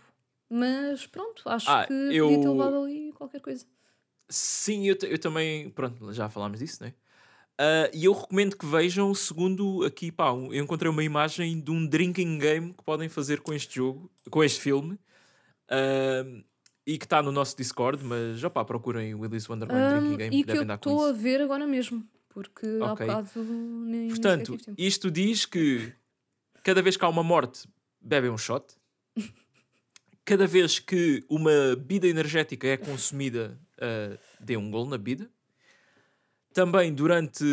mas 0.50 1.06
pronto, 1.06 1.44
acho 1.46 1.70
ah, 1.70 1.86
que 1.86 1.94
eu... 1.94 2.28
podia 2.28 2.42
ter 2.42 2.50
levado 2.50 2.84
ali 2.84 3.12
qualquer 3.14 3.42
coisa. 3.42 3.66
Sim, 4.30 4.88
eu, 4.88 4.98
eu 5.04 5.20
também, 5.20 5.70
pronto, 5.70 6.12
já 6.14 6.30
falámos 6.30 6.60
disso, 6.60 6.78
não 6.82 6.88
é? 6.88 6.94
Uh, 7.60 7.88
e 7.94 8.04
eu 8.04 8.12
recomendo 8.12 8.58
que 8.58 8.66
vejam, 8.66 9.14
segundo 9.16 9.86
aqui, 9.86 10.12
pá, 10.12 10.28
eu 10.28 10.56
encontrei 10.56 10.92
uma 10.92 11.04
imagem 11.04 11.62
de 11.62 11.72
um 11.72 11.88
drinking 11.88 12.38
game 12.38 12.74
que 12.74 12.84
podem 12.84 13.08
fazer 13.08 13.40
com 13.40 13.54
este 13.54 13.76
jogo, 13.76 14.12
com 14.30 14.44
este 14.44 14.60
filme, 14.60 14.96
uh, 15.72 16.44
e 16.86 16.98
que 16.98 17.06
está 17.06 17.24
no 17.24 17.32
nosso 17.32 17.56
Discord, 17.56 18.04
mas 18.04 18.40
já 18.40 18.50
pá, 18.50 18.66
procurem 18.66 19.16
o 19.16 19.22
Willis 19.22 19.48
Wonderland 19.48 19.86
um, 19.86 20.00
Drinking 20.00 20.18
Game. 20.18 20.36
E 20.36 20.44
que, 20.44 20.52
que 20.52 20.58
eu 20.58 20.76
estou 20.76 21.06
a 21.06 21.14
ver 21.14 21.42
agora 21.42 21.66
mesmo, 21.66 22.06
porque 22.28 22.68
okay. 22.68 23.10
há 23.10 23.22
bocado 23.22 23.44
nem 23.44 24.10
Portanto, 24.10 24.58
isto 24.78 25.10
diz 25.10 25.46
que 25.46 25.94
cada 26.62 26.82
vez 26.82 26.98
que 26.98 27.06
há 27.06 27.10
uma 27.10 27.24
morte, 27.24 27.70
bebem 28.02 28.30
um 28.30 28.38
shot. 28.38 28.66
cada 30.26 30.46
vez 30.46 30.80
que 30.80 31.24
uma 31.30 31.76
bebida 31.78 32.08
energética 32.08 32.68
é 32.68 32.76
consumida, 32.76 33.58
uh, 33.78 34.18
dê 34.42 34.58
um 34.58 34.70
gol 34.70 34.88
na 34.88 34.98
bebida 34.98 35.30
também 36.56 36.94
durante. 36.94 37.44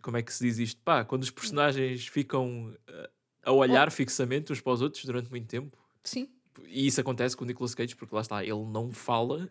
Como 0.00 0.16
é 0.16 0.22
que 0.22 0.32
se 0.32 0.42
diz 0.42 0.58
isto? 0.58 0.80
Pá, 0.80 1.04
quando 1.04 1.22
os 1.22 1.30
personagens 1.30 2.08
ficam 2.08 2.74
uh, 2.88 3.08
a 3.42 3.52
olhar 3.52 3.92
fixamente 3.92 4.50
uns 4.50 4.60
para 4.60 4.72
os 4.72 4.80
outros 4.80 5.04
durante 5.04 5.30
muito 5.30 5.46
tempo. 5.46 5.76
Sim. 6.02 6.30
E 6.66 6.86
isso 6.86 6.98
acontece 6.98 7.36
com 7.36 7.44
o 7.44 7.46
Nicolas 7.46 7.74
Cage, 7.74 7.94
porque 7.94 8.14
lá 8.14 8.22
está, 8.22 8.42
ele 8.42 8.64
não 8.64 8.90
fala. 8.90 9.50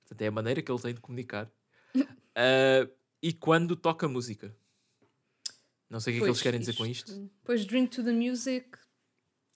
Portanto, 0.00 0.22
é 0.22 0.26
a 0.26 0.32
maneira 0.32 0.60
que 0.60 0.70
ele 0.70 0.82
tem 0.82 0.92
de 0.92 1.00
comunicar. 1.00 1.48
uh, 1.94 2.90
e 3.22 3.32
quando 3.32 3.76
toca 3.76 4.08
música. 4.08 4.54
Não 5.88 6.00
sei 6.00 6.12
o 6.12 6.16
que 6.16 6.20
é 6.20 6.24
que 6.24 6.28
eles 6.28 6.42
querem 6.42 6.60
dizer 6.60 6.74
com 6.74 6.84
isto. 6.84 7.30
Pois, 7.44 7.64
Drink 7.64 7.94
to 7.94 8.02
the 8.02 8.12
Music. 8.12 8.68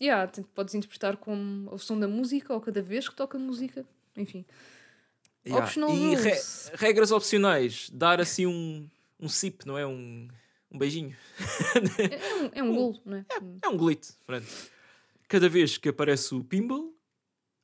Yeah, 0.00 0.30
podes 0.54 0.74
interpretar 0.74 1.16
como 1.16 1.68
o 1.70 1.78
som 1.78 1.98
da 1.98 2.08
música 2.08 2.54
ou 2.54 2.60
cada 2.60 2.80
vez 2.80 3.08
que 3.08 3.14
toca 3.14 3.36
música. 3.38 3.84
Enfim. 4.16 4.46
Yeah. 5.44 5.64
Optional 5.64 5.90
e 5.94 6.14
re 6.14 6.32
regras 6.74 7.10
opcionais, 7.10 7.90
dar 7.92 8.20
assim 8.20 8.46
um, 8.46 8.88
um 9.18 9.28
sip, 9.28 9.66
não 9.66 9.76
é? 9.76 9.84
Um, 9.84 10.28
um 10.70 10.78
beijinho. 10.78 11.16
É, 12.10 12.34
um, 12.34 12.50
é 12.54 12.62
um 12.62 12.74
golo, 12.74 13.00
não 13.04 13.16
é? 13.16 13.26
É, 13.28 13.66
é 13.66 13.68
um 13.68 13.76
glitch, 13.76 14.10
pronto. 14.24 14.46
Cada 15.28 15.48
vez 15.48 15.76
que 15.76 15.88
aparece 15.88 16.34
o 16.34 16.44
Pimble, 16.44 16.94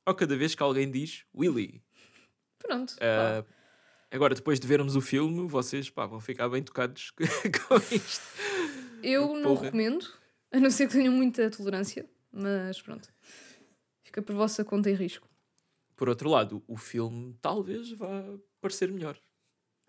ou 0.05 0.13
cada 0.13 0.35
vez 0.35 0.55
que 0.55 0.63
alguém 0.63 0.91
diz 0.91 1.23
Willy. 1.33 1.81
Pronto. 2.57 2.93
Uh, 2.95 3.45
agora, 4.11 4.35
depois 4.35 4.59
de 4.59 4.67
vermos 4.67 4.95
o 4.95 5.01
filme, 5.01 5.47
vocês 5.47 5.89
pá, 5.89 6.05
vão 6.05 6.19
ficar 6.19 6.49
bem 6.49 6.61
tocados 6.61 7.11
com 7.15 7.75
isto. 7.95 8.27
Eu 9.01 9.35
não 9.35 9.55
recomendo, 9.55 10.05
a 10.51 10.59
não 10.59 10.69
ser 10.69 10.87
que 10.87 10.93
tenham 10.93 11.13
muita 11.13 11.49
tolerância, 11.49 12.05
mas 12.31 12.81
pronto. 12.81 13.07
Fica 14.03 14.21
por 14.21 14.35
vossa 14.35 14.65
conta 14.65 14.89
e 14.89 14.93
risco. 14.93 15.29
Por 15.99 16.07
outro 16.07 16.29
lado, 16.29 16.63
o 16.65 16.77
filme 16.77 17.37
talvez 17.41 17.91
vá 17.91 18.23
parecer 18.61 18.89
melhor. 18.89 19.19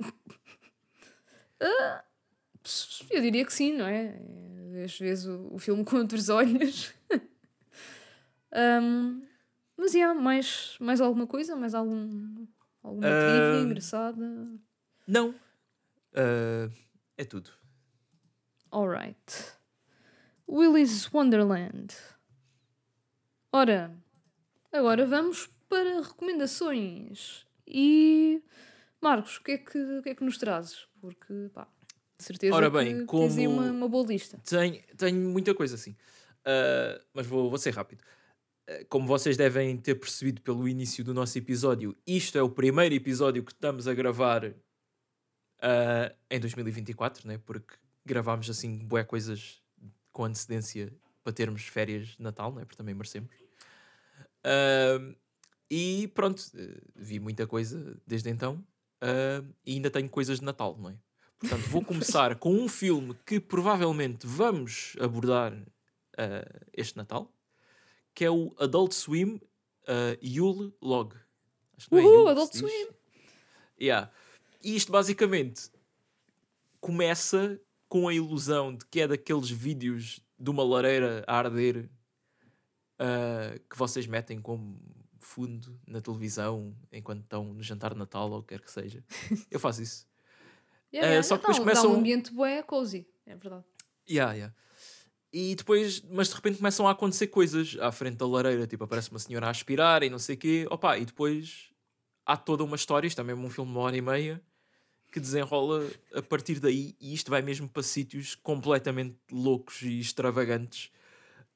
Uh, 0.02 0.10
eu 3.08 3.22
diria 3.22 3.46
que 3.46 3.52
sim, 3.52 3.74
não 3.74 3.86
é? 3.86 4.20
Às 4.84 4.98
vezes 4.98 5.26
o, 5.26 5.54
o 5.54 5.58
filme 5.60 5.84
com 5.86 5.98
outros 5.98 6.28
olhos. 6.28 6.92
um, 8.82 9.24
mas, 9.76 9.94
yeah, 9.94 10.20
mais, 10.20 10.76
mais 10.80 11.00
alguma 11.00 11.28
coisa? 11.28 11.54
Mais 11.54 11.76
algum, 11.76 12.44
alguma 12.82 13.06
uh, 13.06 13.62
engraçada? 13.62 14.48
Não. 15.06 15.30
Uh, 15.30 16.72
é 17.16 17.24
tudo. 17.24 17.52
Alright. 18.72 19.54
Willy's 20.48 21.08
Wonderland. 21.12 21.94
Ora, 23.52 23.96
agora 24.72 25.06
vamos 25.06 25.48
para 25.70 26.02
recomendações. 26.02 27.46
E 27.64 28.42
Marcos, 29.00 29.36
o 29.36 29.42
que 29.44 29.52
é 29.52 29.58
que, 29.58 29.78
o 29.78 30.02
que, 30.02 30.08
é 30.10 30.14
que 30.14 30.24
nos 30.24 30.36
trazes? 30.36 30.88
Porque, 31.00 31.48
pá, 31.54 31.66
de 32.18 32.24
certeza 32.24 32.54
Ora 32.54 32.68
bem, 32.68 32.98
que 32.98 33.04
como 33.06 33.28
tens 33.28 33.38
aí 33.38 33.46
uma, 33.46 33.70
uma 33.70 33.88
boa 33.88 34.06
lista. 34.06 34.38
Tenho, 34.44 34.82
tenho 34.96 35.16
muita 35.16 35.54
coisa 35.54 35.76
assim, 35.76 35.92
uh, 35.92 37.02
mas 37.14 37.26
vou, 37.26 37.48
vou 37.48 37.58
ser 37.58 37.70
rápido. 37.70 38.02
Uh, 38.68 38.84
como 38.88 39.06
vocês 39.06 39.36
devem 39.36 39.76
ter 39.78 39.94
percebido 39.94 40.42
pelo 40.42 40.68
início 40.68 41.04
do 41.04 41.14
nosso 41.14 41.38
episódio, 41.38 41.96
isto 42.04 42.36
é 42.36 42.42
o 42.42 42.50
primeiro 42.50 42.94
episódio 42.94 43.44
que 43.44 43.52
estamos 43.52 43.86
a 43.86 43.94
gravar 43.94 44.44
uh, 44.44 44.54
em 46.28 46.40
2024, 46.40 47.28
né? 47.28 47.40
porque 47.46 47.76
gravámos 48.04 48.50
assim 48.50 48.76
boé 48.76 49.04
coisas 49.04 49.62
com 50.12 50.24
antecedência 50.24 50.92
para 51.22 51.32
termos 51.32 51.62
férias 51.62 52.08
de 52.08 52.22
Natal, 52.22 52.52
né? 52.52 52.64
porque 52.64 52.76
também 52.76 52.94
merecemos. 52.94 53.30
Uh, 54.44 55.14
e 55.70 56.08
pronto, 56.14 56.42
eh, 56.56 56.80
vi 56.96 57.20
muita 57.20 57.46
coisa 57.46 57.96
desde 58.04 58.28
então 58.28 58.64
uh, 59.02 59.46
e 59.64 59.74
ainda 59.74 59.90
tenho 59.90 60.08
coisas 60.08 60.40
de 60.40 60.44
Natal, 60.44 60.76
não 60.76 60.90
é? 60.90 60.98
Portanto, 61.38 61.62
vou 61.68 61.82
começar 61.84 62.34
com 62.36 62.52
um 62.52 62.68
filme 62.68 63.16
que 63.24 63.38
provavelmente 63.38 64.26
vamos 64.26 64.96
abordar 65.00 65.52
uh, 65.54 66.66
este 66.72 66.96
Natal, 66.96 67.32
que 68.14 68.24
é 68.24 68.30
o 68.30 68.52
Adult 68.58 68.92
Swim 68.92 69.34
uh, 69.34 70.18
Yule 70.22 70.74
Log. 70.82 71.14
Acho 71.76 71.88
que 71.88 71.94
é 71.94 72.00
Uhul, 72.00 72.28
Adult 72.28 72.54
Swim! 72.54 72.88
Yeah. 73.80 74.10
E 74.62 74.76
isto 74.76 74.92
basicamente 74.92 75.70
começa 76.80 77.60
com 77.88 78.08
a 78.08 78.14
ilusão 78.14 78.74
de 78.74 78.84
que 78.86 79.00
é 79.00 79.08
daqueles 79.08 79.50
vídeos 79.50 80.20
de 80.38 80.50
uma 80.50 80.62
lareira 80.62 81.24
a 81.26 81.38
arder 81.38 81.88
uh, 83.00 83.58
que 83.68 83.78
vocês 83.78 84.06
metem 84.06 84.40
como 84.40 84.78
fundo 85.30 85.80
na 85.86 86.00
televisão 86.00 86.76
enquanto 86.90 87.22
estão 87.22 87.44
no 87.44 87.62
jantar 87.62 87.92
de 87.92 87.98
Natal 87.98 88.30
ou 88.30 88.40
o 88.40 88.42
que 88.42 88.48
quer 88.48 88.60
que 88.60 88.70
seja. 88.70 89.04
Eu 89.50 89.60
faço 89.60 89.82
isso. 89.82 90.06
yeah, 90.92 91.06
uh, 91.06 91.10
yeah, 91.10 91.22
só 91.22 91.36
que 91.36 91.42
depois 91.42 91.58
começam... 91.58 91.84
Dá 91.84 91.88
um 91.88 91.98
ambiente 92.00 92.32
bué 92.32 92.62
cozy, 92.62 93.06
é 93.24 93.36
verdade. 93.36 93.64
Yeah, 94.08 94.32
yeah. 94.32 94.54
E 95.32 95.54
depois, 95.54 96.02
mas 96.02 96.28
de 96.28 96.34
repente 96.34 96.56
começam 96.56 96.88
a 96.88 96.90
acontecer 96.90 97.28
coisas 97.28 97.76
à 97.80 97.92
frente 97.92 98.16
da 98.16 98.26
lareira, 98.26 98.66
tipo 98.66 98.82
aparece 98.82 99.10
uma 99.10 99.20
senhora 99.20 99.46
a 99.46 99.50
aspirar 99.50 100.02
e 100.02 100.10
não 100.10 100.18
sei 100.18 100.34
o 100.34 100.38
quê, 100.38 100.66
opa, 100.68 100.98
e 100.98 101.04
depois 101.04 101.70
há 102.26 102.36
toda 102.36 102.64
uma 102.64 102.74
história, 102.74 103.06
isto 103.06 103.20
é 103.20 103.24
mesmo 103.24 103.46
um 103.46 103.50
filme 103.50 103.70
de 103.70 103.76
uma 103.76 103.84
hora 103.84 103.96
e 103.96 104.02
meia, 104.02 104.42
que 105.12 105.20
desenrola 105.20 105.88
a 106.12 106.22
partir 106.22 106.58
daí 106.58 106.96
e 107.00 107.14
isto 107.14 107.30
vai 107.30 107.42
mesmo 107.42 107.68
para 107.68 107.84
sítios 107.84 108.34
completamente 108.34 109.16
loucos 109.30 109.82
e 109.82 110.00
extravagantes 110.00 110.90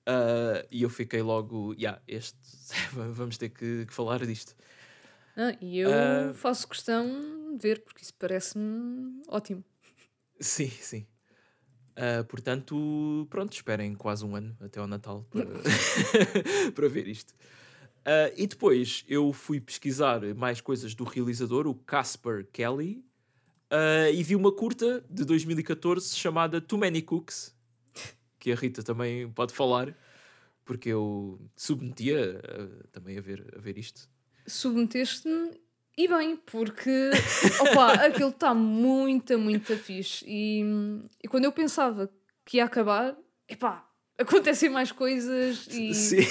Uh, 0.06 0.66
e 0.70 0.82
eu 0.82 0.90
fiquei 0.90 1.22
logo, 1.22 1.72
yeah, 1.74 2.01
este, 2.06 2.39
vamos 2.93 3.39
ter 3.39 3.48
que, 3.48 3.86
que 3.86 3.94
falar 3.94 4.24
disto. 4.26 4.55
Ah, 5.36 5.56
e 5.60 5.78
eu 5.78 5.90
uh, 5.90 6.35
faço 6.35 6.68
questão 6.68 7.56
de 7.56 7.62
ver, 7.62 7.82
porque 7.82 8.02
isso 8.02 8.14
parece-me 8.14 9.22
ótimo. 9.28 9.64
Sim, 10.39 10.68
sim. 10.68 11.06
Uh, 11.93 12.24
portanto, 12.24 13.26
pronto, 13.31 13.52
esperem 13.52 13.94
quase 13.94 14.24
um 14.24 14.35
ano 14.35 14.56
até 14.60 14.81
ao 14.81 14.86
Natal 14.86 15.26
para, 15.31 15.47
para 16.74 16.89
ver 16.89 17.09
isto. 17.09 17.32
Uh, 18.05 18.35
e 18.36 18.47
depois 18.47 19.05
eu 19.09 19.32
fui 19.32 19.60
pesquisar 19.60 20.20
mais 20.35 20.60
coisas 20.60 20.94
do 20.94 21.05
realizador, 21.05 21.66
o 21.66 21.74
Casper 21.74 22.47
Kelly, 22.52 23.02
uh, 23.72 24.12
e 24.12 24.22
vi 24.22 24.36
uma 24.36 24.52
curta 24.52 25.05
de 25.09 25.24
2014 25.24 26.14
chamada 26.14 26.60
Too 26.60 26.78
Many 26.78 27.01
Cooks, 27.01 27.53
que 28.44 28.52
a 28.52 28.54
Rita 28.54 28.82
também 28.82 29.26
pode 29.30 29.54
falar, 29.54 29.96
porque 30.66 30.90
eu 30.90 31.40
submetia 31.56 32.42
uh, 32.44 32.88
também 32.88 33.16
a 33.16 33.20
ver, 33.22 33.42
a 33.56 33.58
ver 33.58 33.78
isto. 33.78 34.06
Submeteste-me 34.46 35.58
e 35.96 36.06
bem, 36.06 36.36
porque 36.36 37.10
opa, 37.58 37.94
aquilo 38.04 38.28
está 38.28 38.52
muito, 38.52 39.38
muito 39.38 39.74
fixe. 39.78 40.26
E, 40.28 40.62
e 41.22 41.26
quando 41.26 41.46
eu 41.46 41.52
pensava 41.52 42.10
que 42.44 42.58
ia 42.58 42.66
acabar, 42.66 43.16
epá, 43.48 43.88
acontecem 44.18 44.68
mais 44.68 44.92
coisas 44.92 45.66
e. 45.70 45.94
Sim. 45.94 46.26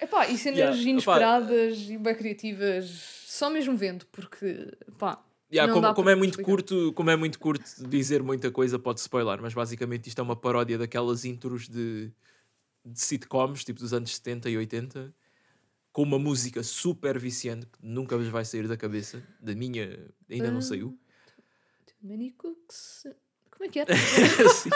Epá, 0.00 0.28
e 0.28 0.38
cenas 0.38 0.58
yeah, 0.58 0.82
inesperadas 0.90 1.82
opa. 1.82 1.92
e 1.92 1.98
bem 1.98 2.14
criativas, 2.14 2.86
só 3.26 3.50
mesmo 3.50 3.76
vendo, 3.76 4.06
porque 4.06 4.72
pá, 4.98 5.22
Yeah, 5.52 5.72
como, 5.72 5.94
como 5.94 6.10
é 6.10 6.14
muito 6.14 6.42
curto, 6.42 6.92
como 6.92 7.08
é 7.08 7.16
muito 7.16 7.38
curto 7.38 7.64
dizer 7.88 8.22
muita 8.22 8.50
coisa, 8.50 8.78
pode 8.78 8.98
spoiler, 8.98 9.40
mas 9.40 9.54
basicamente 9.54 10.08
isto 10.08 10.18
é 10.20 10.22
uma 10.22 10.34
paródia 10.34 10.76
daquelas 10.76 11.24
intros 11.24 11.68
de, 11.68 12.12
de 12.84 13.00
sitcoms, 13.00 13.64
tipo 13.64 13.78
dos 13.78 13.92
anos 13.92 14.14
70 14.16 14.50
e 14.50 14.56
80, 14.56 15.14
com 15.92 16.02
uma 16.02 16.18
música 16.18 16.62
super 16.64 17.18
viciante 17.18 17.66
que 17.66 17.78
nunca 17.80 18.16
vos 18.16 18.28
vai 18.28 18.44
sair 18.44 18.66
da 18.66 18.76
cabeça. 18.76 19.22
Da 19.40 19.54
minha, 19.54 20.12
ainda 20.28 20.50
não 20.50 20.60
saiu. 20.60 20.98
Too 21.86 21.96
many 22.02 22.32
cooks. 22.32 23.06
Como 23.50 23.64
é 23.64 23.68
que 23.68 23.78
era? 23.78 23.94
Sim. 24.52 24.70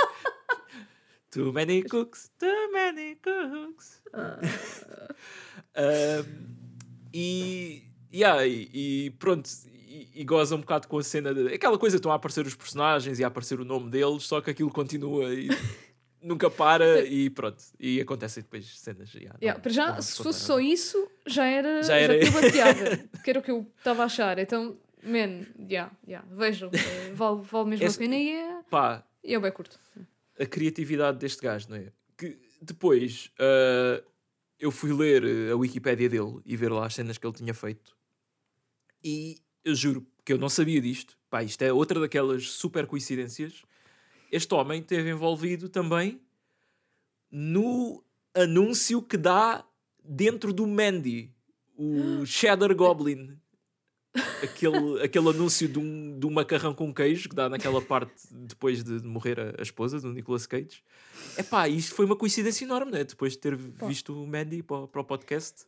Too 1.31 1.53
many 1.53 1.83
cooks, 1.83 2.31
too 2.39 2.73
many 2.73 3.17
cooks. 3.17 4.03
Um, 5.77 6.57
e, 7.15 7.85
yeah, 8.13 8.45
e, 8.45 9.07
e 9.07 9.11
pronto, 9.13 9.49
e, 9.93 10.21
e 10.21 10.25
goza 10.25 10.55
um 10.55 10.61
bocado 10.61 10.87
com 10.89 10.99
a 10.99 11.03
cena 11.03 11.35
de 11.35 11.53
aquela 11.55 11.79
coisa, 11.79 11.97
estão 11.97 12.12
a 12.12 12.15
aparecer 12.15 12.47
os 12.47 12.55
personagens 12.55 13.19
e 13.19 13.25
a 13.25 13.27
aparecer 13.27 13.59
o 13.61 13.65
nome 13.65 13.91
deles, 13.91 14.23
só 14.25 14.41
que 14.41 14.51
aquilo 14.51 14.71
continua 14.71 15.35
e 15.35 15.49
nunca 16.23 16.49
para 16.51 17.05
e 17.05 17.29
pronto. 17.31 17.62
E 17.79 18.01
acontecem 18.01 18.43
depois 18.43 18.79
cenas. 18.79 19.12
Yeah, 19.15 19.39
Yeah, 19.43 19.61
não- 19.65 19.73
já, 19.73 20.01
se 20.01 20.23
fosse 20.23 20.41
só 20.41 20.61
isso, 20.61 21.11
já 21.27 21.45
era. 21.47 21.83
Já 21.83 21.89
Já 21.89 21.97
era- 21.97 22.15
era. 22.17 22.31
bateada, 22.31 23.09
que 23.25 23.31
era 23.31 23.41
o 23.41 23.43
que 23.43 23.51
eu 23.51 23.67
estava 23.79 24.03
a 24.03 24.07
achar. 24.07 24.39
Então, 24.39 24.79
man, 25.03 25.47
yeah, 25.69 25.91
yeah, 26.07 26.27
vejam, 26.35 26.71
eh, 26.73 27.12
vale, 27.15 27.41
vale 27.43 27.71
mesmo 27.71 27.87
Esse- 27.87 27.97
a 27.97 27.99
pena 27.99 28.17
e 28.17 28.31
é, 28.31 28.62
Pá, 28.71 29.05
e 29.25 29.35
é 29.35 29.41
bem 29.41 29.51
curto. 29.53 29.79
a 30.39 30.47
criatividade 30.47 31.19
deste 31.19 31.43
gajo, 31.43 31.67
não 31.71 31.77
é? 31.77 31.93
Que 32.17 32.39
depois 32.62 33.31
ah, 33.39 34.03
eu 34.59 34.71
fui 34.71 34.93
ler 34.93 35.25
eh, 35.25 35.51
a 35.53 35.57
Wikipédia 35.57 36.09
dele 36.09 36.39
e 36.45 36.55
ver 36.57 36.71
lá 36.71 36.87
as 36.87 36.95
cenas 36.95 37.17
que 37.19 37.27
ele 37.27 37.35
tinha 37.35 37.55
feito. 37.55 37.97
E 39.03 39.39
eu 39.65 39.74
juro 39.74 40.07
que 40.24 40.32
eu 40.32 40.39
não 40.39 40.49
sabia 40.49 40.81
disto. 40.81 41.16
Pá, 41.28 41.43
isto 41.43 41.62
é 41.62 41.73
outra 41.73 42.01
daquelas 42.01 42.49
super 42.51 42.87
coincidências. 42.87 43.62
Este 44.32 44.53
homem 44.55 44.81
esteve 44.81 45.11
envolvido 45.11 45.69
também 45.69 46.20
no 47.31 48.03
anúncio 48.35 49.03
que 49.03 49.16
dá 49.16 49.65
dentro 50.05 50.53
do 50.53 50.66
Mandy, 50.66 51.32
o 51.77 52.24
Cheddar 52.27 52.74
Goblin. 52.74 53.37
Aquele, 54.43 55.01
aquele 55.05 55.28
anúncio 55.28 55.69
de 55.69 55.78
um, 55.78 56.19
de 56.19 56.27
um 56.27 56.31
macarrão 56.31 56.74
com 56.74 56.93
queijo 56.93 57.28
que 57.28 57.35
dá 57.37 57.49
naquela 57.49 57.81
parte 57.81 58.12
depois 58.32 58.82
de 58.82 59.01
morrer 59.07 59.39
a, 59.39 59.55
a 59.61 59.62
esposa 59.62 60.01
do 60.01 60.12
Nicolas 60.12 60.47
Cage. 60.47 60.82
É 61.37 61.45
pá, 61.45 61.69
isto 61.69 61.95
foi 61.95 62.07
uma 62.07 62.16
coincidência 62.16 62.65
enorme, 62.65 62.91
né? 62.91 63.05
Depois 63.05 63.35
de 63.35 63.39
ter 63.39 63.55
visto 63.57 64.20
o 64.20 64.27
Mandy 64.27 64.65
para, 64.65 64.78
o- 64.78 64.89
para 64.89 65.01
o 65.01 65.05
podcast, 65.05 65.65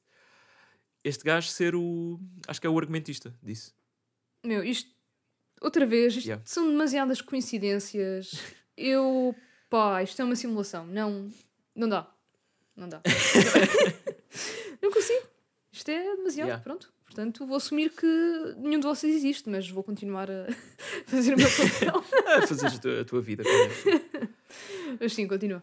este 1.05 1.23
gajo 1.23 1.49
ser 1.51 1.77
o. 1.77 2.19
Acho 2.49 2.61
que 2.61 2.67
é 2.67 2.71
o 2.71 2.77
argumentista 2.77 3.33
disso. 3.41 3.73
Meu, 4.45 4.63
isto, 4.65 4.91
outra 5.61 5.87
vez, 5.87 6.15
isto 6.17 6.27
Yeah. 6.27 6.43
são 6.47 6.69
demasiadas 6.69 7.21
coincidências. 7.21 8.33
Eu, 8.77 9.35
pá, 9.71 10.03
isto 10.03 10.21
é 10.21 10.25
uma 10.25 10.35
simulação. 10.37 10.87
Não, 10.87 11.31
não 11.75 11.89
dá. 11.89 12.11
Não 12.75 12.89
dá. 12.89 13.01
não 14.81 14.91
consigo. 14.91 15.27
Isto 15.71 15.91
é 15.91 16.17
demasiado, 16.17 16.49
Yeah. 16.49 16.63
pronto. 16.63 16.93
Portanto, 17.05 17.47
vou 17.47 17.57
assumir 17.59 17.91
que 17.91 18.07
nenhum 18.57 18.81
de 18.81 18.87
vocês 18.87 19.15
existe, 19.15 19.49
mas 19.49 19.69
vou 19.69 19.85
continuar 19.85 20.31
a 20.31 20.47
fazer 21.07 21.35
o 21.35 21.37
meu 21.37 21.49
papel. 21.51 22.05
A 22.39 22.47
fazer 22.47 22.67
a 22.69 22.79
tua, 22.79 23.01
a 23.03 23.05
tua 23.05 23.21
vida. 23.21 23.43
como 23.45 23.55
é. 23.55 24.29
mas 24.99 25.13
sim, 25.13 25.29
continua. 25.29 25.63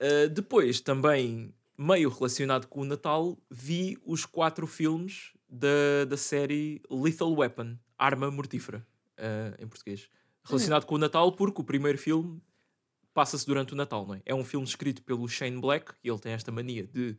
Uh, 0.00 0.28
depois, 0.28 0.80
também, 0.80 1.54
meio 1.78 2.08
relacionado 2.08 2.66
com 2.66 2.80
o 2.80 2.84
Natal, 2.84 3.38
vi 3.48 3.96
os 4.04 4.26
quatro 4.26 4.66
filmes 4.66 5.32
da, 5.54 6.04
da 6.08 6.16
série 6.16 6.82
Lethal 6.90 7.32
Weapon 7.32 7.78
Arma 7.96 8.30
Mortífera, 8.30 8.84
uh, 9.18 9.62
em 9.62 9.68
português. 9.68 10.08
Relacionado 10.42 10.84
com 10.84 10.96
o 10.96 10.98
Natal, 10.98 11.32
porque 11.32 11.60
o 11.60 11.64
primeiro 11.64 11.96
filme 11.96 12.42
passa-se 13.14 13.46
durante 13.46 13.72
o 13.72 13.76
Natal, 13.76 14.04
não 14.06 14.14
é? 14.14 14.22
É 14.26 14.34
um 14.34 14.44
filme 14.44 14.66
escrito 14.66 15.02
pelo 15.02 15.28
Shane 15.28 15.60
Black, 15.60 15.92
e 16.02 16.08
ele 16.08 16.18
tem 16.18 16.32
esta 16.32 16.50
mania 16.50 16.86
de 16.86 17.16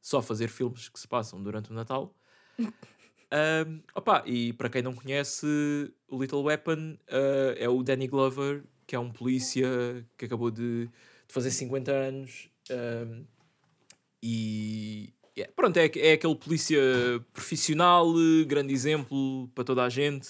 só 0.00 0.20
fazer 0.20 0.48
filmes 0.48 0.88
que 0.88 1.00
se 1.00 1.08
passam 1.08 1.42
durante 1.42 1.70
o 1.70 1.74
Natal. 1.74 2.14
Um, 3.32 3.80
opa, 3.94 4.24
e 4.26 4.52
para 4.54 4.68
quem 4.68 4.82
não 4.82 4.92
conhece, 4.92 5.46
o 6.08 6.20
Little 6.20 6.42
Weapon 6.42 6.98
uh, 7.08 7.54
é 7.56 7.68
o 7.68 7.80
Danny 7.80 8.08
Glover, 8.08 8.64
que 8.88 8.96
é 8.96 8.98
um 8.98 9.08
polícia 9.08 10.04
que 10.18 10.24
acabou 10.24 10.50
de, 10.50 10.86
de 10.88 11.32
fazer 11.32 11.52
50 11.52 11.92
anos. 11.92 12.50
um, 12.72 13.24
e 14.20 15.14
yeah, 15.40 15.52
pronto, 15.54 15.76
é, 15.76 15.90
é 15.96 16.12
aquele 16.12 16.34
polícia 16.34 16.80
profissional, 17.32 18.06
eh, 18.08 18.44
grande 18.44 18.72
exemplo 18.72 19.48
para 19.54 19.64
toda 19.64 19.84
a 19.84 19.88
gente. 19.88 20.28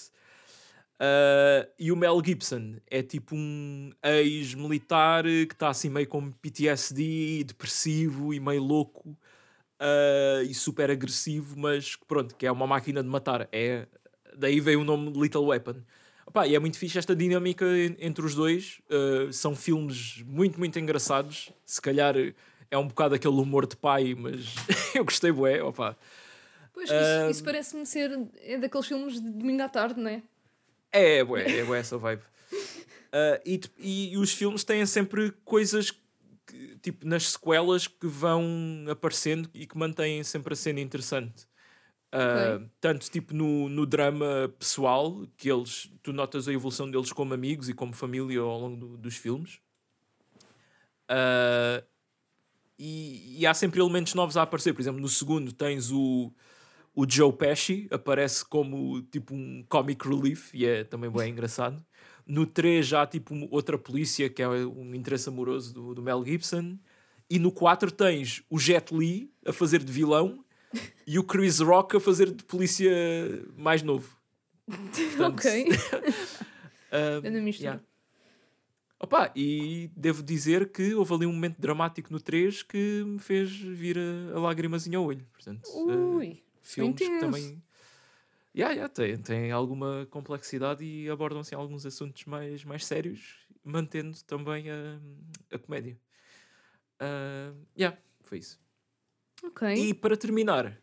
Uh, 1.01 1.65
e 1.79 1.91
o 1.91 1.95
Mel 1.95 2.21
Gibson 2.23 2.75
é 2.87 3.01
tipo 3.01 3.35
um 3.35 3.91
ex-militar 4.03 5.23
que 5.23 5.53
está 5.53 5.69
assim 5.69 5.89
meio 5.89 6.07
com 6.07 6.31
PTSD, 6.31 7.43
depressivo 7.43 8.31
e 8.31 8.39
meio 8.39 8.61
louco 8.61 9.09
uh, 9.09 10.43
e 10.43 10.53
super 10.53 10.91
agressivo, 10.91 11.57
mas 11.57 11.95
pronto, 11.95 12.35
que 12.35 12.45
é 12.45 12.51
uma 12.51 12.67
máquina 12.67 13.01
de 13.01 13.09
matar. 13.09 13.49
É, 13.51 13.87
daí 14.37 14.59
veio 14.59 14.81
o 14.81 14.83
nome 14.83 15.11
Little 15.19 15.45
Weapon. 15.45 15.81
Opa, 16.27 16.45
e 16.45 16.53
é 16.53 16.59
muito 16.59 16.77
fixe 16.77 16.99
esta 16.99 17.15
dinâmica 17.15 17.65
en- 17.65 17.97
entre 17.99 18.23
os 18.23 18.35
dois. 18.35 18.79
Uh, 18.87 19.33
são 19.33 19.55
filmes 19.55 20.23
muito, 20.27 20.59
muito 20.59 20.77
engraçados. 20.77 21.51
Se 21.65 21.81
calhar 21.81 22.13
é 22.71 22.77
um 22.77 22.87
bocado 22.87 23.13
aquele 23.13 23.33
humor 23.35 23.67
de 23.67 23.75
pai, 23.75 24.15
mas 24.15 24.55
eu 24.95 25.03
gostei, 25.05 25.31
bué. 25.31 25.61
Opa. 25.61 25.95
Pois, 26.73 26.89
isso, 26.89 27.29
isso 27.29 27.43
parece-me 27.43 27.85
ser 27.85 28.17
é 28.41 28.57
daqueles 28.57 28.87
filmes 28.87 29.21
de 29.21 29.29
domingo 29.29 29.61
à 29.61 29.69
tarde, 29.69 29.99
não 29.99 30.09
é? 30.09 30.23
É, 30.91 31.17
é 31.17 31.23
bué, 31.23 31.59
é 31.59 31.63
bué 31.63 31.79
essa 31.79 31.97
vibe. 31.97 32.21
Uh, 32.21 33.37
e, 33.45 33.57
t- 33.57 33.69
e 33.77 34.17
os 34.17 34.31
filmes 34.33 34.63
têm 34.63 34.85
sempre 34.85 35.31
coisas 35.43 35.91
que, 36.47 36.77
tipo 36.81 37.05
nas 37.05 37.31
sequelas 37.31 37.87
que 37.87 38.07
vão 38.07 38.85
aparecendo 38.89 39.49
e 39.53 39.67
que 39.67 39.77
mantêm 39.77 40.23
sempre 40.23 40.53
a 40.53 40.55
cena 40.55 40.79
interessante. 40.79 41.43
Uh, 42.13 42.55
Ok. 42.57 42.69
Tanto 42.81 43.09
tipo 43.09 43.33
no, 43.33 43.69
no 43.69 43.85
drama 43.85 44.53
pessoal, 44.59 45.25
que 45.37 45.49
eles 45.49 45.89
tu 46.03 46.11
notas 46.11 46.47
a 46.47 46.51
evolução 46.53 46.89
deles 46.91 47.11
como 47.13 47.33
amigos 47.33 47.69
e 47.69 47.73
como 47.73 47.93
família 47.93 48.41
ao 48.41 48.59
longo 48.59 48.75
do- 48.77 48.97
dos 48.97 49.15
filmes. 49.15 49.59
Uh, 51.09 51.83
e, 52.83 53.37
e 53.39 53.45
há 53.45 53.53
sempre 53.53 53.79
elementos 53.79 54.15
novos 54.15 54.35
a 54.35 54.41
aparecer. 54.41 54.73
Por 54.73 54.81
exemplo, 54.81 54.99
no 54.99 55.07
segundo 55.07 55.53
tens 55.53 55.91
o, 55.91 56.33
o 56.95 57.07
Joe 57.07 57.31
Pesci, 57.31 57.87
aparece 57.91 58.43
como 58.43 59.03
tipo 59.03 59.35
um 59.35 59.63
comic 59.69 60.07
relief 60.07 60.51
e 60.55 60.65
é 60.65 60.83
também 60.83 61.11
bem 61.11 61.31
engraçado. 61.31 61.85
No 62.25 62.47
3 62.47 62.87
já 62.87 63.03
há 63.03 63.07
tipo 63.07 63.47
outra 63.51 63.77
polícia 63.77 64.27
que 64.31 64.41
é 64.41 64.47
um 64.47 64.95
interesse 64.95 65.29
amoroso 65.29 65.71
do, 65.71 65.93
do 65.93 66.01
Mel 66.01 66.25
Gibson. 66.25 66.79
E 67.29 67.37
no 67.37 67.51
4 67.51 67.91
tens 67.91 68.41
o 68.49 68.57
Jet 68.57 68.91
Li 68.93 69.31
a 69.45 69.53
fazer 69.53 69.83
de 69.83 69.91
vilão 69.91 70.43
e 71.05 71.19
o 71.19 71.23
Chris 71.23 71.59
Rock 71.59 71.97
a 71.97 71.99
fazer 71.99 72.31
de 72.31 72.43
polícia 72.43 72.91
mais 73.55 73.83
novo. 73.83 74.17
Portanto, 74.65 75.37
ok. 75.37 75.67
ah, 76.91 77.19
Grande 77.21 77.41
mistura. 77.41 77.73
yeah. 77.73 77.90
Opa, 79.03 79.31
e 79.35 79.89
devo 79.97 80.21
dizer 80.21 80.71
que 80.71 80.93
houve 80.93 81.13
ali 81.15 81.25
um 81.25 81.33
momento 81.33 81.59
dramático 81.59 82.13
no 82.13 82.19
3 82.21 82.61
que 82.61 83.03
me 83.03 83.17
fez 83.17 83.49
vir 83.51 83.97
a, 83.97 84.37
a 84.37 84.39
lágrimazinha 84.39 84.99
ao 84.99 85.05
olho. 85.05 85.25
Portanto, 85.33 85.67
ah, 85.89 86.17
Ui, 86.17 86.43
filmes 86.61 86.95
que 86.97 87.05
intenso. 87.05 87.19
também. 87.19 87.63
Yeah, 88.55 88.73
yeah, 88.73 88.93
tem, 88.93 89.17
tem 89.17 89.51
alguma 89.51 90.05
complexidade 90.11 90.83
e 90.85 91.09
abordam 91.09 91.39
assim, 91.39 91.55
alguns 91.55 91.85
assuntos 91.85 92.25
mais, 92.25 92.63
mais 92.63 92.85
sérios, 92.85 93.47
mantendo 93.63 94.15
também 94.25 94.69
a, 94.69 94.99
a 95.51 95.57
comédia. 95.57 95.97
Ah, 96.99 97.53
yeah, 97.75 97.97
foi 98.21 98.37
isso. 98.37 98.59
ok. 99.43 99.73
E 99.73 99.93
para 99.95 100.15
terminar, 100.15 100.77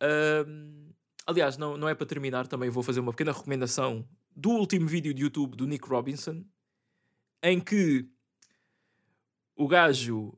ahm, 0.00 0.90
aliás, 1.26 1.56
não, 1.56 1.76
não 1.76 1.88
é 1.88 1.94
para 1.94 2.06
terminar, 2.06 2.46
também 2.46 2.70
vou 2.70 2.84
fazer 2.84 3.00
uma 3.00 3.12
pequena 3.12 3.32
recomendação 3.32 4.06
do 4.36 4.50
último 4.50 4.86
vídeo 4.86 5.12
de 5.12 5.22
YouTube 5.22 5.56
do 5.56 5.66
Nick 5.66 5.88
Robinson, 5.88 6.44
em 7.42 7.60
que 7.60 8.06
o 9.54 9.66
gajo 9.66 10.36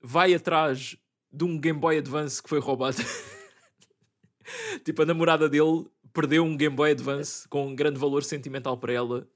vai 0.00 0.34
atrás 0.34 0.96
de 1.32 1.44
um 1.44 1.58
Game 1.58 1.78
Boy 1.78 1.98
Advance 1.98 2.42
que 2.42 2.48
foi 2.48 2.60
roubado. 2.60 2.96
tipo, 4.84 5.02
a 5.02 5.06
namorada 5.06 5.48
dele 5.48 5.86
perdeu 6.12 6.44
um 6.44 6.56
Game 6.56 6.76
Boy 6.76 6.92
Advance 6.92 7.48
com 7.48 7.68
um 7.68 7.74
grande 7.74 7.98
valor 7.98 8.22
sentimental 8.22 8.76
para 8.76 8.92
ela 8.92 9.28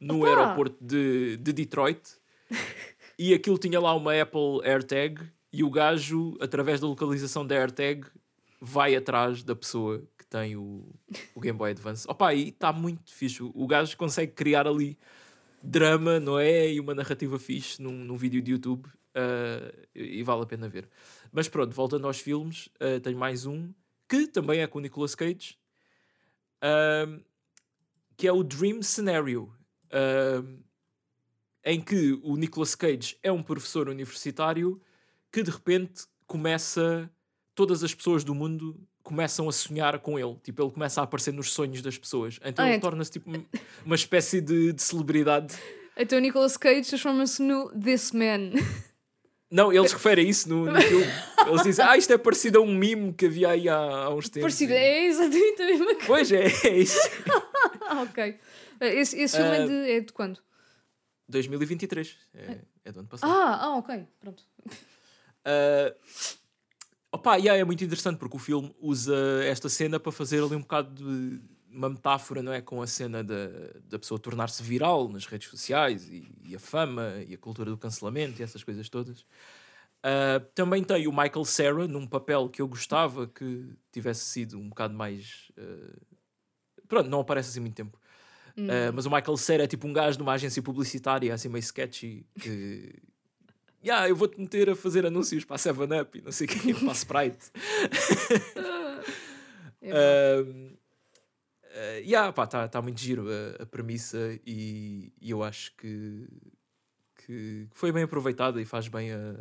no 0.00 0.20
Opa! 0.20 0.28
aeroporto 0.28 0.76
de, 0.80 1.36
de 1.36 1.52
Detroit. 1.52 2.00
E 3.18 3.34
aquilo 3.34 3.58
tinha 3.58 3.78
lá 3.78 3.94
uma 3.94 4.20
Apple 4.20 4.60
AirTag 4.64 5.22
e 5.52 5.62
o 5.62 5.70
gajo, 5.70 6.36
através 6.40 6.80
da 6.80 6.88
localização 6.88 7.46
da 7.46 7.54
AirTag, 7.54 8.06
vai 8.60 8.96
atrás 8.96 9.44
da 9.44 9.54
pessoa 9.54 10.02
que 10.18 10.26
tem 10.26 10.56
o, 10.56 10.88
o 11.34 11.40
Game 11.40 11.56
Boy 11.56 11.70
Advance. 11.70 12.04
Opa, 12.08 12.34
e 12.34 12.48
está 12.48 12.72
muito 12.72 13.14
fixe. 13.14 13.42
O 13.42 13.66
gajo 13.66 13.96
consegue 13.96 14.32
criar 14.32 14.66
ali 14.66 14.98
drama, 15.62 16.18
não 16.18 16.38
é? 16.38 16.72
E 16.72 16.80
uma 16.80 16.94
narrativa 16.94 17.38
fixe 17.38 17.80
num, 17.80 17.92
num 17.92 18.16
vídeo 18.16 18.42
de 18.42 18.52
YouTube 18.52 18.88
ah, 19.14 19.72
e 19.94 20.20
e 20.20 20.22
vale 20.22 20.42
a 20.42 20.46
pena 20.46 20.68
ver. 20.68 20.88
Mas 21.30 21.48
pronto, 21.48 21.74
voltando 21.74 22.06
aos 22.06 22.18
filmes, 22.20 22.68
ah, 22.80 23.00
tenho 23.00 23.18
mais 23.18 23.46
um 23.46 23.72
que 24.08 24.26
também 24.26 24.60
é 24.60 24.66
com 24.66 24.78
o 24.78 24.82
Nicolas 24.82 25.14
Cage, 25.14 25.58
ah, 26.60 27.06
que 28.16 28.26
é 28.26 28.32
o 28.32 28.42
Dream 28.42 28.82
Scenario. 28.82 29.52
em 31.64 31.80
que 31.80 32.18
o 32.24 32.36
Nicolas 32.36 32.74
Cage 32.74 33.16
é 33.22 33.30
um 33.30 33.42
professor 33.42 33.88
universitário 33.88 34.80
que 35.30 35.42
de 35.42 35.50
repente 35.50 36.04
começa 36.26 37.10
todas 37.54 37.84
as 37.84 37.94
pessoas 37.94 38.24
do 38.24 38.34
mundo 38.34 38.80
começam 39.12 39.46
a 39.46 39.52
sonhar 39.52 39.98
com 39.98 40.18
ele. 40.18 40.36
Tipo, 40.42 40.62
ele 40.62 40.70
começa 40.70 41.02
a 41.02 41.04
aparecer 41.04 41.34
nos 41.34 41.52
sonhos 41.52 41.82
das 41.82 41.98
pessoas. 41.98 42.40
Então 42.42 42.64
Ah, 42.64 42.68
ele 42.68 42.76
é- 42.78 42.80
torna-se 42.80 43.10
tipo 43.10 43.30
uma 43.84 43.94
espécie 43.94 44.40
de, 44.40 44.72
de 44.72 44.80
celebridade. 44.82 45.54
Então 45.94 46.16
o 46.16 46.20
Nicolas 46.22 46.56
Cage 46.56 46.88
transforma-se 46.88 47.42
no 47.42 47.70
This 47.78 48.12
Man. 48.12 48.52
Não, 49.50 49.70
eles 49.70 49.92
referem 49.92 50.26
isso 50.26 50.48
no, 50.48 50.64
no 50.64 50.80
filme. 50.80 51.04
Eles 51.46 51.62
dizem, 51.62 51.84
ah, 51.84 51.94
isto 51.94 52.10
é 52.10 52.16
parecido 52.16 52.58
a 52.58 52.62
um 52.62 52.74
mime 52.74 53.12
que 53.12 53.26
havia 53.26 53.50
aí 53.50 53.68
há, 53.68 53.76
há 53.76 54.14
uns 54.14 54.30
tempos. 54.30 54.40
Parecido, 54.44 54.72
é 54.72 55.04
exatamente 55.04 55.60
a 55.62 55.66
mesma 55.66 55.94
coisa. 55.96 56.06
Pois 56.06 56.32
é, 56.32 56.68
é 56.68 56.76
isso. 56.78 56.98
Ah, 57.82 58.00
ok. 58.08 58.38
Esse, 58.80 59.20
esse 59.20 59.36
filme 59.36 59.54
é, 59.56 59.62
Ah, 59.62 59.66
de, 59.66 59.90
é 59.92 60.00
de 60.00 60.12
quando? 60.14 60.40
2023. 61.28 62.16
É, 62.34 62.58
é 62.86 62.92
do 62.92 63.00
ano 63.00 63.08
passado. 63.08 63.30
Ah, 63.30 63.58
ah, 63.62 63.76
ok. 63.76 64.06
Pronto. 64.20 64.42
Uh, 65.44 65.94
opa, 67.12 67.36
yeah, 67.36 67.60
é 67.60 67.64
muito 67.64 67.84
interessante 67.84 68.16
porque 68.18 68.36
o 68.36 68.40
filme 68.40 68.74
usa 68.80 69.14
esta 69.44 69.68
cena 69.68 70.00
para 70.00 70.10
fazer 70.10 70.42
ali 70.42 70.56
um 70.56 70.60
bocado 70.60 70.94
de 70.94 71.40
uma 71.70 71.88
metáfora, 71.88 72.42
não 72.42 72.52
é? 72.52 72.60
Com 72.60 72.82
a 72.82 72.86
cena 72.86 73.22
da, 73.22 73.48
da 73.84 73.98
pessoa 73.98 74.18
tornar-se 74.18 74.62
viral 74.62 75.08
nas 75.08 75.26
redes 75.26 75.48
sociais 75.48 76.08
e, 76.08 76.30
e 76.44 76.54
a 76.54 76.58
fama 76.58 77.22
e 77.26 77.34
a 77.34 77.38
cultura 77.38 77.70
do 77.70 77.78
cancelamento 77.78 78.40
e 78.40 78.42
essas 78.42 78.64
coisas 78.64 78.88
todas. 78.88 79.20
Uh, 80.04 80.40
também 80.54 80.82
tem 80.82 81.06
o 81.06 81.12
Michael 81.12 81.44
Cera 81.44 81.86
num 81.86 82.06
papel 82.06 82.48
que 82.48 82.60
eu 82.60 82.66
gostava 82.66 83.26
que 83.26 83.72
tivesse 83.92 84.24
sido 84.24 84.58
um 84.58 84.68
bocado 84.68 84.94
mais. 84.94 85.50
uh, 85.56 86.16
Pronto, 86.88 87.08
não 87.08 87.20
aparece 87.20 87.50
assim 87.50 87.60
muito 87.60 87.74
tempo. 87.74 87.98
Uh, 88.56 88.92
mas 88.92 89.06
o 89.06 89.10
Michael 89.10 89.36
Cera 89.36 89.64
é 89.64 89.66
tipo 89.66 89.86
um 89.86 89.92
gajo 89.92 90.18
de 90.18 90.22
uma 90.22 90.32
agência 90.32 90.60
publicitária, 90.62 91.32
assim 91.32 91.48
meio 91.48 91.60
sketchy, 91.60 92.26
que. 92.38 92.94
Yeah, 93.84 94.08
eu 94.08 94.14
vou-te 94.14 94.40
meter 94.40 94.70
a 94.70 94.76
fazer 94.76 95.04
anúncios 95.04 95.44
para 95.44 95.56
a 95.56 95.58
7-Up 95.58 96.18
e 96.18 96.22
não 96.22 96.30
sei 96.30 96.46
o 96.46 96.50
quê, 96.50 96.74
para 96.74 96.90
a 96.90 96.92
Sprite. 96.92 97.50
É 99.84 100.40
uh, 100.40 102.00
yeah, 102.04 102.32
pá, 102.32 102.44
está 102.44 102.68
tá 102.68 102.80
muito 102.80 103.00
giro 103.00 103.26
a, 103.28 103.62
a 103.62 103.66
premissa 103.66 104.38
e, 104.46 105.12
e 105.20 105.30
eu 105.30 105.42
acho 105.42 105.74
que, 105.76 106.28
que 107.26 107.66
foi 107.72 107.90
bem 107.90 108.04
aproveitada 108.04 108.60
e 108.60 108.64
faz 108.64 108.88
bem 108.88 109.10
a, 109.10 109.34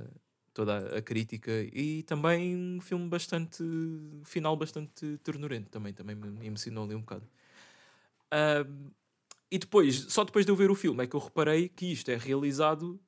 toda 0.54 0.98
a, 0.98 1.02
crítica 1.02 1.52
e 1.74 2.04
também 2.04 2.56
um 2.56 2.82
filme 2.82 3.08
bastante 3.08 3.64
final 4.24 4.56
bastante 4.56 5.18
ternurento 5.24 5.70
também, 5.70 5.94
também 5.94 6.16
me 6.16 6.48
emocionou 6.48 6.86
ali 6.86 6.96
um 6.96 7.02
bocado. 7.02 7.28
Um, 8.34 8.90
e 9.52 9.60
depois, 9.60 10.06
só 10.10 10.24
depois 10.24 10.46
de 10.46 10.52
eu 10.52 10.56
ver 10.56 10.72
o 10.72 10.76
filme 10.76 11.04
é 11.04 11.08
que 11.08 11.16
eu 11.16 11.20
reparei 11.20 11.68
que 11.68 11.92
isto 11.92 12.10
é 12.10 12.16
realizado 12.16 13.00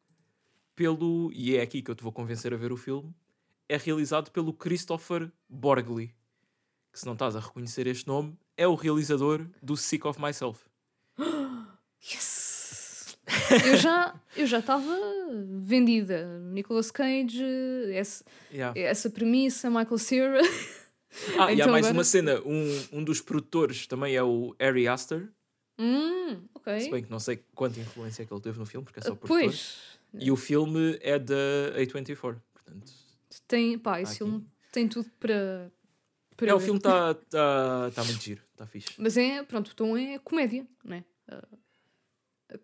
pelo, 0.75 1.31
e 1.33 1.55
é 1.55 1.61
aqui 1.61 1.81
que 1.81 1.91
eu 1.91 1.95
te 1.95 2.03
vou 2.03 2.11
convencer 2.11 2.53
a 2.53 2.57
ver 2.57 2.71
o 2.71 2.77
filme, 2.77 3.13
é 3.69 3.77
realizado 3.77 4.31
pelo 4.31 4.53
Christopher 4.53 5.31
Borgli, 5.49 6.13
que 6.91 6.99
se 6.99 7.05
não 7.05 7.13
estás 7.13 7.35
a 7.35 7.39
reconhecer 7.39 7.87
este 7.87 8.07
nome, 8.07 8.37
é 8.57 8.67
o 8.67 8.75
realizador 8.75 9.45
do 9.61 9.75
Sick 9.77 10.05
of 10.07 10.21
Myself. 10.21 10.61
Yes! 12.11 13.17
eu 13.65 13.77
já 13.77 14.13
eu 14.35 14.45
já 14.45 14.59
estava 14.59 14.93
vendida. 15.59 16.39
Nicolas 16.51 16.91
Cage, 16.91 17.41
essa, 17.93 18.25
Yeah. 18.51 18.77
essa 18.79 19.09
premissa, 19.09 19.69
Michael 19.69 19.97
Cera. 19.97 20.41
Ah, 21.37 21.51
e 21.53 21.61
há 21.61 21.65
Então 21.65 21.71
mais 21.71 21.85
agora- 21.85 21.93
uma 21.99 22.03
cena, 22.03 22.41
um, 22.43 22.85
um 22.99 23.03
dos 23.03 23.21
produtores 23.21 23.85
também 23.85 24.15
é 24.15 24.23
o 24.23 24.55
Harry 24.59 24.87
Astor, 24.87 25.27
hum, 25.77 26.39
ok. 26.55 26.79
se 26.81 26.89
bem 26.89 27.03
que 27.03 27.11
não 27.11 27.19
sei 27.19 27.37
quanta 27.53 27.79
influência 27.79 28.23
é 28.23 28.25
que 28.25 28.33
ele 28.33 28.41
teve 28.41 28.57
no 28.57 28.65
filme, 28.65 28.83
porque 28.83 28.99
é 28.99 29.03
só 29.03 29.13
Ah, 29.13 29.15
produtor. 29.15 29.43
pois, 29.43 29.92
E 30.19 30.31
o 30.31 30.35
filme 30.35 30.97
é 31.01 31.17
da 31.17 31.35
A24, 31.77 32.39
portanto... 32.53 32.93
tem, 33.47 33.77
pá, 33.79 33.99
esse 34.01 34.13
aqui. 34.13 34.17
filme 34.31 34.45
tem 34.71 34.87
tudo 34.87 35.09
para. 35.19 35.71
para 36.37 36.51
É, 36.51 36.53
o 36.53 36.59
filme 36.59 36.77
está 36.77 37.13
tá, 37.29 37.91
tá 37.95 38.03
muito 38.03 38.21
giro, 38.23 38.41
está 38.51 38.65
fixe. 38.67 38.93
Mas 38.97 39.17
é, 39.17 39.41
pronto, 39.43 39.69
o 39.71 39.75
tom 39.75 39.97
é 39.97 40.19
comédia, 40.19 40.67
não 40.83 40.97
é? 40.97 41.03
Ah, 41.27 41.47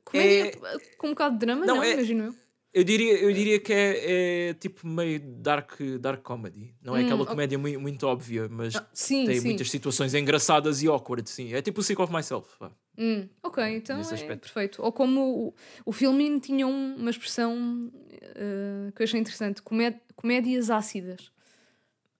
comédia 0.03 0.51
com 0.97 1.07
um 1.07 1.11
bocado 1.11 1.33
de 1.35 1.45
drama, 1.45 1.65
Não, 1.65 1.75
não, 1.77 1.83
é- 1.83 1.93
imagino 1.93 2.25
eu. 2.25 2.35
Eu 2.71 2.83
diria, 2.83 3.19
eu 3.19 3.33
diria 3.33 3.59
que 3.59 3.73
é, 3.73 4.49
é 4.49 4.53
tipo 4.53 4.85
meio 4.87 5.19
dark, 5.19 5.71
dark 5.99 6.21
comedy. 6.21 6.75
Não 6.83 6.95
é 6.95 7.01
Hum, 7.01 7.05
aquela 7.05 7.25
comédia 7.25 7.57
muito, 7.57 7.79
muito 7.79 8.05
óbvia, 8.05 8.47
mas 8.47 8.75
Ah, 8.75 8.87
sim, 8.93 9.25
tem 9.25 9.39
sim. 9.39 9.47
muitas 9.47 9.71
situações 9.71 10.13
engraçadas 10.13 10.83
e 10.83 10.87
awkward, 10.87 11.27
sim. 11.27 11.51
É 11.51 11.63
tipo 11.63 11.79
o 11.79 11.83
Sick 11.83 11.99
of 11.99 12.13
Myself. 12.13 12.47
vá. 12.59 12.71
Hum, 13.01 13.29
ok, 13.41 13.63
então 13.77 14.01
é 14.01 14.35
perfeito. 14.35 14.81
Ou 14.83 14.91
como 14.91 15.47
o, 15.47 15.53
o 15.85 15.91
filme 15.93 16.37
tinha 16.41 16.67
um- 16.67 16.95
uma 16.97 17.09
expressão 17.09 17.89
eh, 18.11 18.91
que 18.93 19.01
eu 19.01 19.05
achei 19.05 19.19
interessante: 19.19 19.61
comé- 19.61 20.01
comédias 20.17 20.69
ácidas. 20.69 21.31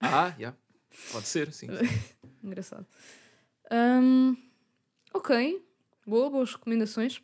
Ah, 0.00 0.34
yeah. 0.40 0.56
pode 1.12 1.26
ser, 1.28 1.52
sim. 1.52 1.66
Engraçado. 2.42 2.86
Hum, 3.70 4.34
ok, 5.12 5.62
boa, 6.06 6.30
boas 6.30 6.54
recomendações. 6.54 7.20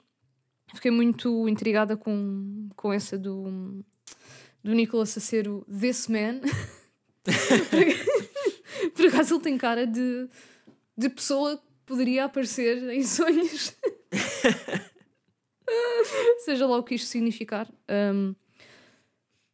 Fiquei 0.74 0.91
muito 0.91 1.49
intrigada 1.49 1.97
com, 1.97 2.69
com 2.77 2.93
essa 2.93 3.16
do, 3.16 3.83
do 4.62 4.74
Nicolas 4.74 5.16
a 5.16 5.20
ser 5.20 5.49
o 5.49 5.65
This 5.65 6.09
Man. 6.09 6.41
Por- 8.95 9.07
acaso 9.07 9.35
ele 9.37 9.43
tem 9.43 9.57
cara 9.59 9.87
de, 9.87 10.28
de 10.97 11.09
pessoa 11.09 11.61
poderia 11.87 12.25
aparecer 12.25 12.91
em 12.91 13.03
sonhos. 13.03 13.77
Seja 16.45 16.67
lá 16.67 16.79
o 16.79 16.83
que 16.83 16.95
isto 16.95 17.09
significar. 17.09 17.69
Hum, 18.15 18.35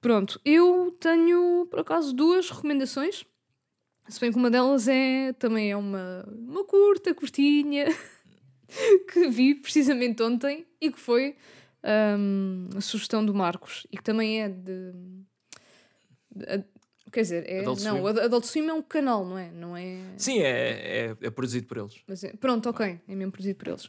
pronto, 0.01 0.41
eu 0.45 0.97
tenho 1.01 1.67
por 1.71 1.81
acaso 1.81 2.13
duas 2.13 2.51
recomendações. 2.51 3.25
Se 4.09 4.21
bem 4.21 4.33
que 4.33 4.39
uma 4.39 4.51
delas 4.51 4.89
é 4.89 5.33
também 5.35 5.71
é 5.71 5.77
uma, 5.77 6.25
uma 6.29 6.65
curta, 6.65 7.15
curtinha, 7.15 7.87
que 9.13 9.29
vi 9.29 9.55
precisamente 9.55 10.23
ontem 10.23 10.67
e 10.81 10.91
que 10.91 10.99
foi 10.99 11.37
hum, 12.19 12.69
a 12.77 12.81
sugestão 12.81 13.25
do 13.25 13.35
Marcos 13.35 13.87
e 13.91 13.97
que 13.97 14.03
também 14.03 14.43
é 14.43 14.49
de. 14.49 14.93
de- 16.35 16.65
quer 17.13 17.23
dizer, 17.23 17.49
é, 17.49 17.61
Adult 17.61 17.81
não, 17.83 18.01
Swim. 18.01 18.21
Adult 18.21 18.45
Swim 18.45 18.69
é 18.69 18.73
um 18.73 18.83
canal, 18.83 19.25
não 19.25 19.39
é? 19.39 19.51
Não 19.51 19.77
é 19.77 19.99
Sim, 20.17 20.41
é, 20.41 20.49
é, 20.51 21.17
é 21.21 21.31
produzido 21.31 21.67
por 21.67 21.77
eles. 21.79 21.95
mas 22.07 22.25
é- 22.25 22.33
pronto, 22.33 22.69
ok, 22.69 23.01
é 23.07 23.15
mesmo 23.15 23.31
produzido 23.31 23.59
por 23.59 23.69
eles. 23.69 23.89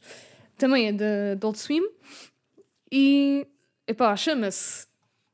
Também 0.57 0.87
é 0.87 0.91
da 0.93 1.31
Adult 1.33 1.57
Swim 1.57 1.83
e 2.91 3.47
epá, 3.87 4.15
chama-se 4.15 4.87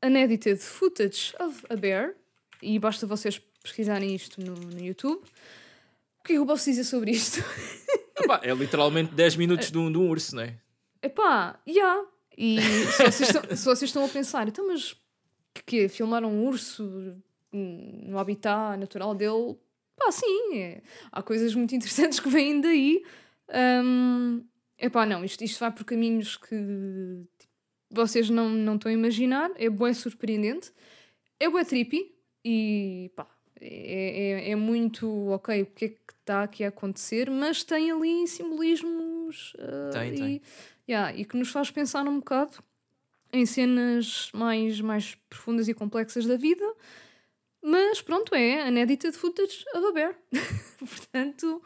Unedited 0.04 0.60
Footage 0.60 1.34
of 1.40 1.66
a 1.70 1.76
Bear 1.76 2.14
e 2.62 2.80
basta 2.80 3.06
vocês 3.06 3.42
pesquisarem 3.62 4.16
isto 4.16 4.42
no, 4.42 4.56
no 4.56 4.80
YouTube. 4.80 5.22
O 6.20 6.24
que 6.24 6.34
é 6.34 6.36
que 6.36 6.40
eu 6.40 6.46
posso 6.46 6.66
dizer 6.66 6.84
sobre 6.84 7.12
isto? 7.12 7.44
Epá, 8.16 8.42
é 8.44 8.54
literalmente 8.54 9.14
10 9.14 9.36
minutos 9.38 9.72
de 9.72 9.78
um, 9.78 9.92
de 9.92 9.98
um 9.98 10.10
urso, 10.10 10.36
não 10.36 10.44
é? 10.44 10.56
Epá, 11.02 11.60
já. 11.66 11.74
Yeah. 11.74 12.08
E 12.38 12.62
se 12.62 13.04
vocês, 13.04 13.22
estão, 13.22 13.42
se 13.58 13.66
vocês 13.66 13.90
estão 13.90 14.06
a 14.06 14.08
pensar, 14.08 14.48
então, 14.48 14.68
mas 14.68 14.96
que, 15.54 15.64
que 15.64 15.90
filmar 15.90 16.24
um 16.24 16.46
urso 16.46 17.18
no 17.52 18.18
habitat 18.20 18.78
natural 18.78 19.16
dele? 19.16 19.58
Pá, 19.98 20.12
sim, 20.12 20.58
é- 20.58 20.82
há 21.12 21.22
coisas 21.22 21.54
muito 21.56 21.74
interessantes 21.76 22.20
que 22.20 22.30
vêm 22.30 22.62
daí. 22.62 23.04
Hum, 23.84 24.44
epá, 24.78 25.06
não, 25.06 25.24
isto, 25.26 25.44
isto 25.44 25.60
vai 25.60 25.72
por 25.72 25.84
caminhos 25.84 26.38
que 26.38 26.56
tipo, 27.40 27.54
vocês 27.92 28.30
não, 28.30 28.50
não 28.50 28.76
estão 28.76 28.90
a 28.90 28.94
imaginar. 28.94 29.52
É 29.56 29.70
bué 29.70 29.94
surpreendente. 29.94 30.72
É 31.40 31.50
bué 31.50 31.64
trippy 31.64 32.14
e 32.46 33.12
pá, 33.16 33.28
é, 33.60 34.48
é, 34.48 34.52
é 34.52 34.56
muito 34.56 35.08
ok 35.30 35.62
o 35.62 35.66
que 35.66 35.86
é 35.86 35.90
que 35.90 36.00
está 36.20 36.44
aqui 36.44 36.64
a 36.64 36.68
acontecer, 36.70 37.30
mas 37.30 37.64
tem 37.64 37.92
ali 37.92 38.28
simbolismos 38.28 39.54
ah, 39.60 39.90
Tem, 39.92 40.14
e, 40.14 40.18
tem. 40.18 40.42
yeah, 40.88 41.14
e 41.16 41.26
que 41.26 41.36
nos 41.38 41.50
faz 41.50 41.72
pensar 41.72 42.08
um 42.08 42.20
bocado 42.20 42.58
em 43.32 43.46
cenas 43.46 44.30
mais, 44.34 44.80
mais 44.82 45.16
profundas 45.30 45.68
e 45.68 45.74
complexas 45.74 46.26
da 46.26 46.36
vida. 46.36 46.66
Mas 47.62 48.02
pronto, 48.02 48.34
é 48.34 48.68
unedited 48.68 49.16
footage 49.16 49.66
of 49.76 49.86
a 49.86 49.92
bear. 49.92 50.16
Portanto, 50.80 51.62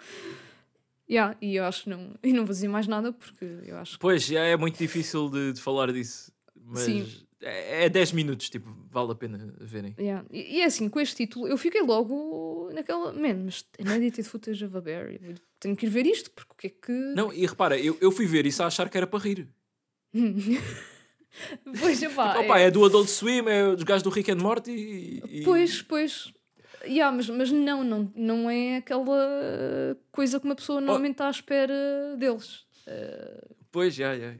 yeah, 1.10 1.38
e 1.42 1.56
eu 1.56 1.66
acho 1.66 1.84
que 1.84 1.90
não. 1.90 2.16
E 2.24 2.34
não 2.34 2.46
vou 2.46 2.54
dizer 2.54 2.68
mais 2.68 2.88
nada 2.88 3.14
porque 3.14 3.46
eu 3.66 3.78
acho 3.78 3.94
que. 3.94 4.00
Pois, 4.00 4.24
já 4.24 4.42
é 4.42 4.58
muito 4.58 4.78
difícil 4.78 5.30
de, 5.30 5.54
de 5.54 5.62
falar 5.62 5.92
disso. 5.92 6.32
Mas 6.56 6.84
Sim. 6.84 7.06
é, 7.42 7.86
é 7.86 7.90
10 7.90 8.14
minutos, 8.14 8.50
tipo, 8.50 8.70
vale 8.90 9.12
a 9.12 9.16
pena 9.16 9.54
verem. 9.60 9.94
Yeah. 10.00 10.26
E, 10.32 10.58
e 10.58 10.62
é 10.62 10.66
assim, 10.66 10.90
com 10.90 11.00
este 11.00 11.18
título, 11.18 11.48
eu 11.48 11.58
fiquei 11.58 11.82
logo 11.82 12.72
naquela. 12.74 13.14
Man, 13.14 13.46
mas 13.46 13.66
unedited 13.80 14.28
footage 14.28 14.66
of 14.66 14.76
a 14.76 14.82
bear. 14.82 15.12
Eu 15.22 15.36
tenho 15.60 15.76
que 15.76 15.86
ir 15.86 15.90
ver 15.90 16.06
isto 16.08 16.32
porque 16.32 16.54
o 16.54 16.56
que 16.56 16.68
é 16.68 16.70
que. 16.70 16.92
Não, 17.16 17.32
e 17.32 17.46
repara, 17.46 17.78
eu, 17.78 17.98
eu 18.02 18.12
fui 18.12 18.26
ver 18.26 18.46
isso 18.46 18.64
a 18.64 18.68
achar 18.68 18.90
que 18.90 18.98
era 18.98 19.06
para 19.06 19.20
rir. 19.20 19.48
Pois, 21.80 22.02
epá, 22.04 22.40
Opa, 22.40 22.60
é 22.60 22.70
do 22.70 22.86
Adult 22.86 23.08
Swim, 23.10 23.48
é 23.48 23.74
dos 23.76 23.84
gajos 23.84 24.04
do 24.04 24.10
Rick 24.10 24.32
and 24.32 24.38
Morty 24.38 24.72
e... 25.28 25.44
Pois, 25.44 25.82
pois. 25.82 26.34
Yeah, 26.86 27.16
mas, 27.16 27.30
mas 27.30 27.50
não, 27.52 27.84
não, 27.84 28.12
não 28.16 28.50
é 28.50 28.78
aquela 28.78 29.98
coisa 30.12 30.40
que 30.40 30.46
uma 30.46 30.56
pessoa 30.56 30.82
normalmente 30.82 31.14
está 31.14 31.28
à 31.28 31.32
espera 31.32 32.16
deles. 32.18 32.66
Pois, 33.72 33.96
já, 33.96 34.18
já. 34.18 34.34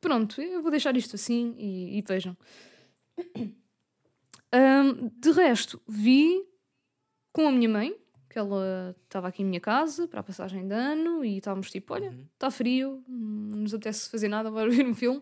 Pronto, 0.00 0.40
eu 0.40 0.62
vou 0.62 0.70
deixar 0.70 0.96
isto 0.96 1.16
assim 1.16 1.54
e, 1.58 1.98
e 1.98 2.02
vejam. 2.02 2.36
Ahm, 4.52 5.10
de 5.20 5.30
resto, 5.32 5.80
vi 5.86 6.44
com 7.32 7.46
a 7.46 7.52
minha 7.52 7.68
mãe, 7.68 7.94
que 8.28 8.38
ela 8.38 8.96
estava 9.04 9.28
aqui 9.28 9.42
em 9.42 9.44
minha 9.46 9.60
casa 9.60 10.08
para 10.08 10.20
a 10.20 10.22
passagem 10.22 10.66
de 10.66 10.74
ano 10.74 11.24
e 11.24 11.36
estávamos 11.38 11.70
tipo: 11.70 11.94
olha, 11.94 12.10
Uhum. 12.10 12.26
está 12.32 12.50
frio, 12.50 13.04
não 13.06 13.58
nos 13.60 13.74
apetece 13.74 14.08
fazer 14.10 14.28
nada, 14.28 14.50
bora 14.50 14.68
ver 14.70 14.86
um 14.86 14.94
filme. 14.94 15.20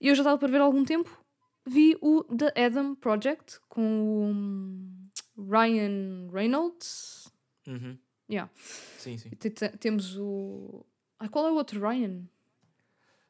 E 0.00 0.08
eu 0.08 0.14
já 0.14 0.22
estava 0.22 0.38
para 0.38 0.48
ver 0.48 0.60
há 0.60 0.64
algum 0.64 0.84
tempo. 0.84 1.22
Vi 1.66 1.96
o 2.00 2.22
The 2.24 2.52
Adam 2.64 2.94
Project 2.94 3.58
com 3.68 3.82
o 3.82 4.24
hum, 4.30 5.08
Ryan 5.36 6.28
Reynolds. 6.32 7.28
Uhum. 7.66 7.98
Yeah. 8.30 8.50
Sim, 8.98 9.18
sim. 9.18 9.30
Te- 9.30 9.50
te- 9.50 9.76
temos 9.78 10.16
o. 10.16 10.84
Ah, 11.18 11.28
qual 11.28 11.46
é 11.46 11.50
o 11.50 11.54
outro 11.54 11.80
Ryan? 11.80 12.22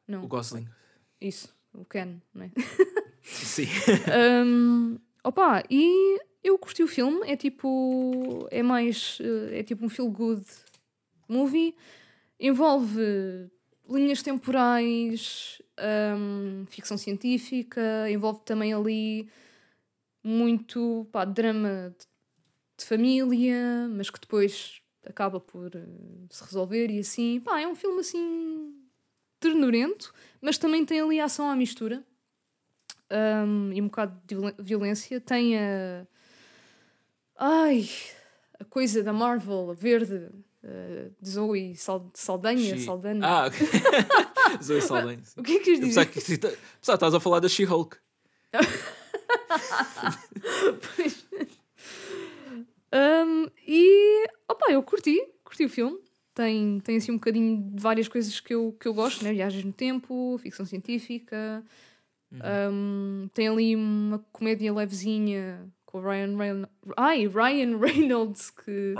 Não, 0.07 0.23
O 0.23 0.27
Gosling. 0.27 0.67
isso, 1.21 1.53
o 1.73 1.85
Ken, 1.85 2.21
não 2.33 2.43
é? 2.45 2.51
Sim. 3.21 3.67
Um, 4.45 4.97
opa, 5.23 5.63
e 5.69 6.19
eu 6.43 6.57
curti 6.57 6.81
o 6.83 6.87
filme, 6.87 7.21
é 7.29 7.35
tipo. 7.35 8.47
É 8.51 8.63
mais. 8.63 9.17
eh, 9.21 9.59
É 9.59 9.63
tipo 9.63 9.85
um 9.85 9.89
feel 9.89 10.09
good 10.09 10.43
movie. 11.27 11.75
Envolve 12.39 13.49
linhas 13.89 14.21
temporais, 14.21 15.61
um, 16.17 16.65
ficção 16.67 16.97
científica, 16.97 18.09
envolve 18.09 18.41
também 18.45 18.73
ali 18.73 19.29
muito 20.23 21.07
pá, 21.11 21.25
drama 21.25 21.93
de, 21.97 22.05
de 22.77 22.85
família, 22.85 23.87
mas 23.89 24.09
que 24.09 24.19
depois 24.19 24.81
acaba 25.05 25.39
por 25.39 25.75
eh, 25.75 25.85
se 26.29 26.43
resolver 26.43 26.91
e 26.91 26.99
assim. 26.99 27.39
Pá, 27.41 27.59
é 27.61 27.67
um 27.67 27.75
filme 27.75 27.99
assim. 28.01 28.75
ternurento, 29.39 30.13
mas 30.41 30.57
também 30.57 30.85
tem 30.85 31.01
ali 31.01 31.19
ação 31.19 31.49
à 31.49 31.55
mistura 31.55 32.03
um, 33.11 33.73
e 33.73 33.81
um 33.81 33.87
bocado 33.87 34.21
de 34.25 34.35
violência. 34.63 35.19
Tem 35.19 35.57
a. 35.57 36.07
Ai! 37.37 37.89
A 38.59 38.65
coisa 38.65 39.01
da 39.01 39.13
Marvel, 39.13 39.71
a 39.71 39.73
verde, 39.73 40.29
uh, 40.63 41.11
de 41.21 41.29
Zoe 41.29 41.75
Sal- 41.75 42.11
Saldanha, 42.13 42.77
She- 42.77 42.83
Saldanha. 42.85 43.21
Ah. 43.23 43.45
Zoe 44.63 44.81
Saldanha. 44.81 45.19
sim. 45.23 45.39
O 45.39 45.43
que 45.43 45.53
é 45.53 45.57
que 45.59 45.63
quis 45.65 45.79
Eu 45.79 45.87
dizer? 45.87 46.05
pensava 46.05 46.05
que 46.07 46.21
que 46.49 46.91
estás 46.91 47.13
a 47.13 47.19
falar 47.19 47.39
da 47.39 47.49
She-Hulk. 47.49 47.97
Pois. 50.95 51.25
Um, 52.93 53.47
e 53.67 54.25
opa, 54.47 54.71
eu 54.71 54.81
curti, 54.83 55.19
curti 55.43 55.65
o 55.65 55.69
filme. 55.69 55.97
Tem, 56.33 56.79
tem 56.79 56.97
assim 56.97 57.11
um 57.11 57.15
bocadinho 57.15 57.61
de 57.71 57.81
várias 57.81 58.07
coisas 58.07 58.39
que 58.39 58.53
eu, 58.53 58.75
que 58.79 58.87
eu 58.87 58.93
gosto, 58.93 59.23
né? 59.23 59.33
Viagens 59.33 59.63
no 59.63 59.73
tempo, 59.73 60.37
ficção 60.41 60.65
científica. 60.65 61.63
Um, 62.71 63.27
tem 63.33 63.47
ali 63.47 63.75
uma 63.75 64.19
comédia 64.31 64.71
levezinha 64.73 65.67
com 65.89 65.97
o 65.97 66.01
Ryan 66.01 66.37
Reynolds. 66.37 66.71
Ai, 66.95 67.27
Ryan 67.27 67.77
Reynolds 67.79 68.51
que. 68.51 68.93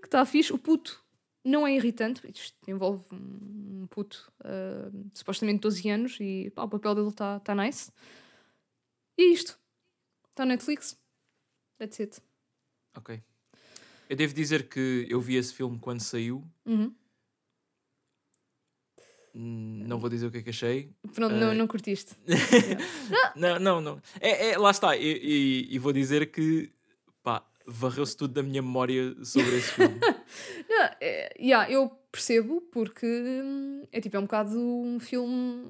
que 0.00 0.06
está 0.06 0.24
fixe. 0.24 0.54
O 0.54 0.58
puto 0.58 1.04
não 1.44 1.66
é 1.66 1.76
irritante, 1.76 2.22
isto 2.34 2.56
envolve 2.66 3.04
um 3.12 3.86
puto 3.90 4.32
ah, 4.42 4.90
supostamente 5.12 5.60
12 5.60 5.90
anos 5.90 6.16
e 6.18 6.50
pá, 6.54 6.62
o 6.62 6.68
papel 6.68 6.94
dele 6.94 7.08
está 7.08 7.40
tá 7.40 7.54
nice. 7.54 7.92
E 9.18 9.22
é 9.22 9.26
isto. 9.26 9.58
Está 10.30 10.46
na 10.46 10.54
Netflix. 10.54 10.96
That's 11.78 12.00
it. 12.00 12.22
Ok. 12.96 13.22
Eu 14.08 14.16
devo 14.16 14.32
dizer 14.32 14.68
que 14.70 15.06
eu 15.10 15.20
vi 15.20 15.36
esse 15.36 15.52
filme 15.52 15.78
quando 15.78 16.00
saiu. 16.00 16.42
Uhum. 16.64 16.94
Não 19.40 19.98
vou 20.00 20.10
dizer 20.10 20.26
o 20.26 20.30
que 20.32 20.38
é 20.38 20.42
que 20.42 20.50
achei. 20.50 20.90
Pronto, 21.14 21.32
não, 21.36 21.54
não 21.54 21.66
curtiste. 21.68 22.12
Não, 23.36 23.58
não, 23.60 23.80
não. 23.80 24.02
É, 24.20 24.50
é- 24.50 24.58
lá 24.58 24.72
está. 24.72 24.96
E, 24.96 25.00
e- 25.04 25.68
e 25.74 25.78
vou 25.78 25.92
dizer 25.92 26.32
que 26.32 26.72
pá, 27.22 27.44
varreu-se 27.64 28.16
tudo 28.16 28.34
da 28.34 28.42
minha 28.42 28.60
memória 28.60 29.14
sobre 29.24 29.58
esse 29.58 29.70
filme. 29.72 30.00
Não, 30.68 30.90
é, 31.00 31.32
yeah, 31.40 31.70
eu 31.70 31.88
percebo 32.10 32.60
porque 32.72 33.06
hum, 33.06 33.84
é 33.92 34.00
tipo, 34.00 34.16
é 34.16 34.18
um 34.18 34.22
bocado 34.22 34.58
um 34.58 34.98
filme 34.98 35.66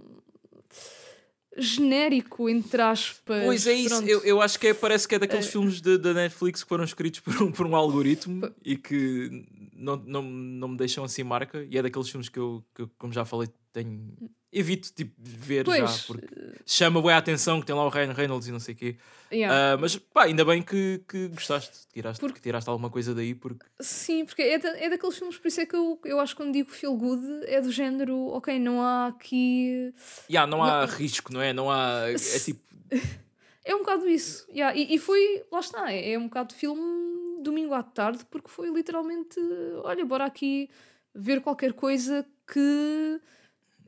genérico, 1.57 2.49
entre 2.49 2.81
aspas. 2.83 3.45
pois 3.45 3.67
é 3.67 3.73
isso. 3.75 4.03
Eu, 4.05 4.21
eu 4.25 4.41
acho 4.41 4.59
que 4.59 4.69
é, 4.69 4.75
parece 4.75 5.07
que 5.09 5.15
é 5.15 5.19
daqueles 5.19 5.47
Eh. 5.47 5.51
filmes 5.51 5.81
da 5.81 6.15
Netflix 6.15 6.63
que 6.63 6.69
foram 6.69 6.85
escritos 6.85 7.21
por 7.21 7.43
um, 7.43 7.53
por 7.53 7.67
um 7.67 7.75
algoritmo 7.75 8.51
e 8.65 8.77
que 8.77 9.45
não, 9.75 9.97
não, 9.97 10.23
não 10.23 10.69
me 10.69 10.77
deixam 10.77 11.05
assim 11.05 11.23
marca. 11.23 11.67
E 11.71 11.77
é 11.79 11.83
daqueles 11.83 12.09
filmes 12.09 12.29
que 12.29 12.39
eu, 12.39 12.65
que 12.75 12.83
eu, 12.83 12.91
como 12.99 13.13
já 13.13 13.25
falei, 13.25 13.49
tenho. 13.73 14.15
Evito 14.51 14.91
tipo, 14.95 15.13
ver 15.19 15.65
Pois, 15.65 15.79
já, 15.79 16.07
porque 16.07 16.27
chama 16.65 17.03
bem 17.03 17.11
a 17.13 17.19
atenção 17.19 17.61
que 17.61 17.67
tem 17.67 17.75
lá 17.77 17.85
o 17.85 17.91
Ryan 17.91 18.13
Reynolds 18.15 18.49
e 18.49 18.53
não 18.53 18.59
sei 18.59 18.75
o 18.75 18.77
quê. 18.79 18.97
yeah. 19.31 19.75
Ah, 19.75 19.77
mas 19.77 19.97
pá, 19.97 20.25
ainda 20.25 20.43
bem 20.45 20.63
que, 20.63 21.03
que 21.07 21.29
gostaste, 21.29 21.87
tiraste, 21.93 22.19
Porque- 22.19 22.37
que 22.37 22.41
tiraste 22.41 22.71
alguma 22.71 22.89
coisa 22.89 23.15
daí, 23.15 23.35
porque 23.35 23.67
Sim, 23.79 24.25
porque 24.25 24.41
é, 24.41 24.59
da- 24.59 24.79
é 24.79 24.89
daqueles 24.89 25.19
filmes, 25.19 25.37
por 25.37 25.49
isso 25.49 25.61
é 25.61 25.67
que 25.67 25.77
eu, 25.77 26.01
eu 26.05 26.19
acho 26.19 26.35
que 26.35 26.43
quando 26.43 26.53
digo 26.55 26.71
feel 26.71 26.97
good 26.97 27.23
é 27.45 27.61
do 27.61 27.71
género, 27.71 28.17
ok, 28.29 28.59
não 28.59 28.81
há 28.83 29.09
aqui. 29.09 29.93
yeah, 30.31 30.51
não 30.51 30.63
há 30.63 30.87
Não- 30.87 30.95
risco, 30.95 31.31
não 31.33 31.43
é? 31.43 31.53
Não 31.53 31.71
há. 31.71 32.05
É 32.11 32.15
tipo. 32.39 32.61
É 33.65 33.75
um 33.75 33.81
bocado 33.81 34.09
isso. 34.09 34.47
Yeah, 34.51 34.75
e, 34.75 34.95
e 34.95 34.99
foi, 34.99 35.45
lá 35.53 35.61
está, 35.61 35.93
é, 35.93 36.13
é 36.13 36.19
um 36.19 36.25
bocado 36.25 36.55
filme 36.55 37.43
domingo 37.43 37.75
à 37.75 37.83
tarde, 37.83 38.25
porque 38.31 38.49
foi 38.49 38.71
literalmente, 38.71 39.39
olha, 39.85 40.07
bora 40.07 40.25
aqui 40.25 40.71
ver 41.15 41.43
qualquer 41.43 41.75
coisa 41.75 42.25
que 42.51 43.21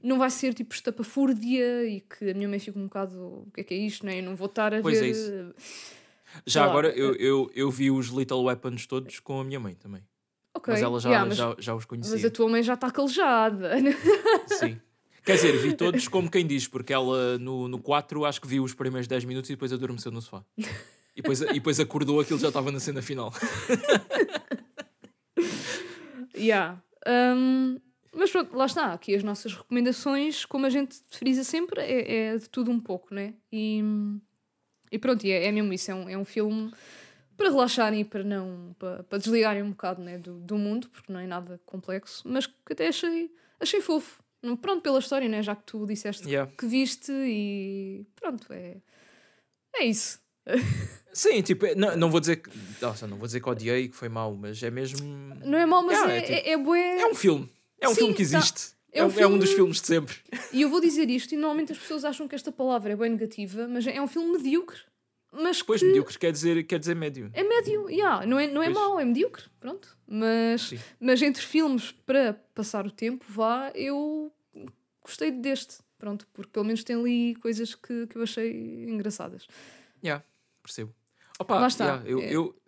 não 0.02 0.18
vai 0.18 0.30
ser 0.30 0.54
tipo 0.54 0.74
estapafúrdia 0.74 1.84
e 1.84 2.00
que 2.00 2.30
a 2.30 2.34
minha 2.34 2.48
mãe 2.48 2.58
fica 2.58 2.78
um 2.78 2.84
bocado, 2.84 3.18
o 3.46 3.50
que 3.54 3.60
é 3.60 3.64
que 3.64 3.74
é 3.74 3.76
isto, 3.76 4.04
né? 4.06 4.18
Eu 4.18 4.22
não 4.24 4.36
vou 4.36 4.46
estar 4.46 4.72
a 4.74 4.80
Pois 4.80 4.98
é 4.98 5.00
ver. 5.00 5.10
isso. 5.10 5.54
Sei 5.56 6.42
Já 6.46 6.64
lá, 6.64 6.70
agora, 6.70 6.88
eu, 6.90 7.12
eh, 7.14 7.16
eu, 7.18 7.50
eu 7.54 7.70
vi 7.70 7.90
os 7.90 8.06
Little 8.08 8.44
Weapons 8.44 8.86
todos 8.86 9.18
com 9.20 9.40
a 9.40 9.44
minha 9.44 9.58
mãe 9.58 9.74
também. 9.74 10.02
Ok, 10.54 10.72
Mas 10.72 10.82
ela 10.82 10.98
já, 11.00 11.08
yeah, 11.08 11.28
mas, 11.28 11.36
já, 11.38 11.54
já 11.58 11.74
os 11.74 11.84
mas 11.84 11.84
conhecia. 11.86 12.28
a 12.28 12.30
tua 12.30 12.48
mãe 12.48 12.62
já 12.62 12.74
está 12.74 12.90
calejada. 12.90 13.70
Sim. 14.58 14.80
Quer 15.24 15.34
dizer, 15.36 15.56
vi 15.58 15.74
todos 15.74 16.08
como 16.08 16.30
quem 16.30 16.46
diz, 16.46 16.66
porque 16.66 16.92
ela 16.92 17.38
no, 17.38 17.68
no 17.68 17.78
4 17.78 18.24
acho 18.24 18.40
que 18.40 18.48
viu 18.48 18.64
os 18.64 18.74
primeiros 18.74 19.06
10 19.06 19.24
minutos 19.24 19.50
e 19.50 19.52
depois 19.52 19.72
adormeceu 19.72 20.10
no 20.10 20.20
sofá. 20.22 20.42
E 20.56 20.66
depois, 21.16 21.40
e 21.42 21.52
depois 21.54 21.78
acordou, 21.78 22.20
aquilo 22.20 22.38
já 22.38 22.48
estava 22.48 22.70
na 22.72 22.80
cena 22.80 23.02
final. 23.02 23.32
Yeah. 26.36 26.78
Um, 27.06 27.80
mas 28.14 28.30
pronto, 28.30 28.56
lá 28.56 28.66
está. 28.66 28.92
Aqui 28.92 29.14
as 29.14 29.22
nossas 29.22 29.54
recomendações, 29.54 30.44
como 30.44 30.66
a 30.66 30.70
gente 30.70 30.96
frisa 31.10 31.44
sempre, 31.44 31.80
é, 31.80 32.16
é 32.32 32.36
de 32.36 32.48
tudo 32.48 32.70
um 32.70 32.80
pouco, 32.80 33.14
né? 33.14 33.34
E, 33.52 33.82
e 34.90 34.98
pronto, 34.98 35.24
é, 35.26 35.46
é 35.46 35.52
mesmo 35.52 35.72
isso. 35.72 35.90
É 35.90 35.94
um, 35.94 36.08
é 36.08 36.16
um 36.18 36.24
filme 36.24 36.72
para 37.36 37.48
relaxarem 37.48 38.00
e 38.00 38.04
para 38.04 38.22
não 38.22 38.74
para, 38.78 39.02
para 39.04 39.18
desligarem 39.18 39.62
um 39.62 39.70
bocado 39.70 40.02
né, 40.02 40.18
do, 40.18 40.34
do 40.40 40.58
mundo, 40.58 40.88
porque 40.90 41.12
não 41.12 41.20
é 41.20 41.26
nada 41.26 41.60
complexo, 41.64 42.22
mas 42.26 42.46
que 42.46 42.72
até 42.72 42.88
achei, 42.88 43.30
achei 43.58 43.80
fofo. 43.80 44.22
Pronto, 44.62 44.80
pela 44.82 44.98
história, 44.98 45.28
né? 45.28 45.42
Já 45.42 45.54
que 45.54 45.64
tu 45.64 45.86
disseste 45.86 46.26
Yeah. 46.28 46.50
que 46.56 46.66
viste 46.66 47.12
e 47.12 48.06
pronto, 48.16 48.50
é, 48.52 48.78
é 49.76 49.84
isso. 49.84 50.18
Sim, 51.12 51.42
tipo, 51.42 51.66
é- 51.66 51.74
não, 51.74 51.94
não 51.96 52.10
vou 52.10 52.20
dizer 52.20 52.36
que. 52.36 52.50
Nossa, 52.80 53.06
não 53.06 53.18
vou 53.18 53.26
dizer 53.26 53.40
que 53.40 53.48
odiei, 53.50 53.88
que 53.88 53.96
foi 53.96 54.08
mau, 54.08 54.34
mas 54.34 54.62
é 54.62 54.70
mesmo. 54.70 55.06
Não 55.44 55.58
é 55.58 55.66
mau, 55.66 55.82
mas 55.82 55.98
Yeah, 55.98 56.12
é, 56.14 56.18
é 56.18 56.22
tipo- 56.22 56.48
é, 56.48 56.52
é 56.52 56.56
bué- 56.56 57.00
É 57.00 57.06
um 57.06 57.14
filme. 57.14 57.52
É 57.80 57.88
um 57.88 57.94
Sim, 57.94 57.96
filme 58.00 58.14
que 58.14 58.28
tá. 58.30 58.38
existe. 58.38 58.72
É 58.92 58.98
É, 59.00 59.04
um 59.04 59.08
um, 59.08 59.18
é 59.20 59.26
um 59.26 59.38
dos 59.38 59.48
filme- 59.50 59.54
filmes 59.56 59.80
de 59.80 59.86
sempre. 59.86 60.16
E 60.52 60.62
eu 60.62 60.68
vou 60.68 60.80
dizer 60.80 61.08
isto, 61.08 61.32
e 61.32 61.36
normalmente 61.36 61.72
as 61.72 61.78
pessoas 61.78 62.04
acham 62.04 62.26
que 62.28 62.34
esta 62.34 62.50
palavra 62.52 62.92
é 62.92 62.96
bem 62.96 63.10
negativa, 63.10 63.66
mas 63.68 63.86
é 63.86 64.00
um 64.02 64.08
filme 64.08 64.32
medíocre. 64.36 64.80
Mas 65.32 65.58
Depois, 65.58 65.80
que 65.80 65.86
medíocre 65.86 66.18
quer 66.18 66.32
dizer, 66.32 66.64
quer 66.64 66.78
dizer 66.80 66.96
médio. 66.96 67.30
é 67.32 67.44
médio, 67.44 67.88
yeah, 67.88 68.26
não 68.26 68.36
é, 68.36 68.48
não 68.48 68.60
é 68.60 68.66
Pois. 68.66 68.76
mau, 68.76 68.98
é 68.98 69.04
medíocre, 69.04 69.44
pronto. 69.60 69.96
Mas, 70.08 70.62
Sim. 70.62 70.78
mas 70.98 71.22
entre 71.22 71.40
filmes 71.40 71.92
para 72.04 72.34
passar 72.52 72.84
o 72.84 72.90
tempo, 72.90 73.24
vá, 73.28 73.70
eu 73.76 74.32
gostei 75.04 75.30
deste, 75.30 75.76
pronto, 75.96 76.26
porque 76.34 76.50
pelo 76.50 76.64
menos 76.64 76.82
tem 76.82 76.96
ali 76.96 77.36
coisas 77.36 77.76
que, 77.76 78.08
que 78.08 78.16
eu 78.18 78.22
achei 78.24 78.50
engraçadas. 78.90 79.46
Yeah, 80.02 80.24
percebo. 80.64 80.92
Opa, 81.38 81.60
Lá 81.60 81.68
está. 81.68 81.84
yeah, 81.84 82.10
eu 82.10 82.20
É. 82.20 82.34
eu 82.34 82.59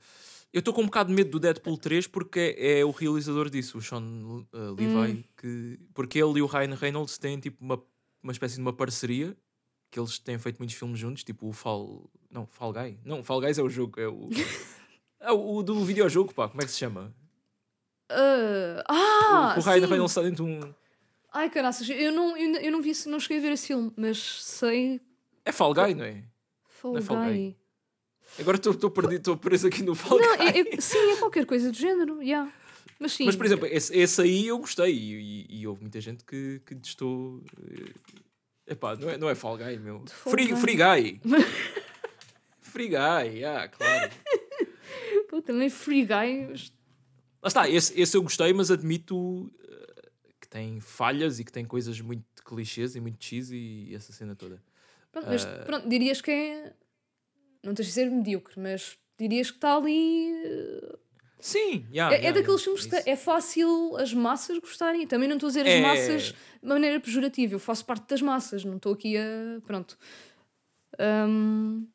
eu 0.52 0.58
estou 0.58 0.74
com 0.74 0.82
um 0.82 0.86
bocado 0.86 1.08
de 1.08 1.14
medo 1.14 1.30
do 1.30 1.40
Deadpool 1.40 1.78
3 1.78 2.06
porque 2.06 2.54
é, 2.58 2.80
é 2.80 2.84
o 2.84 2.90
realizador 2.90 3.48
disso, 3.48 3.78
o 3.78 3.82
Sean 3.82 4.02
uh, 4.02 4.74
Levi, 4.76 4.94
Hum. 4.94 5.24
que, 5.36 5.80
porque 5.94 6.18
ele 6.18 6.38
e 6.38 6.42
o 6.42 6.46
Ryan 6.46 6.74
Reynolds 6.74 7.16
têm 7.18 7.38
tipo 7.38 7.64
uma, 7.64 7.82
uma 8.22 8.32
espécie 8.32 8.56
de 8.56 8.60
uma 8.60 8.72
parceria 8.72 9.36
que 9.90 9.98
eles 9.98 10.18
têm 10.18 10.38
feito 10.38 10.58
muitos 10.58 10.74
filmes 10.76 10.98
juntos, 10.98 11.22
tipo 11.22 11.46
o 11.48 11.52
Fall. 11.52 12.10
Não, 12.30 12.46
Fall 12.46 12.72
Guy. 12.72 12.98
Não, 13.04 13.22
Fall 13.22 13.40
Guys 13.42 13.58
é 13.58 13.62
o 13.62 13.68
jogo, 13.68 14.00
é 14.00 14.08
o. 14.08 14.28
é 15.20 15.30
o, 15.32 15.56
o 15.56 15.62
do 15.62 15.84
videojogo, 15.84 16.32
pá, 16.32 16.48
como 16.48 16.62
é 16.62 16.64
que 16.64 16.70
se 16.72 16.78
chama? 16.78 17.14
Ah, 18.08 18.84
ah, 18.88 19.54
o, 19.56 19.60
o 19.60 19.62
Ryan. 19.62 19.86
Reynolds 19.86 20.12
está 20.12 20.22
dentro 20.22 20.44
de 20.44 20.50
um. 20.50 20.74
Ai, 21.32 21.48
caraças, 21.50 21.88
eu 21.88 22.12
não, 22.12 22.36
eu, 22.36 22.56
eu 22.60 22.72
não 22.72 22.82
vi, 22.82 22.92
não 23.06 23.18
cheguei 23.18 23.38
a 23.38 23.40
ver 23.40 23.52
esse 23.52 23.66
filme, 23.68 23.92
mas 23.96 24.18
sei. 24.44 25.00
É 25.44 25.52
Fall 25.52 25.72
Guy, 25.74 25.94
não 25.94 26.04
é? 26.04 26.24
Fall 26.64 26.92
Não 26.92 26.98
é 26.98 27.02
Fall 27.02 27.16
Guy. 27.24 27.32
Guy. 27.32 27.56
Agora 28.38 28.56
estou 28.56 28.90
perdido, 28.90 29.16
estou 29.18 29.36
preso 29.36 29.66
aqui 29.66 29.82
no 29.82 29.94
Fall 29.94 30.18
Não, 30.18 30.36
Guy. 30.36 30.46
é- 30.46 30.74
é- 30.76 30.80
sim, 30.80 31.12
é 31.12 31.16
qualquer 31.16 31.44
coisa 31.46 31.70
do 31.70 31.76
género, 31.76 32.22
yeah. 32.22 32.50
Mas 32.98 33.12
sim. 33.12 33.26
Mas, 33.26 33.36
por 33.36 33.44
exemplo, 33.46 33.66
esse, 33.66 33.96
esse 33.96 34.20
aí 34.22 34.46
eu 34.46 34.58
gostei 34.58 34.92
e, 34.94 35.46
e- 35.50 35.60
e 35.60 35.66
houve 35.66 35.82
muita 35.82 36.00
gente 36.00 36.24
que, 36.24 36.60
que 36.64 36.74
testou. 36.76 37.42
eh, 37.70 37.92
Epá, 38.68 38.94
não 38.96 39.10
é, 39.10 39.18
não 39.18 39.28
é 39.28 39.34
Fall 39.34 39.58
Guy, 39.58 39.76
meu. 39.78 40.04
Fall 40.06 40.32
Free, 40.32 40.46
Guy. 40.46 40.56
free 40.56 40.76
Guy. 40.76 41.20
Free 42.60 42.88
Guy, 42.88 43.38
yeah, 43.38 43.68
claro. 43.68 44.10
Pô, 45.28 45.42
também 45.42 45.68
Free 45.68 46.02
Guy. 46.06 46.46
mas- 46.50 46.72
Lá 47.42 47.48
está, 47.48 47.68
esse, 47.68 48.00
esse 48.00 48.16
eu 48.16 48.22
gostei, 48.22 48.52
mas 48.52 48.70
admito 48.70 49.52
eh, 49.68 50.08
que 50.40 50.48
tem 50.48 50.80
falhas 50.80 51.40
e 51.40 51.44
que 51.44 51.50
tem 51.52 51.64
coisas 51.64 52.00
muito 52.00 52.24
clichês 52.44 52.94
e 52.94 53.00
muito 53.00 53.22
cheesy 53.22 53.56
e 53.90 53.94
essa 53.96 54.12
cena 54.12 54.34
toda. 54.36 54.62
Pronto, 55.10 55.26
mas 55.28 55.44
Ah. 55.44 55.64
pronto, 55.66 55.88
dirias 55.88 56.20
que 56.20 56.30
é. 56.30 56.72
Não 57.62 57.74
tens 57.74 57.86
de 57.86 57.92
ser 57.92 58.10
medíocre, 58.10 58.58
mas 58.60 58.96
dirias 59.18 59.50
que 59.50 59.56
está 59.58 59.76
ali. 59.76 60.32
eh, 60.44 60.96
Sim, 61.40 61.86
yeah, 61.92 62.14
é, 62.14 62.18
é 62.18 62.20
yeah, 62.22 62.38
daqueles 62.38 62.60
yeah, 62.64 62.80
filmes 62.80 62.86
que 62.86 63.10
é 63.10 63.16
fácil 63.16 63.96
as 63.96 64.14
massas 64.14 64.58
gostarem. 64.58 65.06
Também 65.06 65.28
não 65.28 65.36
estou 65.36 65.48
a 65.48 65.50
dizer 65.50 65.62
as 65.66 65.72
É. 65.74 65.80
massas 65.80 66.22
de 66.62 66.68
maneira 66.68 67.00
pejorativa, 67.00 67.54
eu 67.54 67.58
faço 67.58 67.84
parte 67.84 68.06
das 68.08 68.22
massas, 68.22 68.64
não 68.64 68.76
estou 68.76 68.92
aqui 68.92 69.16
a. 69.16 69.60
Pronto. 69.66 69.98
Ahm, 70.98 71.86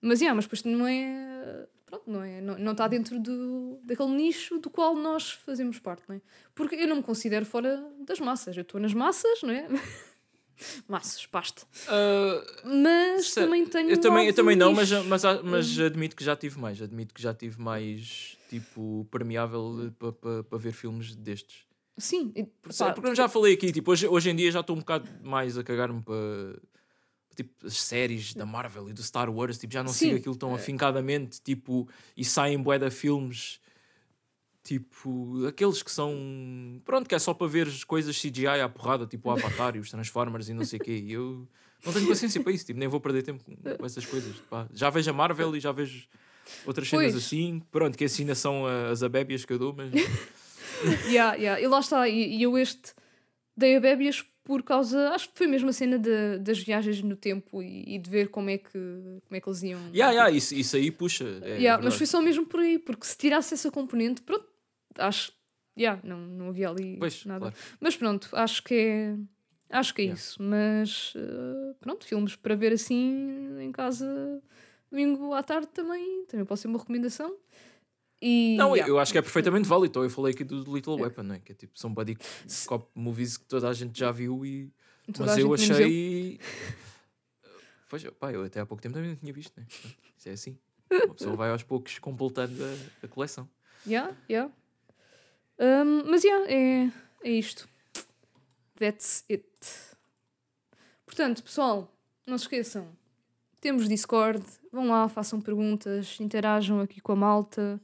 mas, 0.00 0.20
yeah, 0.20 0.34
mas 0.34 0.44
depois 0.46 0.64
não 0.64 0.86
é. 0.86 1.66
Pronto, 1.84 2.10
não, 2.10 2.22
é, 2.22 2.40
não, 2.40 2.58
não 2.58 2.72
está 2.72 2.88
dentro 2.88 3.20
do, 3.20 3.78
daquele 3.84 4.10
nicho 4.10 4.58
do 4.58 4.68
qual 4.68 4.96
nós 4.96 5.30
fazemos 5.30 5.78
parte, 5.78 6.02
não 6.08 6.16
é? 6.16 6.20
Porque 6.52 6.74
eu 6.74 6.88
não 6.88 6.96
me 6.96 7.02
considero 7.02 7.46
fora 7.46 7.80
das 8.00 8.18
massas, 8.18 8.56
eu 8.56 8.62
estou 8.62 8.80
nas 8.80 8.92
massas, 8.92 9.40
não 9.42 9.50
é? 9.52 9.68
massas, 10.88 11.26
pasta. 11.26 11.62
Ah, 11.88 12.44
Mas 12.64 13.28
Se- 13.32 13.40
também 13.40 13.64
tenho. 13.66 13.90
eu, 13.90 14.00
também, 14.00 14.26
eu 14.26 14.34
também 14.34 14.56
não, 14.56 14.72
mas, 14.72 14.90
mas, 14.90 15.22
mas 15.42 15.78
admito 15.78 16.16
que 16.16 16.24
já 16.24 16.34
tive 16.36 16.58
mais. 16.58 16.80
Admito 16.80 17.14
que 17.14 17.22
já 17.22 17.32
tive 17.34 17.60
mais, 17.60 18.36
tipo, 18.48 19.06
permeável 19.10 19.92
para 19.98 20.12
pa, 20.12 20.44
pa 20.48 20.56
ver 20.56 20.72
filmes 20.72 21.14
destes. 21.14 21.64
Sim, 21.98 22.30
Porque, 22.60 22.76
pá, 22.78 22.92
porque 22.92 23.08
eu 23.10 23.14
já 23.14 23.26
falei 23.26 23.54
aqui, 23.54 23.72
tipo, 23.72 23.90
hoje, 23.90 24.06
hoje 24.06 24.28
em 24.28 24.36
dia 24.36 24.50
já 24.52 24.60
estou 24.60 24.76
um 24.76 24.80
bocado 24.80 25.08
mais 25.22 25.56
a 25.56 25.64
cagar-me 25.64 26.02
para 26.02 26.14
tipo, 27.34 27.66
as 27.66 27.76
séries 27.78 28.34
da 28.34 28.44
Marvel 28.46 28.88
e 28.90 28.92
do 28.92 29.02
Star 29.02 29.30
Wars, 29.30 29.58
tipo, 29.58 29.72
já 29.72 29.82
não 29.82 29.92
Sim. 29.92 30.06
sigo 30.08 30.16
aquilo 30.16 30.36
tão 30.36 30.54
afincadamente, 30.54 31.40
tipo, 31.42 31.88
e 32.16 32.24
saem 32.24 32.60
bué 32.62 32.78
de 32.78 32.90
filmes, 32.90 33.60
tipo, 34.66 35.46
aqueles 35.46 35.82
que 35.82 35.90
são, 35.90 36.80
pronto, 36.84 37.08
que 37.08 37.14
é 37.14 37.18
só 37.18 37.32
para 37.32 37.46
ver 37.46 37.66
as 37.68 37.84
coisas 37.84 38.16
CGI 38.20 38.46
à 38.62 38.68
porrada, 38.68 39.06
tipo 39.06 39.28
o 39.28 39.32
Avatar 39.32 39.76
e 39.76 39.78
os 39.78 39.90
Transformers 39.90 40.48
e 40.48 40.54
não 40.54 40.64
sei 40.64 40.78
o 40.78 40.82
quê, 40.82 40.96
e 40.96 41.12
eu 41.12 41.46
não 41.84 41.92
tenho 41.92 42.08
paciência 42.08 42.42
para 42.42 42.52
isso, 42.52 42.66
tipo, 42.66 42.78
nem 42.78 42.88
vou 42.88 43.00
perder 43.00 43.22
tempo 43.22 43.42
com, 43.44 43.84
essas 43.84 44.04
coisas, 44.04 44.34
pá. 44.50 44.66
já 44.72 44.90
vejo 44.90 45.08
a 45.10 45.12
Marvel 45.12 45.54
e 45.56 45.60
já 45.60 45.70
vejo 45.72 46.06
outras 46.64 46.88
cenas 46.88 47.12
Pois. 47.12 47.24
assim, 47.24 47.62
pronto, 47.70 47.96
que 47.96 48.04
assim 48.04 48.22
ainda 48.22 48.34
são 48.34 48.66
a- 48.66 48.90
as 48.90 49.02
abébias 49.02 49.44
que 49.44 49.52
eu 49.52 49.58
dou, 49.58 49.72
mas... 49.72 49.92
Yeah, 51.08 51.34
yeah. 51.36 51.60
E 51.60 51.66
lá 51.66 51.80
está, 51.80 52.06
e, 52.06 52.42
eu 52.42 52.58
este 52.58 52.92
dei 53.56 53.76
a 53.76 53.80
bébias 53.80 54.22
por 54.44 54.62
causa, 54.62 55.08
acho 55.10 55.30
que 55.30 55.38
foi 55.38 55.46
mesmo 55.46 55.70
a 55.70 55.72
cena 55.72 55.98
de- 55.98 56.38
das 56.38 56.58
viagens 56.58 57.02
no 57.02 57.16
tempo 57.16 57.62
e, 57.62 57.94
e 57.96 57.98
de 57.98 58.08
ver 58.08 58.28
como 58.28 58.50
é 58.50 58.58
que, 58.58 58.68
como 58.70 59.32
é 59.32 59.40
que 59.40 59.48
eles 59.48 59.62
iam. 59.62 59.80
Yeah, 59.92 60.12
yeah, 60.12 60.30
isso, 60.30 60.54
isso 60.54 60.76
aí 60.76 60.90
puxa. 60.90 61.24
É 61.42 61.56
Yeah, 61.58 61.82
mas 61.82 61.96
foi 61.96 62.06
só 62.06 62.20
mesmo 62.20 62.46
por 62.46 62.60
aí, 62.60 62.78
porque 62.78 63.06
se 63.06 63.16
tirasse 63.16 63.54
essa 63.54 63.70
componente, 63.70 64.22
pronto, 64.22 64.46
acho 64.98 65.32
yeah, 65.78 66.00
não, 66.04 66.18
não 66.18 66.48
havia 66.48 66.68
ali 66.70 66.96
Pois, 66.98 67.24
nada. 67.24 67.40
claro. 67.50 67.56
Mas 67.80 67.96
pronto, 67.96 68.28
acho 68.32 68.62
que 68.62 68.74
é. 68.74 69.16
Acho 69.68 69.92
que 69.94 70.02
é 70.02 70.04
Yeah. 70.04 70.20
isso. 70.20 70.42
Mas 70.42 71.12
eh, 71.16 71.74
pronto, 71.80 72.06
filmes 72.06 72.36
para 72.36 72.54
ver 72.54 72.72
assim 72.72 73.58
em 73.60 73.72
casa 73.72 74.40
domingo 74.90 75.32
à 75.32 75.42
tarde 75.42 75.66
também, 75.68 76.24
também 76.26 76.46
pode 76.46 76.60
ser 76.60 76.68
uma 76.68 76.78
recomendação. 76.78 77.36
E, 78.22 78.56
Não, 78.56 78.74
yeah. 78.74 78.88
eu 78.90 78.98
acho 78.98 79.12
que 79.12 79.18
é 79.18 79.22
perfeitamente 79.22 79.68
válido. 79.68 79.86
Então 79.90 80.02
eu 80.04 80.08
falei 80.10 80.32
aqui 80.32 80.44
do 80.44 80.62
Little 80.72 80.94
Weapon, 81.00 81.22
não 81.24 81.34
é? 81.34 81.40
Que 81.40 81.52
é 81.52 81.54
tipo, 81.54 81.78
são 81.78 81.92
buddy 81.92 82.16
cop 82.66 82.88
movies 82.94 83.36
que 83.36 83.44
toda 83.44 83.68
a 83.68 83.72
gente 83.74 83.98
já 83.98 84.10
viu 84.12 84.46
e. 84.46 84.72
Toda 85.12 85.26
Mas 85.30 85.38
eu 85.38 85.52
achei. 85.52 86.38
Pois, 87.88 88.02
pá, 88.18 88.32
eu 88.32 88.42
até 88.42 88.58
há 88.60 88.66
pouco 88.66 88.82
tempo 88.82 88.94
também 88.94 89.10
não 89.10 89.16
tinha 89.16 89.32
visto, 89.32 89.52
né? 89.56 89.64
Isso 90.18 90.28
é 90.28 90.32
assim. 90.32 90.58
Uma 90.90 91.14
pessoa 91.14 91.36
vai 91.36 91.50
aos 91.50 91.62
poucos 91.62 91.98
completando 92.00 92.54
a, 92.64 93.06
a 93.06 93.08
coleção. 93.08 93.48
Yeah, 93.86 94.16
yeah. 94.28 94.52
Um, 95.58 96.10
mas 96.10 96.22
yeah, 96.24 96.52
é, 96.52 96.92
é 97.24 97.30
isto. 97.30 97.68
That's 98.78 99.24
it. 99.30 99.46
Portanto, 101.06 101.42
pessoal, 101.42 101.90
não 102.26 102.36
se 102.36 102.44
esqueçam. 102.44 102.88
Temos 103.60 103.88
Discord. 103.88 104.44
Vão 104.70 104.88
lá, 104.88 105.08
façam 105.08 105.40
perguntas, 105.40 106.18
interajam 106.20 106.80
aqui 106.80 107.00
com 107.00 107.12
a 107.12 107.16
malta. 107.16 107.80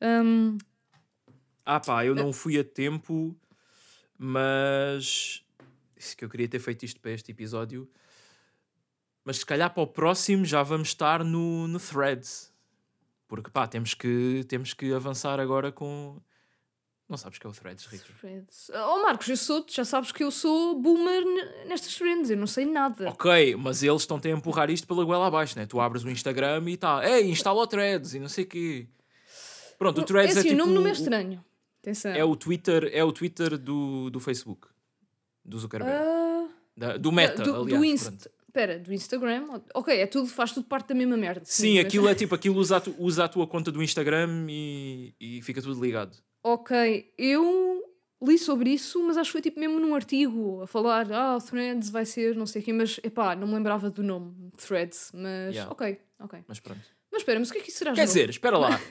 Um, 0.00 0.56
Ah, 1.64 1.80
pá, 1.80 2.04
eu 2.06 2.14
não 2.14 2.32
fui 2.32 2.58
a 2.58 2.64
tempo, 2.64 3.36
mas. 4.16 5.44
Isso 5.96 6.16
que 6.16 6.24
eu 6.24 6.28
queria 6.28 6.48
ter 6.48 6.60
feito 6.60 6.84
isto 6.84 7.00
para 7.00 7.10
este 7.10 7.32
episódio. 7.32 7.90
Mas 9.24 9.38
se 9.38 9.46
calhar 9.46 9.74
para 9.74 9.82
o 9.82 9.86
próximo 9.86 10.44
já 10.44 10.62
vamos 10.62 10.88
estar 10.88 11.24
no, 11.24 11.66
no 11.66 11.80
Threads. 11.80 12.52
Porque 13.26 13.50
pá, 13.50 13.66
temos 13.66 13.92
que, 13.92 14.44
temos 14.48 14.72
que 14.72 14.92
avançar 14.92 15.40
agora 15.40 15.72
com. 15.72 16.20
Não 17.08 17.16
sabes 17.16 17.38
que 17.38 17.46
é 17.46 17.50
o 17.50 17.52
Threads, 17.52 17.86
Rico? 17.86 18.04
threads. 18.20 18.70
Oh, 18.74 19.02
Marcos, 19.02 19.28
eu 19.28 19.36
sou, 19.36 19.64
já 19.68 19.82
sabes 19.84 20.12
que 20.12 20.22
eu 20.22 20.30
sou 20.30 20.78
boomer 20.78 21.24
nestas 21.66 21.94
trends, 21.94 22.28
eu 22.28 22.36
não 22.36 22.46
sei 22.46 22.66
nada. 22.66 23.08
Ok, 23.08 23.56
mas 23.56 23.82
eles 23.82 24.02
estão-te 24.02 24.28
a 24.28 24.30
empurrar 24.30 24.68
isto 24.70 24.86
pela 24.86 25.02
goela 25.04 25.26
abaixo, 25.26 25.58
né? 25.58 25.64
Tu 25.64 25.80
abres 25.80 26.04
o 26.04 26.10
Instagram 26.10 26.62
e 26.68 26.76
tá, 26.76 27.00
ei, 27.08 27.30
instala 27.30 27.60
o 27.62 27.66
Threads 27.66 28.12
e 28.12 28.18
não 28.20 28.28
sei 28.28 28.44
o 28.44 28.46
quê. 28.46 28.86
Pronto, 29.78 30.02
o 30.02 30.04
Threads 30.04 30.36
é 30.36 30.40
assim, 30.40 30.48
é, 30.48 30.52
tipo. 30.52 30.62
o 30.62 30.66
nome 30.66 30.78
não 30.78 30.86
é 30.86 30.90
o- 30.90 30.92
estranho. 30.92 31.44
Atenção. 31.80 32.10
É 32.12 32.22
o 32.24 32.36
Twitter, 32.36 32.90
é 32.92 33.02
o 33.02 33.10
Twitter 33.12 33.56
do, 33.56 34.10
do 34.10 34.20
Facebook. 34.20 34.66
Do 35.44 35.58
Zuckerberg. 35.58 35.96
Ah, 35.96 36.48
Da- 36.76 36.96
do 36.98 37.10
Meta, 37.10 37.42
do, 37.42 37.54
aliás. 37.56 37.78
do 37.80 37.84
Insta. 37.86 38.30
Espera, 38.48 38.78
do 38.78 38.92
Instagram? 38.92 39.60
Ok, 39.74 39.96
é 39.98 40.06
tudo, 40.06 40.26
faz 40.26 40.52
tudo 40.52 40.66
parte 40.66 40.88
da 40.88 40.94
mesma 40.94 41.16
merda. 41.16 41.42
Sim, 41.44 41.76
mas- 41.76 41.86
aquilo 41.86 42.08
é 42.08 42.14
tipo, 42.14 42.34
aquilo 42.34 42.56
usa 42.58 42.76
a, 42.76 42.80
tu- 42.80 42.94
usa 42.98 43.24
a 43.24 43.28
tua 43.28 43.46
conta 43.46 43.70
do 43.72 43.82
Instagram 43.82 44.46
e, 44.50 45.14
e 45.20 45.40
fica 45.42 45.62
tudo 45.62 45.80
ligado. 45.82 46.14
Ok, 46.52 47.12
eu 47.18 47.84
li 48.22 48.38
sobre 48.38 48.70
isso, 48.70 49.02
mas 49.02 49.16
acho 49.16 49.28
que 49.28 49.32
foi 49.32 49.42
tipo 49.42 49.60
mesmo 49.60 49.78
num 49.78 49.94
artigo 49.94 50.62
a 50.62 50.66
falar, 50.66 51.06
ah, 51.12 51.38
Threads 51.38 51.90
vai 51.90 52.06
ser 52.06 52.34
não 52.34 52.46
sei 52.46 52.62
o 52.62 52.64
quê, 52.64 52.72
mas 52.72 52.98
epá, 53.02 53.36
não 53.36 53.46
me 53.46 53.54
lembrava 53.54 53.90
do 53.90 54.02
nome, 54.02 54.50
Threads, 54.56 55.10
mas 55.12 55.54
Yeah. 55.54 55.70
ok, 55.70 55.98
ok. 56.18 56.40
Mas 56.48 56.58
pronto. 56.58 56.80
Mas 57.12 57.20
espera, 57.20 57.38
mas 57.38 57.50
o 57.50 57.52
que 57.52 57.58
é 57.58 57.62
que 57.62 57.68
isso 57.70 57.78
será 57.78 57.92
Quer 57.92 58.04
dizer, 58.04 58.30
espera 58.30 58.56
lá. 58.58 58.80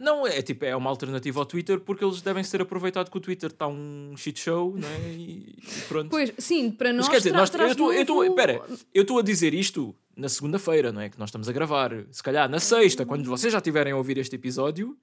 Não, 0.00 0.24
é 0.24 0.40
tipo, 0.40 0.64
é 0.64 0.76
uma 0.76 0.88
alternativa 0.88 1.40
ao 1.40 1.46
Twitter 1.46 1.80
porque 1.80 2.04
eles 2.04 2.22
devem 2.22 2.44
ser 2.44 2.60
aproveitados 2.60 3.10
que 3.10 3.16
o 3.16 3.20
Twitter 3.20 3.50
está 3.50 3.66
um 3.66 4.14
shit 4.16 4.38
show, 4.38 4.76
não 4.76 4.88
é? 4.88 5.10
E, 5.10 5.56
pronto. 5.88 6.10
Pois, 6.10 6.32
sim, 6.38 6.70
para 6.70 6.92
nós 6.92 7.06
Mas 7.06 7.08
quer 7.08 7.16
dizer, 7.16 7.32
nós, 7.32 7.52
eu 7.52 7.66
estou, 7.66 7.92
eu 7.92 8.02
estou, 8.02 8.24
espera, 8.24 8.62
eu 8.94 9.02
estou 9.02 9.18
a 9.18 9.22
dizer 9.22 9.52
isto 9.52 9.92
na 10.16 10.28
segunda-feira, 10.28 10.92
não 10.92 11.00
é? 11.00 11.08
Que 11.08 11.18
nós 11.18 11.30
estamos 11.30 11.48
a 11.48 11.52
gravar. 11.52 11.90
Se 12.12 12.22
calhar 12.22 12.48
na 12.48 12.60
sexta, 12.60 13.04
quando 13.04 13.24
vocês 13.24 13.52
já 13.52 13.60
tiverem 13.60 13.92
a 13.92 13.96
ouvir 13.96 14.16
este 14.18 14.36
episódio, 14.36 14.96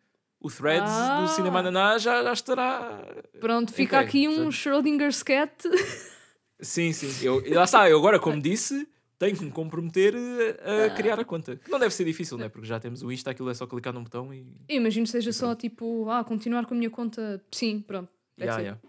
o 0.47 0.51
Threads 0.51 0.89
Ah. 0.91 1.21
do 1.21 1.27
Cinema 1.29 1.61
Naná 1.61 1.97
já, 1.97 2.23
já 2.23 2.33
estará. 2.33 3.03
Pronto, 3.39 3.73
fica 3.73 3.99
aqui 3.99 4.27
um 4.27 4.51
Schrödinger's 4.51 5.21
cat. 5.23 5.51
Sim, 6.59 6.91
sim. 6.91 7.25
Eu, 7.25 7.43
lá 7.53 7.65
está, 7.65 7.87
eu 7.87 7.99
agora, 7.99 8.19
como 8.19 8.41
disse, 8.41 8.87
tenho 9.19 9.37
que 9.37 9.45
me 9.45 9.51
comprometer 9.51 10.15
a, 10.15 10.85
Ah. 10.85 10.89
criar 10.95 11.19
a 11.19 11.23
conta. 11.23 11.55
Que 11.55 11.69
não 11.69 11.77
deve 11.77 11.93
ser 11.93 12.03
difícil, 12.03 12.35
não 12.37 12.45
é? 12.45 12.49
Porque 12.49 12.67
já 12.67 12.79
temos 12.79 13.03
o 13.03 13.11
Insta, 13.11 13.29
aquilo 13.29 13.49
é 13.51 13.53
só 13.53 13.67
clicar 13.67 13.93
num 13.93 14.03
botão 14.03 14.33
e. 14.33 14.39
Eu 14.67 14.77
imagino 14.77 15.05
que 15.05 15.11
seja 15.11 15.31
só 15.31 15.53
tipo, 15.53 16.09
ah, 16.09 16.23
continuar 16.23 16.65
com 16.65 16.73
a 16.73 16.77
minha 16.77 16.89
conta, 16.89 17.39
sim, 17.51 17.79
pronto. 17.79 18.09
Yeah, 18.39 18.59
yeah. 18.61 18.81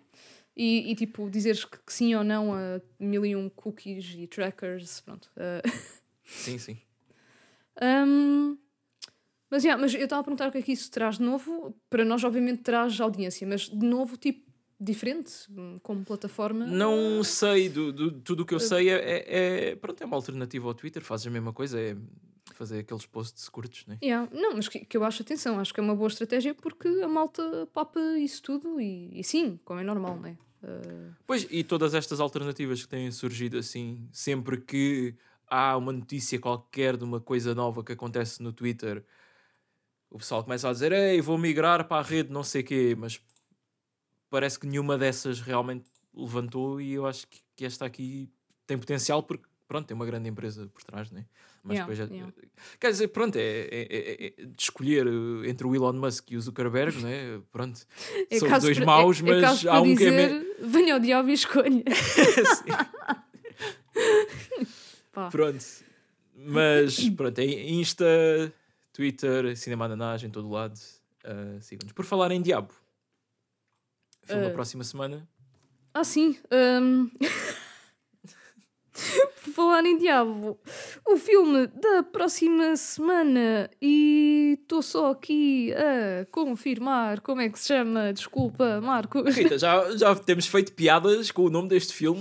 E, 0.57 0.91
e 0.91 0.95
tipo, 0.97 1.29
dizeres 1.31 1.65
que, 1.65 1.79
que 1.79 1.93
sim 1.93 2.15
ou 2.15 2.25
não 2.25 2.53
a 2.55 2.81
mil 2.99 3.25
e 3.27 3.37
um 3.37 3.49
cookies 3.51 4.15
e 4.17 4.27
trackers, 4.27 5.01
pronto. 5.03 5.31
ah, 5.37 5.61
Sim, 6.25 6.57
sim. 6.59 6.79
Hum, 7.81 8.57
mas, 9.51 9.65
yeah, 9.65 9.81
mas 9.81 9.95
eu 9.95 10.05
estava 10.05 10.21
a 10.21 10.25
perguntar 10.25 10.49
o 10.49 10.53
que 10.53 10.59
é 10.59 10.63
que 10.63 10.73
isso 10.73 10.91
traz 10.91 11.17
de 11.19 11.23
novo. 11.23 11.75
Para 11.89 12.05
nós, 12.05 12.23
obviamente, 12.25 12.63
traz 12.63 13.01
audiência, 13.01 13.47
mas 13.47 13.63
de 13.69 13.87
novo, 13.87 14.17
tipo, 14.17 14.47
diferente, 14.81 15.33
hum, 15.51 15.79
como 15.83 16.05
plataforma. 16.05 16.65
Não 16.67 17.23
sei, 17.25 17.69
do, 17.69 17.93
do- 17.93 18.13
tudo 18.21 18.43
o 18.43 18.47
que 18.47 18.55
eu 18.55 18.61
sei 18.61 18.89
é, 18.91 18.95
é, 18.95 19.69
é- 19.71 19.77
Pronto, 19.77 20.03
é 20.03 20.07
uma 20.07 20.17
alternativa 20.17 20.69
ao 20.69 20.75
Twitter, 20.75 21.03
fazes 21.03 21.27
a 21.27 21.31
mesma 21.31 21.53
coisa, 21.53 21.81
é 21.81 21.97
fazer 22.55 22.79
aqueles 22.81 23.07
posts 23.07 23.49
curtos, 23.49 23.87
né? 23.87 23.99
Yeah, 24.03 24.29
Não, 24.33 24.55
mas 24.55 24.69
que, 24.69 24.81
que 24.81 24.97
eu 24.97 25.05
acho, 25.05 25.23
atenção, 25.23 25.61
acho 25.61 25.73
que 25.73 25.81
é 25.81 25.83
uma 25.83 25.95
boa 25.95 26.09
estratégia 26.09 26.55
porque 26.55 26.89
a 27.03 27.09
malta 27.09 27.69
papa 27.73 28.01
isso 28.19 28.43
tudo 28.43 28.81
e, 28.81 29.11
e 29.21 29.23
sim, 29.23 29.59
como 29.65 29.79
é 29.81 29.85
normal, 29.85 30.19
né? 30.19 30.37
Ah, 30.63 31.13
Pois, 31.27 31.47
e 31.51 31.63
todas 31.63 31.95
estas 31.95 32.21
alternativas 32.21 32.83
que 32.83 32.89
têm 32.89 33.11
surgido 33.13 33.59
assim, 33.59 34.09
sempre 34.13 34.61
que 34.61 35.15
há 35.47 35.77
uma 35.77 35.93
notícia 35.93 36.39
qualquer 36.39 36.97
de 36.97 37.05
uma 37.05 37.21
coisa 37.21 37.55
nova 37.55 37.85
que 37.85 37.93
acontece 37.93 38.43
no 38.43 38.53
Twitter, 38.53 39.05
o 40.11 40.19
pessoal 40.19 40.43
começa 40.45 40.69
a 40.69 40.73
dizer: 40.73 40.93
Ei, 40.93 41.21
vou 41.21 41.39
migrar 41.39 41.85
para 41.87 42.01
a 42.01 42.03
rede, 42.03 42.31
não 42.33 42.43
sei 42.43 42.63
o 42.63 42.65
quê, 42.65 42.97
mas 42.99 43.21
parece 44.31 44.59
que 44.59 44.67
nenhuma 44.67 44.97
dessas 44.99 45.41
realmente 45.41 45.85
levantou. 46.15 46.81
E 46.81 46.93
eu 46.93 47.07
acho 47.07 47.27
que, 47.27 47.41
que 47.57 47.65
esta 47.65 47.85
aqui 47.87 48.29
tem 48.67 48.79
potencial 48.79 49.23
porque, 49.23 49.45
pronto, 49.67 49.87
tem 49.87 49.95
uma 49.95 50.07
grande 50.07 50.29
empresa 50.29 50.69
por 50.73 50.83
trás, 50.83 51.11
né? 51.11 51.25
Mas 51.65 51.75
Yeah, 51.77 51.93
depois 51.93 52.11
é, 52.11 52.15
yeah. 52.15 52.33
Quer 52.81 52.91
dizer, 52.93 53.09
pronto, 53.09 53.37
é, 53.37 53.43
é- 53.43 53.87
é- 53.91 54.35
é 54.41 54.45
de 54.47 54.63
escolher 54.63 55.07
uh, 55.07 55.45
entre 55.45 55.67
o 55.67 55.75
Elon 55.75 55.93
Musk 55.95 56.31
e 56.31 56.37
o 56.37 56.41
Zuckerberg, 56.41 56.97
né? 57.03 57.41
Pronto, 57.51 57.81
é 58.31 58.39
são 58.39 58.59
dois 58.61 58.79
maus, 58.79 59.21
é, 59.21 59.23
mas 59.25 59.37
é 59.37 59.41
caso 59.41 59.69
há 59.71 59.81
um 59.81 59.95
que 59.97 60.05
é. 60.05 60.11
me- 60.11 60.29
dizer, 60.29 60.57
venha 60.67 60.95
ao 60.95 61.01
diabo 61.01 61.29
e 61.29 61.33
escolha. 61.33 61.85
Pronto. 65.31 65.65
Mas 66.37 67.11
pronto, 67.11 67.39
é 67.41 67.45
Insta, 67.45 68.05
Twitter, 69.09 69.57
Cinema 69.57 69.85
Ananás 69.85 70.25
em 70.25 70.29
todo 70.31 70.51
lado. 70.51 70.75
Uh, 71.25 71.61
Sigam-nos. 71.63 71.93
Por 71.93 72.05
falar 72.05 72.33
em 72.33 72.43
Diabo, 72.43 72.75
filme 74.27 74.43
da 74.43 74.49
Uh. 74.49 74.53
próxima 74.53 74.83
semana. 74.83 75.29
Ah, 75.95 76.03
sim. 76.03 76.37
hum, 76.53 77.09
Por 79.45 79.53
falar 79.53 79.85
em 79.87 79.97
Diabo, 79.97 80.59
o 81.07 81.17
filme 81.17 81.69
da 81.69 82.03
próxima 82.03 82.77
semana 82.77 83.71
e 83.81 84.59
estou 84.61 84.83
só 84.83 85.13
aqui 85.13 85.73
a 85.75 86.27
confirmar 86.33 87.21
como 87.21 87.41
é 87.41 87.49
que 87.49 87.59
se 87.59 87.69
chama. 87.69 88.13
Desculpa, 88.13 88.81
Marcos. 88.81 89.33
Rita, 89.37 89.57
já, 89.59 89.97
já 89.97 90.15
temos 90.17 90.47
feito 90.49 90.73
piadas 90.73 91.31
com 91.31 91.43
o 91.45 91.51
nome 91.51 91.69
deste 91.69 91.93
filme 91.95 92.21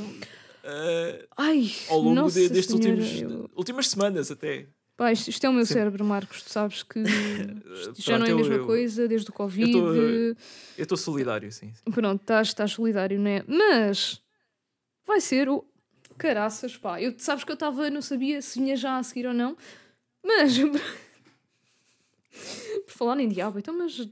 uh, 0.64 1.28
Ai, 1.36 1.72
ao 1.90 2.00
longo 2.00 2.30
de- 2.30 2.48
destes 2.50 2.66
senhora, 2.80 2.90
últimos 3.02 3.22
eu- 3.22 3.50
últimas 3.56 3.88
semanas 3.90 4.30
até. 4.30 4.68
Pá, 4.98 5.12
isto, 5.12 5.30
isto 5.30 5.46
é 5.46 5.50
o 5.50 5.54
meu 5.54 5.64
Sim. 5.66 5.74
cérebro, 5.76 6.04
Marcos. 6.04 6.42
Tu 6.42 6.50
sabes 6.50 6.82
que 6.82 7.04
já 7.96 8.18
não 8.18 8.26
é 8.26 8.32
a 8.32 8.36
mesma 8.36 8.56
eu- 8.56 8.66
coisa 8.66 9.08
desde 9.08 9.30
o 9.30 9.34
Covid. 9.34 9.72
Eu 9.72 10.36
estou 10.76 10.98
solidário, 10.98 11.52
sim. 11.52 11.72
sim. 11.74 11.92
Pronto, 11.92 12.20
estás, 12.22 12.48
estás 12.48 12.72
solidário, 12.72 13.20
não 13.20 13.30
é? 13.30 13.44
Mas 13.48 14.20
vai 15.06 15.22
ser 15.22 15.48
o. 15.50 15.64
Caraças, 16.18 16.76
pá. 16.76 17.00
Eu, 17.00 17.14
sabes 17.20 17.44
que 17.44 17.52
eu 17.52 17.54
estava, 17.54 17.92
não 17.92 18.02
sabia 18.02 18.42
se 18.42 18.58
vinha 18.60 18.76
já 18.76 18.98
a 18.98 19.04
seguir 19.04 19.28
ou 19.28 19.34
não. 19.36 19.56
Mas. 20.26 20.58
Por 22.86 22.92
falar 22.94 23.20
em 23.20 23.28
diabo, 23.30 23.60
então, 23.60 23.78
mas. 23.78 24.08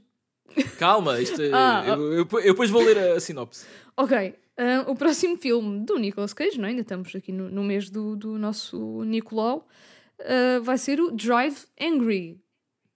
Calma, 0.78 1.20
isto 1.20 1.40
é- 1.42 1.50
Ah, 1.54 1.84
eu, 1.86 2.12
eu, 2.12 2.18
eu 2.18 2.26
depois 2.52 2.70
vou 2.70 2.82
ler 2.82 2.96
a, 2.98 3.14
a 3.14 3.20
sinopse. 3.20 3.66
Ok, 3.96 4.34
ah, 4.56 4.84
o 4.88 4.94
próximo 4.94 5.36
filme 5.36 5.84
do 5.84 5.98
Nicolas 5.98 6.32
Cage, 6.32 6.58
não 6.58 6.66
é? 6.66 6.68
ainda 6.70 6.82
estamos 6.82 7.14
aqui 7.14 7.32
no, 7.32 7.50
no 7.50 7.64
mês 7.64 7.90
do, 7.90 8.14
do 8.16 8.38
nosso 8.38 9.02
Nicolau, 9.04 9.66
ah, 10.20 10.60
vai 10.62 10.78
ser 10.78 11.00
o 11.00 11.10
Drive 11.10 11.64
Angry, 11.80 12.40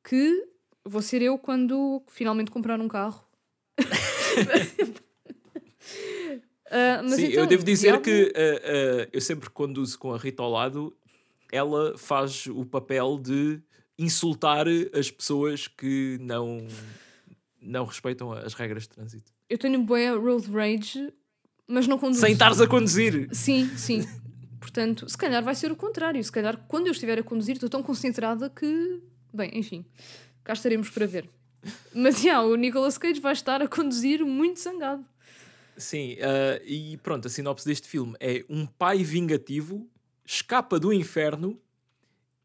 que 0.05 0.48
vou 0.84 1.02
ser 1.02 1.22
eu 1.22 1.38
quando 1.38 2.02
finalmente 2.09 2.51
comprar 2.51 2.80
um 2.80 2.88
carro. 2.88 3.24
Mas 7.02 7.14
sim, 7.14 7.26
então, 7.26 7.42
eu 7.42 7.47
devo 7.48 7.64
dizer 7.64 7.88
Diabo- 7.88 8.05
que 8.05 8.32
uh, 8.36 9.05
uh, 9.05 9.09
eu 9.12 9.20
sempre 9.20 9.51
conduzo 9.51 9.98
com 9.98 10.14
a 10.14 10.18
Rita 10.18 10.42
ao 10.42 10.51
lado, 10.51 10.97
ela 11.51 11.98
faz 11.98 12.47
o 12.47 12.64
papel 12.64 13.18
de 13.18 13.60
insultar 13.98 14.66
as 14.94 15.10
pessoas 15.10 15.66
que 15.66 16.16
não, 16.20 16.64
não 17.60 17.84
respeitam 17.84 18.32
as 18.32 18.55
regras 18.55 18.84
de 18.84 18.90
trânsito. 18.90 19.32
Eu 19.48 19.59
tenho 19.59 19.82
boa 19.82 20.16
road 20.16 20.48
rage, 20.51 21.12
mas 21.66 21.88
não 21.88 21.98
conduzo. 21.98 22.20
Sem 22.20 22.32
estares 22.32 22.60
a 22.60 22.68
conduzir. 22.68 23.28
Sim, 23.32 23.68
sim. 23.76 24.06
Portanto, 24.60 25.08
se 25.08 25.16
calhar 25.16 25.42
vai 25.42 25.54
ser 25.54 25.72
o 25.72 25.76
contrário. 25.76 26.22
Se 26.22 26.30
calhar, 26.30 26.56
quando 26.68 26.86
eu 26.86 26.92
estiver 26.92 27.18
a 27.18 27.22
conduzir, 27.22 27.54
estou 27.54 27.70
tão 27.70 27.82
concentrada 27.82 28.50
que. 28.50 29.00
Bem, 29.32 29.50
enfim, 29.54 29.84
cá 30.44 30.52
estaremos 30.52 30.90
para 30.90 31.06
ver. 31.06 31.28
Mas, 31.94 32.20
já, 32.20 32.42
o 32.42 32.54
Nicolas 32.54 32.98
Cage 32.98 33.20
vai 33.20 33.32
estar 33.32 33.62
a 33.62 33.68
conduzir 33.68 34.24
muito 34.24 34.60
zangado. 34.60 35.04
Sim, 35.76 36.14
uh, 36.14 36.62
e 36.64 36.98
pronto, 36.98 37.26
a 37.26 37.30
sinopse 37.30 37.64
deste 37.64 37.88
filme 37.88 38.14
é 38.20 38.44
um 38.48 38.66
pai 38.66 39.02
vingativo 39.02 39.88
escapa 40.24 40.78
do 40.78 40.92
inferno 40.92 41.58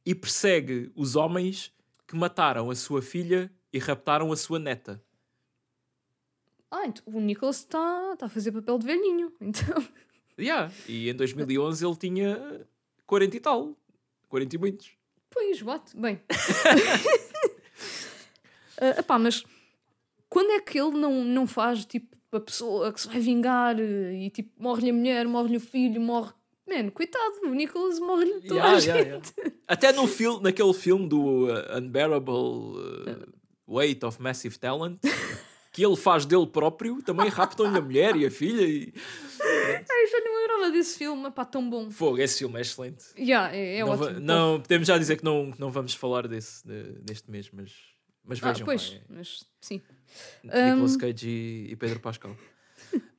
e 0.05 0.15
persegue 0.15 0.91
os 0.95 1.15
homens 1.15 1.71
que 2.07 2.15
mataram 2.15 2.71
a 2.71 2.75
sua 2.75 3.01
filha 3.01 3.51
e 3.73 3.77
raptaram 3.77 4.31
a 4.31 4.37
sua 4.37 4.57
neta. 4.57 5.03
Ah, 6.71 6.87
então 6.87 7.03
o 7.05 7.19
Nicolas 7.19 7.57
está 7.57 8.15
tá 8.17 8.25
a 8.25 8.29
fazer 8.29 8.51
papel 8.51 8.79
de 8.79 8.85
velhinho. 8.85 9.33
Então, 9.41 9.83
Yeah. 10.40 10.72
E 10.88 11.10
em 11.10 11.14
2011 11.16 11.86
ele 11.86 11.95
tinha 11.95 12.66
40 13.07 13.38
e 13.38 13.40
tal. 13.40 13.78
40 14.30 14.56
e 14.56 14.60
muitos. 14.60 14.90
pois, 15.30 15.62
bate. 15.62 15.95
Bem. 15.98 16.20
Ah, 18.80 18.95
epá, 18.99 19.18
mas 19.18 19.44
quando 20.30 20.52
é 20.52 20.60
que 20.60 20.80
ele 20.80 20.98
não, 20.98 21.24
não 21.24 21.48
faz 21.48 21.86
tipo 21.86 22.16
a 22.32 22.40
pessoa 22.40 22.91
que 22.91 22.99
se 22.99 23.07
vai 23.07 23.20
vingar 23.20 23.80
eh, 23.80 24.14
e 24.26 24.30
tipo 24.30 24.52
morre-lhe 24.62 24.90
a 24.90 24.94
mulher, 24.94 25.26
morre-lhe 25.28 25.57
o 25.57 25.62
filho, 25.62 26.02
morre. 26.02 26.34
Mano, 26.68 26.91
coitado, 26.91 27.36
o 27.45 27.53
Nicolas 27.53 27.99
morre-lhe 27.99 28.41
toda 28.41 28.56
Yeah, 28.56 28.76
a 28.78 28.80
yeah, 28.80 29.03
gente. 29.16 29.34
yeah. 29.38 29.56
Até 29.68 29.94
no 29.94 30.07
filme, 30.07 30.41
naquele 30.44 30.74
filme 30.74 31.07
do 31.07 31.45
uh, 31.48 31.78
Unbearable 31.78 32.34
uh, 32.34 33.34
Weight 33.68 34.03
of 34.03 34.20
Massive 34.22 34.57
Talent, 34.57 34.99
que 35.76 35.85
ele 35.85 35.97
faz 35.97 36.26
dele 36.26 36.47
próprio, 36.47 37.02
também 37.03 37.27
raptam-lhe 37.27 37.77
a 37.77 37.81
mulher 37.81 38.15
e 38.15 38.26
a 38.26 38.31
filha. 38.31 38.61
E... 38.65 38.93
Ai, 39.41 40.07
já 40.10 40.19
não 40.23 40.39
lembrava 40.41 40.72
desse 40.72 40.97
filme, 40.97 41.30
pá, 41.30 41.43
tão 41.43 41.69
bom. 41.69 41.91
Fogo, 41.91 42.18
esse 42.18 42.39
filme 42.39 42.57
é 42.57 42.61
excelente. 42.61 43.03
Yeah, 43.19 43.53
é, 43.53 43.80
é 43.80 43.80
não, 43.81 43.89
ótimo. 43.89 44.19
não, 44.22 44.61
podemos 44.61 44.88
já 44.88 44.97
dizer 44.97 45.18
que 45.18 45.26
não, 45.26 45.52
não 45.60 45.69
vamos 45.69 45.93
falar 45.93 46.30
desse 46.30 46.65
de- 46.65 47.02
neste 47.06 47.30
mês, 47.30 47.49
mas, 47.52 47.73
mas 48.23 48.41
ah, 48.41 48.53
vejam. 48.53 48.65
pois, 48.65 48.89
pá, 48.89 48.99
mas 49.10 49.45
sim. 49.60 49.81
é 50.47 50.69
Nicolas 50.72 50.95
Cage 50.95 51.27
e, 51.27 51.68
e 51.72 51.76
Pedro 51.76 51.99
Pascal. 51.99 52.34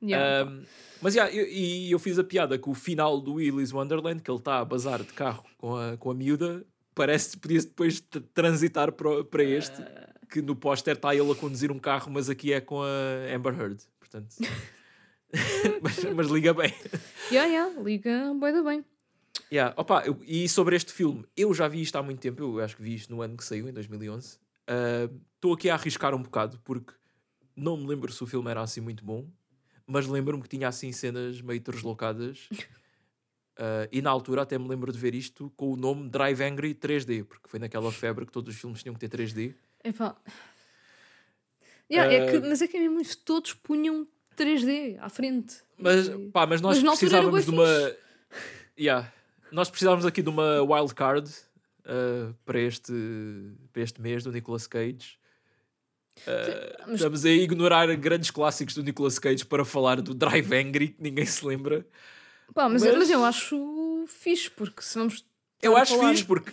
Yeah, 0.01 0.49
Um, 0.49 0.63
mas 1.01 1.13
yeah, 1.15 1.31
eu, 1.33 1.45
e 1.47 1.91
eu 1.91 1.99
fiz 1.99 2.17
a 2.17 2.23
piada 2.23 2.57
que 2.57 2.69
o 2.69 2.73
final 2.73 3.19
do 3.19 3.33
Willy's 3.35 3.73
Wonderland, 3.73 4.21
que 4.23 4.31
ele 4.31 4.37
está 4.37 4.59
a 4.59 4.65
bazar 4.65 5.03
de 5.03 5.11
carro 5.11 5.43
com 5.57 5.75
a, 5.75 5.97
com 5.97 6.09
a 6.09 6.13
miúda, 6.15 6.65
parece 6.95 7.31
que 7.31 7.39
podia 7.39 7.59
depois 7.61 7.99
transitar 8.33 8.91
para, 8.93 9.23
para 9.25 9.43
este, 9.43 9.83
que 10.29 10.41
no 10.41 10.55
póster 10.55 10.95
está 10.95 11.13
ele 11.15 11.31
a 11.31 11.35
conduzir 11.35 11.71
um 11.71 11.79
carro, 11.79 12.11
mas 12.11 12.29
aqui 12.29 12.51
é 12.53 12.59
com 12.61 12.81
a 12.81 12.87
Amber 13.35 13.59
Heard. 13.59 13.81
Portanto, 13.99 14.35
mas, 15.81 16.03
mas 16.13 16.27
liga 16.27 16.53
bem. 16.53 16.73
yeah, 17.31 17.49
yeah, 17.51 17.81
liga, 17.81 18.33
da 18.39 18.63
bem. 18.63 18.85
Yeah, 19.51 19.73
opa, 19.77 20.03
eu- 20.05 20.19
e 20.25 20.47
sobre 20.49 20.75
este 20.75 20.91
filme, 20.91 21.25
eu 21.35 21.53
já 21.53 21.67
vi 21.67 21.81
isto 21.81 21.95
há 21.97 22.03
muito 22.03 22.19
tempo, 22.19 22.41
eu 22.43 22.59
acho 22.63 22.75
que 22.75 22.81
vi 22.83 22.95
isto 22.95 23.13
no 23.13 23.21
ano 23.21 23.37
que 23.37 23.43
saiu, 23.43 23.67
em 23.69 23.73
2011. 23.73 24.37
Ah, 24.67 25.09
Estou 25.35 25.53
aqui 25.53 25.69
a 25.69 25.75
arriscar 25.75 26.15
um 26.15 26.21
bocado, 26.23 26.59
porque 26.63 26.93
não 27.55 27.77
me 27.77 27.85
lembro 27.87 28.11
se 28.11 28.21
o 28.23 28.25
filme 28.27 28.49
era 28.49 28.61
assim 28.61 28.81
muito 28.81 29.05
bom, 29.05 29.29
mas 29.85 30.07
lembro-me 30.07 30.41
que 30.43 30.49
tinha 30.49 30.67
assim 30.67 30.91
cenas 30.91 31.41
meio 31.41 31.61
translocadas. 31.61 32.49
Ah, 33.59 33.87
e 33.91 34.03
na 34.03 34.11
altura 34.11 34.43
até 34.43 34.55
me 34.55 34.67
lembro 34.67 34.91
de 34.91 34.99
ver 34.99 35.15
isto 35.15 35.51
com 35.57 35.73
o 35.73 35.75
nome 35.75 36.07
Drive 36.09 36.43
Angry 36.43 36.75
3D, 36.75 37.23
porque 37.23 37.49
foi 37.49 37.59
naquela 37.59 37.91
febre 37.91 38.23
que 38.23 38.31
todos 38.31 38.53
os 38.53 38.61
filmes 38.61 38.83
tinham 38.83 38.93
que 38.93 38.99
ter 38.99 39.09
3D. 39.09 39.55
Epá. 39.83 40.15
Yeah, 41.91 42.13
é 42.13 42.29
que, 42.31 42.37
Ah. 42.37 42.41
mas 42.41 42.61
é 42.61 42.67
que 42.67 42.77
mesmo 42.79 42.99
isso, 42.99 43.17
todos 43.19 43.53
punham 43.53 44.05
3D 44.35 44.97
à 44.99 45.09
frente. 45.09 45.55
Mas, 45.77 46.07
E- 46.07 46.29
pá, 46.31 46.45
mas 46.45 46.59
nós 46.61 46.81
Mas 46.81 46.99
precisávamos 46.99 47.45
de 47.45 47.51
uma. 47.51 47.95
Yeah. 48.77 49.11
Nós 49.51 49.69
precisávamos 49.69 50.05
aqui 50.05 50.21
de 50.21 50.29
uma 50.29 50.61
wildcard 50.61 51.29
uh, 51.85 52.33
para, 52.45 52.59
este, 52.59 52.91
para 53.71 53.81
este 53.81 54.01
mês 54.01 54.23
do 54.23 54.31
Nicolas 54.31 54.67
Cage. 54.67 55.17
Uh, 56.19 56.83
mas- 56.87 56.95
Estamos 56.95 57.23
a 57.25 57.29
ignorar 57.29 57.95
grandes 57.95 58.31
clássicos 58.31 58.73
do 58.75 58.83
Nicolas 58.83 59.17
Cage 59.19 59.45
para 59.45 59.63
falar 59.63 60.01
do 60.01 60.13
Drive 60.13 60.51
Angry, 60.53 60.89
que 60.89 61.01
ninguém 61.01 61.25
se 61.25 61.45
lembra. 61.45 61.87
Pá, 62.53 62.67
mas, 62.67 62.83
Mas- 62.83 62.97
mas 62.97 63.09
eu 63.09 63.23
acho 63.23 64.05
fixe, 64.07 64.49
porque 64.51 64.81
se 64.81 64.97
vamos. 64.97 65.23
Eu 65.61 65.77
acho 65.77 65.95
falar- 65.95 66.09
fixe, 66.11 66.25
porque 66.25 66.51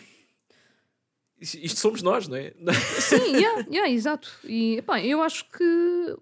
isto 1.40 1.78
somos 1.78 2.02
nós, 2.02 2.28
não 2.28 2.36
é? 2.36 2.52
Sim, 3.00 3.36
yeah, 3.36 3.66
yeah, 3.70 3.90
exato. 3.90 4.30
E 4.44 4.82
pá, 4.82 5.00
eu 5.00 5.22
acho 5.22 5.48
que 5.50 6.16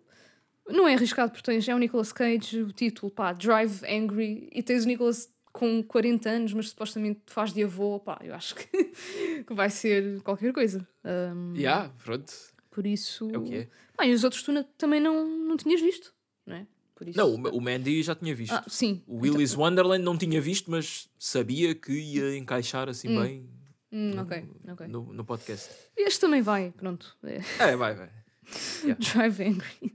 não 0.68 0.86
é 0.88 0.94
arriscado, 0.94 1.32
porque 1.32 1.44
tens 1.44 1.68
é 1.68 1.74
o 1.74 1.78
Nicolas 1.78 2.12
Cage, 2.12 2.62
o 2.62 2.72
título, 2.72 3.10
pá, 3.10 3.32
Drive 3.32 3.82
Angry, 3.84 4.48
e 4.52 4.62
tens 4.62 4.84
o 4.84 4.88
Nicolas 4.88 5.30
com 5.52 5.82
40 5.82 6.30
anos, 6.30 6.52
mas 6.52 6.70
supostamente 6.70 7.20
faz 7.26 7.52
de 7.52 7.62
avô, 7.62 8.00
pá, 8.00 8.18
eu 8.22 8.34
acho 8.34 8.54
que, 8.54 8.66
que 9.46 9.54
vai 9.54 9.68
ser 9.68 10.20
qualquer 10.22 10.52
coisa. 10.52 10.86
Um, 11.04 11.54
yeah, 11.54 11.92
pronto. 12.04 12.32
Por 12.70 12.86
isso. 12.86 13.28
É 13.32 13.38
o 13.38 13.42
que 13.42 13.54
é. 13.54 13.68
Pá, 13.96 14.06
e 14.06 14.14
os 14.14 14.24
outros 14.24 14.42
tu 14.42 14.64
também 14.78 15.00
não, 15.00 15.26
não 15.26 15.56
tinhas 15.56 15.80
visto, 15.80 16.14
não 16.46 16.56
é? 16.56 16.66
Isso... 17.04 17.18
Não, 17.18 17.30
o, 17.30 17.56
o 17.56 17.60
Mandy 17.60 18.00
já 18.00 18.14
tinha 18.14 18.32
visto. 18.32 18.52
Ah, 18.52 18.64
sim. 18.68 19.02
O 19.08 19.22
Willy's 19.22 19.56
Wonderland 19.56 20.04
não 20.04 20.16
tinha 20.16 20.40
visto, 20.40 20.70
mas 20.70 21.08
sabia 21.18 21.74
que 21.74 21.92
ia 21.92 22.36
encaixar 22.36 22.88
assim 22.88 23.08
bem 23.08 23.48
Hum, 23.92 24.18
ok, 24.18 24.48
ok. 24.72 24.86
no, 24.88 25.12
no 25.12 25.24
podcast. 25.24 25.70
Este 25.96 26.20
também 26.20 26.40
vai, 26.40 26.72
pronto. 26.72 27.14
É. 27.22 27.40
É, 27.58 27.76
vai, 27.76 27.94
vai. 27.94 28.10
Drive 28.98 29.42
Angry. 29.42 29.94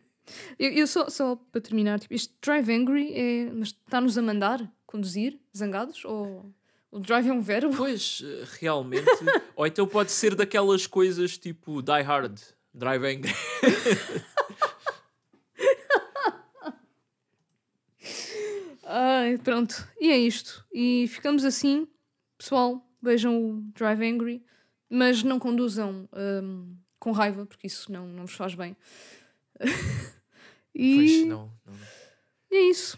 Eu, 0.60 0.72
eu 0.72 0.88
só, 0.88 1.10
só 1.10 1.36
para 1.52 1.61
terminar, 1.61 1.99
tipo, 1.99 2.14
este 2.14 2.34
Drive 2.41 2.72
Angry 2.72 3.11
é. 3.14 3.52
Mas 3.52 3.69
está-nos 3.69 4.18
a 4.18 4.22
mandar 4.22 4.72
conduzir, 4.86 5.40
zangados? 5.56 6.06
Ou 6.06 6.53
o 6.91 6.99
Drive 6.99 7.28
é 7.28 7.34
um 7.34 7.41
verbo? 7.41 7.76
Pois, 7.76 8.22
eh, 8.24 8.45
realmente. 8.60 9.10
Ou 9.56 9.65
então 9.65 9.88
pode 9.88 10.11
ser 10.11 10.36
daquelas 10.36 10.86
coisas 10.86 11.38
tipo 11.38 11.82
Die 11.82 12.02
Hard, 12.02 12.40
Drive 12.74 13.03
Angry. 13.03 13.34
Ai, 18.90 19.38
pronto. 19.40 19.86
E 19.99 20.10
é 20.10 20.18
isto. 20.18 20.65
E 20.72 21.07
ficamos 21.10 21.44
assim. 21.44 21.88
Pessoal, 22.38 22.86
vejam 23.02 23.38
o 23.40 23.61
Drive 23.74 24.03
Angry, 24.03 24.44
mas 24.90 25.24
não 25.24 25.40
conduzam 25.40 26.07
hum, 26.44 26.76
com 26.99 27.11
raiva, 27.11 27.45
porque 27.45 27.68
isso 27.68 27.91
não, 27.91 28.07
não 28.07 28.26
vos 28.26 28.36
faz 28.36 28.56
bem. 28.56 28.76
e 30.74 30.95
Pois, 30.95 31.28
não, 31.28 31.52
não. 31.65 31.74
e 32.52 32.56
é 32.56 32.69
isso. 32.69 32.98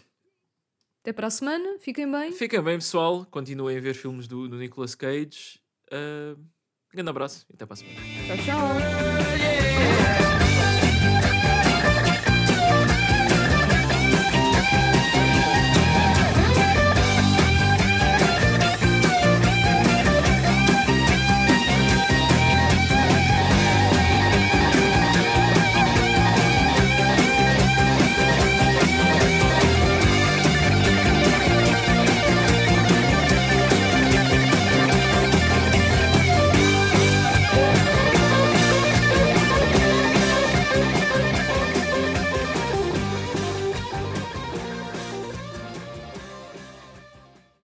Até 1.02 1.12
para 1.12 1.28
a 1.28 1.30
semana. 1.30 1.78
Fiquem 1.78 2.10
bem. 2.10 2.32
Fiquem 2.32 2.62
bem, 2.62 2.78
pessoal. 2.78 3.24
Continuem 3.30 3.78
a 3.78 3.80
ver 3.80 3.94
filmes 3.94 4.28
do, 4.28 4.46
do 4.48 4.56
Nicolas 4.58 4.94
Cage. 4.94 5.58
Uh, 5.86 6.38
grande 6.92 7.10
abraço 7.10 7.46
e 7.48 7.54
até 7.54 7.64
para 7.64 7.74
a 7.74 7.76
semana. 7.76 7.96
Tchau, 8.26 8.36
tchau. 8.36 10.29